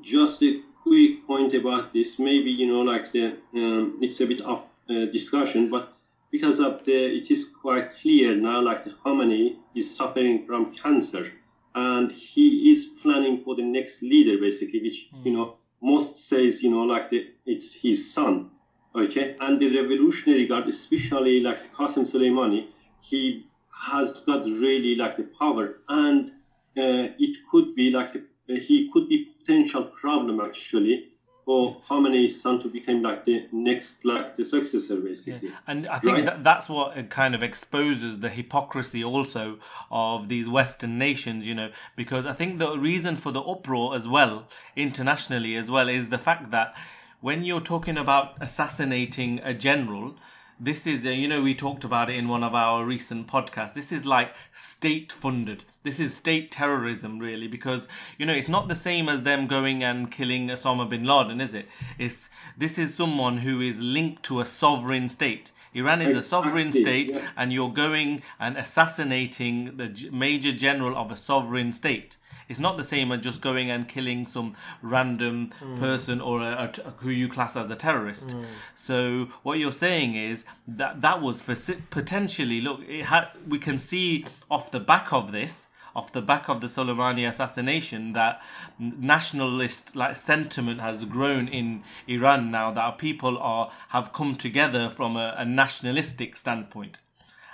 just 0.00 0.42
a 0.42 0.60
quick 0.82 1.26
point 1.26 1.54
about 1.54 1.92
this. 1.92 2.18
Maybe 2.18 2.50
you 2.50 2.66
know, 2.66 2.80
like 2.80 3.12
the 3.12 3.36
um, 3.54 3.98
it's 4.00 4.20
a 4.20 4.26
bit 4.26 4.40
of 4.40 4.64
uh, 4.88 5.06
discussion, 5.06 5.70
but 5.70 5.92
because 6.30 6.60
of 6.60 6.84
the, 6.84 6.92
it 6.92 7.30
is 7.30 7.44
quite 7.60 7.96
clear 7.96 8.36
now, 8.36 8.60
like 8.60 8.84
the 8.84 8.90
Khamenei 8.90 9.56
is 9.74 9.94
suffering 9.94 10.46
from 10.46 10.74
cancer, 10.74 11.26
and 11.74 12.10
he 12.12 12.70
is 12.70 12.84
planning 13.02 13.42
for 13.42 13.56
the 13.56 13.62
next 13.62 14.02
leader, 14.02 14.38
basically, 14.38 14.80
which 14.80 15.08
mm. 15.12 15.26
you 15.26 15.32
know 15.32 15.56
most 15.82 16.18
says, 16.18 16.62
you 16.62 16.70
know, 16.70 16.82
like 16.82 17.10
the 17.10 17.26
it's 17.46 17.74
his 17.74 18.12
son 18.12 18.50
okay 18.94 19.36
and 19.40 19.60
the 19.60 19.68
revolutionary 19.80 20.46
guard 20.46 20.66
especially 20.66 21.40
like 21.40 21.72
Qasem 21.74 22.04
Soleimani 22.04 22.66
he 23.00 23.46
has 23.80 24.20
got 24.22 24.44
really 24.44 24.94
like 24.94 25.16
the 25.16 25.28
power 25.38 25.78
and 25.88 26.30
uh, 26.76 27.08
it 27.18 27.36
could 27.50 27.74
be 27.74 27.90
like 27.90 28.12
the, 28.12 28.58
he 28.58 28.90
could 28.92 29.08
be 29.08 29.26
potential 29.38 29.84
problem 29.84 30.40
actually 30.40 31.06
for 31.44 31.80
Khamenei's 31.88 32.40
son 32.40 32.60
to 32.62 32.68
become 32.68 33.02
like 33.02 33.24
the 33.24 33.48
next 33.50 34.04
like 34.04 34.36
the 34.36 34.44
successor 34.44 34.96
basically. 34.96 35.48
Yeah. 35.48 35.56
And 35.66 35.88
I 35.88 35.98
think 35.98 36.18
right? 36.18 36.24
that 36.26 36.44
that's 36.44 36.68
what 36.68 37.10
kind 37.10 37.34
of 37.34 37.42
exposes 37.42 38.20
the 38.20 38.28
hypocrisy 38.28 39.02
also 39.02 39.58
of 39.90 40.28
these 40.28 40.48
Western 40.48 40.98
nations, 40.98 41.46
you 41.46 41.54
know, 41.54 41.70
because 41.96 42.26
I 42.26 42.34
think 42.34 42.58
the 42.58 42.78
reason 42.78 43.16
for 43.16 43.32
the 43.32 43.40
uproar 43.40 43.96
as 43.96 44.06
well, 44.06 44.46
internationally 44.76 45.56
as 45.56 45.70
well, 45.70 45.88
is 45.88 46.10
the 46.10 46.18
fact 46.18 46.50
that 46.50 46.76
when 47.20 47.44
you're 47.44 47.60
talking 47.60 47.96
about 47.96 48.34
assassinating 48.40 49.40
a 49.42 49.52
general, 49.52 50.16
this 50.60 50.86
is, 50.86 51.06
uh, 51.06 51.10
you 51.10 51.26
know, 51.26 51.40
we 51.40 51.54
talked 51.54 51.84
about 51.84 52.10
it 52.10 52.16
in 52.16 52.28
one 52.28 52.44
of 52.44 52.54
our 52.54 52.84
recent 52.84 53.26
podcasts. 53.26 53.72
This 53.72 53.90
is 53.90 54.04
like 54.04 54.34
state 54.52 55.10
funded. 55.10 55.64
This 55.82 55.98
is 55.98 56.14
state 56.14 56.50
terrorism, 56.50 57.18
really, 57.18 57.48
because, 57.48 57.88
you 58.18 58.26
know, 58.26 58.34
it's 58.34 58.48
not 58.48 58.68
the 58.68 58.74
same 58.74 59.08
as 59.08 59.22
them 59.22 59.46
going 59.46 59.82
and 59.82 60.12
killing 60.12 60.48
Osama 60.48 60.88
bin 60.88 61.04
Laden, 61.04 61.40
is 61.40 61.54
it? 61.54 61.66
It's, 61.98 62.28
this 62.58 62.78
is 62.78 62.94
someone 62.94 63.38
who 63.38 63.62
is 63.62 63.80
linked 63.80 64.22
to 64.24 64.40
a 64.40 64.46
sovereign 64.46 65.08
state. 65.08 65.52
Iran 65.72 66.02
is 66.02 66.14
a 66.14 66.22
sovereign 66.22 66.72
state, 66.72 67.16
and 67.36 67.52
you're 67.52 67.72
going 67.72 68.22
and 68.38 68.58
assassinating 68.58 69.78
the 69.78 70.10
major 70.12 70.52
general 70.52 70.94
of 70.98 71.10
a 71.10 71.16
sovereign 71.16 71.72
state. 71.72 72.18
It's 72.50 72.58
not 72.58 72.76
the 72.76 72.84
same 72.84 73.12
as 73.12 73.20
just 73.20 73.40
going 73.40 73.70
and 73.70 73.88
killing 73.88 74.26
some 74.26 74.56
random 74.82 75.52
mm. 75.60 75.78
person 75.78 76.20
or 76.20 76.42
a, 76.42 76.72
a, 76.84 76.90
who 76.98 77.08
you 77.08 77.28
class 77.28 77.56
as 77.56 77.70
a 77.70 77.76
terrorist. 77.76 78.30
Mm. 78.30 78.44
So 78.74 79.28
what 79.44 79.58
you're 79.58 79.72
saying 79.72 80.16
is 80.16 80.44
that 80.66 81.00
that 81.00 81.22
was 81.22 81.40
for 81.40 81.54
potentially 81.90 82.60
look. 82.60 82.80
It 82.88 83.04
had 83.06 83.28
we 83.48 83.58
can 83.58 83.78
see 83.78 84.26
off 84.50 84.70
the 84.70 84.80
back 84.80 85.12
of 85.12 85.32
this 85.32 85.68
off 85.94 86.12
the 86.12 86.22
back 86.22 86.48
of 86.48 86.60
the 86.60 86.66
Soleimani 86.66 87.28
assassination 87.28 88.12
that 88.12 88.40
nationalist 88.78 89.96
like 89.96 90.16
sentiment 90.16 90.80
has 90.80 91.04
grown 91.04 91.48
in 91.48 91.82
Iran 92.06 92.50
now 92.50 92.70
that 92.70 92.98
people 92.98 93.38
are 93.38 93.70
have 93.88 94.12
come 94.12 94.36
together 94.36 94.88
from 94.88 95.16
a, 95.16 95.34
a 95.36 95.44
nationalistic 95.44 96.36
standpoint. 96.36 97.00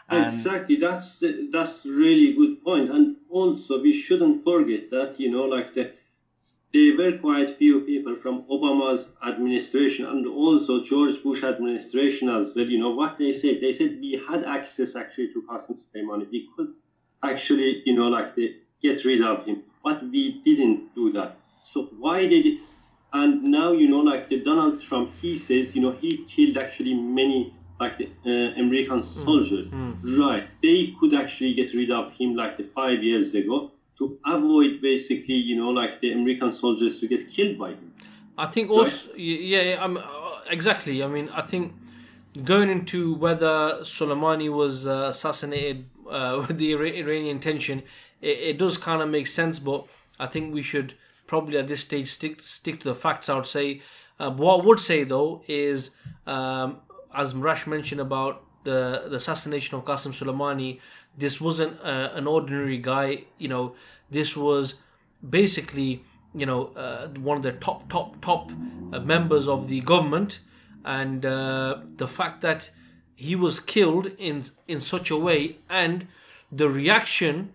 And 0.08 0.18
exactly, 0.24 0.76
that's 0.76 1.18
the, 1.18 1.48
that's 1.52 1.84
really 1.84 2.32
good 2.32 2.62
point. 2.62 2.88
And 2.90 3.16
also, 3.28 3.80
we 3.80 3.92
shouldn't 3.92 4.42
forget 4.42 4.90
that 4.90 5.18
you 5.18 5.28
know, 5.30 5.44
like 5.44 5.72
the 5.74 5.90
there 6.72 6.96
were 6.96 7.12
quite 7.12 7.48
few 7.50 7.80
people 7.80 8.14
from 8.14 8.42
Obama's 8.50 9.08
administration 9.22 10.04
and 10.06 10.26
also 10.26 10.80
George 10.80 11.22
Bush 11.22 11.42
administration 11.42 12.28
as 12.28 12.54
well. 12.54 12.66
You 12.68 12.78
know 12.78 12.90
what 12.90 13.16
they 13.16 13.32
said? 13.32 13.60
They 13.60 13.72
said 13.72 13.98
we 14.00 14.20
had 14.28 14.44
access 14.44 14.94
actually 14.96 15.28
to 15.28 15.42
Qasem 15.42 15.74
Soleimani. 15.82 16.28
We 16.30 16.46
could 16.54 16.68
actually, 17.22 17.82
you 17.84 17.94
know, 17.94 18.08
like 18.08 18.34
the, 18.34 18.54
get 18.82 19.04
rid 19.04 19.22
of 19.22 19.44
him, 19.44 19.62
but 19.82 20.02
we 20.02 20.40
didn't 20.44 20.94
do 20.94 21.10
that. 21.12 21.36
So 21.62 21.88
why 21.90 22.26
did 22.26 22.46
it? 22.46 22.60
And 23.12 23.42
now, 23.42 23.72
you 23.72 23.88
know, 23.88 24.00
like 24.00 24.28
the 24.28 24.36
Donald 24.42 24.80
Trump, 24.80 25.10
he 25.12 25.36
says, 25.36 25.74
you 25.74 25.80
know, 25.80 25.90
he 25.92 26.18
killed 26.18 26.56
actually 26.56 26.94
many 26.94 27.55
like 27.78 27.98
the 27.98 28.08
uh, 28.24 28.60
American 28.60 29.00
mm. 29.00 29.04
soldiers, 29.04 29.68
mm. 29.68 30.18
right? 30.18 30.48
They 30.62 30.94
could 30.98 31.14
actually 31.14 31.54
get 31.54 31.74
rid 31.74 31.90
of 31.90 32.10
him 32.12 32.34
like 32.34 32.56
the 32.56 32.64
five 32.64 33.02
years 33.02 33.34
ago 33.34 33.72
to 33.98 34.18
avoid 34.26 34.80
basically, 34.80 35.34
you 35.34 35.56
know, 35.56 35.70
like 35.70 36.00
the 36.00 36.12
American 36.12 36.52
soldiers 36.52 37.00
to 37.00 37.08
get 37.08 37.30
killed 37.30 37.58
by 37.58 37.70
him. 37.70 37.92
I 38.38 38.46
think 38.46 38.70
also, 38.70 39.08
right? 39.10 39.18
yeah, 39.18 39.62
yeah, 39.62 39.84
I'm, 39.84 39.96
uh, 39.96 40.02
exactly. 40.50 41.02
I 41.02 41.06
mean, 41.06 41.28
I 41.30 41.42
think 41.42 41.74
going 42.44 42.68
into 42.68 43.14
whether 43.14 43.78
Soleimani 43.80 44.50
was 44.50 44.86
uh, 44.86 45.06
assassinated 45.08 45.86
uh, 46.08 46.44
with 46.48 46.58
the 46.58 46.72
Iranian 46.72 47.40
tension, 47.40 47.82
it, 48.20 48.38
it 48.38 48.58
does 48.58 48.76
kind 48.76 49.02
of 49.02 49.08
make 49.08 49.26
sense, 49.26 49.58
but 49.58 49.86
I 50.18 50.26
think 50.26 50.52
we 50.52 50.62
should 50.62 50.94
probably 51.26 51.58
at 51.58 51.68
this 51.68 51.80
stage 51.80 52.10
stick 52.10 52.42
stick 52.42 52.80
to 52.80 52.88
the 52.88 52.94
facts. 52.94 53.28
I 53.28 53.34
would 53.36 53.46
say. 53.46 53.82
Uh, 54.18 54.30
what 54.30 54.62
I 54.62 54.64
would 54.64 54.78
say 54.78 55.04
though 55.04 55.42
is 55.46 55.90
um, 56.26 56.78
as 57.16 57.34
Marash 57.34 57.66
mentioned 57.66 58.00
about 58.00 58.42
the, 58.64 59.04
the 59.08 59.16
assassination 59.16 59.76
of 59.76 59.84
Qasem 59.84 60.12
Soleimani, 60.12 60.80
this 61.16 61.40
wasn't 61.40 61.80
uh, 61.82 62.10
an 62.12 62.26
ordinary 62.26 62.78
guy. 62.78 63.24
You 63.38 63.48
know, 63.48 63.74
this 64.10 64.36
was 64.36 64.74
basically 65.28 66.04
you 66.34 66.46
know 66.46 66.66
uh, 66.76 67.08
one 67.08 67.38
of 67.38 67.42
the 67.42 67.52
top 67.52 67.88
top 67.88 68.20
top 68.20 68.52
uh, 68.92 69.00
members 69.00 69.48
of 69.48 69.68
the 69.68 69.80
government, 69.80 70.40
and 70.84 71.24
uh, 71.24 71.78
the 71.96 72.06
fact 72.08 72.42
that 72.42 72.70
he 73.14 73.34
was 73.34 73.58
killed 73.58 74.12
in 74.18 74.44
in 74.68 74.80
such 74.80 75.10
a 75.10 75.16
way, 75.16 75.56
and 75.70 76.06
the 76.52 76.68
reaction 76.68 77.52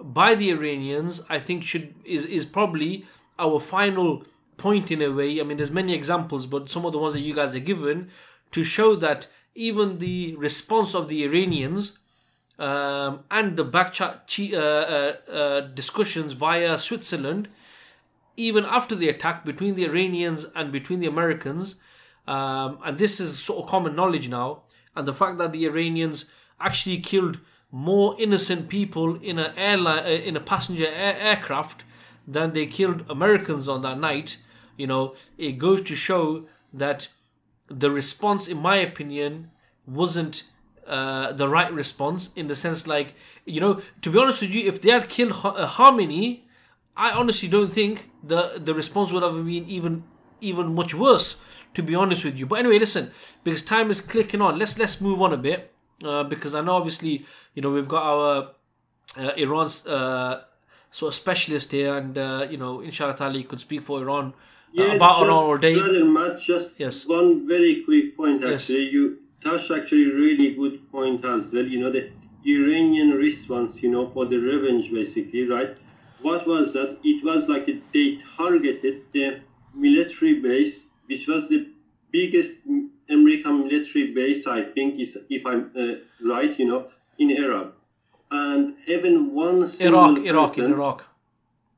by 0.00 0.34
the 0.34 0.50
Iranians, 0.50 1.22
I 1.28 1.38
think 1.38 1.62
should 1.64 1.94
is 2.04 2.24
is 2.24 2.44
probably 2.46 3.04
our 3.38 3.60
final 3.60 4.24
point 4.56 4.90
in 4.90 5.02
a 5.02 5.10
way. 5.10 5.40
I 5.40 5.42
mean, 5.42 5.56
there's 5.58 5.70
many 5.70 5.94
examples, 5.94 6.46
but 6.46 6.70
some 6.70 6.86
of 6.86 6.92
the 6.92 6.98
ones 6.98 7.12
that 7.14 7.20
you 7.20 7.34
guys 7.34 7.54
are 7.54 7.60
given 7.60 8.10
to 8.54 8.62
show 8.62 8.94
that 8.94 9.26
even 9.56 9.98
the 9.98 10.36
response 10.36 10.94
of 10.94 11.08
the 11.08 11.24
Iranians 11.24 11.98
um, 12.56 13.24
and 13.28 13.56
the 13.56 13.64
backchat 13.64 14.16
uh, 14.52 14.56
uh, 14.56 15.32
uh, 15.38 15.60
discussions 15.80 16.34
via 16.34 16.78
Switzerland, 16.78 17.48
even 18.36 18.64
after 18.64 18.94
the 18.94 19.08
attack 19.08 19.44
between 19.44 19.74
the 19.74 19.84
Iranians 19.84 20.46
and 20.54 20.70
between 20.70 21.00
the 21.00 21.08
Americans, 21.08 21.74
um, 22.28 22.78
and 22.84 22.96
this 22.96 23.18
is 23.18 23.40
sort 23.40 23.64
of 23.64 23.68
common 23.68 23.96
knowledge 23.96 24.28
now, 24.28 24.62
and 24.94 25.06
the 25.08 25.12
fact 25.12 25.38
that 25.38 25.52
the 25.52 25.66
Iranians 25.66 26.26
actually 26.60 26.98
killed 26.98 27.40
more 27.72 28.14
innocent 28.20 28.68
people 28.68 29.16
in 29.20 29.36
a 29.40 29.52
airline 29.56 30.04
uh, 30.04 30.20
in 30.28 30.36
a 30.36 30.40
passenger 30.40 30.86
air- 30.86 31.18
aircraft 31.18 31.82
than 32.24 32.52
they 32.52 32.66
killed 32.66 33.04
Americans 33.10 33.66
on 33.66 33.82
that 33.82 33.98
night. 33.98 34.36
You 34.76 34.86
know, 34.86 35.16
it 35.36 35.58
goes 35.58 35.82
to 35.82 35.96
show 35.96 36.46
that 36.72 37.08
the 37.68 37.90
response, 37.90 38.46
in 38.48 38.58
my 38.58 38.76
opinion, 38.76 39.50
wasn't 39.86 40.44
uh, 40.86 41.32
the 41.32 41.48
right 41.48 41.72
response 41.72 42.30
in 42.36 42.46
the 42.46 42.54
sense 42.54 42.86
like 42.86 43.14
you 43.46 43.58
know 43.58 43.80
to 44.02 44.10
be 44.10 44.18
honest 44.18 44.42
with 44.42 44.54
you 44.54 44.68
if 44.68 44.82
they 44.82 44.90
had 44.90 45.08
killed 45.08 45.32
uh, 45.32 45.66
Khamenei 45.66 46.40
I 46.94 47.10
honestly 47.10 47.48
don't 47.48 47.72
think 47.72 48.10
the 48.22 48.60
the 48.62 48.74
response 48.74 49.10
would 49.10 49.22
have 49.22 49.46
been 49.46 49.66
even 49.66 50.04
even 50.42 50.74
much 50.74 50.94
worse 50.94 51.36
to 51.72 51.82
be 51.82 51.94
honest 51.94 52.24
with 52.24 52.38
you. 52.38 52.44
But 52.46 52.58
anyway 52.58 52.78
listen 52.78 53.12
because 53.44 53.62
time 53.62 53.90
is 53.90 54.02
clicking 54.02 54.42
on 54.42 54.58
let's 54.58 54.78
let's 54.78 55.00
move 55.00 55.22
on 55.22 55.32
a 55.32 55.38
bit 55.38 55.72
uh, 56.04 56.24
because 56.24 56.54
I 56.54 56.60
know 56.60 56.72
obviously 56.72 57.24
you 57.54 57.62
know 57.62 57.70
we've 57.70 57.88
got 57.88 58.02
our 58.02 58.50
uh, 59.16 59.32
Iran's 59.36 59.86
uh, 59.86 60.42
sort 60.90 61.10
of 61.10 61.14
specialist 61.14 61.72
here, 61.72 61.96
and 61.96 62.16
uh, 62.16 62.46
you 62.48 62.56
know, 62.56 62.80
inshallah 62.80 63.32
you 63.32 63.44
could 63.44 63.60
speak 63.60 63.82
for 63.82 64.00
Iran 64.00 64.34
Yeah, 64.74 64.94
about 64.94 65.12
just, 65.12 65.22
Iran 65.22 65.34
all 65.34 65.56
day. 65.56 65.74
Brother 65.78 66.04
Mack, 66.04 66.40
just 66.40 66.80
Yes. 66.80 67.06
one 67.06 67.46
very 67.46 67.82
quick 67.86 68.16
point 68.16 68.40
Yes. 68.42 68.52
actually. 68.54 68.86
You 68.96 69.18
touched 69.40 69.70
actually 69.70 70.06
really 70.22 70.48
good 70.60 70.76
point 70.90 71.24
as 71.24 71.52
well. 71.52 71.66
You 71.74 71.78
know, 71.82 71.92
the 71.92 72.04
Iranian 72.44 73.10
response, 73.12 73.82
you 73.84 73.90
know, 73.94 74.04
for 74.14 74.24
the 74.26 74.38
revenge 74.38 74.90
basically, 74.92 75.44
right? 75.56 75.70
What 76.22 76.46
was 76.46 76.72
that? 76.72 76.98
It 77.04 77.22
was 77.22 77.48
like 77.48 77.66
they 77.92 78.18
targeted 78.36 79.02
the 79.12 79.26
military 79.74 80.34
base, 80.40 80.88
which 81.06 81.28
was 81.28 81.48
the 81.48 81.68
biggest 82.10 82.58
American 83.08 83.54
military 83.68 84.12
base, 84.12 84.46
I 84.46 84.64
think, 84.64 84.98
is 84.98 85.16
if 85.30 85.46
I'm 85.46 85.70
uh, 85.78 85.82
right, 86.32 86.52
you 86.58 86.66
know, 86.66 86.88
in 87.18 87.30
Iraq. 87.30 87.68
And 88.30 88.74
even 88.88 89.32
one 89.34 89.68
Iraq, 89.80 90.18
Iraq, 90.32 90.58
in 90.58 90.64
Iraq. 90.72 90.98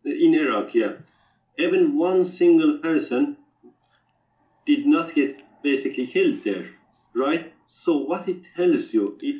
in 0.05 0.35
Iraq, 0.35 0.75
yeah. 0.75 0.93
Even 1.59 1.97
one 1.97 2.25
single 2.25 2.79
person 2.79 3.37
did 4.67 4.87
not 4.87 5.15
get 5.15 5.41
basically 5.63 6.07
killed 6.07 6.43
there, 6.45 6.65
right? 7.15 7.53
So 7.67 7.97
what 7.97 8.29
it 8.29 8.45
tells 8.57 8.93
you, 8.93 9.17
it 9.21 9.37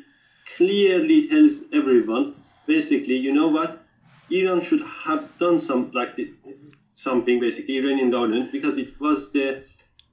clearly 0.55 1.27
tells 1.27 1.61
everyone, 1.73 2.35
basically, 2.65 3.17
you 3.17 3.31
know 3.33 3.47
what? 3.47 3.83
Iran 4.29 4.61
should 4.61 4.81
have 4.83 5.37
done 5.39 5.57
some 5.59 5.91
like 5.93 6.15
the, 6.15 6.33
something 6.93 7.39
basically 7.39 7.77
Iranian 7.77 8.09
government 8.09 8.51
because 8.51 8.77
it 8.77 8.99
was 8.99 9.31
the 9.31 9.63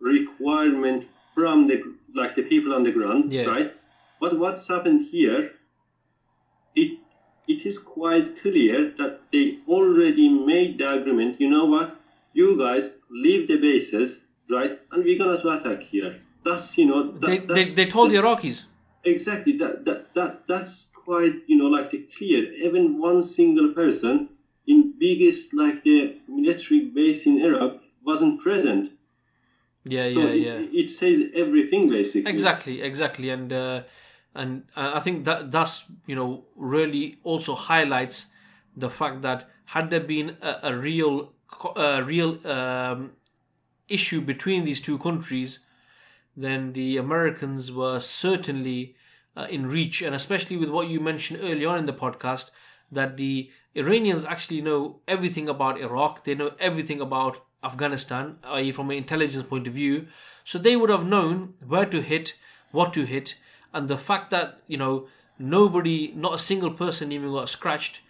requirement 0.00 1.05
from 1.34 1.66
the 1.66 1.82
like 2.14 2.34
the 2.36 2.42
people 2.42 2.72
on 2.74 2.82
the 2.84 2.92
ground, 2.92 3.32
Yeah. 3.32 3.46
right? 3.46 3.72
But 4.20 4.38
what's 4.38 4.68
happened 4.68 5.00
here? 5.11 5.50
It 7.47 7.61
it 7.61 7.66
is 7.66 7.78
quite 7.78 8.40
clear 8.40 8.92
that 8.99 9.20
they 9.32 9.59
already 9.68 10.28
made 10.28 10.78
the 10.78 10.90
agreement. 11.01 11.40
You 11.40 11.51
know 11.51 11.64
what? 11.66 11.97
You 12.32 12.59
guys 12.59 12.90
leave 13.11 13.49
the 13.49 13.57
bases, 13.57 14.24
right? 14.51 14.78
And 14.92 15.05
we're 15.05 15.18
gonna 15.18 15.38
attack 15.59 15.82
here. 15.82 16.20
That's 16.45 16.76
you 16.78 16.86
know. 16.86 17.12
That, 17.12 17.26
They, 17.26 17.38
they, 17.38 17.64
they 17.64 17.86
told 17.86 18.11
the 18.11 18.16
Iraqis. 18.16 18.64
exactly 19.05 19.57
that, 19.59 19.84
that 19.84 20.14
that 20.14 20.47
that's 20.49 20.88
quite 20.95 21.34
you 21.47 21.57
know 21.57 21.66
like 21.66 21.90
the 21.90 22.01
clear. 22.16 22.51
Even 22.53 22.99
one 22.99 23.22
single 23.22 23.72
person 23.72 24.28
in 24.66 24.95
biggest 24.99 25.55
like 25.55 25.82
the 25.84 26.16
military 26.28 26.80
base 26.80 27.26
in 27.26 27.40
Iraq 27.40 27.80
wasn't 28.05 28.40
present. 28.40 28.90
Yeah, 29.84 30.09
so 30.09 30.20
yeah, 30.20 30.28
it, 30.28 30.72
yeah. 30.72 30.80
it 30.82 30.90
says 30.90 31.22
everything 31.34 31.90
basically. 31.90 32.30
Exactly, 32.30 32.80
exactly, 32.80 33.28
and 33.28 33.53
uh, 33.53 33.82
and 34.35 34.64
I 34.76 35.01
think 35.01 35.24
that 35.24 35.51
that's 35.51 35.85
you 36.07 36.16
know 36.16 36.45
really 36.57 37.18
also 37.22 37.55
highlights 37.55 38.26
the 38.76 38.91
fact 38.91 39.22
that 39.22 39.49
had 39.66 39.91
there 39.91 40.01
been 40.01 40.37
a, 40.43 40.57
a 40.64 40.76
real 40.76 41.32
a 41.76 42.03
real 42.03 42.45
um, 42.47 43.12
issue 43.89 44.20
between 44.20 44.64
these 44.64 44.80
two 44.80 44.99
countries, 44.99 45.61
then 46.37 46.72
the 46.72 46.97
Americans 46.97 47.70
were 47.70 48.01
certainly 48.01 48.97
uh, 49.37 49.47
in 49.51 49.68
reach, 49.68 50.03
and 50.03 50.14
especially 50.14 50.57
with 50.57 50.70
what 50.70 50.89
you 50.89 51.01
mentioned 51.01 51.41
earlier 51.43 51.68
on 51.68 51.78
in 51.78 51.87
the 51.87 51.93
podcast, 51.93 52.51
that 52.91 53.16
the 53.16 53.51
Iranians 53.74 54.24
actually 54.24 54.61
know 54.61 55.01
everything 55.09 55.49
about 55.49 55.80
Iraq, 55.80 56.24
they 56.24 56.35
know 56.35 56.53
everything 56.59 57.01
about 57.01 57.45
Afghanistan, 57.62 58.39
i.e., 58.45 58.72
from 58.72 58.91
an 58.91 58.97
intelligence 58.97 59.47
point 59.47 59.66
of 59.66 59.74
view, 59.74 60.07
so 60.45 60.59
they 60.59 60.76
would 60.76 60.91
have 60.91 61.07
known 61.07 61.55
where 61.66 61.87
to 61.87 62.03
hit, 62.03 62.39
what 62.70 62.93
to 62.93 63.05
hit, 63.05 63.37
and 63.74 63.88
the 63.88 63.98
fact 63.98 64.30
that 64.30 64.62
you 64.66 64.78
know 64.78 65.06
nobody, 65.38 66.12
not 66.14 66.34
a 66.34 66.38
single 66.38 66.70
person, 66.70 67.12
even 67.12 67.32
got 67.32 67.48
scratched, 67.48 68.00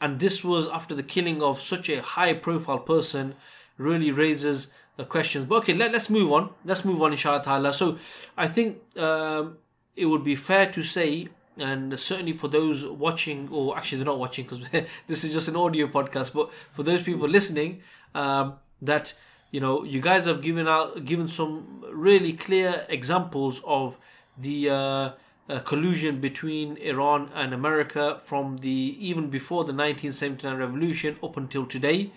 and 0.00 0.20
this 0.20 0.44
was 0.44 0.68
after 0.68 0.94
the 0.94 1.02
killing 1.02 1.42
of 1.42 1.60
such 1.60 1.88
a 1.88 2.02
high-profile 2.02 2.80
person, 2.80 3.34
really 3.78 4.12
raises 4.12 4.72
the 4.96 5.04
questions. 5.04 5.46
But 5.46 5.56
okay, 5.56 5.74
let, 5.74 5.92
let's 5.92 6.10
move 6.10 6.30
on. 6.32 6.50
Let's 6.64 6.84
move 6.84 7.02
on, 7.02 7.12
inshallah 7.12 7.42
ta'ala. 7.42 7.72
So 7.72 7.98
I 8.36 8.46
think 8.46 8.78
um, 8.98 9.58
it 9.96 10.06
would 10.06 10.24
be 10.24 10.36
fair 10.36 10.70
to 10.72 10.82
say, 10.82 11.28
and 11.56 11.98
certainly 11.98 12.32
for 12.32 12.48
those 12.48 12.84
watching, 12.84 13.48
or 13.50 13.76
actually 13.76 13.98
they're 13.98 14.06
not 14.06 14.18
watching 14.18 14.44
because 14.44 14.60
this 15.06 15.24
is 15.24 15.32
just 15.32 15.48
an 15.48 15.56
audio 15.56 15.86
podcast, 15.86 16.32
but 16.32 16.50
for 16.72 16.82
those 16.82 17.02
people 17.02 17.28
listening, 17.28 17.82
um, 18.14 18.54
that 18.82 19.14
you 19.50 19.60
know 19.60 19.84
you 19.84 20.00
guys 20.00 20.26
have 20.26 20.42
given 20.42 20.68
out 20.68 21.04
given 21.04 21.28
some 21.28 21.84
really 21.90 22.32
clear 22.32 22.84
examples 22.88 23.60
of 23.64 23.96
the 24.38 24.70
uh, 24.70 25.10
uh, 25.48 25.60
collusion 25.60 26.20
between 26.20 26.76
Iran 26.78 27.30
and 27.34 27.52
America 27.52 28.20
from 28.24 28.58
the 28.58 28.96
even 28.98 29.28
before 29.30 29.64
the 29.64 29.72
1979 29.72 30.56
revolution 30.56 31.16
up 31.22 31.36
until 31.36 31.66
today. 31.66 32.12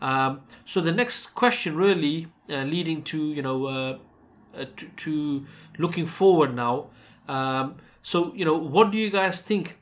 Um, 0.00 0.42
so 0.64 0.80
the 0.80 0.92
next 0.92 1.34
question, 1.34 1.76
really 1.76 2.28
uh, 2.50 2.62
leading 2.62 3.02
to 3.04 3.32
you 3.32 3.42
know 3.42 3.66
uh, 3.66 3.98
uh, 4.54 4.64
to, 4.76 4.88
to 4.88 5.46
looking 5.78 6.06
forward 6.06 6.54
now. 6.54 6.88
Um, 7.28 7.76
so 8.02 8.32
you 8.34 8.44
know, 8.44 8.56
what 8.56 8.92
do 8.92 8.98
you 8.98 9.10
guys 9.10 9.40
think 9.40 9.78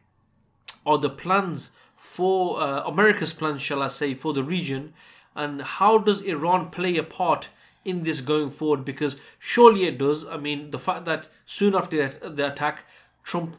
are 0.86 0.98
the 0.98 1.10
plans 1.10 1.70
for 1.96 2.60
uh, 2.60 2.82
America's 2.84 3.32
plans, 3.32 3.60
shall 3.62 3.82
I 3.82 3.88
say, 3.88 4.14
for 4.14 4.32
the 4.32 4.44
region, 4.44 4.94
and 5.34 5.62
how 5.62 5.98
does 5.98 6.20
Iran 6.20 6.70
play 6.70 6.96
a 6.96 7.02
part 7.02 7.48
in 7.84 8.02
this 8.02 8.20
going 8.20 8.50
forward? 8.50 8.84
Because 8.84 9.16
surely 9.38 9.84
it 9.84 9.98
does. 9.98 10.26
I 10.26 10.36
mean, 10.36 10.70
the 10.70 10.78
fact 10.78 11.04
that 11.04 11.28
soon 11.46 11.74
after 11.74 12.08
the, 12.08 12.52
attack, 12.52 12.84
Trump 13.22 13.58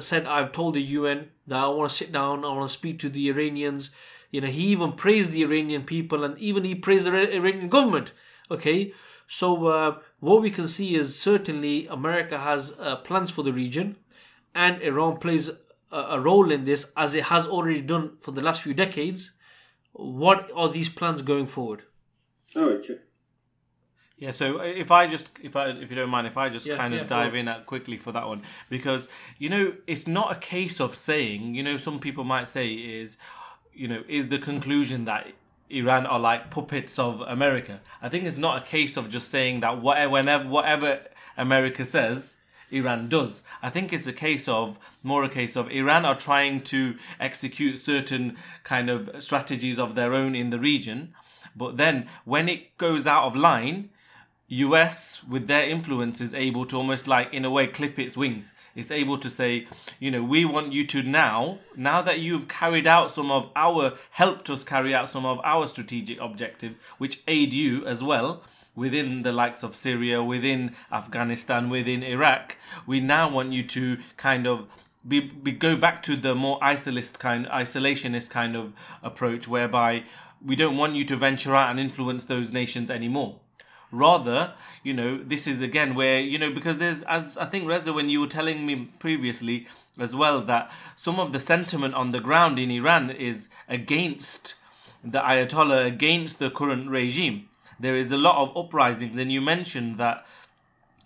said, 0.00 0.26
"I've 0.26 0.52
told 0.52 0.74
the 0.74 0.82
UN 0.82 1.30
that 1.46 1.58
I 1.58 1.68
want 1.68 1.90
to 1.90 1.96
sit 1.96 2.12
down, 2.12 2.44
I 2.44 2.48
want 2.48 2.70
to 2.70 2.76
speak 2.76 2.98
to 3.00 3.08
the 3.08 3.28
Iranians." 3.28 3.90
You 4.30 4.40
know, 4.40 4.48
he 4.48 4.66
even 4.66 4.92
praised 4.92 5.32
the 5.32 5.42
Iranian 5.42 5.84
people, 5.84 6.24
and 6.24 6.38
even 6.38 6.64
he 6.64 6.74
praised 6.74 7.06
the 7.06 7.36
Iranian 7.36 7.68
government. 7.68 8.12
Okay, 8.50 8.92
so 9.26 9.66
uh, 9.66 9.98
what 10.20 10.42
we 10.42 10.50
can 10.50 10.68
see 10.68 10.94
is 10.94 11.18
certainly 11.18 11.86
America 11.86 12.38
has 12.38 12.74
uh, 12.78 12.96
plans 12.96 13.30
for 13.30 13.42
the 13.42 13.52
region, 13.52 13.96
and 14.54 14.80
Iran 14.82 15.18
plays 15.18 15.50
a, 15.90 16.20
role 16.20 16.50
in 16.50 16.64
this 16.64 16.92
as 16.96 17.14
it 17.14 17.24
has 17.24 17.46
already 17.46 17.80
done 17.80 18.16
for 18.20 18.32
the 18.32 18.40
last 18.40 18.62
few 18.62 18.74
decades. 18.74 19.32
What 19.92 20.50
are 20.54 20.68
these 20.68 20.88
plans 20.88 21.22
going 21.22 21.46
forward? 21.46 21.82
Oh, 22.54 22.70
okay. 22.70 22.98
Yeah, 24.18 24.30
so 24.30 24.60
uh, 24.60 24.62
if 24.62 24.90
I 24.90 25.06
just, 25.06 25.30
if 25.42 25.56
I, 25.56 25.68
if 25.68 25.90
you 25.90 25.96
don't 25.96 26.08
mind, 26.08 26.26
if 26.26 26.38
I 26.38 26.48
just 26.48 26.66
Yeah, 26.66 26.76
kind 26.76 26.94
of 26.94 27.00
yeah, 27.00 27.06
dive 27.06 27.32
go 27.32 27.38
in 27.38 27.48
at 27.48 27.66
quickly 27.66 27.96
for 27.98 28.12
that 28.12 28.26
one, 28.26 28.42
because 28.70 29.08
you 29.38 29.50
know, 29.50 29.74
it's 29.86 30.06
not 30.06 30.32
a 30.32 30.40
case 30.40 30.80
of 30.80 30.94
saying, 30.94 31.54
you 31.54 31.62
know, 31.62 31.76
some 31.76 31.98
people 31.98 32.24
might 32.24 32.48
say 32.48 32.72
is, 32.72 33.18
you 33.74 33.88
know, 33.88 34.02
is 34.08 34.28
the 34.28 34.38
conclusion 34.38 35.04
that 35.04 35.26
Iran 35.68 36.06
are 36.06 36.18
like 36.18 36.50
puppets 36.50 36.98
of 36.98 37.20
America. 37.22 37.80
I 38.00 38.08
think 38.08 38.24
it's 38.24 38.38
not 38.38 38.62
a 38.62 38.64
case 38.64 38.96
of 38.96 39.10
just 39.10 39.28
saying 39.28 39.60
that 39.60 39.82
whatever, 39.82 40.12
whenever, 40.12 40.48
whatever 40.48 41.00
America 41.36 41.84
says, 41.84 42.38
Iran 42.70 43.08
does. 43.08 43.42
I 43.62 43.70
think 43.70 43.92
it's 43.92 44.06
a 44.06 44.12
case 44.12 44.48
of 44.48 44.78
more 45.02 45.24
a 45.24 45.28
case 45.28 45.56
of 45.56 45.70
Iran 45.70 46.04
are 46.04 46.16
trying 46.16 46.62
to 46.62 46.96
execute 47.20 47.78
certain 47.78 48.36
kind 48.64 48.88
of 48.88 49.10
strategies 49.22 49.78
of 49.78 49.94
their 49.94 50.14
own 50.14 50.34
in 50.34 50.50
the 50.50 50.58
region, 50.58 51.14
but 51.54 51.76
then 51.76 52.08
when 52.24 52.48
it 52.48 52.76
goes 52.78 53.06
out 53.06 53.24
of 53.24 53.36
line, 53.36 53.90
US 54.48 55.22
with 55.28 55.48
their 55.48 55.68
influence 55.68 56.20
is 56.20 56.32
able 56.32 56.66
to 56.66 56.76
almost 56.76 57.08
like 57.08 57.32
in 57.34 57.44
a 57.44 57.50
way 57.50 57.66
clip 57.66 57.98
its 57.98 58.16
wings. 58.16 58.52
It's 58.76 58.92
able 58.92 59.18
to 59.18 59.28
say, 59.28 59.66
you 59.98 60.10
know, 60.10 60.22
we 60.22 60.44
want 60.44 60.72
you 60.72 60.86
to 60.86 61.02
now, 61.02 61.58
now 61.74 62.00
that 62.02 62.20
you've 62.20 62.46
carried 62.46 62.86
out 62.86 63.10
some 63.10 63.30
of 63.30 63.50
our 63.56 63.94
helped 64.10 64.48
us 64.48 64.62
carry 64.62 64.94
out 64.94 65.08
some 65.10 65.26
of 65.26 65.40
our 65.42 65.66
strategic 65.66 66.20
objectives, 66.20 66.78
which 66.98 67.22
aid 67.26 67.52
you 67.52 67.84
as 67.86 68.04
well 68.04 68.44
within 68.76 69.22
the 69.22 69.32
likes 69.32 69.64
of 69.64 69.74
Syria, 69.74 70.22
within 70.22 70.76
Afghanistan, 70.92 71.68
within 71.68 72.02
Iraq, 72.04 72.56
we 72.86 73.00
now 73.00 73.28
want 73.28 73.52
you 73.52 73.64
to 73.64 73.98
kind 74.16 74.46
of 74.46 74.66
be, 75.08 75.20
be 75.20 75.52
go 75.52 75.76
back 75.76 76.02
to 76.04 76.14
the 76.14 76.34
more 76.34 76.60
isolist 76.60 77.18
kind 77.18 77.46
isolationist 77.46 78.30
kind 78.30 78.54
of 78.54 78.72
approach 79.02 79.48
whereby 79.48 80.04
we 80.44 80.54
don't 80.54 80.76
want 80.76 80.94
you 80.94 81.04
to 81.04 81.16
venture 81.16 81.56
out 81.56 81.70
and 81.70 81.80
influence 81.80 82.26
those 82.26 82.52
nations 82.52 82.90
anymore 82.90 83.40
rather 83.92 84.54
you 84.82 84.92
know 84.92 85.22
this 85.22 85.46
is 85.46 85.62
again 85.62 85.94
where 85.94 86.18
you 86.20 86.38
know 86.38 86.50
because 86.50 86.78
there's 86.78 87.02
as 87.02 87.36
i 87.38 87.44
think 87.44 87.66
reza 87.68 87.92
when 87.92 88.08
you 88.08 88.20
were 88.20 88.26
telling 88.26 88.66
me 88.66 88.90
previously 88.98 89.66
as 89.98 90.14
well 90.14 90.40
that 90.40 90.70
some 90.96 91.20
of 91.20 91.32
the 91.32 91.40
sentiment 91.40 91.94
on 91.94 92.10
the 92.10 92.20
ground 92.20 92.58
in 92.58 92.70
iran 92.70 93.10
is 93.10 93.48
against 93.68 94.54
the 95.06 95.20
ayatollah 95.20 95.86
against 95.86 96.38
the 96.38 96.50
current 96.50 96.90
regime. 96.90 97.48
There 97.78 97.96
is 97.96 98.10
a 98.10 98.16
lot 98.16 98.36
of 98.36 98.56
uprisings. 98.56 99.16
And 99.16 99.30
you 99.30 99.40
mentioned 99.40 99.98
that 99.98 100.26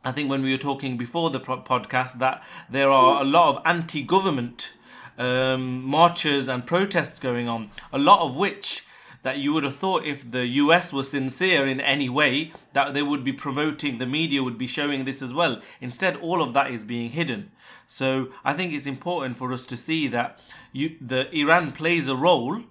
I 0.04 0.12
think 0.12 0.30
when 0.30 0.42
we 0.42 0.52
were 0.52 0.58
talking 0.58 0.96
before 0.96 1.30
the 1.30 1.40
podcast 1.40 2.18
that 2.18 2.42
there 2.70 2.90
are 2.90 3.20
a 3.20 3.24
lot 3.24 3.54
of 3.54 3.62
anti-government 3.66 4.72
um, 5.18 5.84
marches 5.84 6.48
and 6.48 6.64
protests 6.64 7.18
going 7.18 7.48
on, 7.48 7.70
a 7.92 7.98
lot 7.98 8.20
of 8.20 8.36
which 8.36 8.86
that 9.22 9.38
you 9.38 9.52
would 9.52 9.64
have 9.64 9.76
thought 9.76 10.04
if 10.04 10.30
the 10.30 10.46
US 10.46 10.92
was 10.92 11.10
sincere 11.10 11.66
in 11.66 11.80
any 11.80 12.08
way 12.08 12.52
that 12.72 12.94
they 12.94 13.02
would 13.02 13.22
be 13.24 13.32
promoting, 13.32 13.98
the 13.98 14.06
media 14.06 14.42
would 14.42 14.58
be 14.58 14.66
showing 14.66 15.04
this 15.04 15.22
as 15.22 15.32
well. 15.32 15.60
Instead, 15.80 16.16
all 16.16 16.42
of 16.42 16.52
that 16.54 16.70
is 16.70 16.84
being 16.84 17.10
hidden. 17.10 17.50
So 17.86 18.28
I 18.44 18.52
think 18.54 18.72
it's 18.72 18.86
important 18.86 19.36
for 19.36 19.52
us 19.52 19.66
to 19.66 19.76
see 19.76 20.08
that 20.08 20.38
you, 20.72 20.96
the 21.00 21.30
Iran 21.36 21.72
plays 21.72 22.08
a 22.08 22.16
role 22.16 22.62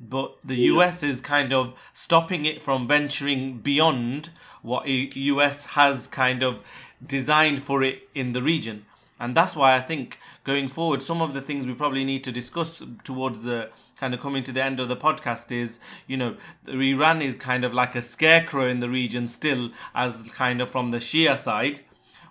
but 0.00 0.36
the 0.44 0.56
US 0.56 1.02
is 1.02 1.20
kind 1.20 1.52
of 1.52 1.74
stopping 1.92 2.44
it 2.44 2.62
from 2.62 2.86
venturing 2.86 3.58
beyond 3.58 4.30
what 4.62 4.84
the 4.84 5.10
US 5.14 5.66
has 5.66 6.08
kind 6.08 6.42
of 6.42 6.62
designed 7.04 7.62
for 7.62 7.82
it 7.82 8.08
in 8.14 8.32
the 8.32 8.42
region. 8.42 8.84
And 9.18 9.34
that's 9.34 9.54
why 9.54 9.76
I 9.76 9.80
think 9.80 10.18
going 10.42 10.68
forward, 10.68 11.02
some 11.02 11.22
of 11.22 11.34
the 11.34 11.42
things 11.42 11.66
we 11.66 11.74
probably 11.74 12.04
need 12.04 12.24
to 12.24 12.32
discuss 12.32 12.82
towards 13.04 13.42
the 13.42 13.70
kind 13.98 14.14
of 14.14 14.20
coming 14.20 14.44
to 14.44 14.52
the 14.52 14.62
end 14.62 14.80
of 14.80 14.88
the 14.88 14.96
podcast 14.96 15.52
is, 15.52 15.78
you 16.06 16.16
know, 16.16 16.36
Iran 16.66 17.22
is 17.22 17.36
kind 17.36 17.64
of 17.64 17.72
like 17.72 17.94
a 17.94 18.02
scarecrow 18.02 18.68
in 18.68 18.80
the 18.80 18.88
region 18.88 19.28
still, 19.28 19.70
as 19.94 20.30
kind 20.32 20.60
of 20.60 20.70
from 20.70 20.90
the 20.90 20.98
Shia 20.98 21.38
side 21.38 21.80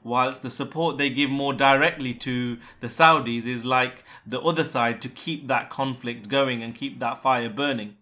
whilst 0.03 0.41
the 0.41 0.49
support 0.49 0.97
they 0.97 1.09
give 1.09 1.29
more 1.29 1.53
directly 1.53 2.13
to 2.13 2.57
the 2.81 2.87
Saudis 2.87 3.45
is 3.45 3.65
like 3.65 4.03
the 4.25 4.41
other 4.41 4.63
side 4.63 5.01
to 5.01 5.09
keep 5.09 5.47
that 5.47 5.69
conflict 5.69 6.27
going 6.27 6.61
and 6.61 6.75
keep 6.75 6.99
that 6.99 7.17
fire 7.17 7.49
burning. 7.49 7.95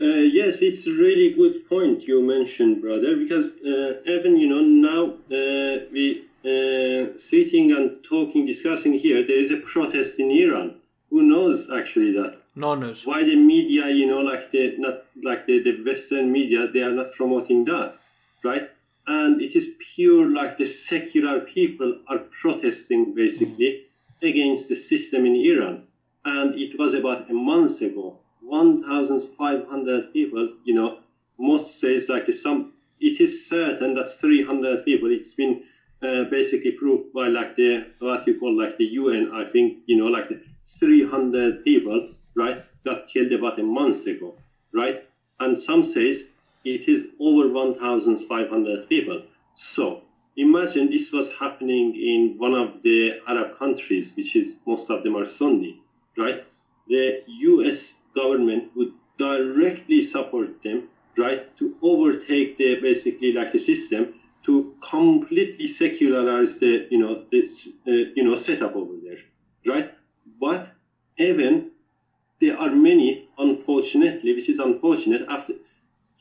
Uh, 0.00 0.06
yes, 0.06 0.62
it's 0.62 0.86
a 0.86 0.92
really 0.92 1.34
good 1.34 1.68
point 1.68 2.02
you 2.02 2.22
mentioned, 2.22 2.80
brother, 2.80 3.16
because 3.16 3.48
uh, 3.48 4.00
even, 4.06 4.36
you 4.36 4.48
know, 4.48 4.62
now 4.62 5.14
uh, 5.36 5.80
we 5.92 6.24
uh, 6.44 7.18
sitting 7.18 7.72
and 7.72 8.04
talking, 8.04 8.46
discussing 8.46 8.92
here, 8.92 9.26
there 9.26 9.40
is 9.40 9.50
a 9.50 9.56
protest 9.56 10.20
in 10.20 10.30
Iran. 10.30 10.76
Who 11.10 11.22
knows 11.22 11.70
actually 11.70 12.12
that? 12.12 12.38
No 12.54 12.68
one 12.68 12.80
knows. 12.80 13.06
Why 13.06 13.22
the 13.24 13.36
media, 13.36 13.88
you 13.88 14.06
know, 14.06 14.20
like 14.20 14.50
the 14.50 14.74
not 14.78 15.04
like 15.22 15.46
the, 15.46 15.62
the 15.62 15.82
Western 15.82 16.30
media, 16.30 16.68
they 16.68 16.82
are 16.82 16.92
not 16.92 17.12
promoting 17.12 17.64
that, 17.64 17.96
right? 18.44 18.68
and 19.08 19.40
it 19.40 19.56
is 19.56 19.74
pure 19.94 20.28
like 20.28 20.58
the 20.58 20.66
secular 20.66 21.40
people 21.40 21.98
are 22.08 22.18
protesting 22.40 23.14
basically 23.14 23.86
against 24.22 24.68
the 24.68 24.74
system 24.74 25.24
in 25.24 25.34
Iran. 25.34 25.82
And 26.24 26.54
it 26.54 26.78
was 26.78 26.92
about 26.92 27.30
a 27.30 27.32
month 27.32 27.80
ago, 27.80 28.18
1,500 28.42 30.12
people, 30.12 30.52
you 30.64 30.74
know, 30.74 30.98
most 31.38 31.80
says 31.80 32.10
like 32.10 32.30
some, 32.32 32.72
it 33.00 33.18
is 33.18 33.48
certain 33.48 33.94
that 33.94 34.10
300 34.10 34.84
people, 34.84 35.10
it's 35.10 35.32
been 35.32 35.62
uh, 36.02 36.24
basically 36.24 36.72
proved 36.72 37.10
by 37.14 37.28
like 37.28 37.56
the, 37.56 37.86
what 38.00 38.26
you 38.26 38.38
call 38.38 38.54
like 38.54 38.76
the 38.76 38.84
UN, 38.84 39.30
I 39.32 39.46
think, 39.46 39.78
you 39.86 39.96
know, 39.96 40.06
like 40.06 40.28
the 40.28 40.38
300 40.78 41.62
people, 41.64 42.06
right, 42.34 42.58
got 42.84 43.06
killed 43.06 43.32
about 43.32 43.58
a 43.58 43.62
month 43.62 44.06
ago, 44.06 44.34
right? 44.72 44.98
And 45.40 45.58
some 45.58 45.82
says 45.84 46.24
it 46.64 46.88
is 46.88 47.06
over 47.18 47.48
1,500 47.48 48.88
people. 48.88 49.20
So 49.54 50.00
imagine 50.36 50.88
this 50.88 51.10
was 51.12 51.28
happening 51.30 51.94
in 51.94 52.34
one 52.36 52.54
of 52.54 52.82
the 52.82 53.12
Arab 53.26 53.52
countries, 53.52 54.12
which 54.16 54.36
is 54.36 54.56
most 54.66 54.90
of 54.90 55.02
them 55.02 55.16
are 55.16 55.24
Sunni, 55.24 55.76
right? 56.16 56.40
The 56.88 57.18
U.S. 57.26 57.96
government 58.14 58.68
would 58.74 58.92
directly 59.18 60.00
support 60.00 60.50
them, 60.62 60.84
right, 61.16 61.40
to 61.58 61.74
overtake 61.82 62.56
the 62.56 62.74
basically 62.76 63.32
like 63.32 63.52
the 63.52 63.58
system 63.58 64.08
to 64.44 64.72
completely 64.80 65.66
secularize 65.66 66.56
the 66.58 66.86
you 66.90 66.98
know 66.98 67.20
this 67.30 67.68
uh, 67.86 67.92
you 68.16 68.22
know 68.24 68.34
setup 68.34 68.74
over 68.76 68.94
there, 69.02 69.18
right? 69.66 69.88
But 70.38 70.70
even 71.18 71.66
there 72.40 72.56
are 72.56 72.70
many, 72.70 73.20
unfortunately, 73.38 74.32
which 74.34 74.48
is 74.48 74.58
unfortunate 74.58 75.22
after 75.28 75.54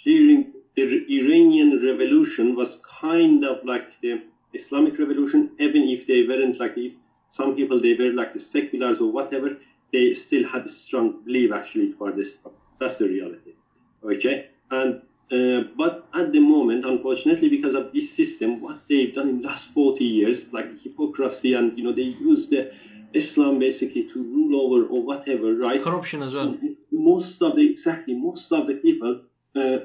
during 0.03 0.47
the 0.75 1.03
Iranian 1.07 1.79
revolution 1.83 2.55
was 2.55 2.77
kind 3.01 3.43
of 3.43 3.63
like 3.63 3.85
the 4.01 4.21
Islamic 4.53 4.97
revolution, 4.97 5.49
even 5.59 5.83
if 5.83 6.05
they 6.05 6.23
weren't 6.23 6.59
like 6.59 6.73
if 6.77 6.93
some 7.29 7.53
people 7.53 7.79
they 7.81 7.93
were 7.93 8.11
like 8.11 8.31
the 8.31 8.39
seculars 8.39 8.99
or 8.99 9.11
whatever, 9.11 9.55
they 9.91 10.13
still 10.13 10.43
had 10.43 10.65
a 10.65 10.69
strong 10.69 11.13
belief 11.25 11.51
actually 11.51 11.89
for 11.91 12.11
this. 12.11 12.39
That's 12.79 12.97
the 12.97 13.07
reality. 13.07 13.53
Okay, 14.03 14.43
and 14.69 14.97
uh, 15.31 15.61
but 15.75 15.99
at 16.13 16.31
the 16.31 16.39
moment, 16.39 16.85
unfortunately, 16.85 17.49
because 17.49 17.73
of 17.73 17.91
this 17.91 18.09
system, 18.09 18.59
what 18.59 18.77
they've 18.87 19.11
done 19.11 19.27
in 19.27 19.41
the 19.41 19.47
last 19.47 19.73
40 19.73 20.05
years, 20.05 20.53
like 20.53 20.69
hypocrisy, 20.77 21.53
and 21.53 21.75
you 21.75 21.83
know, 21.83 21.91
they 21.91 22.03
use 22.03 22.47
the 22.47 22.67
Islam 23.13 23.59
basically 23.59 24.03
to 24.09 24.23
rule 24.23 24.61
over 24.61 24.87
or 24.87 25.01
whatever, 25.03 25.55
right? 25.55 25.81
Corruption 25.81 26.21
as 26.21 26.35
well. 26.35 26.57
So 26.61 26.75
most 26.91 27.41
of 27.41 27.55
the 27.55 27.69
exactly 27.69 28.13
most 28.13 28.51
of 28.51 28.67
the 28.67 28.75
people 28.75 29.21
uh, 29.55 29.79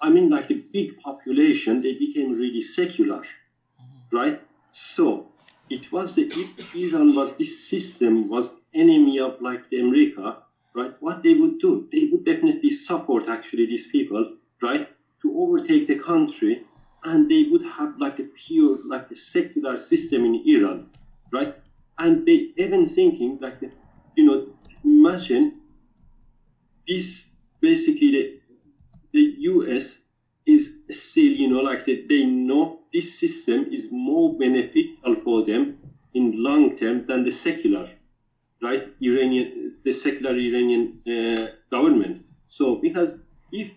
I 0.00 0.10
mean, 0.10 0.30
like 0.30 0.48
the 0.48 0.62
big 0.72 0.98
population, 0.98 1.80
they 1.80 1.94
became 1.94 2.32
really 2.32 2.60
secular, 2.60 3.20
mm-hmm. 3.20 4.16
right? 4.16 4.42
So 4.70 5.28
it 5.70 5.90
was 5.90 6.14
the 6.14 6.24
if 6.24 6.74
Iran 6.74 7.14
was 7.14 7.36
this 7.36 7.68
system 7.68 8.28
was 8.28 8.60
enemy 8.74 9.18
of 9.18 9.40
like 9.40 9.68
the 9.70 9.80
America, 9.80 10.38
right? 10.74 10.94
What 11.00 11.22
they 11.22 11.34
would 11.34 11.58
do, 11.58 11.88
they 11.90 12.08
would 12.12 12.24
definitely 12.24 12.70
support 12.70 13.28
actually 13.28 13.66
these 13.66 13.86
people, 13.88 14.36
right, 14.62 14.88
to 15.22 15.40
overtake 15.40 15.86
the 15.88 15.98
country, 15.98 16.62
and 17.04 17.30
they 17.30 17.44
would 17.44 17.62
have 17.62 17.98
like 17.98 18.18
a 18.18 18.24
pure 18.24 18.78
like 18.84 19.10
a 19.10 19.16
secular 19.16 19.76
system 19.78 20.24
in 20.26 20.42
Iran, 20.46 20.90
right? 21.32 21.56
And 21.98 22.24
they 22.24 22.48
even 22.56 22.86
thinking 22.86 23.38
like, 23.40 23.56
you 24.16 24.24
know, 24.24 24.44
imagine 24.84 25.52
this 26.86 27.26
basically 27.60 28.10
the 28.10 28.24
the 29.12 29.24
US 29.52 30.00
is 30.46 30.72
still, 30.90 31.32
you 31.32 31.48
know, 31.48 31.60
like 31.60 31.84
they, 31.84 31.96
they 32.08 32.24
know 32.24 32.76
this 32.92 33.08
system 33.12 33.66
is 33.70 33.90
more 33.90 34.34
beneficial 34.36 35.14
for 35.24 35.42
them 35.42 35.72
in 36.14 36.32
long 36.42 36.76
term 36.76 37.04
than 37.08 37.22
the 37.24 37.30
secular, 37.32 37.86
right? 38.62 38.86
Iranian, 39.00 39.70
the 39.84 39.92
secular 39.92 40.36
Iranian 40.36 40.82
uh, 41.06 41.46
government. 41.70 42.18
So 42.46 42.76
because 42.76 43.14
if 43.52 43.70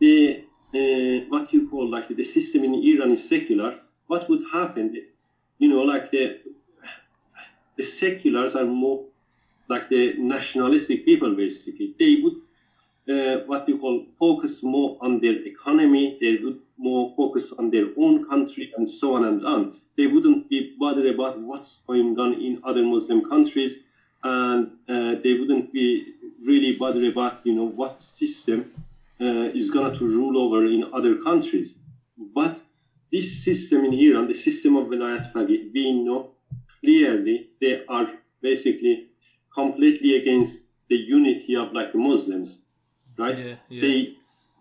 the 0.00 0.40
uh, 0.74 1.24
what 1.28 1.52
you 1.52 1.62
call 1.62 1.88
like 1.88 2.08
the 2.08 2.24
system 2.24 2.64
in 2.64 2.74
Iran 2.74 3.12
is 3.12 3.26
secular, 3.26 3.72
what 4.06 4.28
would 4.28 4.42
happen? 4.52 4.92
You 5.58 5.68
know, 5.68 5.82
like 5.82 6.10
the 6.10 6.36
the 7.76 7.82
seculars 7.82 8.54
are 8.54 8.64
more 8.66 9.02
like 9.68 9.88
the 9.88 10.14
nationalistic 10.18 11.04
people 11.04 11.34
basically. 11.34 11.92
They 11.98 12.16
would 12.16 12.36
uh, 13.08 13.38
what 13.46 13.66
you 13.68 13.76
call 13.76 14.04
focus 14.18 14.62
more 14.62 14.96
on 15.00 15.20
their 15.20 15.36
economy, 15.44 16.16
they 16.20 16.36
would 16.36 16.56
more 16.76 17.12
focus 17.16 17.52
on 17.58 17.70
their 17.70 17.86
own 17.96 18.22
country 18.22 18.70
and 18.76 18.88
so 18.88 19.14
on 19.14 19.24
and 19.24 19.44
on. 19.44 19.70
They 19.96 20.06
wouldn't 20.06 20.48
be 20.48 20.70
bothered 20.78 21.06
about 21.06 21.38
what's 21.38 21.78
going 21.86 22.18
on 22.18 22.32
in 22.34 22.58
other 22.62 22.84
Muslim 22.84 23.22
countries, 23.22 23.78
and 24.22 24.68
uh, 24.88 25.16
they 25.22 25.34
wouldn't 25.34 25.70
be 25.72 26.12
really 26.44 26.72
bothered 26.72 27.04
about 27.04 27.44
you 27.44 27.54
know 27.54 27.68
what 27.68 28.00
system 28.00 28.66
uh, 29.20 29.48
is 29.54 29.70
going 29.70 29.92
to 29.94 30.06
rule 30.06 30.38
over 30.38 30.64
in 30.66 30.84
other 30.92 31.14
countries. 31.14 31.76
But 32.16 32.60
this 33.12 33.42
system 33.44 33.84
in 33.84 33.92
Iran, 33.92 34.26
the 34.26 34.34
system 34.34 34.76
of 34.76 34.86
Velayat 34.86 35.24
Faqih, 35.32 35.72
we 35.72 35.92
know 35.92 36.28
clearly 36.80 37.46
they 37.60 37.84
are 37.88 38.08
basically 38.40 39.04
completely 39.52 40.14
against 40.16 40.64
the 40.88 40.96
unity 40.96 41.56
of 41.56 41.72
like 41.72 41.90
the 41.92 41.98
Muslims 41.98 42.62
right? 43.18 43.36
Yeah, 43.38 43.56
yeah. 43.68 43.80
They 43.80 44.12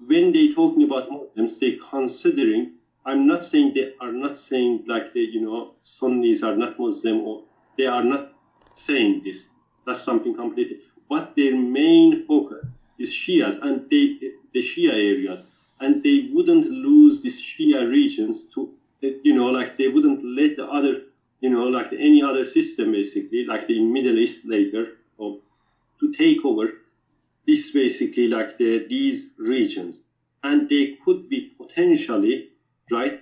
when 0.06 0.32
they 0.32 0.48
talking 0.48 0.84
about 0.84 1.10
Muslims, 1.10 1.58
they 1.58 1.72
considering. 1.74 2.72
I'm 3.06 3.26
not 3.26 3.44
saying 3.46 3.72
they 3.74 3.92
are 4.00 4.12
not 4.12 4.38
saying 4.38 4.84
like 4.86 5.12
the 5.14 5.22
you 5.22 5.42
know 5.42 5.72
Sunnis 5.82 6.44
are 6.44 6.56
not 6.56 6.78
Muslim 6.78 7.20
or 7.22 7.44
they 7.78 7.86
are 7.86 8.04
not 8.04 8.34
saying 8.74 9.22
this. 9.24 9.48
That's 9.86 10.02
something 10.04 10.34
completely. 10.34 10.80
But 11.08 11.36
their 11.36 11.56
main 11.56 12.24
focus 12.26 12.64
is 12.98 13.10
Shias 13.12 13.58
and 13.62 13.90
they 13.90 14.18
the 14.54 14.60
Shia 14.60 14.92
areas, 14.94 15.46
and 15.80 16.04
they 16.04 16.28
wouldn't 16.32 16.66
lose 16.66 17.22
these 17.22 17.42
Shia 17.42 17.90
regions 17.90 18.44
to 18.54 18.70
you 19.02 19.34
know 19.34 19.50
like 19.50 19.78
they 19.78 19.88
wouldn't 19.88 20.22
let 20.24 20.56
the 20.58 20.68
other 20.68 21.00
you 21.42 21.50
know 21.50 21.68
like 21.68 21.92
any 21.94 22.22
other 22.22 22.44
system 22.44 22.92
basically 22.92 23.46
like 23.46 23.68
the 23.68 23.80
Middle 23.80 24.18
East 24.18 24.46
later 24.46 24.98
or 25.18 25.40
to 26.00 26.12
take 26.14 26.44
over 26.46 26.74
this 27.50 27.72
basically 27.72 28.28
like 28.28 28.58
the, 28.58 28.86
these 28.88 29.32
regions, 29.38 30.04
and 30.44 30.70
they 30.70 30.98
could 31.04 31.30
be 31.30 31.52
potentially 31.58 32.50
right 32.92 33.22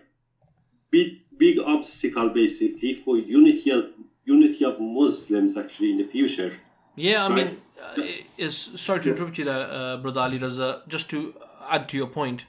big 0.91 1.21
big 1.37 1.59
obstacle 1.59 2.29
basically 2.29 2.93
for 2.93 3.17
unity 3.17 3.69
of 3.71 3.85
unity 4.25 4.65
of 4.65 4.79
Muslims 4.79 5.55
actually 5.57 5.91
in 5.91 5.97
the 5.97 6.03
future. 6.03 6.51
Yeah, 6.95 7.25
I 7.25 7.29
right? 7.29 7.35
mean, 7.35 7.61
uh, 7.81 8.03
is 8.37 8.69
sorry 8.75 9.01
to 9.01 9.11
interrupt 9.11 9.37
you 9.37 9.45
there, 9.45 9.71
uh, 9.71 9.97
brother 9.97 10.21
Ali 10.21 10.39
Raza. 10.39 10.87
Just 10.87 11.09
to 11.11 11.33
add 11.69 11.87
to 11.89 11.97
your 11.97 12.07
point, 12.07 12.45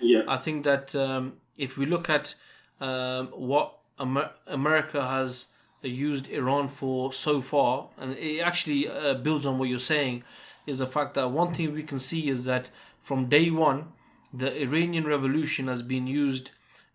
yeah, 0.00 0.22
I 0.28 0.36
think 0.36 0.64
that 0.64 0.94
um, 0.94 1.34
if 1.56 1.76
we 1.76 1.86
look 1.86 2.10
at 2.10 2.34
um, 2.80 3.28
what 3.28 3.78
Amer- 4.00 4.32
America 4.46 5.06
has 5.06 5.46
used 5.82 6.28
Iran 6.28 6.68
for 6.68 7.12
so 7.12 7.40
far, 7.40 7.88
and 7.98 8.16
it 8.18 8.40
actually 8.40 8.88
uh, 8.88 9.14
builds 9.14 9.46
on 9.46 9.58
what 9.58 9.68
you're 9.68 9.78
saying 9.78 10.24
is 10.66 10.78
the 10.78 10.86
fact 10.86 11.14
that 11.14 11.30
one 11.30 11.52
thing 11.54 11.72
we 11.72 11.82
can 11.82 11.98
see 11.98 12.28
is 12.28 12.44
that 12.44 12.70
from 13.02 13.28
day 13.28 13.50
one, 13.50 13.92
the 14.32 14.62
Iranian 14.62 15.04
Revolution 15.04 15.68
has 15.68 15.82
been 15.82 16.06
used 16.06 16.50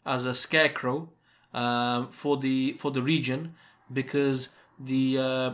as 0.05 0.25
a 0.25 0.33
scarecrow 0.33 1.09
um, 1.53 2.09
for 2.11 2.37
the 2.37 2.73
for 2.73 2.91
the 2.91 3.01
region 3.01 3.55
because 3.91 4.49
the 4.79 5.17
uh, 5.17 5.51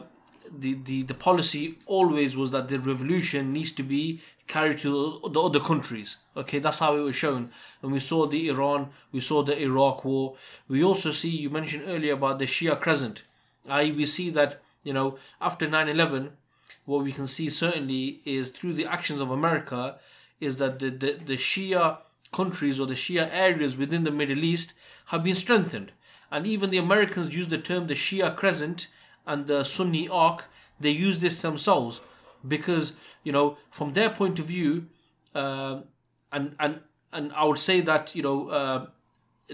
the, 0.51 0.73
the, 0.73 1.03
the 1.03 1.13
policy 1.13 1.77
always 1.85 2.35
was 2.35 2.51
that 2.51 2.67
the 2.67 2.79
revolution 2.79 3.53
needs 3.53 3.71
to 3.73 3.83
be 3.83 4.21
carried 4.47 4.79
to 4.79 5.19
the 5.31 5.41
other 5.41 5.59
countries. 5.59 6.17
Okay, 6.35 6.59
that's 6.59 6.79
how 6.79 6.95
it 6.95 7.01
was 7.01 7.15
shown. 7.15 7.51
And 7.81 7.91
we 7.91 7.99
saw 7.99 8.25
the 8.25 8.47
Iran, 8.47 8.89
we 9.11 9.19
saw 9.19 9.43
the 9.43 9.61
Iraq 9.61 10.05
war. 10.05 10.35
We 10.67 10.83
also 10.83 11.11
see, 11.11 11.29
you 11.29 11.49
mentioned 11.49 11.83
earlier 11.87 12.13
about 12.13 12.39
the 12.39 12.45
Shia 12.45 12.79
crescent. 12.79 13.23
I 13.67 13.91
we 13.91 14.05
see 14.05 14.29
that, 14.31 14.61
you 14.83 14.93
know, 14.93 15.17
after 15.41 15.67
9 15.67 15.89
11, 15.89 16.31
what 16.85 17.03
we 17.03 17.11
can 17.11 17.27
see 17.27 17.49
certainly 17.49 18.21
is 18.23 18.49
through 18.49 18.73
the 18.73 18.85
actions 18.85 19.19
of 19.19 19.29
America, 19.29 19.99
is 20.39 20.57
that 20.57 20.79
the, 20.79 20.89
the, 20.89 21.19
the 21.25 21.33
Shia 21.33 21.97
countries 22.31 22.79
or 22.79 22.87
the 22.87 22.93
Shia 22.93 23.29
areas 23.31 23.77
within 23.77 24.03
the 24.03 24.11
Middle 24.11 24.43
East 24.43 24.73
have 25.07 25.23
been 25.23 25.35
strengthened. 25.35 25.91
And 26.31 26.45
even 26.45 26.69
the 26.69 26.77
Americans 26.77 27.35
use 27.35 27.47
the 27.47 27.57
term 27.57 27.87
the 27.87 27.93
Shia 27.93 28.35
crescent 28.35 28.87
and 29.27 29.45
the 29.45 29.63
Sunni 29.63 30.07
arc, 30.09 30.45
they 30.79 30.89
use 30.89 31.19
this 31.19 31.41
themselves 31.41 32.01
because 32.47 32.93
you 33.23 33.31
know 33.31 33.57
from 33.69 33.93
their 33.93 34.09
point 34.09 34.39
of 34.39 34.45
view, 34.45 34.87
uh, 35.35 35.81
and 36.31 36.55
and 36.59 36.79
and 37.11 37.33
I 37.33 37.43
would 37.45 37.59
say 37.59 37.81
that 37.81 38.15
you 38.15 38.23
know. 38.23 38.49
Uh, 38.49 38.85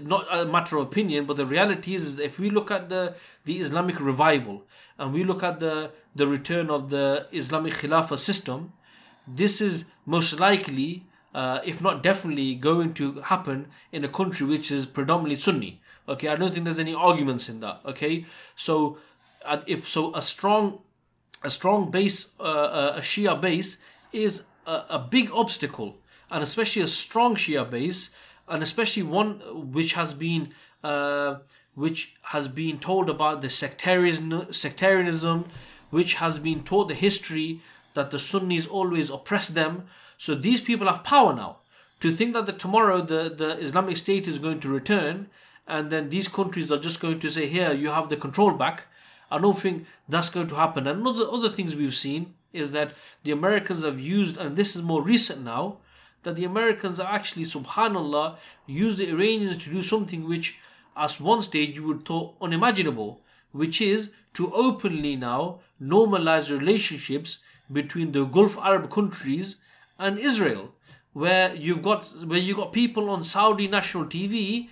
not 0.02 0.26
a 0.28 0.44
matter 0.44 0.76
of 0.76 0.88
opinion, 0.88 1.24
but 1.24 1.36
the 1.36 1.46
reality 1.46 1.94
is, 1.94 2.04
is 2.06 2.18
if 2.18 2.38
we 2.38 2.50
look 2.50 2.70
at 2.70 2.88
the, 2.88 3.14
the 3.44 3.60
Islamic 3.60 4.00
revival 4.00 4.64
and 4.98 5.12
we 5.12 5.22
look 5.22 5.42
at 5.42 5.60
the, 5.60 5.92
the 6.14 6.26
return 6.26 6.70
of 6.70 6.90
the 6.90 7.28
Islamic 7.32 7.74
Khilafah 7.74 8.18
system, 8.18 8.72
this 9.26 9.60
is 9.60 9.84
most 10.04 10.38
likely, 10.40 11.06
uh, 11.34 11.60
if 11.64 11.80
not 11.80 12.02
definitely, 12.02 12.54
going 12.54 12.92
to 12.94 13.20
happen 13.20 13.68
in 13.92 14.04
a 14.04 14.08
country 14.08 14.46
which 14.46 14.70
is 14.70 14.84
predominantly 14.84 15.38
Sunni. 15.38 15.80
Okay, 16.08 16.28
I 16.28 16.36
don't 16.36 16.52
think 16.52 16.64
there's 16.64 16.78
any 16.78 16.94
arguments 16.94 17.48
in 17.48 17.60
that. 17.60 17.80
Okay, 17.86 18.26
so 18.56 18.98
if 19.66 19.86
so, 19.86 20.14
a 20.14 20.22
strong 20.22 20.80
a 21.44 21.50
strong 21.50 21.90
base, 21.90 22.30
uh, 22.40 22.42
uh, 22.42 22.92
a 22.96 23.00
Shia 23.00 23.38
base, 23.38 23.76
is 24.12 24.44
a, 24.66 24.82
a, 24.88 24.98
big 24.98 25.30
obstacle, 25.30 25.98
and 26.30 26.42
especially 26.42 26.80
a 26.82 26.88
strong 26.88 27.36
Shia 27.36 27.68
base, 27.70 28.10
and 28.48 28.62
especially 28.62 29.02
one 29.02 29.40
which 29.72 29.92
has 29.92 30.14
been 30.14 30.54
uh, 30.82 31.36
which 31.74 32.14
has 32.22 32.48
been 32.48 32.78
told 32.78 33.10
about 33.10 33.42
the 33.42 33.50
sectarianism, 33.50 34.52
sectarianism, 34.52 35.46
which 35.90 36.14
has 36.14 36.38
been 36.38 36.62
taught 36.62 36.88
the 36.88 36.94
history 36.94 37.60
that 37.94 38.10
the 38.10 38.18
Sunnis 38.18 38.66
always 38.66 39.10
oppress 39.10 39.48
them. 39.48 39.84
So 40.16 40.34
these 40.34 40.60
people 40.60 40.86
have 40.86 41.04
power 41.04 41.34
now. 41.34 41.58
To 42.00 42.14
think 42.14 42.34
that 42.34 42.46
the, 42.46 42.52
tomorrow 42.52 43.00
the, 43.00 43.32
the 43.34 43.58
Islamic 43.58 43.96
State 43.96 44.28
is 44.28 44.38
going 44.38 44.60
to 44.60 44.68
return, 44.68 45.28
and 45.66 45.90
then 45.90 46.10
these 46.10 46.28
countries 46.28 46.70
are 46.70 46.78
just 46.78 47.00
going 47.00 47.18
to 47.20 47.30
say, 47.30 47.48
"Here, 47.48 47.72
you 47.72 47.88
have 47.90 48.08
the 48.08 48.16
control 48.16 48.52
back." 48.52 48.86
I 49.34 49.38
don't 49.38 49.58
think 49.58 49.86
that's 50.08 50.30
going 50.30 50.46
to 50.46 50.54
happen. 50.54 50.86
And 50.86 51.06
other 51.06 51.26
other 51.36 51.48
things 51.48 51.74
we've 51.74 52.00
seen 52.06 52.34
is 52.52 52.70
that 52.72 52.92
the 53.24 53.32
Americans 53.32 53.82
have 53.82 53.98
used, 53.98 54.36
and 54.36 54.56
this 54.56 54.76
is 54.76 54.82
more 54.82 55.02
recent 55.02 55.42
now, 55.42 55.78
that 56.22 56.36
the 56.36 56.44
Americans 56.44 57.00
are 57.00 57.12
actually, 57.12 57.44
subhanallah, 57.44 58.36
used 58.66 58.98
the 58.98 59.10
Iranians 59.10 59.58
to 59.58 59.70
do 59.70 59.82
something 59.82 60.28
which, 60.28 60.58
at 60.96 61.20
one 61.20 61.42
stage, 61.42 61.76
you 61.76 61.84
would 61.88 62.04
thought 62.04 62.36
unimaginable, 62.40 63.20
which 63.50 63.80
is 63.80 64.12
to 64.34 64.52
openly 64.52 65.16
now 65.16 65.60
normalize 65.82 66.56
relationships 66.56 67.38
between 67.72 68.12
the 68.12 68.24
Gulf 68.24 68.56
Arab 68.58 68.88
countries 68.90 69.56
and 69.98 70.18
Israel, 70.18 70.74
where 71.12 71.54
you've 71.54 71.82
got 71.82 72.04
where 72.30 72.38
you 72.38 72.54
got 72.54 72.72
people 72.72 73.10
on 73.10 73.24
Saudi 73.24 73.66
national 73.66 74.06
TV 74.06 74.68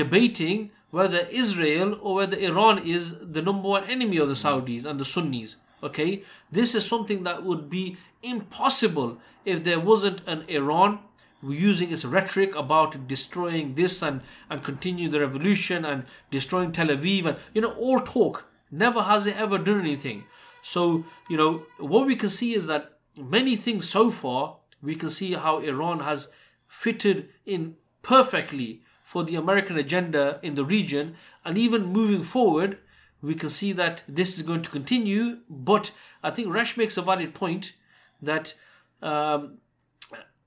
debating 0.00 0.70
whether 0.96 1.26
Israel 1.30 1.98
or 2.00 2.14
whether 2.14 2.38
Iran 2.38 2.78
is 2.78 3.16
the 3.20 3.42
number 3.42 3.68
one 3.68 3.84
enemy 3.84 4.16
of 4.16 4.28
the 4.28 4.34
Saudis 4.34 4.86
and 4.86 4.98
the 4.98 5.04
Sunnis. 5.04 5.56
Okay, 5.82 6.22
this 6.50 6.74
is 6.74 6.86
something 6.86 7.22
that 7.24 7.44
would 7.44 7.68
be 7.68 7.98
impossible 8.22 9.18
if 9.44 9.62
there 9.62 9.78
wasn't 9.78 10.22
an 10.26 10.44
Iran 10.48 11.00
using 11.42 11.92
its 11.92 12.06
rhetoric 12.06 12.56
about 12.56 13.06
destroying 13.06 13.74
this 13.74 14.00
and 14.00 14.22
and 14.48 14.64
continue 14.64 15.10
the 15.10 15.20
revolution 15.20 15.84
and 15.84 16.06
destroying 16.30 16.72
Tel 16.72 16.88
Aviv 16.96 17.26
and 17.26 17.36
you 17.52 17.60
know 17.60 17.72
all 17.72 18.00
talk. 18.00 18.48
Never 18.70 19.02
has 19.02 19.26
it 19.26 19.36
ever 19.36 19.58
done 19.58 19.80
anything. 19.80 20.24
So 20.62 21.04
you 21.28 21.36
know 21.36 21.66
what 21.78 22.06
we 22.06 22.16
can 22.16 22.30
see 22.30 22.54
is 22.54 22.66
that 22.68 22.92
many 23.36 23.54
things 23.54 23.86
so 23.98 24.10
far 24.10 24.56
we 24.80 24.94
can 24.94 25.10
see 25.10 25.34
how 25.34 25.58
Iran 25.58 26.00
has 26.08 26.28
fitted 26.66 27.28
in 27.44 27.76
perfectly 28.02 28.82
for 29.06 29.22
the 29.22 29.36
American 29.36 29.78
agenda 29.78 30.40
in 30.42 30.56
the 30.56 30.64
region. 30.64 31.14
And 31.44 31.56
even 31.56 31.86
moving 31.86 32.24
forward, 32.24 32.78
we 33.22 33.36
can 33.36 33.48
see 33.48 33.72
that 33.72 34.02
this 34.08 34.36
is 34.36 34.42
going 34.42 34.62
to 34.62 34.68
continue. 34.68 35.38
But 35.48 35.92
I 36.24 36.30
think 36.32 36.52
Rash 36.52 36.76
makes 36.76 36.96
a 36.96 37.02
valid 37.02 37.32
point 37.32 37.74
that 38.20 38.54
um, 39.00 39.58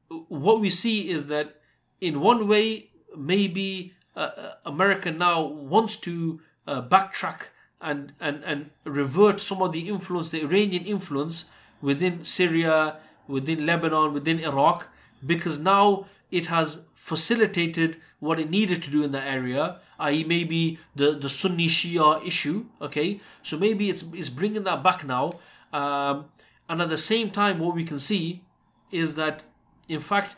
what 0.10 0.60
we 0.60 0.70
see 0.70 1.10
is 1.10 1.28
that 1.28 1.62
in 2.01 2.20
one 2.20 2.49
way, 2.49 2.89
maybe 3.16 3.93
uh, 4.16 4.20
uh 4.20 4.53
America 4.66 5.10
now 5.10 5.41
wants 5.41 5.95
to 5.95 6.41
uh, 6.68 6.82
backtrack 6.82 7.47
and, 7.80 8.12
and, 8.20 8.43
and 8.43 8.72
revert 8.84 9.39
some 9.39 9.62
of 9.62 9.72
the 9.72 9.88
influence, 9.88 10.32
the 10.32 10.41
Iranian 10.41 10.84
influence 10.84 11.45
within 11.82 12.26
Syria, 12.26 12.97
within 13.26 13.66
Lebanon, 13.66 14.12
within 14.12 14.39
Iraq, 14.39 14.89
because 15.26 15.57
now 15.60 16.07
it 16.30 16.47
has 16.47 16.82
facilitated 16.93 17.95
what 18.20 18.40
it 18.40 18.50
needed 18.50 18.84
to 18.84 18.92
do 18.92 19.04
in 19.04 19.12
that 19.12 19.28
area, 19.28 19.78
i.e., 20.00 20.24
maybe 20.24 20.80
the, 20.96 21.12
the 21.12 21.30
Sunni 21.30 21.68
Shia 21.68 22.26
issue. 22.26 22.66
Okay, 22.82 23.22
so 23.42 23.58
maybe 23.58 23.90
it's, 23.90 24.04
it's 24.14 24.30
bringing 24.30 24.64
that 24.64 24.84
back 24.84 25.06
now. 25.06 25.32
Um, 25.72 26.26
and 26.68 26.82
at 26.82 26.90
the 26.90 26.98
same 26.98 27.32
time, 27.32 27.60
what 27.60 27.76
we 27.76 27.84
can 27.84 28.00
see 28.00 28.44
is 28.92 29.16
that, 29.16 29.44
in 29.88 30.00
fact, 30.00 30.36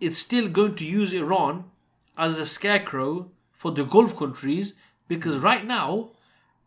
it's 0.00 0.18
still 0.18 0.48
going 0.48 0.74
to 0.76 0.84
use 0.84 1.12
Iran 1.12 1.64
as 2.16 2.38
a 2.38 2.46
scarecrow 2.46 3.30
for 3.52 3.72
the 3.72 3.84
Gulf 3.84 4.16
countries 4.16 4.74
because 5.08 5.42
right 5.42 5.64
now, 5.64 6.10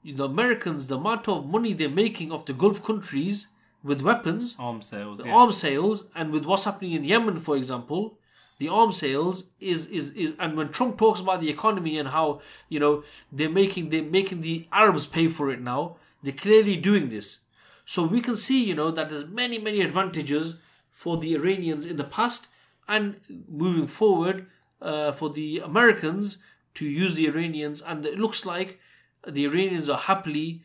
the 0.03 0.25
Americans, 0.25 0.87
the 0.87 0.97
amount 0.97 1.27
of 1.27 1.45
money 1.45 1.73
they're 1.73 1.89
making 1.89 2.31
off 2.31 2.45
the 2.45 2.53
Gulf 2.53 2.83
countries 2.83 3.47
with 3.83 4.01
weapons, 4.01 4.55
arms 4.59 4.87
sales, 4.87 5.25
yeah. 5.25 5.31
arms 5.31 5.57
sales, 5.57 6.05
and 6.15 6.31
with 6.31 6.45
what's 6.45 6.65
happening 6.65 6.91
in 6.91 7.03
Yemen, 7.03 7.39
for 7.39 7.55
example, 7.55 8.17
the 8.61 8.69
arms 8.69 8.97
sales 8.97 9.45
is 9.59 9.87
is 9.87 10.11
is 10.11 10.35
and 10.37 10.55
when 10.55 10.69
Trump 10.69 10.95
talks 10.99 11.19
about 11.19 11.41
the 11.41 11.49
economy 11.49 11.97
and 11.97 12.09
how 12.09 12.41
you 12.69 12.79
know 12.79 13.03
they're 13.31 13.49
making 13.49 13.89
they're 13.89 14.11
making 14.19 14.41
the 14.41 14.67
Arabs 14.71 15.07
pay 15.07 15.27
for 15.27 15.49
it 15.49 15.59
now, 15.59 15.97
they're 16.21 16.41
clearly 16.45 16.75
doing 16.75 17.09
this. 17.09 17.39
So 17.85 18.05
we 18.05 18.21
can 18.21 18.35
see 18.35 18.63
you 18.63 18.75
know 18.75 18.91
that 18.91 19.09
there's 19.09 19.25
many 19.25 19.57
many 19.57 19.81
advantages 19.81 20.57
for 20.91 21.17
the 21.17 21.33
Iranians 21.33 21.87
in 21.87 21.95
the 21.95 22.03
past 22.03 22.49
and 22.87 23.19
moving 23.49 23.87
forward 23.87 24.45
uh, 24.79 25.11
for 25.11 25.31
the 25.31 25.59
Americans 25.65 26.37
to 26.75 26.85
use 26.85 27.15
the 27.15 27.25
Iranians, 27.25 27.81
and 27.81 28.05
it 28.05 28.19
looks 28.19 28.45
like 28.45 28.79
the 29.27 29.45
Iranians 29.45 29.89
are 29.89 30.03
happily 30.11 30.61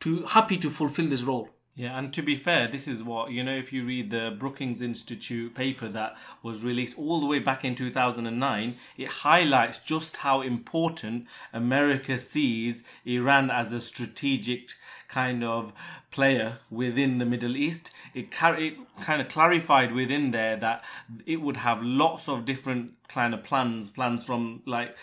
to 0.00 0.24
happy 0.36 0.56
to 0.56 0.68
fulfill 0.68 1.06
this 1.06 1.22
role. 1.22 1.50
Yeah, 1.78 1.98
and 1.98 2.10
to 2.14 2.22
be 2.22 2.36
fair, 2.36 2.68
this 2.68 2.88
is 2.88 3.02
what, 3.02 3.32
you 3.32 3.44
know, 3.44 3.54
if 3.54 3.70
you 3.70 3.84
read 3.84 4.10
the 4.10 4.34
Brookings 4.36 4.80
Institute 4.80 5.54
paper 5.54 5.88
that 5.88 6.16
was 6.42 6.64
released 6.64 6.96
all 6.96 7.20
the 7.20 7.26
way 7.26 7.38
back 7.38 7.66
in 7.66 7.74
2009, 7.74 8.76
it 8.96 9.08
highlights 9.08 9.78
just 9.80 10.16
how 10.18 10.40
important 10.40 11.26
America 11.52 12.18
sees 12.18 12.82
Iran 13.04 13.50
as 13.50 13.74
a 13.74 13.80
strategic 13.82 14.70
kind 15.08 15.44
of 15.44 15.74
player 16.10 16.60
within 16.70 17.18
the 17.18 17.26
Middle 17.26 17.54
East. 17.54 17.90
It, 18.14 18.30
car- 18.30 18.58
it 18.58 18.78
kind 19.02 19.20
of 19.20 19.28
clarified 19.28 19.92
within 19.92 20.30
there 20.30 20.56
that 20.56 20.82
it 21.26 21.42
would 21.42 21.58
have 21.58 21.82
lots 21.82 22.26
of 22.26 22.46
different 22.46 22.92
kind 23.08 23.34
of 23.34 23.44
plans, 23.44 23.90
plans 23.90 24.24
from 24.24 24.62
like 24.64 24.96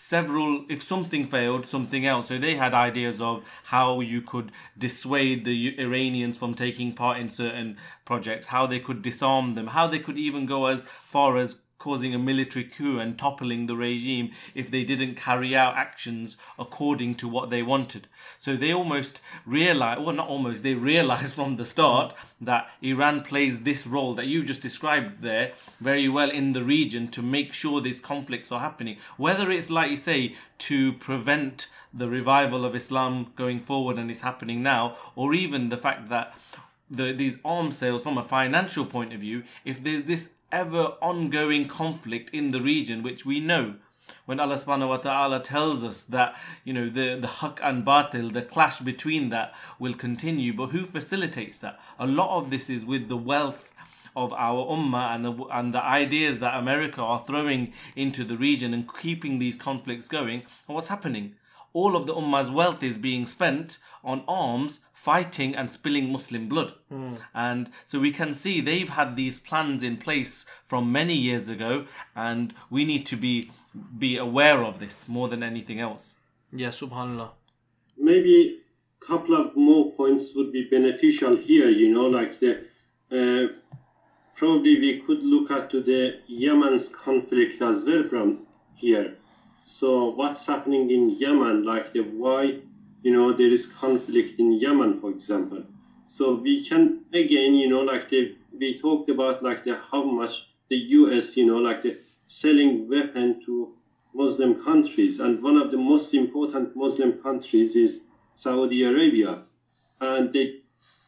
several 0.00 0.64
if 0.68 0.82
something 0.82 1.26
failed 1.26 1.66
something 1.66 2.06
else. 2.06 2.28
So 2.28 2.38
they 2.38 2.56
had 2.56 2.72
ideas 2.72 3.20
of 3.20 3.44
how 3.64 4.00
you 4.00 4.22
could 4.22 4.50
dissuade 4.76 5.44
the 5.44 5.78
iranians 5.78 6.38
from 6.38 6.54
taking 6.54 6.94
part 6.94 7.18
in 7.18 7.28
certain 7.28 7.76
projects 8.04 8.46
how 8.48 8.66
they 8.66 8.80
could 8.80 9.02
disarm 9.02 9.54
them 9.54 9.68
how 9.68 9.86
they 9.86 9.98
could 9.98 10.16
even 10.16 10.46
go 10.46 10.66
as 10.66 10.82
far 11.04 11.36
as 11.36 11.56
causing 11.80 12.14
a 12.14 12.18
military 12.18 12.64
coup 12.64 13.00
and 13.00 13.18
toppling 13.18 13.66
the 13.66 13.74
regime 13.74 14.30
if 14.54 14.70
they 14.70 14.84
didn't 14.84 15.16
carry 15.16 15.56
out 15.56 15.74
actions 15.74 16.36
according 16.58 17.14
to 17.16 17.26
what 17.26 17.50
they 17.50 17.62
wanted. 17.62 18.06
So 18.38 18.54
they 18.54 18.72
almost 18.72 19.20
realize, 19.44 19.98
well, 19.98 20.14
not 20.14 20.28
almost, 20.28 20.62
they 20.62 20.74
realized 20.74 21.34
from 21.34 21.56
the 21.56 21.64
start 21.64 22.14
that 22.40 22.68
Iran 22.82 23.22
plays 23.22 23.62
this 23.62 23.86
role 23.86 24.14
that 24.14 24.26
you 24.26 24.44
just 24.44 24.60
described 24.60 25.22
there 25.22 25.54
very 25.80 26.08
well 26.08 26.30
in 26.30 26.52
the 26.52 26.62
region 26.62 27.08
to 27.08 27.22
make 27.22 27.52
sure 27.52 27.80
these 27.80 28.00
conflicts 28.00 28.52
are 28.52 28.60
happening. 28.60 28.98
Whether 29.16 29.50
it's, 29.50 29.70
like 29.70 29.90
you 29.90 29.96
say, 29.96 30.36
to 30.58 30.92
prevent 30.92 31.68
the 31.92 32.08
revival 32.08 32.64
of 32.64 32.76
Islam 32.76 33.32
going 33.36 33.58
forward 33.58 33.96
and 33.96 34.10
it's 34.10 34.20
happening 34.20 34.62
now, 34.62 34.96
or 35.16 35.32
even 35.32 35.70
the 35.70 35.78
fact 35.78 36.10
that 36.10 36.34
the, 36.90 37.12
these 37.12 37.38
arms 37.44 37.78
sales 37.78 38.02
from 38.02 38.18
a 38.18 38.22
financial 38.22 38.84
point 38.84 39.14
of 39.14 39.20
view, 39.20 39.44
if 39.64 39.82
there's 39.82 40.04
this 40.04 40.30
ever 40.52 40.94
ongoing 41.00 41.68
conflict 41.68 42.30
in 42.32 42.50
the 42.50 42.60
region, 42.60 43.02
which 43.02 43.24
we 43.24 43.40
know 43.40 43.76
when 44.26 44.40
Allah 44.40 44.56
subhanahu 44.56 44.88
wa 44.88 44.96
ta'ala 44.96 45.40
tells 45.40 45.84
us 45.84 46.04
that, 46.04 46.36
you 46.64 46.72
know, 46.72 46.88
the, 46.88 47.18
the 47.20 47.26
haq 47.26 47.60
and 47.62 47.84
batil, 47.84 48.32
the 48.32 48.42
clash 48.42 48.80
between 48.80 49.30
that 49.30 49.54
will 49.78 49.94
continue. 49.94 50.52
But 50.52 50.68
who 50.68 50.84
facilitates 50.84 51.58
that? 51.58 51.78
A 51.98 52.06
lot 52.06 52.36
of 52.36 52.50
this 52.50 52.68
is 52.70 52.84
with 52.84 53.08
the 53.08 53.16
wealth 53.16 53.72
of 54.16 54.32
our 54.32 54.66
ummah 54.66 55.14
and 55.14 55.24
the, 55.24 55.32
and 55.52 55.72
the 55.72 55.82
ideas 55.82 56.40
that 56.40 56.58
America 56.58 57.00
are 57.00 57.20
throwing 57.20 57.72
into 57.94 58.24
the 58.24 58.36
region 58.36 58.74
and 58.74 58.88
keeping 58.92 59.38
these 59.38 59.56
conflicts 59.56 60.08
going. 60.08 60.40
And 60.66 60.74
what's 60.74 60.88
happening? 60.88 61.36
All 61.72 61.94
of 61.96 62.06
the 62.06 62.14
ummah's 62.14 62.50
wealth 62.50 62.82
is 62.82 62.96
being 62.98 63.26
spent 63.26 63.78
on 64.02 64.24
arms, 64.26 64.80
fighting 64.92 65.54
and 65.54 65.70
spilling 65.72 66.10
Muslim 66.10 66.48
blood. 66.48 66.72
And 67.34 67.70
so 67.84 68.00
we 68.00 68.10
can 68.12 68.34
see 68.34 68.60
they've 68.60 68.88
had 68.88 69.14
these 69.16 69.38
plans 69.38 69.82
in 69.82 69.96
place 69.96 70.44
from 70.66 70.90
many 70.90 71.14
years 71.14 71.48
ago, 71.48 71.86
and 72.16 72.54
we 72.70 72.84
need 72.84 73.06
to 73.06 73.16
be 73.16 73.50
be 73.98 74.16
aware 74.16 74.64
of 74.64 74.80
this 74.80 75.06
more 75.08 75.28
than 75.28 75.42
anything 75.44 75.78
else. 75.80 76.16
Yeah, 76.52 76.70
subhanallah. 76.70 77.30
maybe 77.96 78.58
a 79.02 79.04
couple 79.06 79.34
of 79.36 79.54
more 79.56 79.92
points 79.92 80.34
would 80.34 80.50
be 80.52 80.64
beneficial 80.70 81.36
here 81.36 81.68
you 81.68 81.88
know 81.94 82.06
like 82.18 82.40
the 82.40 82.52
uh, 83.12 83.46
probably 84.34 84.80
we 84.80 85.00
could 85.06 85.22
look 85.22 85.50
at 85.50 85.70
to 85.70 85.80
the 85.82 86.18
yemen's 86.26 86.88
conflict 86.88 87.60
as 87.62 87.84
well 87.84 88.02
from 88.08 88.46
here 88.74 89.14
so 89.70 90.08
what's 90.10 90.44
happening 90.46 90.90
in 90.90 91.10
yemen? 91.10 91.62
Like 91.62 91.92
the 91.92 92.00
why 92.00 92.58
you 93.02 93.12
know 93.12 93.32
there 93.32 93.52
is 93.52 93.66
conflict 93.66 94.38
in 94.40 94.52
yemen 94.52 94.98
for 95.00 95.10
example. 95.10 95.62
So 96.06 96.34
we 96.34 96.60
can 96.60 97.04
again 97.12 97.54
you 97.54 97.68
know 97.68 97.80
like 97.82 98.08
the 98.08 98.34
we 98.58 98.76
talked 98.76 99.08
about 99.08 99.42
like 99.42 99.62
the 99.62 99.76
how 99.76 100.02
much 100.02 100.42
the 100.68 100.76
us 100.76 101.36
you 101.36 101.46
know 101.46 101.58
like 101.58 101.82
the 101.82 101.96
selling 102.26 102.88
weapon 102.88 103.40
to 103.46 103.70
muslim 104.12 104.54
countries. 104.54 105.20
And 105.20 105.40
one 105.40 105.56
of 105.56 105.70
the 105.70 105.76
most 105.78 106.14
important 106.14 106.74
muslim 106.74 107.12
countries 107.12 107.76
is 107.76 108.00
saudi 108.34 108.82
arabia. 108.82 109.38
And 110.00 110.32
they 110.32 110.56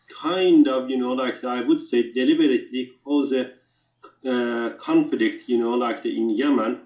kind 0.09 0.69
of 0.69 0.89
you 0.89 0.99
know 0.99 1.13
like 1.13 1.43
i 1.43 1.61
would 1.61 1.81
say 1.81 2.13
deliberately 2.13 2.91
cause 3.05 3.33
a 3.33 3.51
uh, 4.27 4.71
conflict 4.77 5.49
you 5.49 5.59
know 5.59 5.75
like 5.75 6.03
the, 6.03 6.17
in 6.17 6.31
yemen 6.31 6.79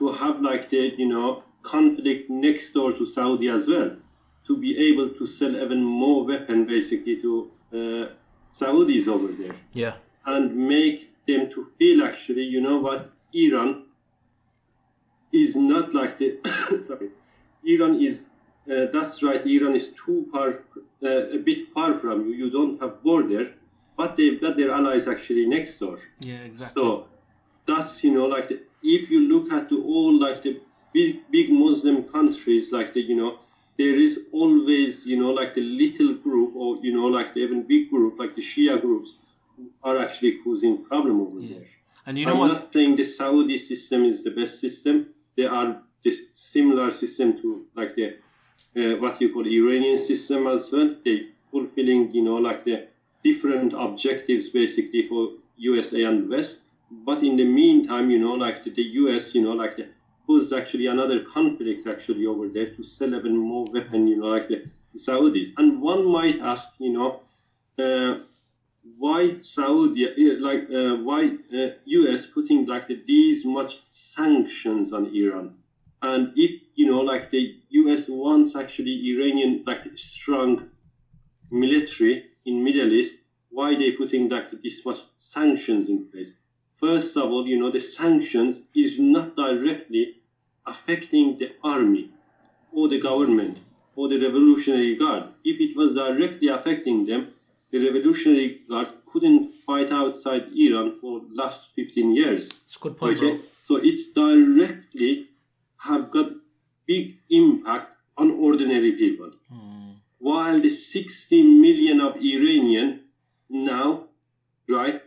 to 0.00 0.10
have 0.20 0.40
like 0.42 0.68
the 0.70 0.82
you 0.98 1.08
know 1.08 1.42
conflict 1.62 2.28
next 2.30 2.72
door 2.72 2.90
to 2.92 3.04
saudi 3.06 3.48
as 3.48 3.68
well 3.68 3.90
to 4.46 4.56
be 4.56 4.70
able 4.88 5.08
to 5.18 5.24
sell 5.26 5.54
even 5.64 5.82
more 5.84 6.24
weapon 6.24 6.64
basically 6.66 7.16
to 7.24 7.32
uh, 7.72 8.06
saudis 8.52 9.06
over 9.08 9.28
there 9.28 9.54
Yeah. 9.72 9.94
and 10.26 10.56
make 10.56 11.10
them 11.26 11.50
to 11.50 11.64
feel 11.64 12.02
actually, 12.02 12.42
you 12.42 12.60
know 12.60 12.78
what, 12.78 13.10
Iran 13.32 13.84
is 15.32 15.56
not 15.56 15.94
like 15.94 16.18
the 16.18 16.38
sorry, 16.86 17.10
Iran 17.64 18.00
is 18.00 18.24
uh, 18.70 18.86
that's 18.92 19.22
right. 19.22 19.44
Iran 19.46 19.74
is 19.74 19.92
too 20.04 20.26
far, 20.32 20.48
uh, 21.02 21.36
a 21.36 21.38
bit 21.38 21.68
far 21.68 21.94
from 21.94 22.26
you. 22.26 22.34
You 22.34 22.50
don't 22.50 22.80
have 22.80 23.02
border, 23.02 23.52
but 23.96 24.16
they've 24.16 24.40
got 24.40 24.56
their 24.56 24.70
allies 24.70 25.08
actually 25.08 25.46
next 25.46 25.78
door. 25.78 25.98
Yeah, 26.20 26.42
exactly. 26.50 26.82
So 26.82 27.06
that's 27.66 28.02
you 28.04 28.12
know 28.12 28.26
like 28.26 28.48
the, 28.48 28.60
if 28.82 29.10
you 29.10 29.20
look 29.20 29.52
at 29.52 29.68
the 29.68 29.76
all 29.76 30.18
like 30.18 30.42
the 30.42 30.60
big 30.92 31.30
big 31.30 31.50
Muslim 31.50 32.04
countries 32.04 32.72
like 32.72 32.92
the 32.92 33.00
you 33.00 33.16
know 33.16 33.38
there 33.78 33.94
is 34.06 34.26
always 34.32 35.06
you 35.06 35.16
know 35.20 35.30
like 35.30 35.54
the 35.54 35.62
little 35.62 36.14
group 36.14 36.54
or 36.54 36.76
you 36.82 36.92
know 36.94 37.06
like 37.06 37.34
the 37.34 37.40
even 37.40 37.62
big 37.62 37.90
group 37.90 38.18
like 38.18 38.34
the 38.34 38.42
Shia 38.42 38.80
groups 38.80 39.14
are 39.82 39.98
actually 39.98 40.38
causing 40.44 40.84
problem 40.84 41.20
over 41.20 41.40
there. 41.40 41.64
and 42.06 42.18
you 42.18 42.26
know 42.26 42.32
I'm 42.32 42.38
what? 42.38 42.52
not 42.52 42.72
saying 42.72 42.96
the 42.96 43.04
Saudi 43.04 43.58
system 43.58 44.04
is 44.04 44.24
the 44.24 44.30
best 44.30 44.60
system. 44.60 45.08
There 45.36 45.50
are 45.50 45.82
this 46.04 46.18
similar 46.34 46.90
system 46.92 47.40
to 47.42 47.66
like 47.74 47.94
the 47.94 48.06
uh, 48.76 48.96
what 49.02 49.20
you 49.20 49.32
call 49.32 49.46
Iranian 49.46 49.96
system 49.96 50.46
as 50.46 50.70
well. 50.72 50.94
They 51.04 51.16
fulfilling 51.50 52.12
you 52.14 52.22
know 52.22 52.36
like 52.36 52.64
the 52.64 52.88
different 53.22 53.72
objectives 53.72 54.48
basically 54.48 55.06
for 55.08 55.30
USA 55.56 56.04
and 56.04 56.28
West. 56.28 56.62
But 56.90 57.22
in 57.22 57.36
the 57.36 57.44
meantime, 57.44 58.10
you 58.10 58.18
know, 58.18 58.34
like 58.34 58.62
the, 58.62 58.70
the 58.70 58.82
US, 59.00 59.34
you 59.34 59.40
know, 59.40 59.52
like 59.52 59.76
the 59.76 59.86
caused 60.26 60.52
actually 60.52 60.86
another 60.86 61.18
conflict 61.20 61.86
actually 61.86 62.26
over 62.26 62.48
there 62.48 62.66
to 62.66 62.82
sell 62.82 63.14
even 63.14 63.36
more 63.36 63.64
weapon, 63.72 64.06
you 64.06 64.16
know, 64.16 64.26
like 64.28 64.46
the 64.48 64.60
Saudis. 64.96 65.52
And 65.56 65.80
one 65.80 66.04
might 66.04 66.38
ask, 66.40 66.68
you 66.78 66.90
know, 66.90 67.18
uh, 67.78 68.16
why 68.98 69.36
Saudi, 69.40 70.06
uh, 70.06 70.36
like 70.38 70.68
uh, 70.70 70.96
why 70.96 71.32
uh, 71.54 71.68
US 71.84 72.26
putting 72.26 72.64
like 72.66 72.86
the, 72.86 73.00
these 73.06 73.44
much 73.44 73.78
sanctions 73.90 74.92
on 74.92 75.06
Iran? 75.06 75.50
And 76.02 76.30
if 76.34 76.52
you 76.74 76.86
know, 76.86 77.00
like 77.00 77.30
the 77.30 77.54
US 77.70 78.08
wants 78.08 78.54
actually 78.56 78.94
Iranian 79.10 79.62
like 79.66 79.86
strong 79.96 80.60
military 81.50 82.24
in 82.46 82.64
Middle 82.64 82.92
East, 82.92 83.16
why 83.50 83.74
they 83.76 83.90
putting 83.92 84.28
like 84.28 84.48
this 84.62 84.84
much 84.84 85.04
sanctions 85.16 85.88
in 85.88 86.00
place? 86.00 86.34
First 86.80 87.16
of 87.16 87.30
all, 87.30 87.46
you 87.46 87.58
know, 87.58 87.70
the 87.70 87.80
sanctions 87.80 88.66
is 88.74 88.98
not 88.98 89.36
directly 89.36 90.16
affecting 90.66 91.38
the 91.38 91.52
army 91.62 92.10
or 92.72 92.88
the 92.88 92.98
government 92.98 93.58
or 93.96 94.08
the 94.08 94.18
Revolutionary 94.18 94.96
Guard. 94.96 95.24
If 95.44 95.60
it 95.60 95.76
was 95.76 95.94
directly 95.94 96.48
affecting 96.48 97.04
them, 97.06 97.28
the 97.70 97.78
Revolutionary 97.84 98.62
Guard 98.68 98.88
couldn't 99.06 99.48
fight 99.66 99.90
outside 99.92 100.44
Iran 100.56 100.98
for 101.00 101.20
last 101.34 101.68
15 101.74 102.14
years. 102.16 102.46
It's 102.66 102.76
a 102.76 102.80
good 102.80 102.96
point, 102.96 103.18
Okay, 103.18 103.32
bro. 103.36 103.40
so 103.60 103.76
it's 103.76 104.12
directly 104.12 105.26
have 105.78 106.10
got 106.10 106.30
big 106.86 107.16
impact 107.30 107.94
on 108.16 108.30
ordinary 108.32 108.92
people. 108.92 109.30
Hmm. 109.52 109.92
While 110.18 110.60
the 110.60 110.68
60 110.70 111.42
million 111.42 112.00
of 112.00 112.16
Iranian 112.16 113.00
now, 113.48 114.04
right, 114.68 114.99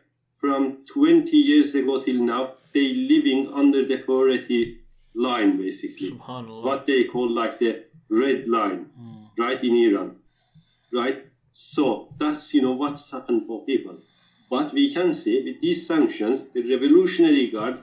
from 0.44 0.76
20 0.92 1.38
years 1.38 1.74
ago 1.74 2.02
till 2.02 2.22
now, 2.22 2.52
they 2.74 2.94
living 2.94 3.50
under 3.54 3.86
the 3.86 3.96
poverty 3.96 4.76
line 5.16 5.56
basically 5.56 6.12
Subhanallah. 6.12 6.64
what 6.64 6.86
they 6.86 7.06
call 7.06 7.30
like 7.30 7.58
the 7.60 7.80
red 8.10 8.46
line, 8.46 8.86
right 9.38 9.64
in 9.64 9.74
Iran, 9.88 10.12
right? 10.92 11.24
So 11.54 12.10
that's 12.20 12.54
you 12.54 12.62
know 12.62 12.74
what's 12.74 13.10
happened 13.10 13.44
for 13.48 13.64
people. 13.64 13.96
But 14.50 14.74
we 14.74 14.92
can 14.92 15.14
say 15.14 15.42
with 15.42 15.62
these 15.62 15.88
sanctions, 15.88 16.44
the 16.54 16.62
Revolutionary 16.74 17.48
Guard 17.50 17.80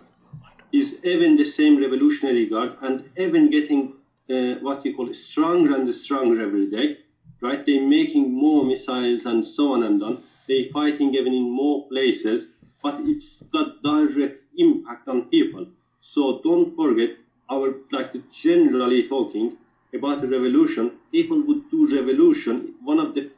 is 0.71 0.95
even 1.03 1.37
the 1.37 1.47
same 1.47 1.79
Revolutionary 1.81 2.47
Guard 2.47 2.77
and 2.83 3.09
even 3.17 3.49
getting 3.49 3.95
uh, 4.29 4.57
what 4.67 4.85
you 4.85 4.95
call 4.95 5.11
stronger 5.15 5.75
and 5.75 5.95
stronger 5.95 6.43
every 6.43 6.67
day, 6.67 6.99
right? 7.41 7.65
They're 7.65 7.89
making 7.99 8.31
more 8.31 8.65
missiles 8.65 9.25
and 9.25 9.47
so 9.47 9.73
on 9.73 9.83
and 9.85 10.03
on. 10.03 10.23
They're 10.51 10.65
fighting 10.65 11.15
even 11.15 11.33
in 11.33 11.49
more 11.49 11.87
places, 11.87 12.49
but 12.83 12.99
it's 13.01 13.43
got 13.53 13.81
direct 13.83 14.43
impact 14.57 15.09
on 15.09 15.23
people. 15.29 15.67
So 16.01 16.41
don't 16.43 16.75
forget, 16.75 17.11
our 17.51 17.75
like 17.91 18.13
generally 18.31 19.03
talking 19.03 19.57
about 19.93 20.23
revolution, 20.23 20.93
people 21.13 21.41
would 21.43 21.69
do 21.71 21.87
revolution. 21.95 22.75
One 22.83 22.99
of 23.01 23.15
the 23.15 23.31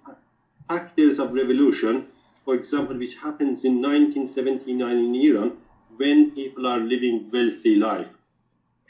factors 0.69 1.19
of 1.19 1.33
revolution, 1.33 2.07
for 2.45 2.55
example, 2.55 2.97
which 2.97 3.15
happens 3.17 3.65
in 3.65 3.81
1979 3.81 4.99
in 4.99 5.15
Iran, 5.15 5.53
when 5.97 6.31
people 6.33 6.67
are 6.67 6.79
living 6.81 7.31
wealthy 7.33 7.77
life, 7.77 8.17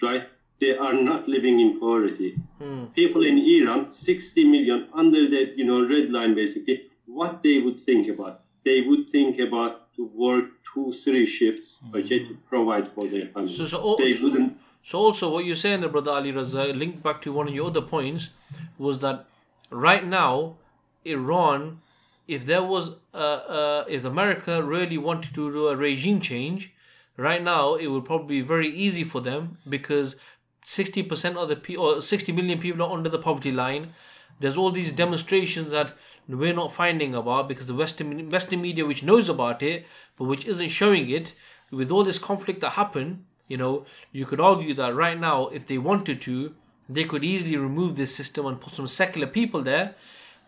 right? 0.02 0.26
They 0.60 0.76
are 0.76 0.94
not 0.94 1.28
living 1.28 1.60
in 1.60 1.78
poverty. 1.78 2.36
Hmm. 2.58 2.86
People 2.94 3.24
in 3.24 3.38
Iran, 3.38 3.90
60 3.90 4.44
million 4.44 4.88
under 4.92 5.28
the 5.28 5.52
you 5.56 5.64
know 5.64 5.86
red 5.86 6.10
line, 6.10 6.34
basically, 6.34 6.82
what 7.06 7.42
they 7.42 7.58
would 7.60 7.76
think 7.76 8.08
about? 8.08 8.41
They 8.64 8.80
would 8.82 9.10
think 9.10 9.38
about 9.40 9.92
to 9.96 10.04
work 10.14 10.46
two, 10.72 10.92
three 10.92 11.26
shifts, 11.26 11.82
okay, 11.94 12.20
to 12.28 12.36
provide 12.48 12.88
for 12.94 13.06
their 13.06 13.26
family. 13.28 13.52
So- 13.52 13.66
so 13.66 13.96
they 13.98 14.14
wouldn't. 14.22 14.58
So 14.84 14.98
also 14.98 15.30
what 15.32 15.44
you're 15.44 15.56
saying 15.64 15.80
there, 15.80 15.90
brother 15.90 16.10
Ali 16.12 16.32
Raza, 16.32 16.76
linked 16.76 17.02
back 17.02 17.22
to 17.22 17.32
one 17.32 17.48
of 17.48 17.54
your 17.54 17.66
other 17.68 17.82
points, 17.82 18.30
was 18.78 19.00
that 19.00 19.26
right 19.70 20.04
now, 20.04 20.56
Iran, 21.04 21.80
if 22.26 22.46
there 22.46 22.62
was, 22.62 22.92
uh, 23.14 23.16
uh, 23.16 23.84
if 23.88 24.04
America 24.04 24.62
really 24.62 24.98
wanted 24.98 25.34
to 25.34 25.52
do 25.52 25.68
a 25.68 25.76
regime 25.76 26.20
change, 26.20 26.72
right 27.16 27.42
now 27.42 27.74
it 27.74 27.88
would 27.88 28.04
probably 28.04 28.36
be 28.40 28.46
very 28.54 28.68
easy 28.68 29.04
for 29.04 29.20
them 29.20 29.58
because 29.68 30.16
60% 30.64 31.36
of 31.36 31.48
the 31.48 31.56
people, 31.56 31.84
or 31.84 32.02
60 32.02 32.32
million 32.32 32.58
people 32.58 32.82
are 32.82 32.92
under 32.96 33.08
the 33.08 33.18
poverty 33.18 33.52
line. 33.52 33.92
There's 34.40 34.56
all 34.56 34.70
these 34.70 34.92
demonstrations 34.92 35.70
that 35.70 35.94
we're 36.28 36.54
not 36.54 36.72
finding 36.72 37.14
about 37.14 37.48
because 37.48 37.66
the 37.66 37.74
Western 37.74 38.28
Western 38.28 38.60
media, 38.60 38.84
which 38.86 39.02
knows 39.02 39.28
about 39.28 39.62
it 39.62 39.86
but 40.16 40.24
which 40.24 40.44
isn't 40.46 40.68
showing 40.68 41.08
it, 41.10 41.34
with 41.70 41.90
all 41.90 42.04
this 42.04 42.18
conflict 42.18 42.60
that 42.60 42.70
happened, 42.72 43.24
you 43.48 43.56
know, 43.56 43.84
you 44.12 44.24
could 44.26 44.40
argue 44.40 44.74
that 44.74 44.94
right 44.94 45.18
now, 45.18 45.48
if 45.48 45.66
they 45.66 45.78
wanted 45.78 46.20
to, 46.22 46.54
they 46.88 47.04
could 47.04 47.24
easily 47.24 47.56
remove 47.56 47.96
this 47.96 48.14
system 48.14 48.46
and 48.46 48.60
put 48.60 48.74
some 48.74 48.86
secular 48.86 49.26
people 49.26 49.62
there, 49.62 49.94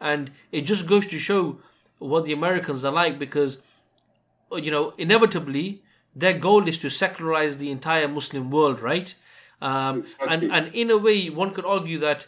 and 0.00 0.30
it 0.52 0.62
just 0.62 0.86
goes 0.86 1.06
to 1.06 1.18
show 1.18 1.60
what 1.98 2.24
the 2.24 2.32
Americans 2.32 2.84
are 2.84 2.92
like 2.92 3.18
because, 3.18 3.62
you 4.52 4.70
know, 4.70 4.92
inevitably 4.98 5.82
their 6.14 6.34
goal 6.34 6.68
is 6.68 6.78
to 6.78 6.90
secularize 6.90 7.58
the 7.58 7.70
entire 7.70 8.06
Muslim 8.08 8.50
world, 8.50 8.80
right? 8.80 9.14
Um, 9.62 10.00
Exactly. 10.00 10.28
and 10.28 10.52
and 10.52 10.74
in 10.74 10.90
a 10.90 10.98
way, 10.98 11.30
one 11.30 11.52
could 11.54 11.64
argue 11.64 11.98
that 12.00 12.26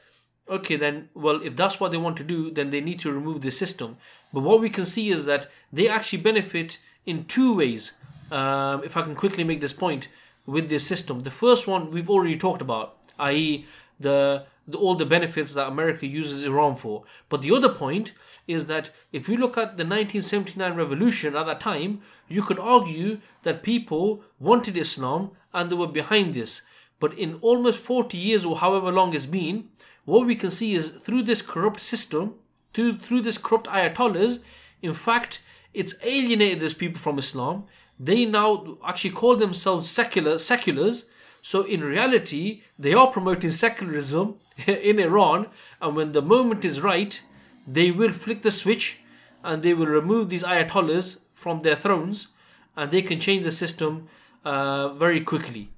okay, 0.49 0.77
then 0.77 1.09
well, 1.15 1.41
if 1.43 1.57
that's 1.57 1.81
what 1.81 1.91
they 1.91 1.97
want 1.97 2.17
to 2.19 2.25
do, 2.25 2.51
then 2.51 2.71
they 2.71 2.81
need 2.81 3.01
to 3.01 3.13
remove 3.13 3.41
this 3.41 3.59
system. 3.59 3.97
But 4.33 4.41
what 4.43 4.61
we 4.61 4.71
can 4.71 4.87
see 4.87 5.11
is 5.11 5.25
that 5.27 5.49
they 5.73 5.89
actually 5.89 6.23
benefit 6.23 6.79
in 7.05 7.25
two 7.25 7.57
ways. 7.57 7.93
Um, 8.31 8.83
if 8.85 8.97
I 8.97 9.03
can 9.03 9.15
quickly 9.15 9.45
make 9.45 9.61
this 9.61 9.73
point 9.73 10.09
with 10.47 10.69
this 10.69 10.87
system, 10.87 11.21
the 11.21 11.31
first 11.31 11.67
one 11.67 11.91
we've 11.91 12.11
already 12.11 12.37
talked 12.37 12.61
about, 12.61 12.97
i.e., 13.19 13.67
the, 13.99 14.45
the 14.67 14.77
all 14.77 14.95
the 14.95 15.07
benefits 15.07 15.55
that 15.55 15.69
America 15.69 16.07
uses 16.07 16.43
Iran 16.43 16.77
for. 16.77 17.05
But 17.29 17.43
the 17.43 17.53
other 17.53 17.69
point 17.69 18.13
is 18.47 18.67
that 18.67 18.91
if 19.13 19.29
you 19.29 19.37
look 19.37 19.57
at 19.57 19.77
the 19.77 19.85
1979 19.85 20.75
revolution 20.75 21.35
at 21.37 21.47
that 21.47 21.61
time, 21.61 22.01
you 22.29 22.43
could 22.43 22.59
argue 22.59 23.21
that 23.43 23.63
people 23.63 24.23
wanted 24.39 24.77
Islam 24.77 25.33
and 25.53 25.71
they 25.71 25.75
were 25.75 25.87
behind 25.87 26.35
this. 26.35 26.63
But 26.99 27.17
in 27.19 27.39
almost 27.43 27.81
40 27.81 28.17
years 28.17 28.45
or 28.45 28.57
however 28.57 28.93
long 28.93 29.15
it's 29.15 29.27
been, 29.27 29.69
what 30.07 30.27
we 30.27 30.37
can 30.37 30.51
see 30.51 30.75
is 30.75 30.89
through 30.89 31.25
this 31.25 31.43
corrupt 31.43 31.81
system, 31.81 32.37
through, 32.73 32.99
through 32.99 33.21
this 33.21 33.37
corrupt 33.37 33.67
ayatollahs, 33.67 34.39
in 34.81 34.95
fact, 34.95 35.41
it's 35.75 35.95
alienated 36.03 36.61
these 36.61 36.75
people 36.75 37.01
from 37.01 37.19
Islam. 37.19 37.65
They 37.99 38.25
now 38.25 38.79
actually 38.87 39.11
call 39.11 39.37
themselves 39.37 39.91
secular 39.91 40.39
seculars. 40.39 41.07
So 41.43 41.65
in 41.65 41.83
reality, 41.83 42.63
they 42.79 42.95
are 42.95 43.09
promoting 43.09 43.51
secularism 43.51 44.37
in 44.67 44.99
Iran, 44.99 45.49
and 45.83 45.97
when 45.97 46.13
the 46.13 46.23
moment 46.23 46.65
is 46.65 46.81
right, 46.81 47.21
they 47.67 47.91
will 47.91 48.13
flick 48.13 48.43
the 48.43 48.51
switch 48.51 49.01
and 49.43 49.63
they 49.63 49.75
will 49.75 49.87
remove 49.87 50.29
these 50.29 50.43
ayatollahs 50.45 51.19
from 51.35 51.63
their 51.63 51.77
thrones, 51.77 52.29
and 52.77 52.91
they 52.91 53.03
can 53.03 53.21
change 53.21 53.45
the 53.45 53.53
system 53.53 54.09
uh, 54.45 54.89
very 54.89 55.21
quickly. 55.21 55.71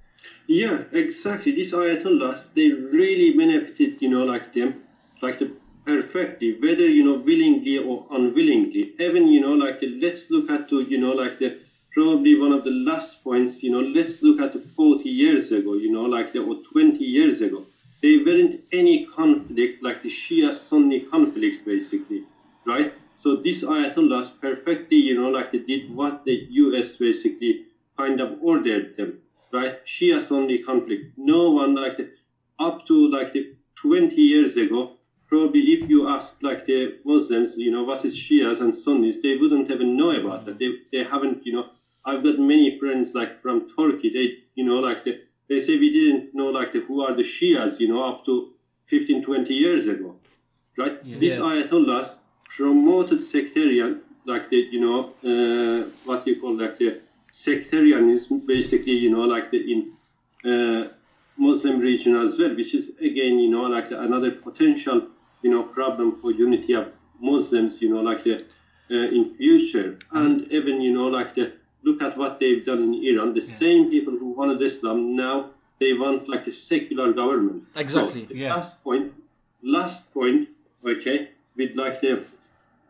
Yeah, 0.49 0.83
exactly. 0.91 1.53
These 1.53 1.71
ayatollahs, 1.73 2.53
they 2.53 2.71
really 2.71 3.31
benefited, 3.31 3.95
you 4.01 4.09
know, 4.09 4.25
like 4.25 4.53
them, 4.53 4.75
like 5.23 5.39
the 5.39 5.49
perfectly, 5.85 6.55
whether 6.55 6.89
you 6.89 7.05
know 7.05 7.15
willingly 7.15 7.79
or 7.79 8.05
unwillingly. 8.11 8.91
Even 8.99 9.29
you 9.29 9.39
know, 9.41 9.55
like 9.55 9.79
the, 9.79 9.87
let's 9.87 10.29
look 10.31 10.51
at 10.51 10.69
to 10.71 10.81
you 10.81 10.99
know, 10.99 11.13
like 11.13 11.39
the 11.39 11.55
probably 11.93 12.35
one 12.35 12.51
of 12.51 12.65
the 12.65 12.71
last 12.71 13.23
points. 13.23 13.63
You 13.63 13.71
know, 13.71 13.81
let's 13.81 14.21
look 14.23 14.41
at 14.41 14.51
the 14.53 14.59
40 14.59 15.09
years 15.09 15.53
ago. 15.53 15.75
You 15.75 15.93
know, 15.93 16.03
like 16.05 16.33
the 16.33 16.41
or 16.41 16.57
20 16.73 17.05
years 17.05 17.41
ago. 17.41 17.65
There 18.03 18.19
weren't 18.25 18.61
any 18.73 19.05
conflict 19.05 19.83
like 19.83 20.03
the 20.03 20.09
Shia 20.09 20.53
Sunni 20.53 20.99
conflict, 21.01 21.65
basically, 21.65 22.25
right? 22.65 22.91
So 23.17 23.37
these 23.37 23.63
ayatollahs 23.63 24.31
perfectly, 24.41 24.97
you 24.97 25.15
know, 25.15 25.29
like 25.29 25.51
they 25.53 25.59
did 25.59 25.89
what 25.95 26.25
the 26.25 26.35
U.S. 26.65 26.97
basically 26.97 27.61
kind 27.97 28.21
of 28.21 28.37
ordered 28.41 28.95
them 28.97 29.15
right? 29.53 29.75
Shia 29.85 30.21
Sunni 30.21 30.59
conflict. 30.59 31.05
No 31.17 31.51
one 31.51 31.75
like 31.75 31.97
the, 31.97 32.09
up 32.59 32.87
to 32.87 33.09
like 33.09 33.33
the 33.33 33.47
20 33.77 34.21
years 34.21 34.57
ago, 34.57 34.93
probably 35.27 35.61
if 35.73 35.89
you 35.89 36.09
ask 36.09 36.43
like 36.43 36.65
the 36.65 36.95
Muslims, 37.05 37.57
you 37.57 37.71
know, 37.71 37.83
what 37.85 38.05
is 38.05 38.17
Shias 38.17 38.61
and 38.61 38.75
Sunnis, 38.75 39.21
they 39.21 39.37
wouldn't 39.37 39.71
even 39.71 39.97
know 39.97 40.11
about 40.11 40.45
that. 40.47 40.59
They, 40.59 40.71
they 40.93 41.03
haven't, 41.03 41.45
you 41.45 41.53
know, 41.53 41.67
I've 42.05 42.23
got 42.23 42.39
many 42.39 42.71
friends 42.71 43.15
like 43.15 43.41
from 43.41 43.67
Turkey, 43.79 44.11
they, 44.11 44.39
you 44.55 44.65
know, 44.65 44.79
like 44.81 45.05
the, 45.05 45.19
they 45.49 45.61
say 45.61 45.79
we 45.79 45.91
didn't 45.91 46.35
know 46.35 46.49
like 46.49 46.73
the, 46.73 46.81
who 46.81 47.01
are 47.03 47.13
the 47.15 47.23
Shias, 47.23 47.79
you 47.79 47.89
know, 47.89 48.03
up 48.05 48.25
to 48.25 48.49
15, 48.87 49.23
20 49.23 49.55
years 49.55 49.87
ago, 49.87 50.17
right? 50.77 50.97
These 51.05 51.39
Yeah. 51.39 51.45
Ayatollahs 51.45 52.17
promoted 52.49 53.21
sectarian, 53.21 54.01
like 54.25 54.49
the, 54.49 54.67
you 54.71 54.81
know, 54.81 55.11
uh, 55.25 55.89
what 56.05 56.27
you 56.27 56.41
call 56.41 56.57
like 56.57 56.79
the 56.79 56.99
sectarianism, 57.31 58.41
basically, 58.47 58.93
you 58.93 59.11
know, 59.11 59.23
like 59.23 59.51
the 59.51 59.61
in 59.73 59.93
uh, 60.45 60.89
Muslim 61.37 61.81
region 61.81 62.17
as 62.17 62.39
well, 62.39 62.55
which 62.55 62.75
is 62.75 62.91
again, 63.01 63.39
you 63.39 63.51
know, 63.51 63.63
like 63.63 63.89
the, 63.89 64.01
another 64.01 64.31
potential, 64.31 65.09
you 65.43 65.51
know, 65.51 65.63
problem 65.63 66.21
for 66.21 66.33
unity 66.33 66.75
of 66.75 66.93
Muslims, 67.21 67.81
you 67.83 67.91
know, 67.93 68.01
like 68.01 68.25
the 68.25 68.45
uh, 68.91 68.95
in 68.95 69.35
future, 69.35 69.99
and 70.13 70.51
even, 70.51 70.81
you 70.81 70.93
know, 70.93 71.09
like 71.09 71.35
the 71.35 71.53
look 71.85 72.03
at 72.03 72.17
what 72.17 72.39
they've 72.39 72.65
done 72.65 72.83
in 72.83 72.95
Iran. 73.05 73.33
The 73.33 73.41
same 73.41 73.91
people 73.91 74.15
who 74.17 74.31
wanted 74.31 74.61
Islam 74.63 75.15
now 75.15 75.51
they 75.79 75.93
want 75.93 76.29
like 76.29 76.47
a 76.47 76.53
secular 76.53 77.13
government. 77.13 77.65
Exactly, 77.77 78.25
the 78.25 78.37
yeah. 78.37 78.55
Last 78.55 78.83
point, 78.83 79.13
last 79.63 80.13
point, 80.13 80.49
okay, 80.85 81.31
with 81.57 81.75
like 81.75 82.01
the 82.01 82.15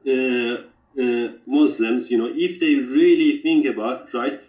uh, 0.06 0.62
uh, 0.98 1.28
Muslims, 1.46 2.10
you 2.10 2.18
know, 2.18 2.30
if 2.32 2.58
they 2.60 2.74
really 2.74 3.40
think 3.42 3.66
about 3.66 4.12
right, 4.14 4.40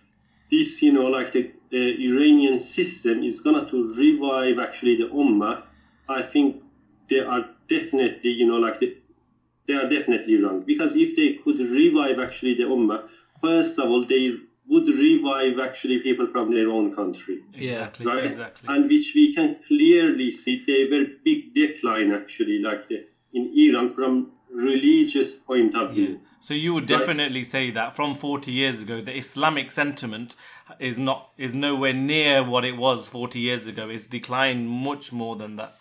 this, 0.50 0.82
you 0.82 0.92
know, 0.92 1.08
like 1.08 1.32
the 1.32 1.52
uh, 1.74 1.78
Iranian 1.78 2.60
system 2.60 3.24
is 3.24 3.40
gonna 3.40 3.70
to 3.70 3.94
revive 3.94 4.58
actually 4.60 4.96
the 4.96 5.08
Ummah. 5.10 5.64
I 6.08 6.22
think 6.24 6.62
they 7.10 7.20
are 7.20 7.46
definitely, 7.70 8.32
you 8.32 8.48
know, 8.48 8.58
like 8.58 8.80
the, 8.80 8.96
they 9.68 9.76
are 9.76 9.88
definitely 9.88 10.42
wrong 10.42 10.64
because 10.66 10.96
if 10.96 11.16
they 11.16 11.34
could 11.34 11.60
revive 11.60 12.20
actually 12.20 12.56
the 12.56 12.64
Ummah, 12.64 13.08
first 13.42 13.78
of 13.78 13.90
all, 13.90 14.04
they 14.04 14.34
would 14.68 14.88
revive 14.88 15.60
actually 15.60 16.00
people 16.00 16.28
from 16.28 16.52
their 16.52 16.70
own 16.70 16.92
country 16.92 17.42
Yeah. 17.54 17.86
Exactly. 17.86 18.06
right? 18.06 18.26
Exactly. 18.26 18.70
And 18.74 18.90
which 18.90 19.14
we 19.16 19.34
can 19.34 19.56
clearly 19.68 20.30
see 20.32 20.64
they 20.66 20.86
were 20.86 21.06
big 21.24 21.54
decline 21.54 22.12
actually, 22.12 22.60
like 22.60 22.88
the, 22.88 23.04
in 23.34 23.52
Iran 23.56 23.90
from 23.92 24.32
religious 24.52 25.36
point 25.36 25.76
of 25.76 25.94
view. 25.94 26.20
So 26.42 26.54
you 26.54 26.74
would 26.74 26.86
definitely 26.86 27.44
say 27.44 27.70
that 27.72 27.96
from 27.96 28.16
40 28.16 28.52
years 28.52 28.82
ago, 28.82 29.02
the 29.02 29.16
Islamic 29.16 29.72
sentiment 29.72 30.36
is 30.80 30.98
not 30.98 31.30
is 31.38 31.54
nowhere 31.54 31.94
near 31.94 32.44
what 32.44 32.64
it 32.64 32.78
was 32.78 33.08
40 33.08 33.40
years 33.40 33.68
ago. 33.68 33.90
It's 33.90 34.08
declined 34.08 34.70
much 34.70 35.12
more 35.12 35.36
than 35.36 35.58
that. 35.58 35.76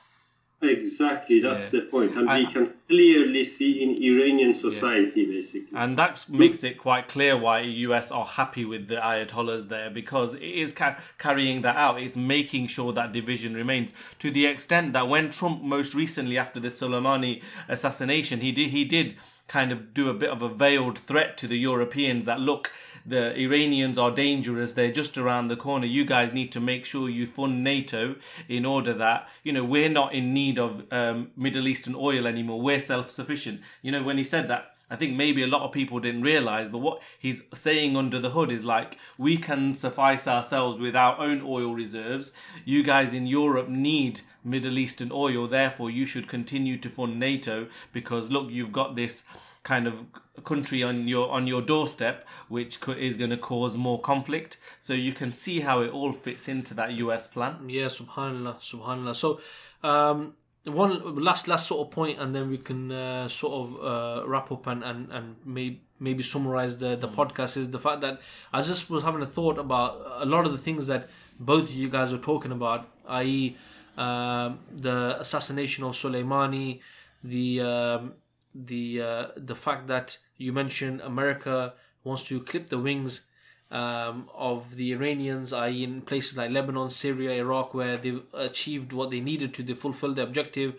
Exactly, 0.60 1.39
that's 1.39 1.72
Yeah. 1.72 1.80
the 1.80 1.86
point, 1.86 2.16
and 2.16 2.28
I- 2.28 2.40
we 2.40 2.47
can 2.47 2.74
clearly 2.89 3.44
see 3.44 3.80
in 3.80 4.02
Iranian 4.02 4.52
society 4.52 5.24
basically. 5.24 5.78
And 5.78 5.97
that 5.97 6.26
makes 6.28 6.64
it 6.64 6.78
quite 6.78 7.06
clear 7.06 7.36
why 7.36 7.60
US 7.60 8.10
are 8.10 8.24
happy 8.24 8.64
with 8.64 8.89
the 8.89 8.97
Ayatollahs 8.97 9.68
there 9.68 9.89
because 9.89 10.35
it 10.35 10.43
is 10.43 10.72
ca- 10.72 10.97
carrying 11.16 11.62
that 11.62 11.76
out. 11.76 12.02
It's 12.02 12.16
making 12.16 12.66
sure 12.66 12.93
that 12.94 13.12
division 13.12 13.55
remains 13.55 13.93
to 14.18 14.32
the 14.32 14.47
extent 14.47 14.94
that 14.94 15.06
when 15.06 15.30
Trump 15.30 15.62
most 15.62 15.94
recently 15.94 16.36
after 16.36 16.59
the 16.59 16.68
Soleimani 16.70 17.40
assassination, 17.68 18.40
he 18.40 18.51
did 18.51 18.70
he 18.70 18.85
did 18.85 19.14
kind 19.49 19.73
of 19.73 19.93
do 19.93 20.09
a 20.09 20.15
bit 20.15 20.31
of 20.31 20.43
a 20.43 20.49
veiled 20.49 20.99
threat 20.99 21.37
to 21.39 21.49
the 21.49 21.59
Europeans 21.59 22.25
that 22.27 22.39
look 22.39 22.70
the 23.09 23.35
Iranians 23.39 23.97
are 23.97 24.11
dangerous. 24.11 24.75
They're 24.75 24.93
just 24.93 25.16
around 25.16 25.49
the 25.49 25.57
corner. 25.57 25.87
You 25.87 26.05
guys 26.05 26.33
need 26.33 26.53
to 26.53 26.61
make 26.61 26.85
sure 26.85 27.09
you 27.09 27.27
fund 27.27 27.65
NATO 27.65 28.16
in 28.49 28.66
order 28.66 28.93
that, 28.95 29.29
you 29.43 29.53
know, 29.53 29.65
we're 29.65 29.89
not 29.89 30.12
in 30.12 30.35
need 30.35 30.59
of 30.59 30.85
um, 30.93 31.31
Middle 31.35 31.66
Eastern 31.66 31.95
oil 31.97 32.27
anymore. 32.27 32.61
We're 32.61 32.81
self 32.81 33.11
sufficient. 33.11 33.62
You 33.81 33.93
know, 33.93 34.03
when 34.03 34.19
he 34.19 34.25
said 34.25 34.49
that, 34.49 34.75
I 34.90 34.97
think 34.97 35.16
maybe 35.16 35.43
a 35.43 35.47
lot 35.47 35.62
of 35.62 35.73
people 35.73 36.01
didn't 36.01 36.23
realize, 36.23 36.69
but 36.69 36.78
what 36.78 37.02
he's 37.19 37.43
saying 37.55 37.97
under 37.97 38.19
the 38.19 38.31
hood 38.31 38.51
is 38.51 38.65
like, 38.65 38.97
we 39.19 39.36
can 39.36 39.74
suffice 39.74 40.27
ourselves 40.27 40.78
with 40.78 40.97
our 40.97 41.19
own 41.19 41.43
oil 41.44 41.74
reserves. 41.74 42.32
You 42.65 42.82
guys 42.82 43.12
in 43.12 43.27
Europe 43.27 43.69
need 43.69 44.23
Middle 44.43 44.78
Eastern 44.78 45.10
oil, 45.12 45.47
therefore, 45.47 45.90
you 45.90 46.06
should 46.06 46.28
continue 46.28 46.78
to 46.78 46.89
fund 46.89 47.20
NATO 47.20 47.69
because 47.93 48.31
look, 48.31 48.51
you've 48.51 48.73
got 48.73 48.97
this 48.97 49.24
kind 49.62 49.86
of 49.86 50.06
country 50.44 50.82
on 50.82 51.06
your 51.09 51.28
on 51.31 51.47
your 51.47 51.60
doorstep 51.60 52.27
which 52.48 52.81
co- 52.81 52.93
is 52.93 53.16
going 53.16 53.28
to 53.28 53.36
cause 53.36 53.77
more 53.77 54.01
conflict 54.01 54.56
so 54.78 54.93
you 54.93 55.12
can 55.12 55.32
see 55.32 55.60
how 55.60 55.81
it 55.81 55.90
all 55.90 56.12
fits 56.12 56.48
into 56.48 56.73
that 56.74 56.93
US 56.93 57.27
plan 57.27 57.69
Yeah, 57.69 57.86
subhanallah, 57.86 58.60
subhanallah. 58.60 59.16
So, 59.16 59.40
um, 59.82 60.35
one 60.69 61.16
last 61.16 61.49
last 61.49 61.66
sort 61.66 61.86
of 61.86 61.93
point, 61.93 62.19
and 62.19 62.35
then 62.35 62.51
we 62.51 62.59
can 62.59 62.93
uh, 62.93 63.28
sort 63.28 63.53
of 63.53 63.85
uh, 63.85 64.28
wrap 64.28 64.51
up 64.53 64.66
and 64.66 64.82
and 64.82 65.11
and 65.11 65.36
may, 65.45 65.81
maybe 65.99 66.23
summarize 66.23 66.78
the 66.78 66.97
the 66.97 67.09
podcast 67.09 67.57
is 67.57 67.70
the 67.70 67.78
fact 67.78 68.01
that 68.03 68.20
I 68.53 68.62
just 68.62 68.89
was 68.90 69.03
having 69.03 69.23
a 69.23 69.27
thought 69.27 69.59
about 69.59 70.03
a 70.20 70.27
lot 70.27 70.47
of 70.47 70.53
the 70.53 70.59
things 70.59 70.86
that 70.86 71.09
both 71.39 71.65
of 71.65 71.74
you 71.74 71.89
guys 71.89 72.12
were 72.12 72.19
talking 72.19 72.53
about, 72.53 72.89
i.e., 73.09 73.57
um, 73.97 74.61
the 74.70 75.20
assassination 75.20 75.85
of 75.85 75.95
Soleimani, 75.95 76.81
the 77.23 77.61
um, 77.61 78.15
the 78.55 79.03
uh, 79.03 79.27
the 79.36 79.55
fact 79.55 79.86
that 79.89 80.19
you 80.36 80.53
mentioned 80.53 81.01
America 81.01 81.74
wants 82.05 82.24
to 82.24 82.40
clip 82.40 82.69
the 82.69 82.78
wings 82.78 83.23
um, 83.70 84.28
of 84.35 84.77
the 84.77 84.93
Iranians, 84.93 85.53
i.e., 85.53 85.85
in 85.85 86.03
places 86.03 86.36
like 86.36 86.51
Lebanon, 86.51 86.90
Syria, 86.90 87.32
Iraq, 87.32 87.74
where 87.74 87.97
they've 87.97 88.23
achieved 88.32 88.93
what 88.93 89.11
they 89.11 89.20
needed 89.20 89.55
to, 89.55 89.62
they 89.62 89.74
fulfilled 89.74 90.16
their 90.16 90.24
objective. 90.24 90.74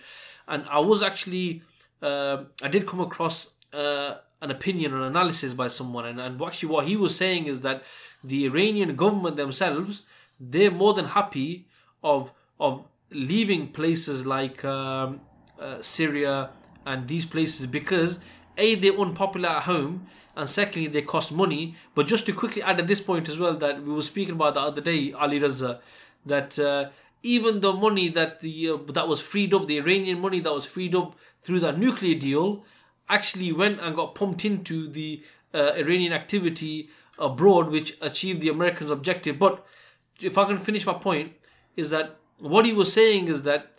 And 0.47 0.65
I 0.69 0.79
was 0.79 1.03
actually, 1.03 1.61
uh, 2.01 2.43
I 2.61 2.67
did 2.67 2.87
come 2.87 2.99
across 2.99 3.51
uh, 3.73 4.15
an 4.41 4.51
opinion, 4.51 4.93
an 4.93 5.03
analysis 5.03 5.53
by 5.53 5.67
someone, 5.67 6.05
and, 6.05 6.19
and 6.19 6.41
actually 6.41 6.69
what 6.69 6.87
he 6.87 6.95
was 6.95 7.15
saying 7.15 7.45
is 7.45 7.61
that 7.61 7.83
the 8.23 8.45
Iranian 8.45 8.95
government 8.95 9.37
themselves, 9.37 10.01
they're 10.39 10.71
more 10.71 10.93
than 10.93 11.05
happy 11.05 11.67
of 12.03 12.31
of 12.59 12.85
leaving 13.11 13.67
places 13.71 14.25
like 14.25 14.63
um, 14.65 15.21
uh, 15.59 15.81
Syria 15.81 16.49
and 16.85 17.07
these 17.07 17.25
places 17.25 17.65
because 17.65 18.19
a 18.57 18.75
they're 18.75 18.99
unpopular 18.99 19.49
at 19.49 19.63
home 19.63 20.07
and 20.39 20.49
secondly 20.49 20.87
they 20.87 21.01
cost 21.13 21.31
money 21.43 21.63
but 21.95 22.07
just 22.07 22.25
to 22.25 22.33
quickly 22.41 22.61
add 22.63 22.79
at 22.79 22.87
this 22.91 23.01
point 23.09 23.29
as 23.33 23.37
well 23.37 23.55
that 23.63 23.83
we 23.83 23.93
were 23.93 24.07
speaking 24.13 24.35
about 24.39 24.53
the 24.53 24.63
other 24.69 24.83
day 24.89 25.01
ali 25.13 25.39
raza 25.45 25.71
that 26.25 26.57
uh, 26.59 26.89
even 27.23 27.59
the 27.59 27.73
money 27.73 28.07
that 28.09 28.39
the 28.39 28.69
uh, 28.69 28.77
that 28.93 29.07
was 29.07 29.19
freed 29.21 29.53
up, 29.53 29.67
the 29.67 29.77
Iranian 29.77 30.19
money 30.19 30.39
that 30.39 30.53
was 30.53 30.65
freed 30.65 30.95
up 30.95 31.15
through 31.41 31.59
that 31.61 31.77
nuclear 31.77 32.17
deal, 32.17 32.63
actually 33.09 33.51
went 33.51 33.79
and 33.79 33.95
got 33.95 34.15
pumped 34.15 34.45
into 34.45 34.87
the 34.87 35.23
uh, 35.53 35.71
Iranian 35.75 36.13
activity 36.13 36.89
abroad, 37.17 37.69
which 37.69 37.97
achieved 38.01 38.41
the 38.41 38.49
Americans' 38.49 38.91
objective. 38.91 39.37
But 39.37 39.65
if 40.21 40.37
I 40.37 40.45
can 40.45 40.57
finish 40.57 40.85
my 40.85 40.93
point, 40.93 41.33
is 41.75 41.89
that 41.89 42.17
what 42.37 42.65
he 42.65 42.73
was 42.73 42.93
saying 42.93 43.27
is 43.27 43.43
that 43.43 43.73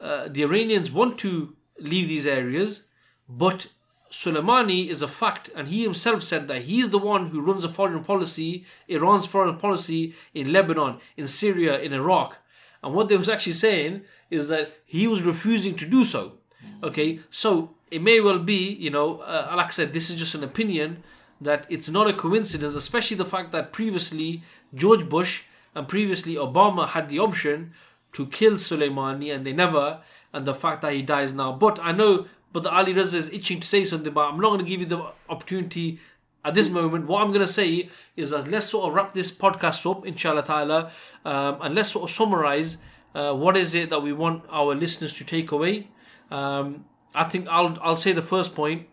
uh, 0.00 0.28
the 0.28 0.42
Iranians 0.42 0.90
want 0.92 1.18
to 1.18 1.56
leave 1.78 2.08
these 2.08 2.26
areas, 2.26 2.88
but 3.28 3.68
Soleimani 4.10 4.88
is 4.88 5.02
a 5.02 5.08
fact, 5.08 5.50
and 5.54 5.68
he 5.68 5.84
himself 5.84 6.22
said 6.22 6.48
that 6.48 6.62
he's 6.62 6.90
the 6.90 6.98
one 6.98 7.26
who 7.26 7.40
runs 7.40 7.62
the 7.62 7.68
foreign 7.68 8.02
policy, 8.02 8.64
Iran's 8.88 9.26
foreign 9.26 9.56
policy 9.56 10.14
in 10.34 10.52
Lebanon, 10.52 10.98
in 11.16 11.28
Syria, 11.28 11.78
in 11.80 11.92
Iraq. 11.92 12.38
And 12.82 12.94
what 12.94 13.08
they 13.08 13.16
was 13.16 13.28
actually 13.28 13.52
saying 13.52 14.02
is 14.30 14.48
that 14.48 14.72
he 14.84 15.06
was 15.06 15.22
refusing 15.22 15.74
to 15.76 15.86
do 15.86 16.04
so. 16.04 16.32
Okay, 16.82 17.20
so 17.30 17.74
it 17.90 18.02
may 18.02 18.20
well 18.20 18.38
be, 18.38 18.72
you 18.72 18.90
know, 18.90 19.18
uh, 19.18 19.52
like 19.56 19.66
I 19.66 19.70
said, 19.70 19.92
this 19.92 20.10
is 20.10 20.16
just 20.16 20.34
an 20.34 20.44
opinion 20.44 21.02
that 21.40 21.66
it's 21.68 21.88
not 21.88 22.08
a 22.08 22.12
coincidence, 22.12 22.74
especially 22.74 23.16
the 23.16 23.24
fact 23.24 23.52
that 23.52 23.72
previously 23.72 24.42
George 24.74 25.08
Bush 25.08 25.44
and 25.74 25.88
previously 25.88 26.34
Obama 26.34 26.88
had 26.88 27.08
the 27.08 27.18
option 27.18 27.72
to 28.12 28.26
kill 28.26 28.54
Soleimani 28.54 29.34
and 29.34 29.46
they 29.46 29.52
never, 29.52 30.00
and 30.32 30.44
the 30.46 30.54
fact 30.54 30.82
that 30.82 30.92
he 30.92 31.02
dies 31.02 31.32
now. 31.32 31.52
But 31.52 31.78
I 31.80 31.92
know, 31.92 32.26
but 32.52 32.62
the 32.62 32.70
Ali 32.70 32.92
Reza 32.92 33.18
is 33.18 33.32
itching 33.32 33.60
to 33.60 33.66
say 33.66 33.84
something, 33.84 34.12
but 34.12 34.28
I'm 34.28 34.40
not 34.40 34.48
going 34.48 34.60
to 34.60 34.66
give 34.66 34.80
you 34.80 34.86
the 34.86 35.12
opportunity 35.28 36.00
at 36.44 36.54
this 36.54 36.68
moment. 36.68 37.06
What 37.06 37.22
I'm 37.22 37.28
going 37.28 37.46
to 37.46 37.52
say 37.52 37.88
is 38.16 38.30
that 38.30 38.48
let's 38.48 38.66
sort 38.66 38.88
of 38.88 38.94
wrap 38.94 39.14
this 39.14 39.30
podcast 39.30 39.88
up, 39.90 40.06
inshallah 40.06 40.44
ta'ala, 40.44 40.90
um, 41.24 41.58
and 41.60 41.74
let's 41.74 41.90
sort 41.90 42.04
of 42.04 42.10
summarize 42.10 42.78
uh, 43.14 43.34
what 43.34 43.56
is 43.56 43.74
it 43.74 43.90
that 43.90 44.02
we 44.02 44.12
want 44.12 44.44
our 44.50 44.74
listeners 44.74 45.12
to 45.14 45.24
take 45.24 45.52
away. 45.52 45.88
Um, 46.30 46.84
I 47.14 47.24
think 47.24 47.48
I'll 47.48 47.76
I'll 47.82 47.96
say 47.96 48.12
the 48.12 48.22
first 48.22 48.54
point, 48.54 48.86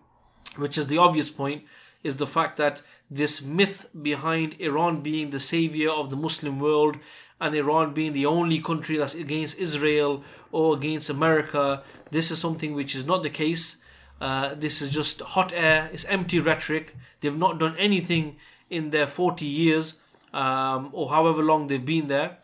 which 0.55 0.77
is 0.77 0.87
the 0.87 0.97
obvious 0.97 1.29
point, 1.29 1.63
is 2.03 2.17
the 2.17 2.27
fact 2.27 2.57
that 2.57 2.81
this 3.09 3.41
myth 3.41 3.85
behind 4.01 4.55
Iran 4.59 5.01
being 5.01 5.29
the 5.29 5.39
savior 5.39 5.91
of 5.91 6.09
the 6.09 6.15
Muslim 6.15 6.59
world 6.59 6.97
and 7.39 7.55
Iran 7.55 7.93
being 7.93 8.13
the 8.13 8.25
only 8.25 8.59
country 8.59 8.97
that's 8.97 9.15
against 9.15 9.57
Israel 9.59 10.23
or 10.51 10.75
against 10.75 11.09
America, 11.09 11.83
this 12.11 12.31
is 12.31 12.39
something 12.39 12.73
which 12.73 12.95
is 12.95 13.05
not 13.05 13.23
the 13.23 13.29
case. 13.29 13.77
Uh, 14.19 14.55
this 14.55 14.81
is 14.81 14.91
just 14.91 15.21
hot 15.21 15.51
air, 15.53 15.89
it's 15.93 16.05
empty 16.05 16.39
rhetoric. 16.39 16.95
They've 17.21 17.37
not 17.37 17.59
done 17.59 17.75
anything 17.77 18.37
in 18.69 18.89
their 18.89 19.07
40 19.07 19.45
years 19.45 19.95
um, 20.33 20.89
or 20.91 21.09
however 21.09 21.43
long 21.43 21.67
they've 21.67 21.83
been 21.83 22.07
there. 22.07 22.37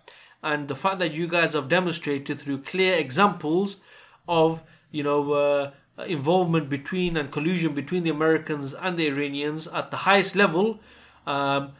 And 0.44 0.68
the 0.68 0.76
fact 0.76 1.00
that 1.00 1.14
you 1.14 1.28
guys 1.28 1.54
have 1.54 1.70
demonstrated 1.70 2.40
through 2.40 2.64
clear 2.64 2.96
examples 2.96 3.78
of, 4.28 4.62
you 4.92 5.02
know, 5.02 5.32
uh, 5.34 5.72
involvement 6.06 6.70
between 6.70 7.18
and 7.18 7.32
collusion 7.32 7.74
between 7.74 8.04
the 8.04 8.10
Americans 8.10 8.74
and 8.74 8.98
the 8.98 9.08
Iranians 9.08 9.68
at 9.68 9.90
the 9.90 9.98
highest 9.98 10.36
level 10.36 10.80
um, 11.26 11.72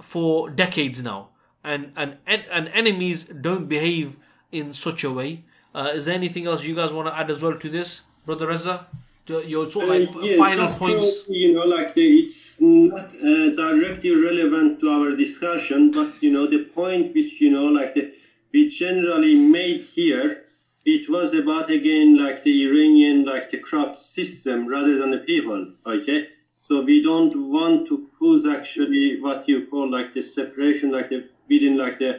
for 0.00 0.50
decades 0.50 1.02
now. 1.02 1.29
And, 1.62 1.92
and 1.94 2.16
and 2.26 2.68
enemies 2.68 3.24
don't 3.24 3.68
behave 3.68 4.16
in 4.50 4.72
such 4.72 5.04
a 5.04 5.10
way. 5.10 5.44
Uh, 5.74 5.90
is 5.94 6.06
there 6.06 6.14
anything 6.14 6.46
else 6.46 6.64
you 6.64 6.74
guys 6.74 6.92
want 6.92 7.08
to 7.08 7.16
add 7.16 7.30
as 7.30 7.42
well 7.42 7.56
to 7.56 7.68
this, 7.68 8.00
Brother 8.26 8.48
Reza? 8.48 8.86
Your 9.28 9.70
sort 9.70 9.84
of 9.84 9.90
like 9.90 10.16
uh, 10.16 10.20
yeah, 10.20 10.36
final 10.38 10.66
points. 10.74 11.22
you 11.28 11.52
know, 11.54 11.64
like 11.64 11.94
the, 11.94 12.20
it's 12.20 12.60
not 12.60 13.14
uh, 13.14 13.50
directly 13.54 14.10
relevant 14.10 14.80
to 14.80 14.90
our 14.90 15.14
discussion, 15.14 15.92
but 15.92 16.20
you 16.20 16.32
know 16.32 16.48
the 16.48 16.64
point 16.64 17.14
which 17.14 17.40
you 17.40 17.50
know 17.50 17.66
like 17.66 17.94
the 17.94 18.12
we 18.52 18.66
generally 18.68 19.36
made 19.36 19.82
here 19.82 20.46
it 20.84 21.08
was 21.08 21.34
about 21.34 21.70
again 21.70 22.16
like 22.16 22.42
the 22.42 22.64
Iranian 22.66 23.24
like 23.24 23.50
the 23.50 23.58
craft 23.58 23.96
system 23.96 24.66
rather 24.66 24.98
than 24.98 25.10
the 25.10 25.18
people. 25.18 25.72
Okay, 25.86 26.28
so 26.56 26.82
we 26.82 27.02
don't 27.02 27.50
want 27.52 27.86
to 27.88 28.08
cause 28.18 28.46
actually 28.46 29.20
what 29.20 29.46
you 29.48 29.66
call 29.66 29.90
like 29.90 30.12
the 30.12 30.22
separation 30.22 30.90
like 30.90 31.08
the 31.10 31.28
within 31.50 31.76
like 31.76 31.98
the 31.98 32.16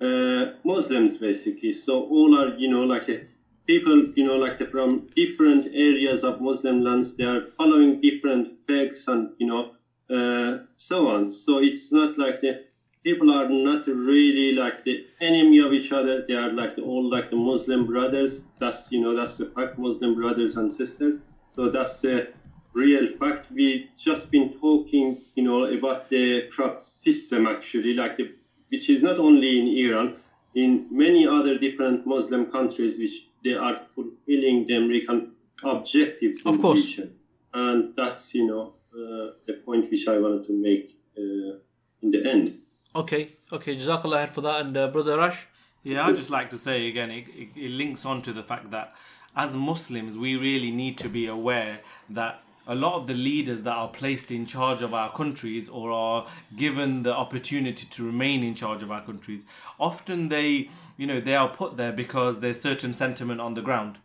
uh, 0.00 0.46
Muslims 0.64 1.16
basically. 1.16 1.72
So 1.72 2.02
all 2.02 2.34
are 2.34 2.48
you 2.56 2.68
know 2.68 2.84
like 2.84 3.06
the 3.06 3.20
people 3.66 4.04
you 4.16 4.24
know 4.24 4.36
like 4.36 4.56
the, 4.58 4.66
from 4.66 5.02
different 5.14 5.68
areas 5.72 6.24
of 6.24 6.40
Muslim 6.40 6.80
lands 6.80 7.12
they 7.12 7.24
are 7.24 7.42
following 7.58 7.98
different 8.02 8.48
faiths 8.66 9.06
and 9.08 9.28
you 9.38 9.46
know 9.46 9.68
uh, 10.14 10.56
so 10.76 11.08
on. 11.08 11.30
So 11.30 11.58
it's 11.58 11.92
not 11.92 12.18
like 12.18 12.40
the 12.40 12.58
people 13.04 13.30
are 13.30 13.46
not 13.48 13.86
really 13.86 14.52
like 14.52 14.82
the 14.82 15.00
enemy 15.20 15.58
of 15.58 15.72
each 15.72 15.92
other. 15.92 16.24
They 16.26 16.34
are 16.34 16.50
like 16.50 16.74
the, 16.74 16.82
all 16.82 17.08
like 17.08 17.30
the 17.30 17.36
Muslim 17.36 17.84
brothers. 17.86 18.42
That's 18.58 18.90
you 18.90 19.00
know 19.00 19.14
that's 19.14 19.36
the 19.36 19.46
fact. 19.46 19.78
Muslim 19.78 20.14
brothers 20.14 20.56
and 20.56 20.72
sisters. 20.72 21.16
So 21.54 21.68
that's 21.68 22.00
the 22.00 22.26
real 22.72 23.06
fact. 23.08 23.50
We 23.50 23.84
just 23.96 24.30
been 24.30 24.50
talking, 24.50 25.16
you 25.34 25.42
know, 25.42 25.64
about 25.64 26.08
the 26.08 26.42
crop 26.50 26.80
system 26.80 27.46
actually, 27.46 27.94
like 27.94 28.16
the, 28.16 28.30
which 28.70 28.88
is 28.88 29.02
not 29.02 29.18
only 29.18 29.58
in 29.60 29.66
Iran, 29.86 30.16
in 30.54 30.86
many 30.90 31.26
other 31.26 31.58
different 31.58 32.06
Muslim 32.06 32.50
countries, 32.50 32.98
which 32.98 33.28
they 33.44 33.54
are 33.54 33.74
fulfilling 33.74 34.66
the 34.66 34.76
American 34.76 35.32
objectives. 35.62 36.44
Of 36.46 36.60
course. 36.60 36.84
Region. 36.84 37.14
And 37.52 37.94
that's 37.96 38.34
you 38.34 38.46
know 38.46 38.74
uh, 38.94 39.32
the 39.46 39.54
point 39.64 39.90
which 39.90 40.06
I 40.08 40.18
wanted 40.18 40.46
to 40.46 40.52
make 40.52 40.96
uh, 41.16 41.58
in 42.02 42.10
the 42.10 42.24
end. 42.28 42.58
Okay, 42.94 43.36
okay, 43.52 43.76
Jazakallah 43.76 44.28
for 44.28 44.40
that. 44.40 44.62
And 44.62 44.76
uh, 44.76 44.88
Brother 44.88 45.16
Rash? 45.16 45.46
Yeah, 45.82 46.06
I'd 46.06 46.16
just 46.16 46.30
like 46.30 46.50
to 46.50 46.58
say 46.58 46.88
again, 46.88 47.10
it, 47.10 47.26
it, 47.28 47.48
it 47.56 47.70
links 47.70 48.04
on 48.04 48.20
to 48.22 48.32
the 48.32 48.42
fact 48.42 48.70
that 48.70 48.94
as 49.36 49.54
Muslims, 49.54 50.18
we 50.18 50.36
really 50.36 50.70
need 50.70 50.98
to 50.98 51.08
be 51.08 51.26
aware 51.26 51.80
that 52.10 52.42
a 52.66 52.74
lot 52.74 52.94
of 52.94 53.06
the 53.06 53.14
leaders 53.14 53.62
that 53.62 53.72
are 53.72 53.88
placed 53.88 54.30
in 54.30 54.46
charge 54.46 54.82
of 54.82 54.94
our 54.94 55.12
countries 55.12 55.68
or 55.68 55.90
are 55.90 56.26
given 56.56 57.02
the 57.02 57.12
opportunity 57.12 57.86
to 57.86 58.04
remain 58.04 58.42
in 58.42 58.54
charge 58.54 58.82
of 58.82 58.90
our 58.90 59.04
countries 59.04 59.46
often 59.78 60.28
they 60.28 60.68
you 60.96 61.06
know 61.06 61.20
they 61.20 61.34
are 61.34 61.48
put 61.48 61.76
there 61.76 61.92
because 61.92 62.40
there's 62.40 62.60
certain 62.60 62.94
sentiment 62.94 63.40
on 63.40 63.54
the 63.54 63.62
ground 63.62 63.98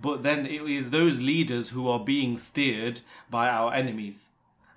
but 0.00 0.22
then 0.22 0.44
it 0.46 0.62
is 0.62 0.90
those 0.90 1.20
leaders 1.20 1.70
who 1.70 1.88
are 1.88 2.00
being 2.00 2.36
steered 2.36 3.00
by 3.30 3.48
our 3.48 3.72
enemies 3.72 4.28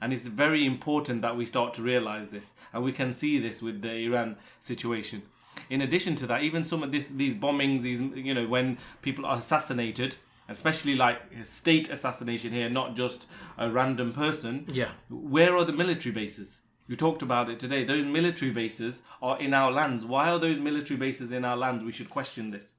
and 0.02 0.14
it's 0.14 0.28
very 0.28 0.66
important 0.66 1.22
that 1.22 1.36
we 1.36 1.46
start 1.46 1.74
to 1.76 1.82
realize 1.82 2.30
this. 2.30 2.54
And 2.74 2.84
we 2.84 2.92
can 2.92 3.14
see 3.14 3.40
this 3.40 3.62
with 3.62 3.82
the 3.82 3.92
Iran 3.92 4.38
situation. 4.60 5.24
In 5.70 5.82
addition 5.82 6.16
to 6.18 6.28
that, 6.28 6.44
even 6.44 6.64
some 6.66 6.84
of 6.84 6.92
this, 6.92 7.10
these 7.10 7.34
bombings, 7.34 7.82
these, 7.82 8.00
you 8.00 8.34
know, 8.34 8.48
when 8.48 8.78
people 9.02 9.26
are 9.26 9.38
assassinated, 9.38 10.16
especially 10.50 10.96
like 10.96 11.22
state 11.44 11.90
assassination 11.90 12.52
here, 12.52 12.70
not 12.70 12.96
just 12.96 13.28
a 13.58 13.70
random 13.70 14.14
person. 14.14 14.66
Yeah. 14.72 14.90
Where 15.10 15.56
are 15.56 15.66
the 15.66 15.74
military 15.74 16.14
bases? 16.14 16.62
We 16.88 16.96
talked 16.96 17.22
about 17.22 17.50
it 17.50 17.60
today. 17.60 17.84
Those 17.84 18.06
military 18.06 18.52
bases 18.52 19.02
are 19.22 19.40
in 19.40 19.54
our 19.54 19.72
lands. 19.72 20.06
Why 20.06 20.30
are 20.30 20.40
those 20.40 20.60
military 20.60 20.98
bases 20.98 21.32
in 21.32 21.44
our 21.44 21.58
lands? 21.58 21.84
We 21.84 21.92
should 21.92 22.10
question 22.10 22.52
this. 22.52 22.76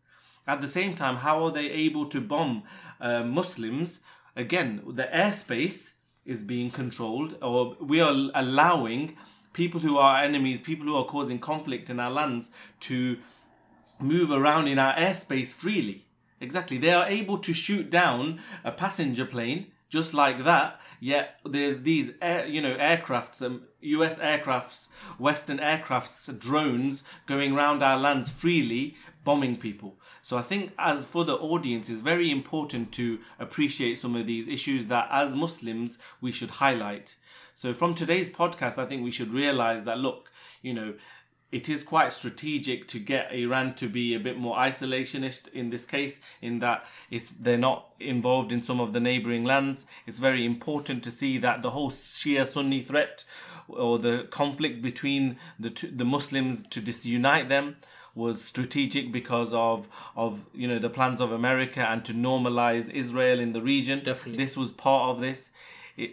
At 0.47 0.63
the 0.63 0.69
same 0.69 0.95
time, 0.95 1.17
how 1.17 1.45
are 1.45 1.51
they 1.51 1.71
able 1.71 2.07
to 2.07 2.21
bomb 2.23 2.63
uh, 3.03 3.23
Muslims? 3.23 4.01
Again, 4.35 4.83
the 4.87 5.09
airspace 5.15 5.93
is 6.25 6.43
being 6.43 6.71
controlled, 6.71 7.37
or 7.43 7.77
we 7.81 8.01
are 8.01 8.31
allowing 8.35 9.17
people 9.53 9.81
who 9.81 9.99
are 9.99 10.23
enemies, 10.23 10.59
people 10.59 10.87
who 10.87 10.97
are 10.97 11.05
causing 11.05 11.39
conflict 11.39 11.91
in 11.91 12.01
our 12.01 12.11
lands, 12.11 12.51
to 12.81 13.19
move 14.01 14.31
around 14.31 14.69
in 14.69 14.79
our 14.79 14.95
airspace 14.95 15.49
freely. 15.49 16.07
Exactly. 16.41 16.79
They 16.79 16.93
are 16.93 17.07
able 17.07 17.39
to 17.39 17.53
shoot 17.53 17.91
down 17.91 18.41
a 18.65 18.73
passenger 18.73 19.25
plane 19.25 19.69
just 19.89 20.15
like 20.15 20.45
that. 20.45 20.81
Yet 21.01 21.37
there's 21.45 21.83
these 21.83 22.13
air, 22.21 22.47
you 22.47 22.61
know, 22.61 22.75
aircrafts, 22.75 23.41
um, 23.41 23.63
U.S. 23.81 24.19
aircrafts, 24.19 24.89
Western 25.19 25.59
aircrafts, 25.59 26.37
drones 26.39 27.05
going 27.27 27.55
around 27.55 27.83
our 27.83 27.97
lands 27.97 28.29
freely, 28.29 28.97
bombing 29.25 29.57
people. 29.57 29.97
So 30.23 30.37
I 30.37 30.43
think 30.43 30.73
as 30.79 31.05
for 31.05 31.25
the 31.25 31.35
audience, 31.37 31.89
it's 31.89 32.01
very 32.01 32.31
important 32.31 32.93
to 32.93 33.21
appreciate 33.39 33.99
some 33.99 34.17
of 34.17 34.27
these 34.27 34.49
issues 34.49 34.87
that 34.87 35.09
as 35.11 35.35
Muslims 35.35 35.99
we 36.21 36.33
should 36.33 36.51
highlight. 36.51 37.17
So 37.55 37.73
from 37.73 37.95
today's 37.95 38.29
podcast, 38.29 38.79
I 38.79 38.87
think 38.87 39.03
we 39.03 39.11
should 39.11 39.33
realize 39.33 39.85
that 39.85 39.99
look, 39.99 40.31
you 40.63 40.75
know, 40.75 40.95
it 41.51 41.69
is 41.69 41.83
quite 41.83 42.13
strategic 42.13 42.87
to 42.89 42.99
get 42.99 43.33
Iran 43.33 43.75
to 43.77 43.89
be 43.89 44.15
a 44.15 44.21
bit 44.21 44.39
more 44.39 44.57
isolationist 44.57 45.49
in 45.49 45.71
this 45.71 45.87
case, 45.87 46.21
in 46.43 46.59
that 46.59 46.85
it's 47.11 47.31
they're 47.31 47.57
not 47.57 47.87
involved 47.99 48.53
in 48.53 48.63
some 48.63 48.81
of 48.81 48.93
the 48.93 49.01
neighboring 49.01 49.45
lands. 49.45 49.87
It's 50.07 50.19
very 50.19 50.45
important 50.45 51.03
to 51.05 51.11
see 51.11 51.39
that 51.39 51.63
the 51.63 51.71
whole 51.71 51.91
Shia 51.91 52.47
Sunni 52.47 52.83
threat 52.83 53.25
or 53.69 53.99
the 53.99 54.27
conflict 54.31 54.83
between 54.83 55.39
the 55.59 55.71
two, 55.71 55.91
the 55.91 56.05
Muslims 56.05 56.63
to 56.69 56.81
disunite 56.81 57.49
them 57.49 57.77
was 58.15 58.45
strategic 58.45 59.13
because 59.13 59.55
of 59.55 59.89
of 60.17 60.45
you 60.53 60.69
know 60.69 60.79
the 60.79 60.91
plans 60.91 61.21
of 61.21 61.33
America 61.33 61.81
and 61.81 62.05
to 62.05 62.13
normalize 62.13 62.91
Israel 62.91 63.41
in 63.41 63.53
the 63.53 63.63
region. 63.63 64.05
Definitely, 64.05 64.45
this 64.45 64.57
was 64.57 64.73
part 64.73 65.17
of 65.17 65.23
this. 65.23 65.51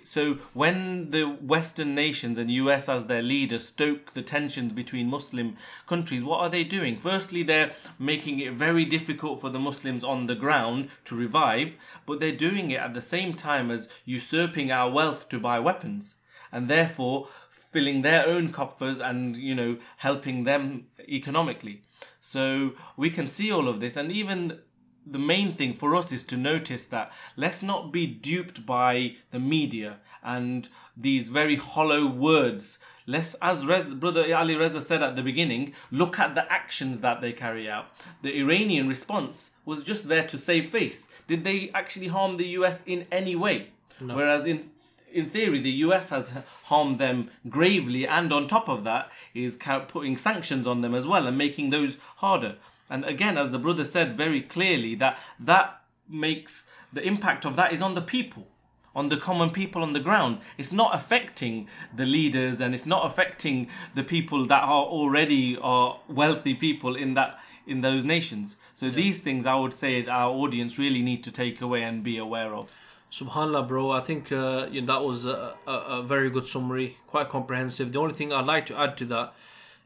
So 0.04 0.36
when 0.54 1.12
the 1.12 1.26
Western 1.26 1.94
nations 1.94 2.38
and 2.38 2.50
US 2.50 2.90
as 2.90 3.06
their 3.06 3.22
leader 3.22 3.60
stoke 3.60 4.14
the 4.14 4.22
tensions 4.22 4.74
between 4.74 5.10
Muslim 5.10 5.58
countries, 5.88 6.24
what 6.24 6.40
are 6.40 6.50
they 6.50 6.64
doing? 6.64 6.98
Firstly, 6.98 7.44
they're 7.44 7.74
making 8.00 8.40
it 8.40 8.54
very 8.54 8.86
difficult 8.86 9.42
for 9.42 9.50
the 9.50 9.60
Muslims 9.60 10.04
on 10.04 10.26
the 10.26 10.36
ground 10.36 10.90
to 11.06 11.16
revive, 11.16 11.78
but 12.06 12.20
they're 12.20 12.32
doing 12.32 12.72
it 12.72 12.80
at 12.80 12.94
the 12.94 13.02
same 13.02 13.34
time 13.34 13.70
as 13.70 13.88
usurping 14.06 14.72
our 14.72 14.90
wealth 14.90 15.30
to 15.30 15.40
buy 15.40 15.60
weapons, 15.60 16.16
and 16.52 16.68
therefore 16.68 17.28
filling 17.50 18.02
their 18.02 18.26
own 18.26 18.50
coffers 18.50 19.00
and 19.00 19.36
you 19.38 19.54
know 19.54 19.78
helping 19.98 20.46
them 20.46 20.88
economically. 21.08 21.84
So 22.22 22.72
we 22.98 23.10
can 23.10 23.28
see 23.28 23.52
all 23.52 23.68
of 23.68 23.80
this, 23.80 23.96
and 23.96 24.12
even 24.12 24.60
the 25.06 25.20
main 25.20 25.52
thing 25.52 25.74
for 25.74 25.96
us 25.96 26.12
is 26.12 26.24
to 26.26 26.38
notice 26.38 26.86
that 26.86 27.12
let's 27.36 27.62
not 27.62 27.92
be 27.92 28.08
duped 28.08 28.66
by 28.66 29.16
the 29.32 29.40
media 29.40 29.98
and 30.24 30.68
these 30.98 31.30
very 31.30 31.56
hollow 31.56 32.08
words. 32.08 32.80
Let's, 33.06 33.36
as 33.36 33.64
Rez, 33.66 33.94
Brother 33.94 34.36
Ali 34.36 34.56
Reza 34.56 34.82
said 34.82 35.04
at 35.04 35.16
the 35.16 35.22
beginning, 35.22 35.74
look 35.92 36.18
at 36.18 36.34
the 36.34 36.52
actions 36.52 37.02
that 37.02 37.22
they 37.22 37.34
carry 37.34 37.70
out. 37.70 37.86
The 38.24 38.36
Iranian 38.40 38.88
response 38.88 39.52
was 39.64 39.84
just 39.84 40.08
there 40.08 40.26
to 40.28 40.38
save 40.38 40.70
face. 40.70 41.08
Did 41.28 41.44
they 41.44 41.70
actually 41.76 42.08
harm 42.08 42.38
the 42.38 42.48
US 42.60 42.82
in 42.88 43.06
any 43.12 43.36
way? 43.36 43.68
No. 44.02 44.16
Whereas 44.16 44.48
in 44.48 44.72
in 45.16 45.30
theory, 45.30 45.60
the 45.60 45.72
US 45.72 46.10
has 46.10 46.34
harmed 46.66 47.00
them 47.00 47.30
gravely, 47.48 48.06
and 48.06 48.34
on 48.34 48.50
top 48.50 48.68
of 48.68 48.84
that, 48.84 49.10
is 49.34 49.58
putting 49.88 50.18
sanctions 50.18 50.68
on 50.68 50.82
them 50.82 50.94
as 50.94 51.08
well 51.08 51.26
and 51.26 51.38
making 51.38 51.70
those 51.70 51.98
harder. 52.18 52.58
And 52.90 53.06
again, 53.06 53.38
as 53.38 53.52
the 53.52 53.60
brother 53.60 53.84
said 53.84 54.16
very 54.16 54.42
clearly, 54.42 54.96
that 54.96 55.20
that 55.40 55.82
makes 56.08 56.66
the 56.94 57.02
impact 57.02 57.46
of 57.46 57.56
that 57.56 57.74
is 57.74 57.82
on 57.82 57.96
the 57.96 58.02
people, 58.02 58.48
on 58.96 59.10
the 59.10 59.18
common 59.18 59.50
people 59.50 59.82
on 59.82 59.94
the 59.94 60.00
ground. 60.00 60.40
It's 60.58 60.72
not 60.72 60.96
affecting 60.96 61.68
the 61.96 62.06
leaders, 62.06 62.62
and 62.62 62.74
it's 62.74 62.86
not 62.86 63.06
affecting 63.06 63.68
the 63.96 64.04
people 64.04 64.46
that 64.46 64.64
are 64.64 64.86
already 64.86 65.58
are 65.58 66.00
wealthy 66.08 66.54
people 66.54 66.96
in 66.96 67.16
that 67.16 67.40
in 67.68 67.82
those 67.82 68.04
nations. 68.04 68.56
So 68.76 68.86
yeah. 68.86 68.94
these 68.94 69.22
things, 69.22 69.46
I 69.46 69.56
would 69.56 69.74
say, 69.74 70.06
our 70.06 70.32
audience 70.32 70.78
really 70.78 71.02
need 71.02 71.24
to 71.24 71.32
take 71.32 71.62
away 71.62 71.82
and 71.84 72.04
be 72.04 72.18
aware 72.18 72.54
of. 72.54 72.72
Subhanallah, 73.12 73.68
bro. 73.68 73.92
I 73.92 74.02
think 74.02 74.32
uh, 74.32 74.68
you 74.72 74.82
know, 74.82 74.88
that 74.94 75.04
was 75.04 75.26
a, 75.26 75.56
a, 75.66 75.72
a, 75.72 76.04
very 76.04 76.30
good 76.30 76.46
summary, 76.46 76.98
quite 77.08 77.30
comprehensive. 77.30 77.94
The 77.94 78.00
only 78.00 78.14
thing 78.14 78.34
I'd 78.34 78.46
like 78.46 78.66
to 78.68 78.80
add 78.80 78.98
to 78.98 79.06
that 79.06 79.34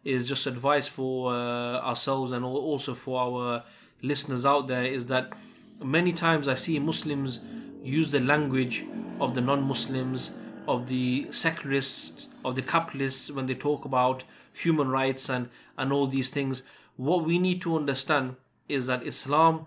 is 0.03 0.27
just 0.27 0.45
advice 0.45 0.87
for 0.87 1.33
uh, 1.33 1.79
ourselves 1.79 2.31
and 2.31 2.43
also 2.45 2.93
for 2.95 3.19
our 3.19 3.63
listeners 4.01 4.45
out 4.45 4.67
there 4.67 4.83
is 4.83 5.07
that 5.07 5.31
many 5.83 6.13
times 6.13 6.47
I 6.47 6.53
see 6.53 6.79
Muslims 6.79 7.39
use 7.83 8.11
the 8.11 8.19
language 8.19 8.85
of 9.19 9.35
the 9.35 9.41
non 9.41 9.63
Muslims, 9.63 10.31
of 10.67 10.87
the 10.87 11.27
secularists, 11.31 12.27
of 12.45 12.55
the 12.55 12.61
capitalists 12.61 13.29
when 13.31 13.45
they 13.45 13.55
talk 13.55 13.85
about 13.85 14.23
human 14.53 14.89
rights 14.89 15.29
and, 15.29 15.49
and 15.77 15.91
all 15.91 16.07
these 16.07 16.29
things. 16.29 16.63
What 16.95 17.25
we 17.25 17.39
need 17.39 17.61
to 17.63 17.75
understand 17.75 18.35
is 18.67 18.87
that 18.87 19.05
Islam, 19.05 19.65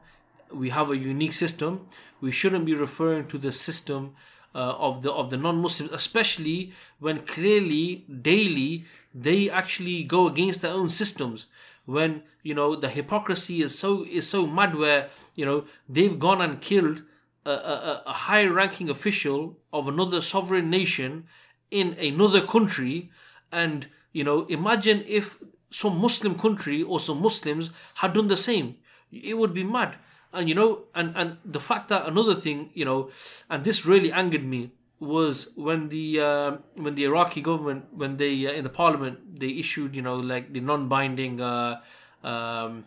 we 0.53 0.71
have 0.71 0.91
a 0.91 0.97
unique 0.97 1.33
system 1.33 1.87
we 2.23 2.31
shouldn't 2.31 2.65
be 2.65 2.75
referring 2.75 3.27
to 3.27 3.37
the 3.37 3.53
system 3.53 4.15
uh, 4.55 4.59
of 4.79 5.03
the 5.03 5.11
of 5.13 5.29
the 5.31 5.37
non-Muslims, 5.37 5.93
especially 5.93 6.73
when 7.01 7.19
clearly 7.27 8.07
daily 8.23 8.85
they 9.15 9.51
actually 9.51 10.05
go 10.05 10.29
against 10.29 10.63
their 10.63 10.73
own 10.73 10.91
systems. 10.91 11.47
When 11.85 12.23
you 12.43 12.55
know 12.55 12.77
the 12.77 12.89
hypocrisy 12.89 13.63
is 13.63 13.79
so 13.79 14.05
is 14.05 14.29
so 14.29 14.47
mad, 14.47 14.77
where 14.77 15.09
you 15.35 15.45
know 15.45 15.65
they've 15.89 16.19
gone 16.19 16.41
and 16.41 16.61
killed 16.61 17.03
a, 17.45 17.51
a, 17.51 18.03
a 18.07 18.13
high-ranking 18.13 18.89
official 18.89 19.59
of 19.73 19.89
another 19.89 20.23
sovereign 20.23 20.71
nation 20.71 21.27
in 21.71 21.95
another 21.99 22.41
country, 22.41 23.11
and 23.51 23.89
you 24.13 24.23
know 24.23 24.47
imagine 24.47 25.03
if 25.07 25.43
some 25.71 26.01
Muslim 26.01 26.39
country 26.39 26.83
or 26.83 27.01
some 27.01 27.21
Muslims 27.21 27.71
had 27.97 28.13
done 28.13 28.29
the 28.29 28.37
same, 28.37 28.77
it 29.11 29.37
would 29.37 29.55
be 29.55 29.65
mad 29.65 29.97
and 30.33 30.49
you 30.49 30.55
know 30.55 30.85
and 30.95 31.13
and 31.17 31.37
the 31.45 31.61
fact 31.61 31.89
that 31.89 32.07
another 32.07 32.35
thing 32.35 32.71
you 32.75 32.85
know 32.85 33.11
and 33.51 33.65
this 33.65 33.85
really 33.85 34.11
angered 34.11 34.45
me 34.45 34.71
was 35.03 35.51
when 35.57 35.89
the 35.89 36.21
uh, 36.21 36.57
when 36.75 36.95
the 36.95 37.05
Iraqi 37.05 37.41
government 37.41 37.87
when 37.93 38.19
they 38.19 38.47
uh, 38.47 38.53
in 38.53 38.63
the 38.63 38.71
parliament 38.71 39.41
they 39.41 39.49
issued 39.49 39.97
you 39.97 40.03
know 40.03 40.17
like 40.17 40.53
the 40.53 40.61
non-binding 40.61 41.41
uh, 41.41 41.81
um, 42.23 42.85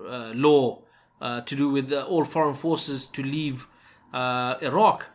uh, 0.00 0.32
law 0.34 0.82
uh, 1.20 1.42
to 1.42 1.54
do 1.54 1.68
with 1.68 1.92
all 1.92 2.24
foreign 2.24 2.54
forces 2.54 3.06
to 3.06 3.22
leave 3.22 3.66
uh, 4.14 4.54
Iraq 4.62 5.10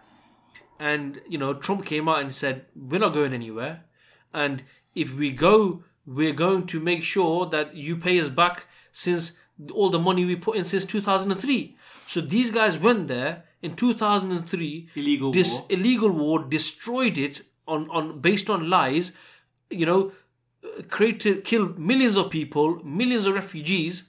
and 0.80 1.22
you 1.28 1.40
know 1.40 1.56
Trump 1.56 1.86
came 1.86 2.08
out 2.08 2.20
and 2.20 2.32
said 2.32 2.66
we're 2.76 3.00
not 3.00 3.14
going 3.14 3.34
anywhere 3.34 3.84
and 4.32 4.62
if 4.94 5.16
we 5.16 5.32
go 5.32 5.84
we're 6.06 6.34
going 6.34 6.68
to 6.68 6.80
make 6.80 7.04
sure 7.04 7.48
that 7.48 7.76
you 7.76 7.96
pay 7.96 8.20
us 8.20 8.30
back 8.30 8.68
since 8.92 9.34
all 9.74 9.90
the 9.90 10.00
money 10.00 10.26
we 10.26 10.36
put 10.36 10.58
in 10.58 10.66
since 10.66 10.86
2003. 10.86 11.78
So 12.08 12.22
these 12.22 12.50
guys 12.50 12.78
went 12.78 13.08
there 13.08 13.44
in 13.62 13.76
2003. 13.76 14.90
Illegal 14.96 15.32
this 15.32 15.52
war. 15.52 15.66
illegal 15.70 16.10
war 16.10 16.44
destroyed 16.44 17.18
it 17.18 17.42
on, 17.68 17.90
on 17.90 18.20
based 18.20 18.50
on 18.50 18.70
lies. 18.70 19.12
You 19.70 19.86
know, 19.86 20.12
created 20.90 21.44
killed 21.44 21.80
millions 21.80 22.18
of 22.18 22.30
people, 22.30 22.84
millions 22.84 23.26
of 23.26 23.36
refugees, 23.36 24.04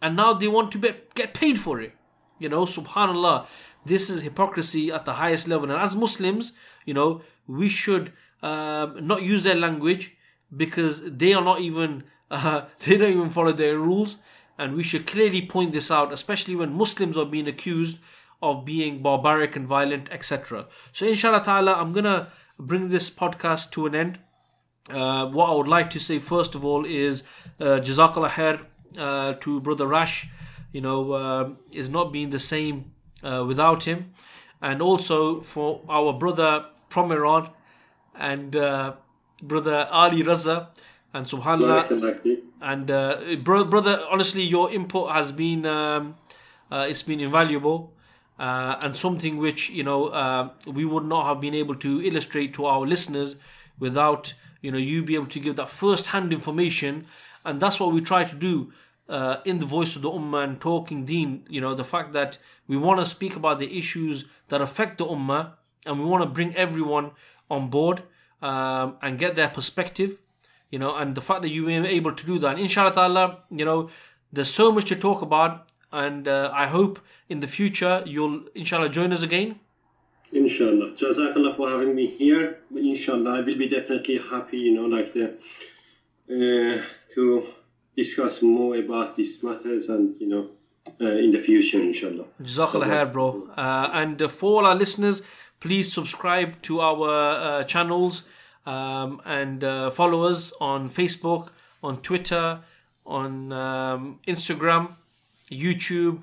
and 0.00 0.16
now 0.16 0.32
they 0.32 0.48
want 0.48 0.72
to 0.72 0.78
be, 0.78 0.94
get 1.14 1.34
paid 1.34 1.58
for 1.58 1.80
it. 1.80 1.92
You 2.38 2.48
know, 2.48 2.64
Subhanallah, 2.64 3.46
this 3.84 4.08
is 4.08 4.22
hypocrisy 4.22 4.90
at 4.90 5.04
the 5.04 5.14
highest 5.14 5.48
level. 5.48 5.70
And 5.70 5.80
as 5.80 5.94
Muslims, 5.96 6.52
you 6.86 6.94
know, 6.94 7.22
we 7.46 7.68
should 7.68 8.12
um, 8.42 9.06
not 9.06 9.22
use 9.22 9.42
their 9.42 9.56
language 9.56 10.16
because 10.56 11.02
they 11.04 11.32
are 11.34 11.44
not 11.44 11.60
even 11.60 12.04
uh, 12.30 12.66
they 12.86 12.96
don't 12.96 13.12
even 13.12 13.30
follow 13.30 13.52
their 13.52 13.78
rules 13.78 14.16
and 14.60 14.76
we 14.76 14.82
should 14.82 15.06
clearly 15.06 15.40
point 15.40 15.72
this 15.72 15.90
out, 15.90 16.12
especially 16.12 16.54
when 16.54 16.76
Muslims 16.76 17.16
are 17.16 17.24
being 17.24 17.48
accused 17.48 17.98
of 18.42 18.64
being 18.64 19.02
barbaric 19.02 19.56
and 19.56 19.66
violent, 19.66 20.08
etc. 20.10 20.66
So, 20.92 21.06
inshallah 21.06 21.42
ta'ala, 21.44 21.74
I'm 21.74 21.92
gonna 21.92 22.28
bring 22.58 22.88
this 22.88 23.10
podcast 23.10 23.70
to 23.72 23.86
an 23.86 23.94
end. 23.94 24.18
Uh, 24.90 25.26
what 25.26 25.50
I 25.50 25.54
would 25.54 25.68
like 25.68 25.90
to 25.90 26.00
say 26.00 26.18
first 26.18 26.54
of 26.54 26.64
all 26.64 26.84
is 26.84 27.22
uh, 27.60 27.80
Jazakallah 27.80 28.30
khair 28.30 28.66
uh, 28.98 29.34
to 29.34 29.60
Brother 29.60 29.86
Rash. 29.86 30.28
You 30.72 30.80
know, 30.80 31.12
uh, 31.12 31.50
is 31.72 31.88
not 31.88 32.12
being 32.12 32.30
the 32.30 32.38
same 32.38 32.92
uh, 33.22 33.44
without 33.46 33.84
him, 33.84 34.12
and 34.62 34.80
also 34.80 35.40
for 35.40 35.82
our 35.88 36.12
brother 36.12 36.66
from 36.88 37.10
Iran 37.12 37.50
and 38.14 38.54
uh, 38.56 38.94
Brother 39.42 39.88
Ali 39.90 40.22
Raza 40.22 40.68
and 41.12 41.26
Subhanallah 41.26 41.88
and 42.60 42.90
uh, 42.90 43.16
bro- 43.42 43.64
brother, 43.64 44.04
honestly, 44.10 44.42
your 44.42 44.70
input 44.70 45.10
has 45.12 45.32
been 45.32 45.66
um, 45.66 46.16
uh, 46.70 46.86
it's 46.88 47.02
been 47.02 47.20
invaluable. 47.20 47.92
Uh, 48.40 48.78
and 48.80 48.96
something 48.96 49.36
which 49.36 49.68
you 49.68 49.82
know 49.82 50.06
uh, 50.08 50.48
we 50.66 50.84
would 50.84 51.04
not 51.04 51.26
have 51.26 51.40
been 51.40 51.54
able 51.54 51.74
to 51.74 52.02
illustrate 52.02 52.54
to 52.54 52.64
our 52.64 52.86
listeners 52.86 53.36
without 53.78 54.32
you 54.62 54.70
know 54.72 54.78
you 54.78 55.02
be 55.02 55.14
able 55.14 55.26
to 55.26 55.40
give 55.46 55.56
that 55.56 55.68
first 55.68 56.06
hand 56.06 56.32
information 56.32 57.06
and 57.44 57.60
that's 57.60 57.78
what 57.78 57.92
we 57.92 58.00
try 58.00 58.24
to 58.24 58.34
do 58.34 58.72
uh, 59.10 59.36
in 59.44 59.58
the 59.58 59.66
voice 59.66 59.94
of 59.94 60.00
the 60.00 60.10
ummah 60.10 60.42
and 60.42 60.58
talking 60.58 61.04
deen 61.04 61.44
you 61.50 61.60
know 61.60 61.74
the 61.74 61.84
fact 61.84 62.14
that 62.14 62.38
we 62.66 62.78
want 62.78 62.98
to 62.98 63.04
speak 63.04 63.36
about 63.36 63.58
the 63.58 63.70
issues 63.78 64.24
that 64.48 64.62
affect 64.62 64.96
the 64.96 65.04
ummah 65.04 65.52
and 65.84 66.00
we 66.00 66.06
want 66.06 66.22
to 66.22 66.30
bring 66.38 66.56
everyone 66.56 67.10
on 67.50 67.68
board 67.68 68.02
um, 68.40 68.96
and 69.02 69.18
get 69.18 69.34
their 69.34 69.50
perspective 69.50 70.16
you 70.70 70.78
know, 70.78 70.94
and 70.96 71.14
the 71.14 71.20
fact 71.20 71.42
that 71.42 71.50
you 71.50 71.64
were 71.64 71.84
able 71.84 72.12
to 72.12 72.26
do 72.26 72.38
that. 72.38 72.52
And 72.52 72.60
inshallah 72.60 73.38
you 73.50 73.64
know, 73.64 73.90
there's 74.32 74.50
so 74.50 74.70
much 74.72 74.86
to 74.86 74.96
talk 74.96 75.22
about, 75.22 75.70
and 75.92 76.28
uh, 76.28 76.50
I 76.54 76.68
hope 76.68 77.00
in 77.30 77.40
the 77.40 77.46
future 77.46 78.02
you'll 78.04 78.42
inshallah 78.54 78.90
join 78.90 79.12
us 79.12 79.22
again. 79.22 79.58
Inshallah. 80.32 80.92
Jazakallah 81.00 81.56
for 81.56 81.68
having 81.68 81.94
me 81.94 82.06
here. 82.06 82.60
Inshallah, 82.74 83.38
I 83.38 83.40
will 83.40 83.58
be 83.58 83.68
definitely 83.68 84.18
happy, 84.18 84.58
you 84.58 84.74
know, 84.74 84.86
like 84.96 85.12
the, 85.12 85.26
uh, 86.30 86.82
to 87.14 87.46
discuss 87.96 88.42
more 88.42 88.76
about 88.76 89.16
these 89.16 89.42
matters 89.42 89.88
and, 89.88 90.14
you 90.20 90.28
know, 90.28 90.48
uh, 91.00 91.06
in 91.24 91.30
the 91.32 91.38
future, 91.38 91.80
inshallah. 91.80 92.26
Jazakallah 92.42 92.86
khair, 92.86 93.12
bro. 93.12 93.48
Uh, 93.56 93.90
and 93.92 94.22
for 94.30 94.58
all 94.58 94.66
our 94.66 94.74
listeners, 94.76 95.22
please 95.58 95.92
subscribe 95.92 96.62
to 96.62 96.80
our 96.80 97.08
uh, 97.10 97.64
channels 97.64 98.22
um, 98.66 99.20
and 99.24 99.64
uh, 99.64 99.90
follow 99.90 100.24
us 100.24 100.52
on 100.60 100.88
Facebook, 100.88 101.48
on 101.82 102.00
Twitter, 102.02 102.60
on 103.04 103.52
um, 103.52 104.20
Instagram, 104.28 104.94
YouTube. 105.50 106.22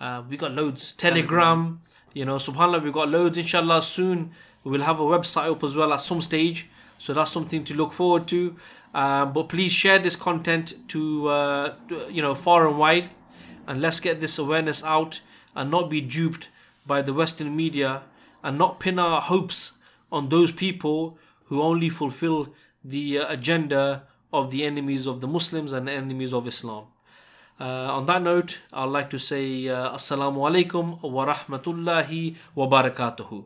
Uh, 0.00 0.22
we 0.28 0.36
got 0.36 0.52
loads. 0.52 0.92
Telegram, 0.92 1.80
you 2.12 2.24
know, 2.24 2.36
subhanAllah, 2.36 2.82
we 2.82 2.90
got 2.90 3.08
loads. 3.08 3.38
Inshallah, 3.38 3.82
soon 3.82 4.32
we'll 4.62 4.82
have 4.82 5.00
a 5.00 5.04
website 5.04 5.50
up 5.50 5.62
as 5.62 5.76
well 5.76 5.92
at 5.92 6.00
some 6.00 6.20
stage. 6.20 6.68
So 6.98 7.12
that's 7.12 7.30
something 7.30 7.64
to 7.64 7.74
look 7.74 7.92
forward 7.92 8.26
to. 8.28 8.56
Um, 8.94 9.32
but 9.32 9.48
please 9.48 9.72
share 9.72 9.98
this 9.98 10.16
content 10.16 10.74
to, 10.88 11.28
uh, 11.28 11.74
you 12.10 12.22
know, 12.22 12.34
far 12.34 12.68
and 12.68 12.78
wide. 12.78 13.10
And 13.66 13.80
let's 13.80 14.00
get 14.00 14.20
this 14.20 14.38
awareness 14.38 14.84
out 14.84 15.20
and 15.54 15.70
not 15.70 15.90
be 15.90 16.00
duped 16.00 16.48
by 16.86 17.02
the 17.02 17.12
Western 17.12 17.56
media 17.56 18.02
and 18.42 18.58
not 18.58 18.78
pin 18.78 18.98
our 18.98 19.20
hopes 19.20 19.72
on 20.12 20.28
those 20.28 20.52
people 20.52 21.18
who 21.46 21.62
only 21.62 21.88
fulfill 21.88 22.54
the 22.84 23.18
uh, 23.18 23.32
agenda 23.32 24.04
of 24.32 24.50
the 24.50 24.64
enemies 24.64 25.06
of 25.06 25.20
the 25.20 25.26
Muslims 25.26 25.72
and 25.72 25.88
enemies 25.88 26.32
of 26.32 26.46
Islam. 26.46 26.86
Uh, 27.60 27.94
on 27.94 28.06
that 28.06 28.20
note, 28.20 28.58
I'd 28.72 28.86
like 28.86 29.10
to 29.10 29.18
say 29.18 29.68
uh, 29.68 29.94
Assalamu 29.94 30.42
alaikum 30.42 30.98
wa 31.02 31.24
rahmatullahi 31.24 32.34
wa 32.54 32.66
barakatuhu. 32.66 33.44